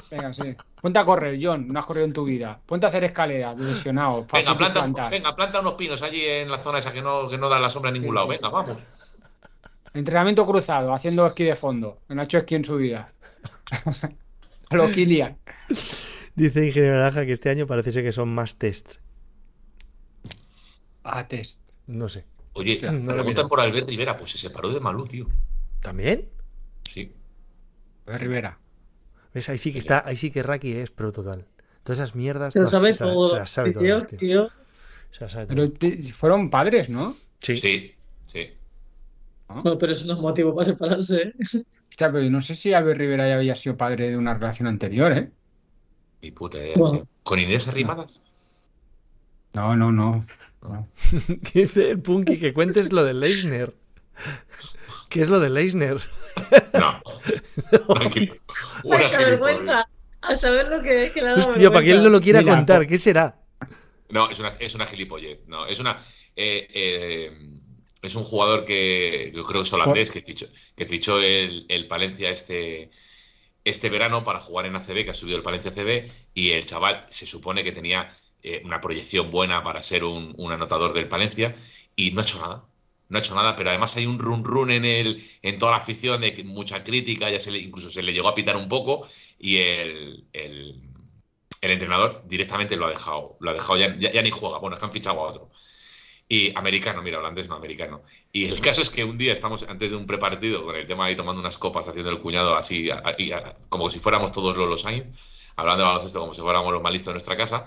Venga, 0.10 0.34
sí. 0.34 0.56
Ponte 0.82 1.00
a 1.00 1.04
correr, 1.04 1.38
John, 1.42 1.68
no 1.68 1.80
has 1.80 1.86
corrido 1.86 2.06
en 2.06 2.14
tu 2.14 2.24
vida. 2.24 2.60
Ponte 2.66 2.86
a 2.86 2.90
hacer 2.90 3.04
escaleras, 3.04 3.60
lesionado. 3.60 4.24
fácil 4.24 4.56
Venga, 4.56 4.72
planta, 4.74 5.10
venga, 5.10 5.36
planta 5.36 5.60
unos 5.60 5.74
pinos 5.74 6.02
allí 6.02 6.24
en 6.24 6.50
la 6.50 6.60
zona 6.60 6.80
esa 6.80 6.94
que 6.94 7.02
no, 7.02 7.28
que 7.28 7.38
no 7.38 7.50
da 7.50 7.60
la 7.60 7.70
sombra 7.70 7.90
en 7.90 7.96
ningún 7.96 8.12
Sí, 8.12 8.16
lado. 8.16 8.28
sí. 8.28 8.34
Venga, 8.38 8.50
vamos. 8.50 8.78
Entrenamiento 9.94 10.46
cruzado, 10.46 10.94
haciendo 10.94 11.26
esquí 11.28 11.44
de 11.44 11.56
fondo. 11.56 12.00
No 12.08 12.22
ha 12.22 12.24
hecho 12.24 12.38
esquí 12.38 12.56
en 12.56 12.64
su 12.64 12.78
vida. 12.78 13.12
a 14.70 14.76
lo 14.76 14.90
Kilian. 14.92 15.38
Dice 16.36 16.66
Ingeniero 16.66 16.98
Naranja 16.98 17.26
que 17.26 17.32
este 17.34 17.50
año 17.50 17.68
parece 17.68 17.92
ser 17.92 18.04
que 18.04 18.12
son 18.14 18.34
más 18.34 18.58
tests. 18.58 19.00
A 21.04 21.28
test. 21.28 21.60
No 21.88 22.08
sé. 22.08 22.26
Oye, 22.54 22.80
No 22.82 23.14
preguntan 23.14 23.48
por 23.48 23.60
Albert 23.60 23.88
Rivera, 23.88 24.16
pues 24.18 24.32
se 24.32 24.38
separó 24.38 24.70
de 24.70 24.80
Malú, 24.80 25.08
tío. 25.08 25.28
¿También? 25.82 26.30
Sí. 26.94 27.12
Pues 28.06 28.20
Rivera. 28.20 28.58
¿Ves? 29.34 29.50
Ahí 29.50 29.58
sí 29.58 29.72
que 29.74 29.80
está, 29.80 30.04
ahí 30.06 30.16
sí 30.18 30.32
que 30.32 30.42
Raki 30.44 30.74
es 30.74 30.92
pro 30.92 31.12
total. 31.12 31.46
Todas 31.84 32.00
esas 32.00 32.16
mierdas. 32.16 32.54
Todas- 32.54 32.72
sabe 32.72 32.94
se- 32.94 33.04
todo. 33.04 33.26
Se 33.30 33.36
las 33.36 33.50
sabe 33.52 33.72
tío, 33.72 33.80
todas, 33.98 34.08
tío. 34.08 34.20
tío. 34.20 34.50
Se 35.12 35.22
las 35.22 35.32
sabe 35.32 35.46
Pero 35.48 35.72
te- 35.72 36.02
fueron 36.14 36.50
padres, 36.50 36.90
¿no? 36.90 37.16
Sí. 37.40 37.56
Sí, 37.56 37.94
sí. 38.28 38.50
Bueno, 39.48 39.78
pero 39.78 39.94
eso 39.94 40.06
no 40.06 40.14
es 40.14 40.20
motivo 40.20 40.54
para 40.56 40.66
separarse. 40.66 41.22
¿eh? 41.22 41.34
Hostia, 41.90 42.12
pero 42.12 42.30
no 42.30 42.42
sé 42.42 42.56
si 42.56 42.74
Albert 42.74 43.00
Rivera 43.00 43.28
ya 43.30 43.36
había 43.36 43.56
sido 43.56 43.78
padre 43.78 44.10
de 44.10 44.18
una 44.18 44.34
relación 44.34 44.68
anterior, 44.68 45.12
¿eh? 45.14 45.32
Mi 46.22 46.32
puta 46.32 46.58
idea. 46.58 46.74
Bueno. 46.76 47.08
¿Con 47.24 47.40
Inés 47.40 47.68
Arrimadas? 47.68 48.24
No, 49.54 49.76
no, 49.76 49.92
no. 49.92 50.26
no. 50.62 50.88
¿Qué 51.52 51.62
dice 51.62 51.92
el 51.92 52.02
Punky? 52.02 52.38
Que 52.40 52.54
cuentes 52.54 52.92
lo 52.92 53.04
de 53.06 53.14
Leisner. 53.14 53.74
¿Qué 55.10 55.22
es 55.22 55.30
lo 55.30 55.40
de 55.40 55.50
Leisner? 55.50 55.98
No. 56.74 57.02
Tranquilo. 57.90 58.36
Una 58.84 59.00
¡Ay, 59.00 59.10
qué 59.10 59.18
gilipollas. 59.18 59.18
vergüenza! 59.18 59.90
A 60.22 60.36
saber 60.36 60.68
lo 60.68 60.82
que 60.82 61.06
es 61.06 61.12
que 61.14 61.22
le 61.22 61.30
da 61.30 61.36
Hostia, 61.36 61.72
para 61.72 61.84
que 61.86 61.92
él 61.92 62.04
no 62.04 62.10
lo 62.10 62.22
quiera 62.22 62.42
Mira, 62.42 62.54
contar, 62.56 62.86
¿qué 62.88 62.98
será? 62.98 63.42
No, 64.10 64.30
es 64.30 64.40
una, 64.40 64.50
es 64.60 64.74
una 64.76 64.86
gilipollez. 64.88 65.40
No, 65.48 65.66
es 65.68 65.80
una. 65.80 65.98
eh, 66.36 66.68
eh, 66.74 67.32
es 68.02 68.16
un 68.16 68.24
jugador 68.24 68.64
que 68.64 69.32
yo 69.36 69.44
creo 69.44 69.62
que 69.62 69.68
es 69.68 69.74
holandés 69.74 70.12
que 70.12 70.22
fichó, 70.22 70.48
que 70.76 70.86
fichó 70.86 71.20
el, 71.20 71.66
el 71.68 71.88
Palencia 71.88 72.30
este, 72.30 72.92
este 73.66 73.90
verano 73.90 74.24
para 74.24 74.40
jugar 74.40 74.66
en 74.68 74.76
ACB, 74.76 75.04
que 75.06 75.12
ha 75.12 75.14
subido 75.16 75.38
el 75.38 75.44
Palencia 75.44 75.72
ACB, 75.72 76.10
y 76.34 76.52
el 76.52 76.66
chaval 76.66 77.06
se 77.10 77.26
supone 77.28 77.64
que 77.64 77.72
tenía 77.74 78.10
eh, 78.44 78.62
una 78.66 78.82
proyección 78.82 79.32
buena 79.32 79.64
para 79.64 79.82
ser 79.84 80.04
un, 80.06 80.34
un 80.38 80.52
anotador 80.52 80.94
del 80.94 81.08
Palencia, 81.10 81.56
y 81.96 82.12
no 82.12 82.22
ha 82.22 82.24
hecho 82.24 82.40
nada. 82.40 82.66
No 83.10 83.18
ha 83.18 83.22
hecho 83.22 83.36
nada, 83.36 83.55
pero 83.55 83.70
además 83.70 83.95
hay 83.95 84.05
un 84.05 84.20
run 84.20 84.43
run 84.43 84.72
en 84.72 84.86
el, 84.86 85.24
en 85.41 85.58
toda 85.58 85.72
la 85.72 85.78
afición 85.78 86.22
de 86.22 86.43
mucha 86.45 86.84
crítica, 86.84 87.30
ya 87.30 87.39
se 87.39 87.51
le, 87.51 87.60
incluso 87.60 87.89
se 87.89 88.03
le 88.03 88.12
llegó 88.14 88.28
a 88.28 88.34
pitar 88.34 88.58
un 88.58 88.68
poco, 88.68 89.08
y 89.39 89.58
el, 89.58 90.26
el, 90.34 90.82
entrenador 91.62 92.24
directamente 92.28 92.76
lo 92.76 92.86
ha 92.86 92.89
dejado, 92.89 93.38
lo 93.39 93.49
ha 93.49 93.53
dejado 93.53 93.78
ya, 93.78 93.95
ya, 93.97 94.22
ni 94.22 94.32
juega, 94.32 94.58
bueno, 94.60 94.76
es 94.76 94.80
que 94.80 94.86
han 94.86 94.91
fichado 94.91 95.20
a 95.22 95.30
otro. 95.30 95.49
Y 96.30 96.51
americano, 96.58 97.01
mira, 97.01 97.20
holandés 97.20 97.47
no, 97.49 97.55
americano. 97.55 98.03
Y 98.34 98.45
el 98.45 98.60
caso 98.60 98.82
es 98.82 98.89
que 98.89 99.03
un 99.05 99.18
día 99.18 99.32
estamos 99.34 99.64
antes 99.64 99.91
de 99.91 99.95
un 99.97 100.05
prepartido 100.05 100.64
con 100.66 100.76
el 100.76 100.86
tema 100.86 101.05
ahí 101.05 101.16
tomando 101.16 101.39
unas 101.41 101.58
copas, 101.58 101.88
haciendo 101.88 102.12
el 102.12 102.20
cuñado 102.20 102.55
así, 102.55 102.89
a- 102.91 103.01
como 103.70 103.89
si 103.89 103.99
fuéramos 103.99 104.32
todos 104.34 104.58
los, 104.58 104.68
los 104.70 104.86
años, 104.86 105.05
hablando 105.55 105.84
de 105.84 105.88
baloncesto 105.89 106.20
como 106.20 106.34
si 106.34 106.41
fuéramos 106.41 106.74
los 106.74 106.82
más 106.82 106.91
listos 106.91 107.08
de 107.08 107.14
nuestra 107.14 107.38
casa. 107.38 107.66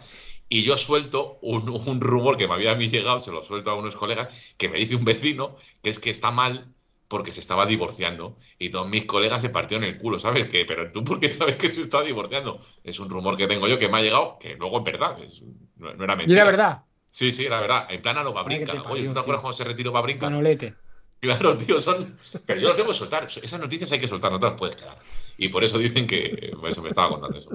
Y 0.50 0.64
yo 0.64 0.76
suelto 0.76 1.38
un, 1.42 1.68
un 1.70 2.00
rumor 2.02 2.36
que 2.36 2.48
me 2.48 2.54
había 2.54 2.72
a 2.72 2.76
mí 2.76 2.90
llegado, 2.90 3.20
se 3.20 3.32
lo 3.32 3.42
suelto 3.42 3.70
a 3.70 3.76
unos 3.76 3.96
colegas, 3.96 4.54
que 4.58 4.68
me 4.68 4.78
dice 4.78 4.96
un 4.96 5.04
vecino 5.06 5.56
que 5.82 5.90
es 5.90 5.98
que 6.00 6.10
está 6.10 6.30
mal 6.32 6.74
porque 7.08 7.32
se 7.32 7.40
estaba 7.40 7.66
divorciando. 7.66 8.38
Y 8.58 8.70
todos 8.70 8.88
mis 8.88 9.04
colegas 9.06 9.42
se 9.42 9.50
partieron 9.50 9.84
el 9.86 9.98
culo, 9.98 10.18
¿sabes? 10.18 10.46
Que, 10.48 10.64
pero 10.66 10.92
tú, 10.92 11.04
¿por 11.04 11.20
qué 11.20 11.34
sabes 11.34 11.56
que 11.56 11.70
se 11.70 11.82
está 11.82 12.02
divorciando? 12.02 12.60
Es 12.84 13.00
un 13.00 13.10
rumor 13.10 13.36
que 13.38 13.46
tengo 13.48 13.68
yo 13.68 13.78
que 13.78 13.88
me 13.88 13.98
ha 13.98 14.02
llegado, 14.02 14.38
que 14.40 14.56
luego 14.56 14.78
es 14.78 14.84
verdad, 14.84 15.22
es- 15.22 15.42
no, 15.76 15.94
no 15.94 16.04
era 16.04 16.16
Y 16.22 16.32
mentira. 16.32 16.34
era 16.34 16.44
verdad, 16.44 16.86
Sí, 17.10 17.32
sí, 17.32 17.48
la 17.48 17.60
verdad. 17.60 17.86
En 17.90 18.02
plan 18.02 18.18
a 18.18 18.24
lo 18.24 18.32
Babrinca. 18.34 18.84
Oye, 18.86 19.04
¿tú 19.06 19.14
te 19.14 19.20
acuerdas 19.20 19.42
cuando 19.42 19.56
se 19.56 19.64
retiró 19.64 19.92
Babrinca? 19.92 20.28
Manolete. 20.28 20.78
Claro, 21.20 21.56
tío, 21.58 21.78
son. 21.78 22.16
Pero 22.46 22.60
yo 22.60 22.68
lo 22.68 22.74
tengo 22.74 22.88
que 22.88 22.94
soltar. 22.94 23.24
Esas 23.24 23.60
noticias 23.60 23.92
hay 23.92 24.00
que 24.00 24.06
soltar, 24.06 24.32
no 24.32 24.40
te 24.40 24.46
las 24.46 24.58
puedes 24.58 24.76
quedar. 24.76 24.98
Y 25.36 25.48
por 25.48 25.62
eso 25.62 25.78
dicen 25.78 26.06
que. 26.06 26.52
Eso 26.66 26.82
me 26.82 26.88
estaba 26.88 27.10
contando 27.10 27.38
eso. 27.38 27.50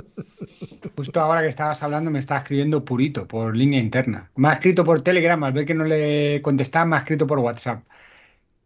Justo 0.95 1.20
ahora 1.20 1.41
que 1.41 1.47
estabas 1.47 1.82
hablando 1.82 2.11
me 2.11 2.20
estaba 2.20 2.41
escribiendo 2.41 2.86
Purito 2.86 3.28
por 3.28 3.55
línea 3.55 3.80
interna. 3.80 4.30
Me 4.36 4.49
ha 4.49 4.53
escrito 4.53 4.86
por 4.86 5.01
Telegram, 5.01 5.43
al 5.43 5.53
ver 5.53 5.66
que 5.66 5.74
no 5.74 5.84
le 5.84 6.41
contestaba, 6.43 6.86
me 6.86 6.95
ha 6.95 6.99
escrito 6.99 7.26
por 7.26 7.39
WhatsApp. 7.39 7.84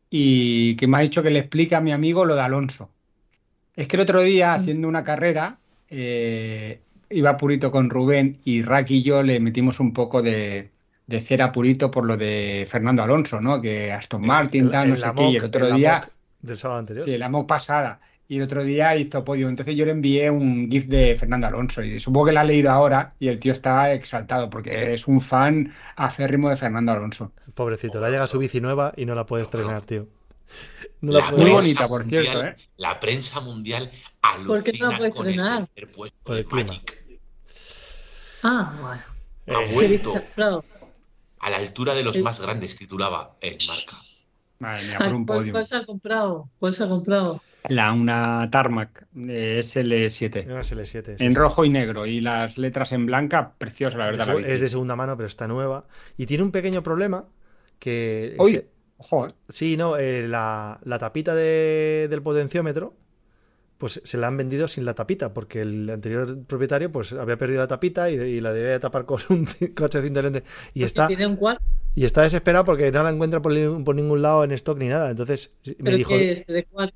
Y 0.09 0.75
que 0.75 0.87
me 0.87 0.97
ha 0.97 1.01
dicho 1.01 1.23
que 1.23 1.29
le 1.29 1.39
explique 1.39 1.75
a 1.75 1.81
mi 1.81 1.93
amigo 1.93 2.25
lo 2.25 2.35
de 2.35 2.41
Alonso. 2.41 2.89
Es 3.75 3.87
que 3.87 3.95
el 3.95 4.01
otro 4.01 4.21
día, 4.21 4.53
haciendo 4.53 4.87
una 4.87 5.03
carrera, 5.03 5.59
eh, 5.89 6.81
iba 7.09 7.37
Purito 7.37 7.71
con 7.71 7.89
Rubén 7.89 8.39
y 8.43 8.63
Raki 8.63 8.97
y 8.97 9.03
yo 9.03 9.23
le 9.23 9.39
metimos 9.39 9.79
un 9.79 9.93
poco 9.93 10.21
de, 10.21 10.71
de 11.09 11.21
cera 11.21 11.45
a 11.45 11.51
Purito 11.51 11.89
por 11.89 12.05
lo 12.05 12.15
de 12.17 12.67
Fernando 12.69 13.01
Alonso, 13.01 13.41
¿no? 13.41 13.59
Que 13.59 13.91
Aston 13.91 14.25
Martin, 14.25 14.69
tal, 14.69 14.89
no 14.89 14.95
sé 14.95 15.07
qué. 15.15 15.23
Y 15.29 15.35
el 15.37 15.45
otro 15.45 15.71
día... 15.75 16.01
Del 16.41 16.57
sábado 16.57 16.79
anterior. 16.79 17.03
Sí, 17.03 17.17
la 17.17 17.27
mock 17.29 17.47
pasada. 17.47 17.99
Y 18.27 18.37
el 18.37 18.43
otro 18.43 18.63
día 18.63 18.95
hizo 18.95 19.23
podio. 19.25 19.49
Entonces 19.49 19.75
yo 19.75 19.85
le 19.85 19.91
envié 19.91 20.29
un 20.29 20.69
GIF 20.69 20.85
de 20.85 21.15
Fernando 21.19 21.47
Alonso. 21.47 21.81
Y 21.83 21.99
supongo 21.99 22.27
que 22.27 22.31
la 22.33 22.41
ha 22.41 22.43
leído 22.43 22.69
ahora. 22.71 23.13
Y 23.19 23.27
el 23.27 23.39
tío 23.39 23.51
está 23.53 23.91
exaltado 23.91 24.49
porque 24.51 24.93
es 24.93 25.07
un 25.07 25.19
fan 25.19 25.73
acérrimo 25.95 26.47
de 26.49 26.55
Fernando 26.55 26.91
Alonso. 26.91 27.31
Pobrecito, 27.55 27.99
le 27.99 28.11
llega 28.11 28.27
su 28.27 28.37
bici 28.37 28.61
nueva 28.61 28.93
y 28.95 29.05
no 29.05 29.15
la 29.15 29.25
puede 29.25 29.41
estrenar, 29.43 29.81
tío. 29.81 30.07
No 31.01 31.11
La 31.11 31.19
la 31.25 31.31
Muy 31.31 31.49
bonita, 31.51 31.87
por 31.87 32.01
mundial- 32.03 32.23
cierto, 32.23 32.43
¿eh? 32.45 32.55
La 32.77 32.99
prensa 32.99 33.39
mundial 33.41 33.89
¿Por 34.47 34.63
qué 34.63 34.73
no 34.79 34.89
la 34.91 34.95
alucina 34.95 34.97
puede 34.97 35.11
con 35.11 35.25
el 35.27 35.31
estrenar? 35.33 35.67
tercer 35.67 35.91
puesto 35.91 36.23
Por 36.23 36.35
de. 36.35 36.43
Magic. 36.65 36.97
Ah, 38.43 38.73
bueno. 38.79 39.01
Ha 39.47 39.63
Eh, 39.63 39.67
¿Qué 39.67 39.73
vuelto. 39.73 40.63
A 41.39 41.49
la 41.49 41.57
altura 41.57 41.93
de 41.93 42.03
los 42.03 42.15
El- 42.15 42.23
más 42.23 42.39
grandes, 42.39 42.75
titulaba 42.75 43.37
el 43.41 43.57
marca. 43.67 43.97
Madre 44.59 44.87
mía, 44.87 44.97
por 44.97 45.13
un 45.13 45.25
¿Cuál, 45.25 45.39
podio. 45.39 45.51
cuál 45.53 45.65
se 45.65 45.75
ha 45.77 45.85
comprado? 45.85 46.49
¿Cuál 46.59 46.73
se 46.73 46.83
ha 46.83 46.89
comprado? 46.89 47.41
La, 47.69 47.91
una 47.93 48.49
Tarmac 48.51 49.07
de 49.11 49.59
SL7. 49.59 50.45
Una 50.45 50.63
SL7. 50.63 51.17
sí, 51.17 51.25
En 51.25 51.31
sí. 51.31 51.35
rojo 51.35 51.63
y 51.65 51.69
negro. 51.69 52.05
Y 52.05 52.19
las 52.21 52.57
letras 52.57 52.91
en 52.91 53.05
blanca. 53.05 53.53
Preciosa, 53.57 53.97
la 53.97 54.05
verdad. 54.05 54.27
la 54.39 54.47
es 54.47 54.59
de 54.59 54.69
segunda 54.69 54.95
mano, 54.95 55.15
pero 55.17 55.27
está 55.27 55.47
nueva. 55.47 55.85
Y 56.17 56.25
tiene 56.25 56.43
un 56.43 56.51
pequeño 56.51 56.83
problema 56.83 57.25
que... 57.79 58.35
Uy, 58.37 58.51
se- 58.51 58.69
ojo, 58.97 59.27
¿eh? 59.27 59.31
Sí, 59.49 59.77
no, 59.77 59.97
eh, 59.97 60.27
la, 60.27 60.79
la 60.83 60.97
tapita 60.99 61.35
de- 61.35 62.07
del 62.09 62.21
potenciómetro, 62.21 62.95
pues 63.79 63.99
se 64.03 64.17
la 64.19 64.27
han 64.27 64.37
vendido 64.37 64.67
sin 64.67 64.85
la 64.85 64.93
tapita, 64.93 65.33
porque 65.33 65.61
el 65.61 65.89
anterior 65.89 66.43
propietario 66.45 66.91
pues 66.91 67.13
había 67.13 67.37
perdido 67.37 67.61
la 67.61 67.67
tapita 67.67 68.11
y, 68.11 68.15
y 68.15 68.41
la 68.41 68.53
debía 68.53 68.79
tapar 68.79 69.05
con 69.05 69.19
un 69.29 69.47
coche 69.75 70.01
cinta 70.03 70.21
lente. 70.21 70.43
Y 70.75 70.83
está, 70.83 71.07
Tiene 71.07 71.25
un 71.25 71.39
y 71.95 72.05
está 72.05 72.21
desesperado 72.21 72.65
porque 72.65 72.91
no 72.91 73.01
la 73.01 73.09
encuentra 73.09 73.41
por, 73.41 73.53
por 73.83 73.95
ningún 73.95 74.21
lado 74.21 74.43
en 74.43 74.51
stock 74.51 74.77
ni 74.77 74.87
nada. 74.89 75.09
Entonces 75.09 75.53
me 75.65 75.75
¿Pero 75.85 75.97
dijo 75.97 76.09
qué 76.09 76.31
es? 76.33 76.45
¿De 76.45 76.65
cuál? 76.65 76.93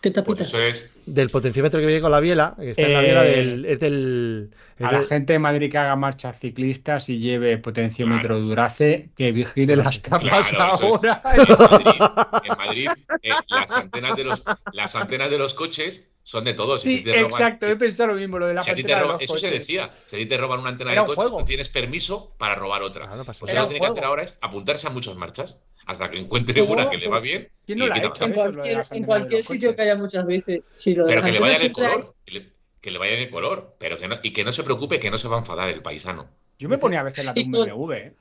¿Qué 0.00 0.10
tapita? 0.12 0.36
Pues 0.36 0.40
eso 0.48 0.60
es. 0.60 0.92
del 1.06 1.28
potenciómetro 1.28 1.80
que 1.80 1.86
viene 1.86 2.00
con 2.00 2.12
la 2.12 2.20
biela, 2.20 2.54
que 2.56 2.70
está 2.70 2.82
en 2.82 2.92
la 2.92 3.00
Eh, 3.00 3.04
biela 3.04 3.22
del... 3.22 3.64
Es 3.64 3.80
del 3.80 4.50
es 4.78 4.86
A 4.86 4.92
la 4.92 4.98
del- 5.00 5.08
gente 5.08 5.32
de 5.32 5.38
Madrid 5.40 5.72
que 5.72 5.78
haga 5.78 5.96
marchas 5.96 6.38
ciclistas 6.38 7.08
y 7.08 7.18
lleve 7.18 7.58
potenciómetro 7.58 8.38
Durace, 8.38 9.08
que 9.16 9.32
vigile 9.32 9.74
las 9.74 10.00
tapas 10.00 10.50
Claro, 10.50 10.74
eso 10.74 10.84
es. 10.84 11.10
ahora. 11.10 11.22
En 11.34 11.38
Madrid, 11.58 12.00
en 12.44 12.57
Madrid, 12.68 12.88
eh, 13.22 13.30
las, 13.48 13.72
antenas 13.72 14.16
de 14.16 14.24
los, 14.24 14.42
las 14.72 14.94
antenas 14.94 15.30
de 15.30 15.38
los 15.38 15.54
coches 15.54 16.14
son 16.22 16.44
de 16.44 16.54
todos. 16.54 16.82
Si 16.82 16.98
Sí, 16.98 17.02
te 17.04 17.12
roban- 17.12 17.30
exacto, 17.30 17.66
si- 17.66 17.72
he 17.72 17.76
pensado 17.76 18.08
lo 18.08 18.14
mismo, 18.14 18.38
lo 18.38 18.46
de 18.46 18.54
la 18.54 18.60
si 18.60 18.70
antena 18.70 19.00
de 19.00 19.06
los 19.08 19.20
eso 19.22 19.36
se 19.36 19.50
decía. 19.50 19.90
Si 20.06 20.16
a 20.16 20.18
ti 20.18 20.26
te 20.26 20.36
roban 20.36 20.60
una 20.60 20.70
antena 20.70 20.92
Era 20.92 21.02
de 21.02 21.08
un 21.08 21.14
coche, 21.14 21.22
juego. 21.28 21.38
tú 21.40 21.44
tienes 21.46 21.68
permiso 21.68 22.34
para 22.38 22.54
robar 22.54 22.82
otra. 22.82 23.06
Ah, 23.10 23.16
no 23.16 23.24
Pues 23.24 23.42
Era 23.50 23.62
lo 23.62 23.68
que 23.68 23.74
tiene 23.74 23.86
que 23.86 23.92
hacer 23.92 24.04
ahora 24.04 24.22
es 24.22 24.38
apuntarse 24.40 24.86
a 24.86 24.90
muchas 24.90 25.16
marchas 25.16 25.62
hasta 25.86 26.10
que 26.10 26.18
encuentre 26.18 26.60
¿Cómo? 26.60 26.74
una 26.74 26.90
que 26.90 26.98
le 26.98 27.08
va 27.08 27.18
bien. 27.20 27.48
¿Quién 27.64 27.78
no 27.78 27.86
y 27.86 27.88
la 27.88 27.94
ha 27.94 28.02
quita 28.02 28.26
hecho? 28.26 28.48
otra. 28.48 28.86
en 28.90 29.04
cualquier, 29.04 29.38
en 29.38 29.44
sitio 29.44 29.68
coches. 29.70 29.76
que 29.76 29.82
haya 29.82 29.94
muchas 29.96 30.26
veces. 30.26 30.62
Si 30.72 30.94
lo 30.94 31.04
de 31.04 31.08
Pero 31.10 31.22
que 31.22 31.32
le 31.32 31.40
vaya 31.40 31.56
en 31.56 31.62
el 31.62 31.72
color. 31.72 32.14
Que 32.26 32.32
le, 32.32 32.52
que 32.80 32.90
le 32.90 32.98
vaya 32.98 33.12
en 33.14 33.20
el 33.20 33.30
color. 33.30 33.76
Pero 33.78 33.96
que 33.96 34.06
no, 34.08 34.16
y 34.22 34.32
que 34.32 34.44
no 34.44 34.52
se 34.52 34.62
preocupe, 34.64 35.00
que 35.00 35.10
no 35.10 35.16
se 35.16 35.28
va 35.28 35.36
a 35.36 35.40
enfadar 35.40 35.68
el 35.70 35.80
paisano. 35.80 36.28
Yo 36.58 36.68
me 36.68 36.76
ponía 36.76 37.00
a 37.00 37.04
veces 37.04 37.24
la 37.24 37.32
de 37.32 37.40
un 37.42 37.50
BMW, 37.52 37.92
¿eh? 37.94 38.14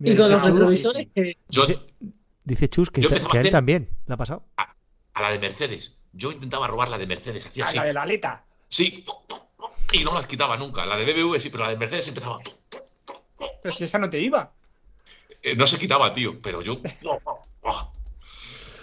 Y 0.00 0.16
con 0.16 0.28
los 0.28 0.44
retrovisores 0.44 1.06
que. 1.14 1.36
Yo, 1.48 1.62
Dice- 2.44 2.68
Chus 2.68 2.90
que, 2.90 3.00
que 3.00 3.06
a 3.06 3.38
a 3.38 3.40
él 3.40 3.50
también 3.50 3.88
le 4.06 4.14
ha 4.14 4.16
pasado. 4.16 4.44
a 4.56 5.20
la 5.22 5.30
de 5.30 5.38
Mercedes. 5.38 5.98
Yo 6.12 6.30
intentaba 6.30 6.66
robar 6.68 6.88
la 6.88 6.98
de 6.98 7.06
Mercedes. 7.06 7.46
Hacía 7.46 7.64
Ah, 7.64 7.68
así. 7.68 7.76
la 7.78 7.84
de 7.84 7.92
la 7.92 8.02
aleta. 8.02 8.44
Sí. 8.68 9.04
Y 9.92 10.04
no 10.04 10.12
las 10.14 10.26
quitaba 10.26 10.56
nunca. 10.56 10.84
La 10.86 10.96
de 10.96 11.04
BMW 11.12 11.38
sí, 11.38 11.50
pero 11.50 11.64
la 11.64 11.70
de 11.70 11.76
Mercedes 11.76 12.06
empezaba. 12.08 12.38
Pero 13.62 13.74
si 13.74 13.84
esa 13.84 13.98
no 13.98 14.10
te 14.10 14.18
iba. 14.20 14.52
Eh, 15.42 15.54
no 15.56 15.66
se 15.66 15.78
quitaba, 15.78 16.12
tío. 16.12 16.40
Pero 16.42 16.62
yo. 16.62 16.80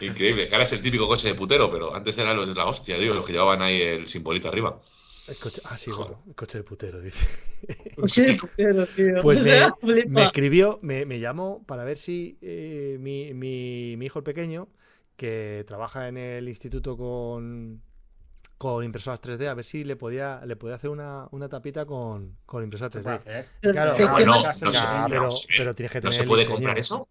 Increíble. 0.01 0.47
Que 0.47 0.55
ahora 0.55 0.63
es 0.63 0.71
el 0.71 0.81
típico 0.81 1.07
coche 1.07 1.27
de 1.27 1.35
putero, 1.35 1.71
pero 1.71 1.93
antes 1.95 2.17
era 2.17 2.33
lo 2.33 2.45
de 2.45 2.55
la 2.55 2.65
hostia, 2.65 2.97
digo, 2.97 3.13
los 3.13 3.25
que 3.25 3.33
llevaban 3.33 3.61
ahí 3.61 3.79
el 3.81 4.07
simbolito 4.07 4.47
arriba. 4.47 4.79
El 5.27 5.37
coche, 5.37 5.61
ah, 5.65 5.77
sí, 5.77 5.91
bueno, 5.91 6.23
el 6.27 6.35
coche 6.35 6.57
del 6.57 6.65
putero, 6.65 6.99
dice. 7.01 7.25
Sí, 8.07 8.37
pero, 8.55 8.87
tío. 8.87 9.19
Pues 9.21 9.39
O 9.39 9.41
me, 9.43 9.49
sea, 9.49 9.73
flipa. 9.79 10.09
me 10.11 10.23
escribió, 10.25 10.79
me, 10.81 11.05
me 11.05 11.19
llamó 11.19 11.63
para 11.65 11.83
ver 11.83 11.97
si 11.97 12.37
eh, 12.41 12.97
mi, 12.99 13.33
mi- 13.33 13.95
mi 13.97 14.05
hijo 14.07 14.19
el 14.19 14.23
pequeño 14.23 14.67
que 15.15 15.63
trabaja 15.67 16.07
en 16.07 16.17
el 16.17 16.49
instituto 16.49 16.97
con, 16.97 17.81
con 18.57 18.83
impresoras 18.83 19.21
3D, 19.21 19.47
a 19.47 19.53
ver 19.53 19.65
si 19.65 19.83
le 19.83 19.95
podía, 19.95 20.41
le 20.45 20.55
podía 20.55 20.75
hacer 20.75 20.89
una, 20.89 21.27
una 21.31 21.49
tapita 21.49 21.85
con, 21.85 22.37
con 22.45 22.63
impresora 22.63 22.89
3D. 22.89 23.19
Claro, 23.73 23.93
¿Qué- 23.97 24.03
Ah, 24.05 24.15
qué 24.17 24.25
no, 24.25 24.33
no 24.43 24.71
no 24.71 25.09
pero, 25.09 25.29
sé. 25.31 25.47
pero 25.57 25.75
tienes 25.75 25.91
que 25.91 26.01
¿No 26.01 26.09
tener 26.09 26.13
se 26.13 26.23
el 26.23 26.27
puede 26.29 26.45
comprar 26.47 26.77
eso? 26.79 27.07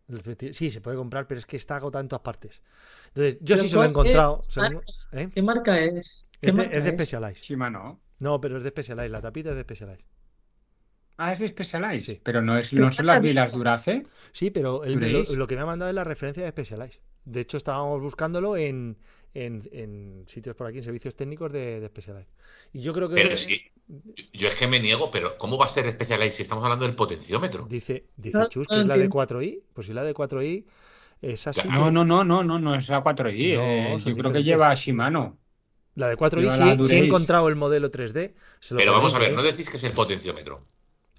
Sí, 0.52 0.70
se 0.70 0.80
puede 0.80 0.96
comprar, 0.96 1.26
pero 1.28 1.38
es 1.38 1.46
que 1.46 1.56
está 1.56 1.76
agotado 1.76 2.02
en 2.02 2.08
todas 2.08 2.22
partes. 2.22 2.62
Entonces, 3.08 3.38
yo 3.40 3.56
Pero 3.56 3.62
sí 3.62 3.68
se 3.68 3.76
lo 3.76 3.82
he 3.82 3.86
¿cuál- 3.86 3.90
encontrado. 3.90 4.44
qué 4.46 4.52
se 4.52 4.60
marca? 4.60 4.82
¿eh? 5.12 5.28
¿Qué 5.34 5.42
marca 5.42 5.80
es? 5.80 6.29
¿Qué 6.40 6.50
Es 6.50 6.54
de, 6.56 6.68
es 6.72 6.84
de? 6.84 6.90
Specialized. 6.90 7.42
Shimano. 7.42 8.00
No, 8.18 8.40
pero 8.40 8.58
es 8.58 8.64
de 8.64 8.70
Specialized. 8.70 9.10
La 9.10 9.20
tapita 9.22 9.50
es 9.50 9.56
de 9.56 9.62
Specialized. 9.62 10.04
Ah, 11.16 11.32
es 11.32 11.38
Specialized. 11.40 12.00
Sí. 12.00 12.20
Pero 12.22 12.42
no, 12.42 12.56
es, 12.56 12.72
¿Qué 12.72 12.80
no 12.80 12.90
son 12.90 13.06
las 13.06 13.20
dice? 13.22 13.46
Durace. 13.52 14.06
Sí, 14.32 14.50
pero 14.50 14.82
lo, 14.84 15.46
que 15.46 15.54
me 15.56 15.62
ha 15.62 15.66
mandado 15.66 15.90
es 15.90 15.94
la 15.94 16.04
referencia 16.04 16.42
de 16.42 16.48
Specialized. 16.50 17.00
De 17.24 17.40
hecho, 17.40 17.56
estábamos 17.58 18.00
buscándolo 18.00 18.56
en, 18.56 18.98
en, 19.34 19.62
en 19.72 20.24
sitios 20.26 20.56
por 20.56 20.66
aquí, 20.66 20.78
en 20.78 20.82
servicios 20.84 21.16
técnicos 21.16 21.52
de, 21.52 21.80
de 21.80 21.86
Specialized. 21.88 22.32
Y 22.72 22.80
yo 22.82 22.92
creo 22.94 23.08
que 23.10 23.14
Pero 23.14 23.36
sí, 23.36 23.60
yo 24.32 24.48
es 24.48 24.54
que 24.54 24.66
me 24.66 24.80
niego, 24.80 25.10
pero 25.10 25.36
¿cómo 25.38 25.58
va 25.58 25.66
a 25.66 25.68
ser 25.68 25.90
Specialized 25.92 26.32
si 26.32 26.42
estamos 26.42 26.64
hablando 26.64 26.86
del 26.86 26.94
potenciómetro? 26.96 27.66
dice, 27.68 28.06
dice 28.16 28.38
No, 28.38 28.48
Chus 28.48 28.68
no 28.70 28.76
que 28.76 28.80
es 28.80 28.86
la 28.86 28.96
de 28.96 29.04
entiendo. 29.04 29.40
4i. 29.40 29.62
Pues 29.74 29.86
si 29.88 29.92
la 29.92 30.02
de 30.04 30.14
4i 30.14 30.64
es 31.20 31.46
así. 31.46 31.68
No, 31.68 31.90
no, 31.90 32.04
no, 32.04 32.24
no, 32.24 32.42
no, 32.44 32.58
no 32.58 32.74
es 32.74 32.88
la 32.88 33.02
4i. 33.02 33.54
No, 33.54 33.96
eh, 33.96 33.98
yo 34.04 34.16
creo 34.16 34.32
que 34.32 34.42
lleva 34.42 34.74
Shimano. 34.74 35.38
La 35.96 36.08
de 36.08 36.16
4i 36.16 36.40
Lleva 36.40 36.76
sí, 36.76 36.84
sí 36.88 36.94
he 36.94 37.04
encontrado 37.04 37.48
el 37.48 37.56
modelo 37.56 37.90
3D. 37.90 38.32
se 38.60 38.74
lo 38.74 38.78
Pero 38.78 38.92
vamos 38.92 39.12
a 39.14 39.18
ver, 39.18 39.28
comento, 39.30 39.42
no 39.42 39.48
¿eh? 39.48 39.52
decís 39.52 39.68
que 39.70 39.76
es 39.76 39.84
el 39.84 39.92
potenciómetro. 39.92 40.64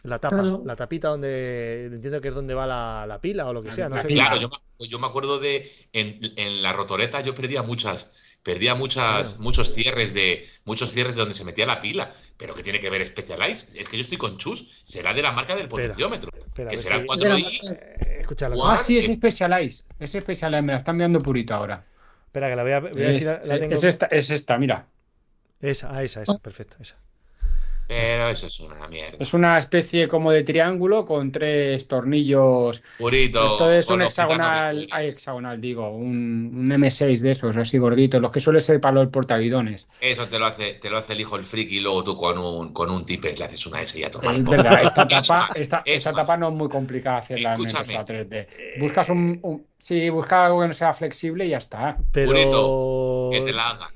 La 0.04 0.18
tapa, 0.18 0.38
Claro. 0.38 0.64
la 0.66 0.76
tapita 0.76 1.10
donde 1.10 1.86
entiendo 1.86 2.22
que 2.22 2.30
es 2.30 2.34
donde 2.34 2.56
va 2.56 2.66
la, 2.66 3.06
la 3.08 3.22
pila 3.22 3.48
o 3.48 3.54
lo 3.54 3.62
que 3.62 3.68
La- 3.70 3.74
sea. 3.76 3.90
No 3.90 3.98
la 3.98 4.02
sé 4.02 4.08
pila. 4.08 4.26
Claro, 4.26 4.42
yo 4.42 4.50
me, 4.50 4.88
yo 4.88 4.98
me 4.98 5.06
acuerdo 5.08 5.40
de 5.40 5.72
en, 5.94 6.20
en 6.38 6.64
la 6.64 6.74
rotoreta 6.74 7.22
yo 7.22 7.36
perdía 7.36 7.62
muchas, 7.62 8.12
perdía 8.42 8.74
muchas, 8.74 9.30
Claro. 9.34 9.44
muchos 9.44 9.74
cierres 9.74 10.16
de, 10.16 10.48
muchos 10.66 10.90
cierres 10.92 11.14
de 11.16 11.20
donde 11.20 11.36
se 11.36 11.44
metía 11.44 11.68
la 11.68 11.80
pila. 11.80 12.12
Pero 12.38 12.56
¿qué 12.56 12.64
tiene 12.64 12.80
que 12.80 12.90
ver 12.90 13.06
Specialized? 13.06 13.76
Es 13.76 13.88
que 13.90 13.98
yo 13.98 14.02
estoy 14.02 14.18
con 14.18 14.38
Chus, 14.40 14.82
será 14.86 15.14
de 15.14 15.22
la 15.22 15.34
marca 15.34 15.56
del 15.56 15.68
potenciómetro. 15.68 16.32
espera, 16.48 16.72
que 16.72 16.78
será 16.80 16.96
si- 16.96 17.02
De 17.02 17.08
la 17.08 17.36
4i. 17.38 17.62
marca- 17.64 17.82
Eh. 18.02 18.24
Ah, 18.64 18.78
sí, 18.80 18.98
es 18.98 19.08
es- 19.08 19.18
Specialized. 19.18 19.84
Es 20.00 20.12
Specialized, 20.14 20.64
me 20.64 20.72
la 20.72 20.78
están 20.80 20.96
enviando 20.96 21.20
purito 21.20 21.54
ahora. 21.54 21.86
Espera 22.32 22.50
que 22.50 22.56
la 22.56 22.64
voy 22.64 22.72
a, 22.72 22.80
voy 22.80 22.92
a 22.92 22.94
ver 22.94 23.10
Es, 23.10 23.18
si 23.18 23.26
la, 23.26 23.42
la 23.44 23.60
tengo. 23.60 23.74
es 23.76 23.84
esta, 23.84 24.06
es 24.06 24.30
esta, 24.30 24.58
mira. 24.58 24.88
Esa, 25.60 25.94
ah, 25.96 26.02
esa, 26.02 26.24
esa, 26.24 26.40
perfecto, 26.40 26.78
esa. 26.80 26.98
Pero 27.94 28.30
eso 28.30 28.48
es 28.48 28.58
una 28.62 28.88
mierda. 28.88 29.18
Es 29.20 29.34
una 29.34 29.58
especie 29.58 30.08
como 30.08 30.32
de 30.32 30.44
triángulo 30.44 31.06
con 31.06 31.30
tres 31.30 31.88
tornillos. 31.90 32.82
Purito. 32.98 33.44
Esto 33.44 33.70
es 33.72 33.90
un 33.90 34.02
hexagonal, 34.02 34.80
que 34.82 34.88
tú 34.88 34.94
ay, 34.96 35.04
eres. 35.04 35.16
hexagonal, 35.16 35.60
digo, 35.60 35.90
un, 35.90 36.52
un 36.56 36.68
M6 36.72 37.20
de 37.20 37.32
esos, 37.32 37.58
así 37.58 37.78
gorditos, 37.80 38.22
los 38.22 38.32
que 38.32 38.40
suele 38.40 38.62
ser 38.62 38.80
para 38.80 38.96
los 38.96 39.10
portavidones. 39.10 39.90
Eso 40.00 40.26
te 40.30 40.40
lo 40.40 40.46
hace, 40.46 40.76
te 40.76 40.90
lo 40.90 41.00
hace 41.00 41.12
el 41.14 41.20
hijo 41.20 41.36
el 41.36 41.44
friki 41.44 41.78
y 41.78 41.80
luego 41.82 42.04
tú 42.06 42.16
con 42.16 42.38
un, 42.38 42.72
con 42.72 42.90
un 42.90 43.06
tipe 43.06 43.36
le 43.36 43.44
haces 43.44 43.66
una 43.68 43.82
S 43.82 44.00
y 44.00 44.04
a 44.04 44.10
tomar 44.10 44.36
Es 44.36 44.46
verdad, 44.46 44.82
esta 44.84 45.04
Es 45.10 45.28
tapa, 45.28 45.48
más, 45.48 45.60
esta, 45.60 45.82
es 45.86 45.98
esta 45.98 46.12
más. 46.14 46.22
tapa 46.22 46.38
no 46.38 46.48
es 46.48 46.54
muy 46.54 46.70
complicada 46.70 47.18
hacerla 47.18 47.56
en 47.56 47.60
Escúchame. 47.66 47.94
impresora 47.94 48.06
3D. 48.30 48.48
Buscas 48.80 49.10
un, 49.10 49.40
un- 49.44 49.66
sí, 49.80 50.10
busca 50.10 50.46
algo 50.46 50.62
que 50.62 50.68
no 50.68 50.74
sea 50.74 50.94
flexible 50.94 51.46
y 51.46 51.50
ya 51.50 51.58
está. 51.58 51.98
Pero. 52.14 52.30
Purito, 52.32 53.30
Que 53.34 53.42
te 53.42 53.52
la 53.54 53.70
haga. 53.70 53.90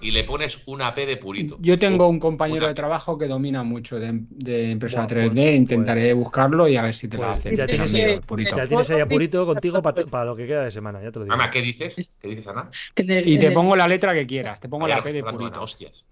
Y 0.00 0.12
le 0.12 0.22
pones 0.22 0.60
una 0.66 0.94
P 0.94 1.06
de 1.06 1.16
purito. 1.16 1.58
Yo 1.60 1.76
tengo 1.76 2.06
un 2.08 2.20
compañero 2.20 2.60
Una 2.60 2.68
de 2.68 2.74
trabajo 2.74 3.18
que 3.18 3.26
domina 3.26 3.64
mucho 3.64 3.98
de, 3.98 4.10
de 4.30 4.70
impresora 4.70 5.02
Buah, 5.06 5.08
pues- 5.08 5.34
3D, 5.34 5.56
intentaré 5.56 6.12
buscarlo 6.12 6.68
y 6.68 6.76
a 6.76 6.82
ver 6.82 6.94
si 6.94 7.08
te 7.08 7.18
la 7.18 7.26
Pues 7.28 7.38
hace. 7.40 7.56
ya 7.56 7.66
tienes 7.66 7.92
que- 7.92 8.20
purito. 8.24 8.56
Ya 8.56 8.66
tienes 8.68 8.88
ahí 8.90 9.00
apurito 9.00 9.44
contigo 9.44 9.82
para 9.82 10.24
lo 10.24 10.36
que 10.36 10.46
queda 10.46 10.62
de 10.64 10.70
semana, 10.70 11.02
ya 11.02 11.10
te 11.10 11.18
lo 11.18 11.24
digo. 11.24 11.36
Mamá, 11.36 11.50
¿qué 11.50 11.62
dices? 11.62 12.20
¿Qué 12.22 12.28
dices, 12.28 12.46
Ana? 12.46 12.70
El, 12.94 13.28
Y 13.28 13.38
te 13.40 13.48
el- 13.48 13.52
pongo 13.52 13.74
la 13.74 13.88
letra 13.88 14.12
que 14.14 14.24
quieras, 14.24 14.60
te 14.60 14.68
pongo 14.68 14.84
Vaya, 14.84 14.94
la 14.96 15.00
lo 15.00 15.04
P 15.04 15.12
de 15.12 15.18
Ana, 15.20 15.32
purito. 15.32 15.60
hostias. 15.62 16.06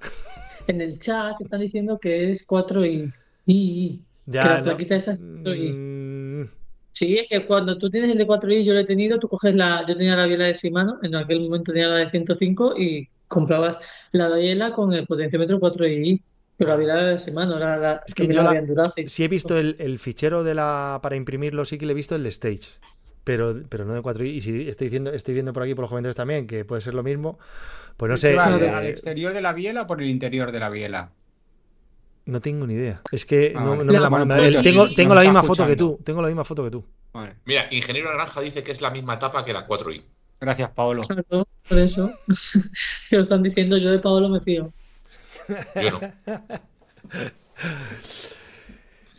en 0.66 0.80
el 0.80 0.98
chat 0.98 1.40
están 1.40 1.60
diciendo 1.60 1.96
que 2.00 2.32
es 2.32 2.44
4 2.44 2.84
y, 2.84 3.12
y, 3.46 3.54
y. 3.54 4.00
Ya, 4.26 4.42
que 4.42 4.48
la 4.48 4.58
¿no? 4.58 4.64
plaquita 4.64 4.96
esa 4.96 5.12
es 5.12 5.20
4i. 5.20 5.72
Mm, 5.72 6.48
Sí, 6.90 7.18
es 7.18 7.28
que 7.28 7.46
cuando 7.46 7.76
tú 7.78 7.88
tienes 7.90 8.10
el 8.10 8.18
de 8.18 8.26
4i, 8.26 8.64
yo 8.64 8.72
lo 8.72 8.80
he 8.80 8.84
tenido, 8.86 9.18
tú 9.20 9.28
coges 9.28 9.54
la, 9.54 9.84
yo 9.86 9.94
tenía 9.96 10.16
la 10.16 10.24
biela 10.26 10.46
de 10.46 10.54
Shimano, 10.54 10.98
en 11.02 11.14
aquel 11.14 11.40
momento 11.42 11.70
tenía 11.72 11.88
la 11.88 11.98
de 11.98 12.10
105 12.10 12.74
y 12.78 13.06
comprabas 13.28 13.76
la 14.12 14.28
biela 14.34 14.72
con 14.72 14.92
el 14.92 15.06
potenciómetro 15.06 15.58
4i, 15.58 16.22
pero 16.56 16.70
la 16.70 16.76
biela 16.76 16.94
era 16.94 17.06
de 17.10 17.18
Shimano, 17.18 17.56
era 17.56 17.76
la, 17.76 18.02
Es 18.06 18.14
que 18.14 18.26
yo 18.28 18.42
la- 18.42 18.62
sí 19.06 19.24
he 19.24 19.28
visto 19.28 19.58
el, 19.58 19.76
el 19.78 19.98
fichero 19.98 20.42
de 20.44 20.54
la 20.54 21.00
para 21.02 21.16
imprimirlo, 21.16 21.64
sí 21.64 21.78
que 21.78 21.86
le 21.86 21.92
he 21.92 21.94
visto 21.94 22.14
el 22.14 22.22
de 22.22 22.28
Stage. 22.30 22.78
Pero, 23.24 23.56
pero 23.68 23.84
no 23.84 23.92
de 23.92 24.02
4i. 24.02 24.28
Y 24.30 24.40
si 24.40 24.68
estoy 24.68 24.86
diciendo, 24.86 25.10
estoy 25.12 25.34
viendo 25.34 25.52
por 25.52 25.64
aquí 25.64 25.74
por 25.74 25.82
los 25.82 25.90
comentarios 25.90 26.14
también 26.14 26.46
que 26.46 26.64
puede 26.64 26.80
ser 26.80 26.94
lo 26.94 27.02
mismo, 27.02 27.38
pues 27.96 28.08
no 28.08 28.16
sé. 28.16 28.30
¿Qué 28.30 28.36
va, 28.36 28.56
eh, 28.56 28.70
¿Al 28.70 28.86
exterior 28.86 29.32
de 29.34 29.40
la 29.40 29.52
biela 29.52 29.82
o 29.82 29.86
por 29.88 30.00
el 30.00 30.08
interior 30.08 30.52
de 30.52 30.60
la 30.60 30.70
biela? 30.70 31.10
no 32.26 32.40
tengo 32.40 32.66
ni 32.66 32.74
idea. 32.74 33.02
Es 33.12 33.24
que 33.24 33.52
Ah, 33.54 33.60
no, 33.64 33.76
me 33.76 33.92
la 33.92 34.08
bueno, 34.08 34.26
pues 34.36 34.60
tengo 34.62 34.86
sí, 34.88 34.94
tengo 34.94 35.14
nos 35.14 35.24
la 35.24 35.30
misma 35.30 35.42
foto 35.44 35.66
que 35.66 35.76
tú. 35.76 36.00
Tengo 36.04 36.22
la 36.22 36.28
misma 36.28 36.44
foto 36.44 36.64
que 36.64 36.70
tú. 36.70 36.84
Vale. 37.12 37.36
Mira, 37.46 37.66
Ingeniero 37.70 38.10
Naranja 38.10 38.40
dice 38.40 38.62
que 38.62 38.72
es 38.72 38.80
la 38.80 38.90
misma 38.90 39.18
tapa 39.18 39.44
que 39.44 39.52
la 39.52 39.66
4i. 39.66 40.02
Gracias, 40.40 40.70
Paolo. 40.70 41.02
Claro, 41.02 41.48
por 41.68 41.78
eso 41.78 42.10
que 43.10 43.16
lo 43.16 43.22
están 43.22 43.42
diciendo, 43.42 43.76
yo 43.78 43.90
de 43.90 43.98
Pablo 43.98 44.28
me 44.28 44.40
fío. 44.40 44.70
Yo 45.82 45.90
no. 45.90 46.00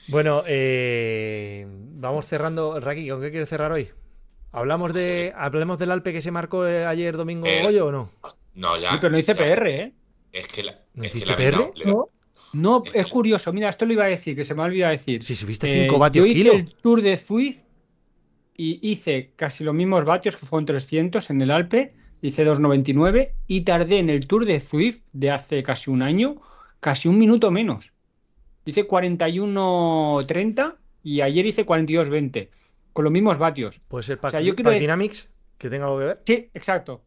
Bueno, 0.09 0.43
eh, 0.47 1.65
vamos 1.69 2.25
cerrando. 2.25 2.79
Raki, 2.79 3.09
¿con 3.09 3.21
qué 3.21 3.31
quieres 3.31 3.49
cerrar 3.49 3.71
hoy? 3.71 3.89
¿Hablamos 4.51 4.93
de, 4.93 5.33
hablemos 5.35 5.77
del 5.77 5.91
Alpe 5.91 6.13
que 6.13 6.21
se 6.21 6.31
marcó 6.31 6.65
eh, 6.65 6.85
ayer 6.85 7.17
domingo 7.17 7.45
Eh, 7.45 7.61
Goyo 7.63 7.87
o 7.87 7.91
no? 7.91 8.09
No, 8.55 8.77
ya. 8.79 8.91
Sí, 8.93 8.97
pero 9.01 9.11
no 9.11 9.17
dice 9.17 9.33
ya- 9.35 9.43
PR, 9.55 9.67
¿eh? 9.69 9.93
Es 10.31 10.47
que 10.47 10.63
la. 10.63 10.79
¿No 10.93 11.03
es 11.03 11.09
hiciste 11.15 11.33
PR? 11.33 11.57
¿No? 11.85 12.09
No, 12.53 12.83
es 12.93 13.07
curioso. 13.07 13.51
Mira, 13.51 13.69
esto 13.69 13.85
lo 13.85 13.93
iba 13.93 14.05
a 14.05 14.07
decir, 14.07 14.35
que 14.35 14.45
se 14.45 14.53
me 14.55 14.61
ha 14.61 14.65
olvidado 14.65 14.91
decir. 14.91 15.23
Si 15.23 15.35
subiste 15.35 15.67
Eh, 15.69 15.81
5 15.87 15.99
vatios 15.99 16.25
yo 16.25 16.31
hice 16.31 16.41
kilo. 16.41 16.53
el 16.53 16.73
Tour 16.75 17.01
de 17.01 17.17
Zwift 17.17 17.63
y 18.57 18.79
hice 18.81 19.31
casi 19.35 19.63
los 19.63 19.73
mismos 19.75 20.03
vatios, 20.03 20.35
que 20.35 20.45
fueron 20.45 20.65
300 20.65 21.29
en 21.29 21.41
el 21.41 21.51
Alpe, 21.51 21.93
hice 22.21 22.43
2.99 22.45 23.33
y 23.47 23.61
tardé 23.61 23.99
en 23.99 24.09
el 24.09 24.25
Tour 24.27 24.45
de 24.45 24.59
Zwift 24.59 25.01
de 25.13 25.29
hace 25.31 25.61
casi 25.63 25.91
un 25.91 26.01
año, 26.01 26.41
casi 26.79 27.07
un 27.07 27.17
minuto 27.19 27.51
menos. 27.51 27.93
Hice 28.65 28.87
41.30 29.77 30.75
y 31.03 31.21
ayer 31.21 31.45
hice 31.45 31.65
42.20, 31.65 32.49
con 32.93 33.03
los 33.05 33.13
mismos 33.13 33.37
vatios. 33.37 33.79
Puede 33.87 34.03
ser 34.03 34.17
o 34.17 34.21
Pack, 34.21 34.31
sea, 34.31 34.41
yo 34.41 34.55
Pack 34.55 34.65
decir- 34.65 34.79
Dynamics, 34.81 35.29
que 35.57 35.69
tenga 35.69 35.85
algo 35.85 35.99
que 35.99 36.05
ver. 36.05 36.21
Sí, 36.25 36.49
exacto. 36.53 37.03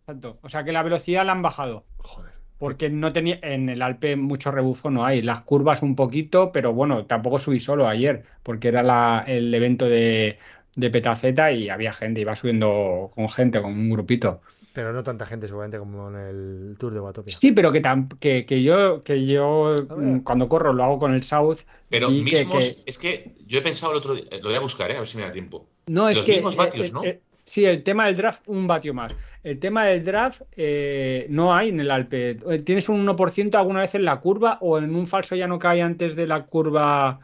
Exacto. 0.00 0.38
O 0.42 0.48
sea 0.48 0.64
que 0.64 0.72
la 0.72 0.82
velocidad 0.82 1.24
la 1.24 1.32
han 1.32 1.42
bajado. 1.42 1.86
Joder. 1.98 2.32
Porque 2.58 2.90
no 2.90 3.12
tenía 3.12 3.38
en 3.42 3.68
el 3.68 3.82
Alpe 3.82 4.14
mucho 4.16 4.50
rebufo 4.52 4.90
no 4.90 5.04
hay, 5.04 5.20
las 5.22 5.40
curvas 5.42 5.82
un 5.82 5.96
poquito, 5.96 6.52
pero 6.52 6.72
bueno, 6.72 7.06
tampoco 7.06 7.38
subí 7.38 7.58
solo 7.58 7.88
ayer, 7.88 8.24
porque 8.42 8.68
era 8.68 8.82
la- 8.84 9.24
el 9.26 9.52
evento 9.54 9.88
de, 9.88 10.38
de 10.76 10.90
Petaceta 10.90 11.52
y 11.52 11.68
había 11.68 11.92
gente, 11.92 12.20
iba 12.20 12.34
subiendo 12.36 13.10
con 13.14 13.28
gente, 13.28 13.60
con 13.60 13.72
un 13.72 13.90
grupito. 13.90 14.40
Pero 14.72 14.94
no 14.94 15.02
tanta 15.02 15.26
gente 15.26 15.46
seguramente 15.46 15.78
como 15.78 16.08
en 16.08 16.16
el 16.16 16.76
Tour 16.78 16.94
de 16.94 17.00
Watopia. 17.00 17.36
Sí, 17.36 17.52
pero 17.52 17.70
que, 17.72 17.82
tam- 17.82 18.08
que, 18.18 18.46
que 18.46 18.62
yo, 18.62 19.02
que 19.02 19.26
yo 19.26 19.74
mm, 19.96 20.20
cuando 20.20 20.48
corro 20.48 20.72
lo 20.72 20.82
hago 20.82 20.98
con 20.98 21.12
el 21.12 21.22
South. 21.22 21.58
Pero 21.90 22.10
y 22.10 22.22
mismos. 22.22 22.64
que- 22.76 22.82
Es 22.86 22.98
que 22.98 23.34
yo 23.46 23.58
he 23.58 23.62
pensado 23.62 23.92
el 23.92 23.98
otro 23.98 24.14
día. 24.14 24.24
Lo 24.40 24.48
voy 24.48 24.54
a 24.54 24.60
buscar, 24.60 24.90
¿eh? 24.90 24.96
A 24.96 25.00
ver 25.00 25.08
si 25.08 25.18
me 25.18 25.24
da 25.24 25.32
tiempo. 25.32 25.66
No, 25.88 26.08
es 26.08 26.20
que. 26.22 26.32
mismos 26.36 26.56
vatios, 26.56 26.88
eh, 26.88 26.92
¿no? 26.94 27.04
eh, 27.04 27.20
sí, 27.44 27.66
el 27.66 27.82
tema 27.82 28.06
del 28.06 28.16
draft, 28.16 28.44
un 28.46 28.66
vatio 28.66 28.94
más. 28.94 29.14
El 29.42 29.58
tema 29.58 29.84
del 29.84 30.02
draft 30.06 30.40
eh, 30.56 31.26
no 31.28 31.54
hay 31.54 31.68
en 31.68 31.80
el 31.80 31.90
Alpe. 31.90 32.30
Eh, 32.48 32.62
Tienes 32.62 32.88
un 32.88 33.04
1% 33.06 33.54
alguna 33.58 33.80
vez 33.80 33.94
en 33.94 34.06
la 34.06 34.20
curva 34.20 34.56
o 34.62 34.78
en 34.78 34.94
un 34.94 35.06
falso 35.06 35.36
ya 35.36 35.46
no 35.48 35.58
cae 35.58 35.82
antes 35.82 36.16
de 36.16 36.26
la 36.26 36.46
curva. 36.46 37.20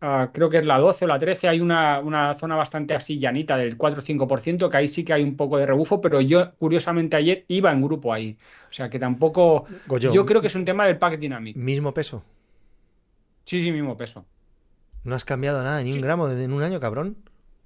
Ah, 0.00 0.30
creo 0.32 0.50
que 0.50 0.58
es 0.58 0.66
la 0.66 0.78
12 0.78 1.04
o 1.04 1.08
la 1.08 1.18
13. 1.18 1.48
Hay 1.48 1.60
una, 1.60 2.00
una 2.00 2.34
zona 2.34 2.56
bastante 2.56 2.94
así 2.94 3.18
llanita 3.18 3.56
del 3.56 3.76
4 3.76 4.00
o 4.00 4.02
5%, 4.02 4.68
que 4.70 4.76
ahí 4.76 4.88
sí 4.88 5.04
que 5.04 5.12
hay 5.12 5.22
un 5.22 5.36
poco 5.36 5.58
de 5.58 5.66
rebufo, 5.66 6.00
pero 6.00 6.20
yo, 6.20 6.52
curiosamente, 6.56 7.16
ayer 7.16 7.44
iba 7.48 7.72
en 7.72 7.82
grupo 7.82 8.12
ahí. 8.12 8.36
O 8.70 8.72
sea 8.72 8.88
que 8.90 8.98
tampoco. 8.98 9.66
Goyo, 9.86 10.12
Yo 10.12 10.24
creo 10.26 10.40
que 10.40 10.48
es 10.48 10.54
un 10.54 10.64
tema 10.64 10.86
del 10.86 10.98
Pack 10.98 11.18
Dynamic. 11.18 11.56
mismo 11.56 11.92
peso. 11.94 12.22
Sí, 13.44 13.60
sí, 13.60 13.72
mismo 13.72 13.96
peso. 13.96 14.24
No 15.04 15.14
has 15.14 15.24
cambiado 15.24 15.62
nada, 15.62 15.82
ni 15.82 15.92
un 15.92 16.00
gramo 16.00 16.28
desde 16.28 16.44
en 16.44 16.52
un 16.52 16.62
año, 16.62 16.78
cabrón. 16.80 17.16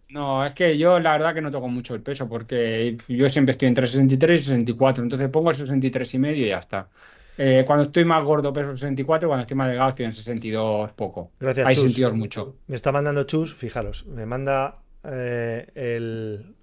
No, 0.08 0.44
es 0.44 0.54
que 0.54 0.78
yo 0.78 1.00
la 1.00 1.12
verdad 1.12 1.34
que 1.34 1.40
no 1.40 1.50
toco 1.50 1.68
mucho 1.68 1.94
el 1.94 2.02
peso 2.02 2.28
porque 2.28 2.96
yo 3.08 3.28
siempre 3.28 3.52
estoy 3.52 3.68
entre 3.68 3.86
63 3.86 4.40
y 4.40 4.42
64, 4.44 5.02
entonces 5.02 5.28
pongo 5.28 5.50
el 5.50 5.56
63 5.56 6.14
y 6.14 6.18
medio 6.18 6.46
y 6.46 6.50
ya 6.50 6.58
está. 6.58 6.88
Eh, 7.36 7.64
cuando 7.66 7.84
estoy 7.84 8.04
más 8.04 8.22
gordo 8.24 8.52
peso 8.52 8.70
64, 8.72 9.28
cuando 9.28 9.42
estoy 9.42 9.56
más 9.56 9.68
delgado 9.68 9.90
estoy 9.90 10.04
en 10.06 10.12
62 10.12 10.92
poco. 10.92 11.32
Gracias, 11.40 11.66
Hay 11.66 11.74
Chus. 11.74 11.82
62 11.84 12.14
mucho. 12.14 12.56
Me 12.68 12.76
está 12.76 12.92
mandando 12.92 13.24
Chus, 13.24 13.54
fijaros, 13.54 14.06
me 14.06 14.24
manda 14.26 14.78
eh, 15.04 15.66
el. 15.74 16.54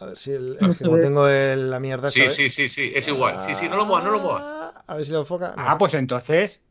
A 0.00 0.06
ver 0.06 0.16
si 0.16 0.32
el. 0.32 0.58
Como 0.82 0.98
tengo 0.98 1.26
el- 1.28 1.70
la 1.70 1.80
mierda. 1.80 2.08
Sí, 2.08 2.20
¿ves? 2.20 2.34
sí, 2.34 2.50
sí, 2.50 2.68
sí. 2.68 2.92
Es 2.94 3.08
igual. 3.08 3.42
Sí, 3.42 3.54
sí, 3.54 3.68
no 3.68 3.76
lo 3.76 3.84
muevas, 3.86 4.04
no 4.04 4.10
lo 4.12 4.18
muevas. 4.20 4.74
A 4.86 4.94
ver 4.94 5.04
si 5.04 5.12
lo 5.12 5.20
enfoca. 5.20 5.54
Ah, 5.56 5.76
pues 5.78 5.94
entonces. 5.94 6.62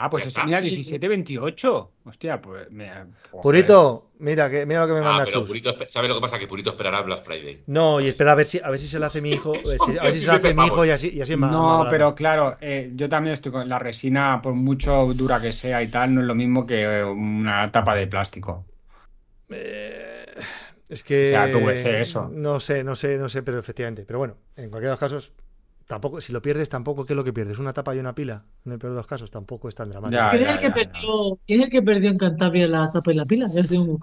Ah, 0.00 0.08
pues 0.10 0.22
Ya 0.24 0.28
es, 0.28 0.34
está. 0.36 0.44
mira, 0.46 0.60
Sí. 0.60 0.70
17-28. 0.70 1.90
Hostia, 2.04 2.40
pues. 2.40 2.70
Me, 2.70 2.88
joder. 3.30 3.42
Purito, 3.42 4.10
mira, 4.20 4.48
que, 4.48 4.64
mira 4.64 4.82
lo 4.82 4.86
que 4.86 4.92
me 4.92 4.98
Ah, 5.00 5.02
manda 5.10 5.24
pero 5.24 5.40
Chus. 5.40 5.48
Purito, 5.48 5.74
¿sabes 5.88 6.08
lo 6.08 6.14
que 6.14 6.20
pasa? 6.20 6.38
Que 6.38 6.46
Purito 6.46 6.70
esperará 6.70 7.02
Black 7.02 7.24
Friday. 7.24 7.62
No, 7.66 8.00
y 8.00 8.06
espera 8.08 8.32
a 8.32 8.34
ver 8.36 8.46
si, 8.46 8.60
a 8.62 8.70
ver 8.70 8.78
si 8.78 8.86
se 8.88 8.98
le 8.98 9.06
hace 9.06 9.20
mi 9.20 9.30
hijo. 9.32 9.52
A 10.00 10.04
ver 10.04 10.14
si, 10.14 10.20
se 10.20 10.26
le 10.30 10.32
hace 10.36 10.54
mi 10.54 10.66
hijo 10.66 10.84
y 10.86 10.90
así, 10.90 11.10
y 11.12 11.20
así 11.20 11.32
es 11.32 11.38
más- 11.38 11.50
No, 11.50 11.86
pero 11.90 12.14
claro, 12.14 12.56
eh, 12.60 12.92
yo 12.94 13.08
también 13.08 13.34
estoy 13.34 13.50
con 13.52 13.68
la 13.68 13.78
resina, 13.78 14.40
por 14.42 14.54
mucho 14.54 15.12
dura 15.14 15.40
que 15.40 15.52
sea 15.52 15.82
y 15.82 15.88
tal, 15.88 16.14
no 16.14 16.20
es 16.20 16.26
lo 16.26 16.34
mismo 16.34 16.66
que 16.66 16.82
eh, 17.00 17.04
una 17.04 17.66
tapa 17.68 17.94
de 17.94 18.06
plástico. 18.06 18.64
Eh, 19.50 20.26
es 20.88 21.02
que. 21.02 21.26
O 21.28 21.30
sea, 21.30 21.46
PVC, 21.52 22.00
eso. 22.00 22.30
No 22.32 22.60
sé, 22.60 22.84
no 22.84 22.94
sé, 22.96 23.16
no 23.18 23.28
sé, 23.28 23.42
pero 23.42 23.58
efectivamente. 23.58 24.04
Pero 24.06 24.18
bueno, 24.18 24.36
en 24.56 24.70
cualquier 24.70 24.88
de 24.88 24.92
los 24.92 25.00
casos, 25.00 25.32
tampoco, 25.88 26.20
si 26.20 26.32
lo 26.32 26.40
pierdes, 26.40 26.68
tampoco, 26.68 27.04
¿qué 27.04 27.14
es 27.14 27.16
lo 27.16 27.24
que 27.24 27.32
pierdes? 27.32 27.58
¿Una 27.58 27.72
tapa 27.72 27.92
y 27.96 27.98
una 27.98 28.14
pila? 28.14 28.44
En 28.64 28.72
el 28.72 28.78
peor 28.78 28.92
de 28.92 28.98
los 28.98 29.06
casos, 29.08 29.30
tampoco 29.32 29.68
es 29.68 29.74
tan 29.74 29.88
dramático. 29.90 30.20
Ya, 30.20 30.30
¿Quién 30.30 30.42
es 30.42 30.48
ya, 30.48 30.54
el 30.54 30.60
que 30.60 30.68
ya, 30.68 30.68
ya. 30.68 30.74
perdió, 30.92 31.38
quién 31.46 31.60
es 31.60 31.64
el 31.66 31.70
que 31.72 31.82
perdió 31.82 32.10
en 32.10 32.18
Cantabria 32.18 32.68
la 32.68 32.90
tapa 32.90 33.10
y 33.10 33.14
la 33.16 33.24
pila? 33.26 33.48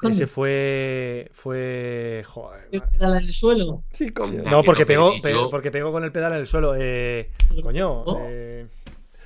Ese 0.09 0.27
fue. 0.27 1.29
Fue. 1.31 2.23
Joder. 2.25 2.67
¿Quién 2.69 2.83
queda 2.91 3.07
en 3.19 3.25
el 3.25 3.33
suelo? 3.33 3.83
Sí, 3.91 4.09
coño. 4.09 4.43
No, 4.43 4.61
que 4.61 4.65
porque 4.65 4.85
pegó, 4.85 5.13
porque 5.49 5.71
pegó 5.71 5.91
con 5.93 6.03
el 6.03 6.11
pedal 6.11 6.33
en 6.33 6.39
el 6.39 6.47
suelo. 6.47 6.73
Eh, 6.77 7.29
coño. 7.63 8.01
Oh, 8.01 8.19
eh, 8.29 8.67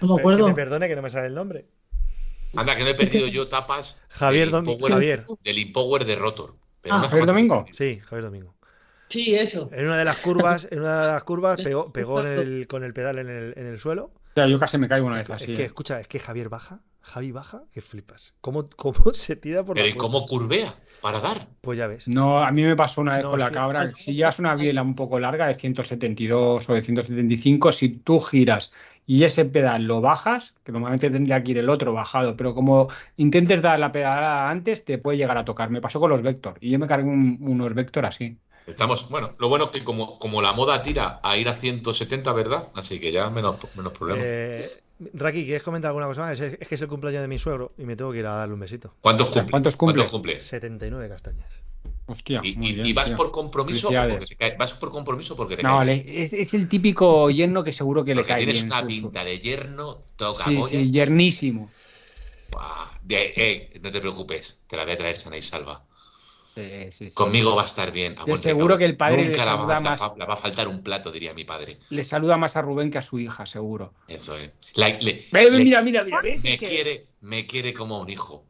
No 0.01 0.10
me 0.10 0.16
que 0.16 0.20
acuerdo. 0.22 0.47
me 0.47 0.53
perdone 0.53 0.88
que 0.88 0.95
no 0.95 1.01
me 1.01 1.10
sale 1.10 1.28
el 1.28 1.34
nombre. 1.34 1.66
Anda, 2.55 2.76
que 2.76 2.84
no 2.84 2.89
he 2.89 2.95
perdido 2.95 3.28
yo 3.28 3.47
tapas 3.47 4.01
Javier, 4.10 4.49
del 4.49 4.60
Impower, 4.68 4.91
Javier. 4.93 5.26
del 5.43 5.57
Impower 5.60 6.03
de 6.05 6.16
Rotor. 6.16 6.55
Pero 6.82 6.95
Ah, 6.95 7.07
¿Javier 7.07 7.26
Domingo? 7.28 7.66
Sí, 7.72 7.99
Javier 8.03 8.26
Domingo. 8.26 8.55
Sí, 9.10 9.36
eso. 9.36 9.70
En 9.74 9.86
una 9.88 9.97
de 9.97 10.05
las 10.05 10.18
curvas, 10.18 10.68
en 10.72 10.80
una 10.80 11.01
de 11.01 11.07
las 11.14 11.24
curvas 11.24 11.57
pegó, 11.64 11.91
pegó 11.91 12.22
en 12.22 12.28
el- 12.28 12.68
con 12.68 12.84
el 12.84 12.93
pedal 12.93 13.20
en 13.20 13.30
el, 13.30 13.53
en 13.57 13.66
el 13.68 13.80
suelo. 13.80 14.12
O 14.14 14.32
sea, 14.36 14.47
yo 14.47 14.60
casi 14.60 14.78
me 14.78 14.88
caigo 14.88 15.07
una 15.07 15.18
vez 15.18 15.30
Es 15.30 15.36
así. 15.36 15.53
que, 15.53 15.64
eh. 15.64 15.66
escucha, 15.66 15.99
es 15.99 16.07
que 16.07 16.20
Javier 16.20 16.49
baja, 16.49 16.82
Javi 17.01 17.32
baja, 17.32 17.64
que 17.74 17.82
flipas. 17.82 18.36
¿Cómo, 18.41 18.70
cómo 18.76 18.95
se 19.14 19.36
tira 19.36 19.64
por 19.66 19.74
Pero 19.76 19.88
la 19.88 19.91
¿y 19.93 19.95
cómo 19.97 20.26
curvea 20.26 20.76
para 21.01 21.20
dar? 21.20 21.47
Pues 21.62 21.78
ya 21.80 21.88
ves. 21.88 22.07
No, 22.07 22.43
a 22.43 22.51
mí 22.51 22.62
me 22.64 22.76
pasó 22.76 23.01
una 23.01 23.16
vez 23.16 23.24
No, 23.24 23.32
con 23.32 23.39
es 23.39 23.43
la 23.45 23.49
que- 23.49 23.55
cabra. 23.55 23.91
Si 23.97 24.14
llevas 24.14 24.38
una 24.39 24.55
biela 24.55 24.82
un 24.84 24.95
poco 24.95 25.20
larga 25.20 25.47
de 25.47 25.55
172 25.55 26.70
o 26.70 26.74
de 26.74 26.82
175, 26.82 27.72
si 27.72 27.89
tú 27.89 28.20
giras 28.20 28.72
y 29.07 29.24
ese 29.24 29.43
pedal 29.45 29.86
lo 29.86 30.01
bajas, 30.01 30.53
que 30.64 30.72
normalmente 30.72 31.10
tendría 31.10 31.43
que 31.43 31.51
ir 31.51 31.57
el 31.57 31.70
otro 31.70 31.93
bajado, 31.93 32.38
pero 32.38 32.53
como 32.53 32.88
intentes 33.18 33.60
dar 33.62 33.80
la 33.80 33.91
pedalada 33.91 34.49
antes, 34.51 34.86
te 34.86 34.99
puede 34.99 35.18
llegar 35.18 35.38
a 35.38 35.45
tocar. 35.45 35.72
Me 35.72 35.82
pasó 35.82 35.99
con 35.99 36.12
los 36.12 36.22
Vector 36.22 36.55
y 36.62 36.70
yo 36.70 36.78
me 36.80 36.86
cargué 36.88 37.10
un- 37.10 37.38
unos 37.41 37.74
Vector 37.74 38.05
así. 38.05 38.38
Estamos, 38.68 39.10
bueno, 39.10 39.34
lo 39.39 39.49
bueno 39.49 39.66
es 39.66 39.72
que 39.72 39.84
como, 39.84 40.20
como 40.20 40.41
la 40.41 40.53
moda 40.53 40.82
tira 40.84 41.20
a 41.24 41.38
ir 41.38 41.49
a 41.49 41.55
170, 41.55 42.34
¿verdad? 42.34 42.68
Así 42.76 42.99
que 42.99 43.12
ya 43.12 43.30
menos, 43.30 43.55
menos 43.76 43.93
problemas. 43.93 44.26
Eh, 44.26 44.70
Raki, 45.14 45.45
¿quieres 45.45 45.64
comentar 45.64 45.89
alguna 45.89 46.07
cosa 46.07 46.22
más? 46.22 46.39
Es, 46.39 46.57
es 46.60 46.68
que 46.68 46.76
es 46.76 46.82
el 46.82 46.88
cumpleaños 46.88 47.22
de 47.22 47.28
mi 47.28 47.38
suegro 47.38 47.72
y 47.78 47.84
me 47.86 47.95
tengo 47.95 48.12
que 48.12 48.20
ir 48.20 48.26
a 48.28 48.32
darle 48.36 48.53
un 48.53 48.60
besito. 48.60 48.93
¿Cuántos 49.01 49.30
o 49.30 49.34
sea, 49.34 49.43
cumple? 49.43 49.62
¿cuántos 49.78 50.12
cumple? 50.12 50.39
79 50.39 51.10
castañas. 51.10 51.47
Hostia, 52.07 52.41
¿Y, 52.43 52.49
y- 52.49 52.74
bien, 52.74 52.88
y 52.88 52.93
vas 52.93 53.07
tío. 53.07 53.18
por 53.18 53.32
compromiso 53.32 53.89
porque 53.89 54.36
cae? 54.36 54.55
¿Vas 54.57 54.74
por 54.74 54.91
compromiso 54.91 55.36
porque 55.36 55.55
te 55.55 55.64
No, 55.64 55.84
cae? 55.84 55.86
le- 55.86 56.22
es, 56.24 56.34
es 56.34 56.53
el 56.53 56.68
típico 56.68 57.30
yerno 57.30 57.64
que 57.64 57.72
seguro 57.72 58.03
que 58.03 58.16
le 58.16 58.24
cae 58.26 58.39
tienes 58.45 58.62
bien. 58.62 58.72
una 58.72 58.86
pinta 58.88 59.24
de 59.24 59.39
yerno, 59.39 59.97
toca 60.18 60.43
Sí, 60.43 60.62
sí, 60.64 60.91
yernísimo. 60.91 61.70
Buah, 62.51 62.88
de- 63.03 63.34
eh, 63.36 63.80
no 63.82 63.91
te 63.91 63.99
preocupes, 64.01 64.64
te 64.68 64.76
la 64.78 64.84
voy 64.84 64.93
a 64.93 64.97
traer 64.97 65.16
sana 65.16 65.38
y 65.38 65.41
salva. 65.41 65.86
Sí, 66.60 66.91
sí, 66.91 67.10
sí. 67.10 67.16
Conmigo 67.16 67.55
va 67.55 67.64
a 67.64 67.66
estar 67.66 67.91
bien. 67.91 68.16
De 68.26 68.36
seguro 68.38 68.78
que 68.78 68.86
el 68.86 68.97
padre 68.97 69.18
le 69.24 69.30
Nunca 69.30 69.45
la 69.45 69.55
va, 69.55 69.57
saluda 69.60 69.74
la- 69.76 69.80
más. 69.82 70.01
la 70.18 70.26
va 70.26 70.34
a 70.34 70.38
faltar 70.38 70.68
un 70.68 70.84
plato, 70.84 71.12
diría 71.12 71.34
mi 71.34 71.45
padre. 71.45 71.78
Le 71.89 72.03
saluda 72.03 72.38
más 72.38 72.55
a 72.57 72.62
Rubén 72.62 72.91
que 72.91 72.97
a 72.97 73.01
su 73.01 73.20
hija, 73.20 73.45
seguro. 73.45 73.93
Eso 74.07 74.36
es. 74.38 74.51
La- 74.76 74.89
le- 74.89 75.24
le- 75.32 75.51
mira, 75.64 75.82
mira, 75.82 76.03
mira. 76.03 76.22
me, 76.22 76.57
quiere, 76.57 77.07
me 77.22 77.45
quiere 77.47 77.74
como 77.74 77.99
un 78.01 78.10
hijo. 78.10 78.43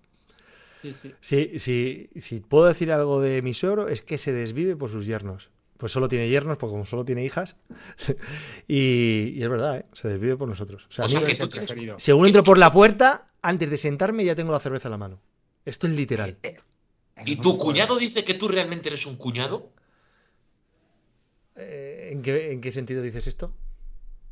Sí, 0.82 0.94
sí. 0.94 1.14
Sí, 1.20 1.60
sí, 1.60 2.10
si 2.22 2.40
puedo 2.40 2.66
decir 2.66 2.92
algo 2.92 3.20
de 3.22 3.42
mi 3.42 3.54
suegro 3.54 3.90
es 3.90 4.02
que 4.02 4.18
se 4.18 4.32
desvive 4.34 4.76
por 4.76 4.90
sus 4.90 5.06
yernos. 5.06 5.50
Pues 5.78 5.92
solo 5.94 6.08
tiene 6.10 6.28
yernos, 6.28 6.58
porque 6.58 6.72
como 6.74 6.86
solo 6.86 7.06
tiene 7.06 7.24
hijas. 7.24 7.56
y, 8.68 9.34
y 9.36 9.44
es 9.44 9.50
verdad, 9.50 9.78
¿eh? 9.78 9.86
se 9.94 10.08
desvive 10.08 10.36
por 10.38 10.48
nosotros. 10.48 10.88
O 10.90 10.92
sea, 10.92 11.04
O 11.04 11.08
a 11.08 11.10
sea 11.10 11.20
mí- 11.20 11.26
que 11.26 11.32
Es 11.34 11.40
el 11.40 11.46
tú 11.48 11.52
tienes- 11.52 11.70
preferido. 11.70 12.00
según 12.00 12.26
entro 12.28 12.44
por 12.44 12.58
la 12.58 12.72
puerta, 12.72 13.28
antes 13.42 13.70
de 13.70 13.78
sentarme 13.78 14.26
ya 14.26 14.36
tengo 14.36 14.52
la 14.52 14.60
cerveza 14.60 14.88
en 14.88 14.92
la 14.92 14.98
mano. 14.98 15.22
Esto 15.66 15.88
es 15.88 15.94
literal. 15.94 16.38
¿Y 17.26 17.36
tu 17.38 17.58
cuñado 17.58 17.98
dice 17.98 18.24
que 18.24 18.34
tú 18.34 18.48
realmente 18.48 18.90
eres 18.90 19.06
un 19.06 19.16
cuñado? 19.18 19.72
Eh, 21.56 22.10
¿en, 22.12 22.22
qué, 22.22 22.52
en 22.52 22.62
qué 22.62 22.72
sentido 22.72 23.02
dices 23.02 23.28
esto? 23.28 23.54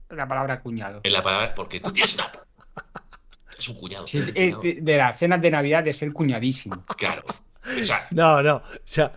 La 0.10 0.28
palabra 0.28 0.62
cuñado. 0.62 1.02
En 1.04 1.12
la 1.14 1.22
palabra, 1.22 1.54
porque 1.54 1.80
tú 1.80 1.92
tienes 1.92 2.16
una. 2.16 2.32
Es 3.58 3.68
un 3.70 3.76
cuñado. 3.80 4.06
Sí, 4.06 4.20
eh, 4.36 4.52
cuñado. 4.52 4.62
de, 4.62 4.78
de 4.82 4.98
las 4.98 5.18
cenas 5.18 5.42
de 5.42 5.50
Navidad 5.50 5.84
de 5.84 5.92
ser 5.92 6.14
cuñadísimo. 6.14 6.86
Claro. 6.96 7.24
O 7.66 7.84
sea, 7.84 8.08
No, 8.12 8.44
no. 8.44 8.58
O 8.58 8.62
sea, 8.84 9.12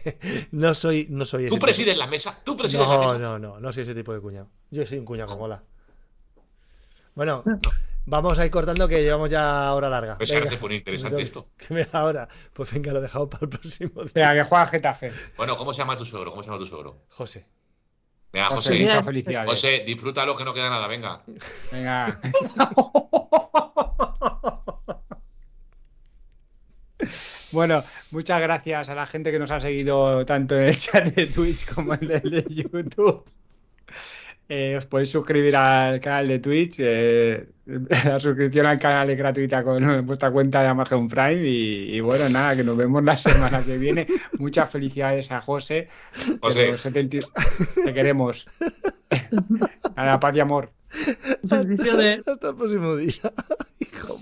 no 0.50 0.74
soy, 0.74 1.06
no 1.10 1.24
soy 1.24 1.42
ese 1.44 1.50
tú 1.50 1.54
tipo- 1.56 1.66
presides 1.66 1.96
la 1.96 2.08
mesa. 2.08 2.40
Tú 2.44 2.56
presides 2.56 2.80
la 2.86 2.92
No, 2.94 3.02
mesa. 3.04 3.18
no, 3.18 3.38
no, 3.38 3.60
no 3.60 3.72
soy 3.72 3.84
ese 3.84 3.94
tipo 3.94 4.12
de 4.12 4.20
cuñado. 4.20 4.48
Yo 4.70 4.84
soy 4.84 4.98
un 4.98 5.04
cuñado 5.04 5.36
mola. 5.38 5.62
Bueno, 7.14 7.44
vamos 8.06 8.38
a 8.38 8.44
ir 8.44 8.50
cortando 8.50 8.86
que 8.88 9.02
llevamos 9.02 9.30
ya 9.30 9.72
hora 9.74 9.88
larga. 9.88 10.16
Pues 10.16 10.30
ahora 10.30 10.44
Venga. 10.44 10.54
se 10.54 10.60
pone 10.60 10.74
interesante 10.76 11.22
esto. 11.22 11.48
¿Qué 11.56 11.74
me 11.74 11.84
da 11.84 12.00
ahora? 12.00 12.28
Pues 12.52 12.72
venga, 12.72 12.92
lo 12.92 13.00
dejamos 13.00 13.28
para 13.28 13.44
el 13.44 13.48
próximo 13.50 13.90
día. 13.94 14.04
Espera, 14.06 14.34
que 14.34 14.44
juega 14.44 14.66
Getafe. 14.66 15.12
Bueno, 15.36 15.56
¿cómo 15.56 15.72
se 15.72 15.78
llama 15.78 15.96
tu 15.96 16.04
suegro? 16.04 16.30
¿Cómo 16.30 16.42
se 16.42 16.48
llama 16.48 16.58
tu 16.58 16.66
suegro? 16.66 17.04
José. 17.10 17.46
Venga, 18.32 18.48
José, 18.48 18.70
José. 18.70 18.84
muchas 18.84 19.04
felicidades. 19.04 19.48
José, 19.48 19.84
disfrútalo 19.86 20.36
que 20.36 20.44
no 20.44 20.52
queda 20.52 20.68
nada, 20.68 20.86
venga. 20.88 21.22
Venga. 21.70 22.20
Bueno, 27.52 27.82
muchas 28.10 28.40
gracias 28.40 28.88
a 28.88 28.94
la 28.96 29.06
gente 29.06 29.30
que 29.30 29.38
nos 29.38 29.50
ha 29.52 29.60
seguido 29.60 30.24
tanto 30.26 30.56
en 30.56 30.64
el 30.64 30.76
chat 30.76 31.04
de 31.14 31.26
Twitch 31.26 31.72
como 31.72 31.94
en 31.94 32.10
el 32.10 32.30
de 32.30 32.44
YouTube. 32.48 33.24
Eh, 34.48 34.76
os 34.76 34.84
podéis 34.84 35.10
suscribir 35.10 35.56
al 35.56 36.00
canal 36.00 36.28
de 36.28 36.38
Twitch. 36.38 36.76
eh, 36.80 37.48
la 38.04 38.20
suscripción 38.20 38.66
al 38.66 38.78
canal 38.78 39.08
es 39.08 39.16
gratuita 39.16 39.62
con 39.64 40.04
vuestra 40.06 40.30
cuenta 40.30 40.60
de 40.62 40.68
Amazon 40.68 41.08
Prime. 41.08 41.42
Y, 41.48 41.96
y 41.96 42.00
bueno, 42.00 42.28
nada, 42.28 42.54
que 42.54 42.64
nos 42.64 42.76
vemos 42.76 43.02
la 43.02 43.16
semana 43.28 43.62
que 43.64 43.78
viene. 43.78 44.06
Muchas 44.38 44.70
felicidades 44.70 45.30
a 45.32 45.40
José. 45.40 45.88
José. 46.40 46.66
los 46.68 46.80
70 46.80 47.26
Te 47.84 47.94
queremos. 47.94 48.46
A 49.96 50.04
la 50.04 50.20
paz 50.20 50.36
y 50.36 50.40
amor. 50.40 50.72
Bendiciones. 51.42 52.28
Hasta 52.28 52.50
el 52.50 52.56
próximo 52.56 52.96
día. 52.96 53.32
Hijo. 53.80 54.18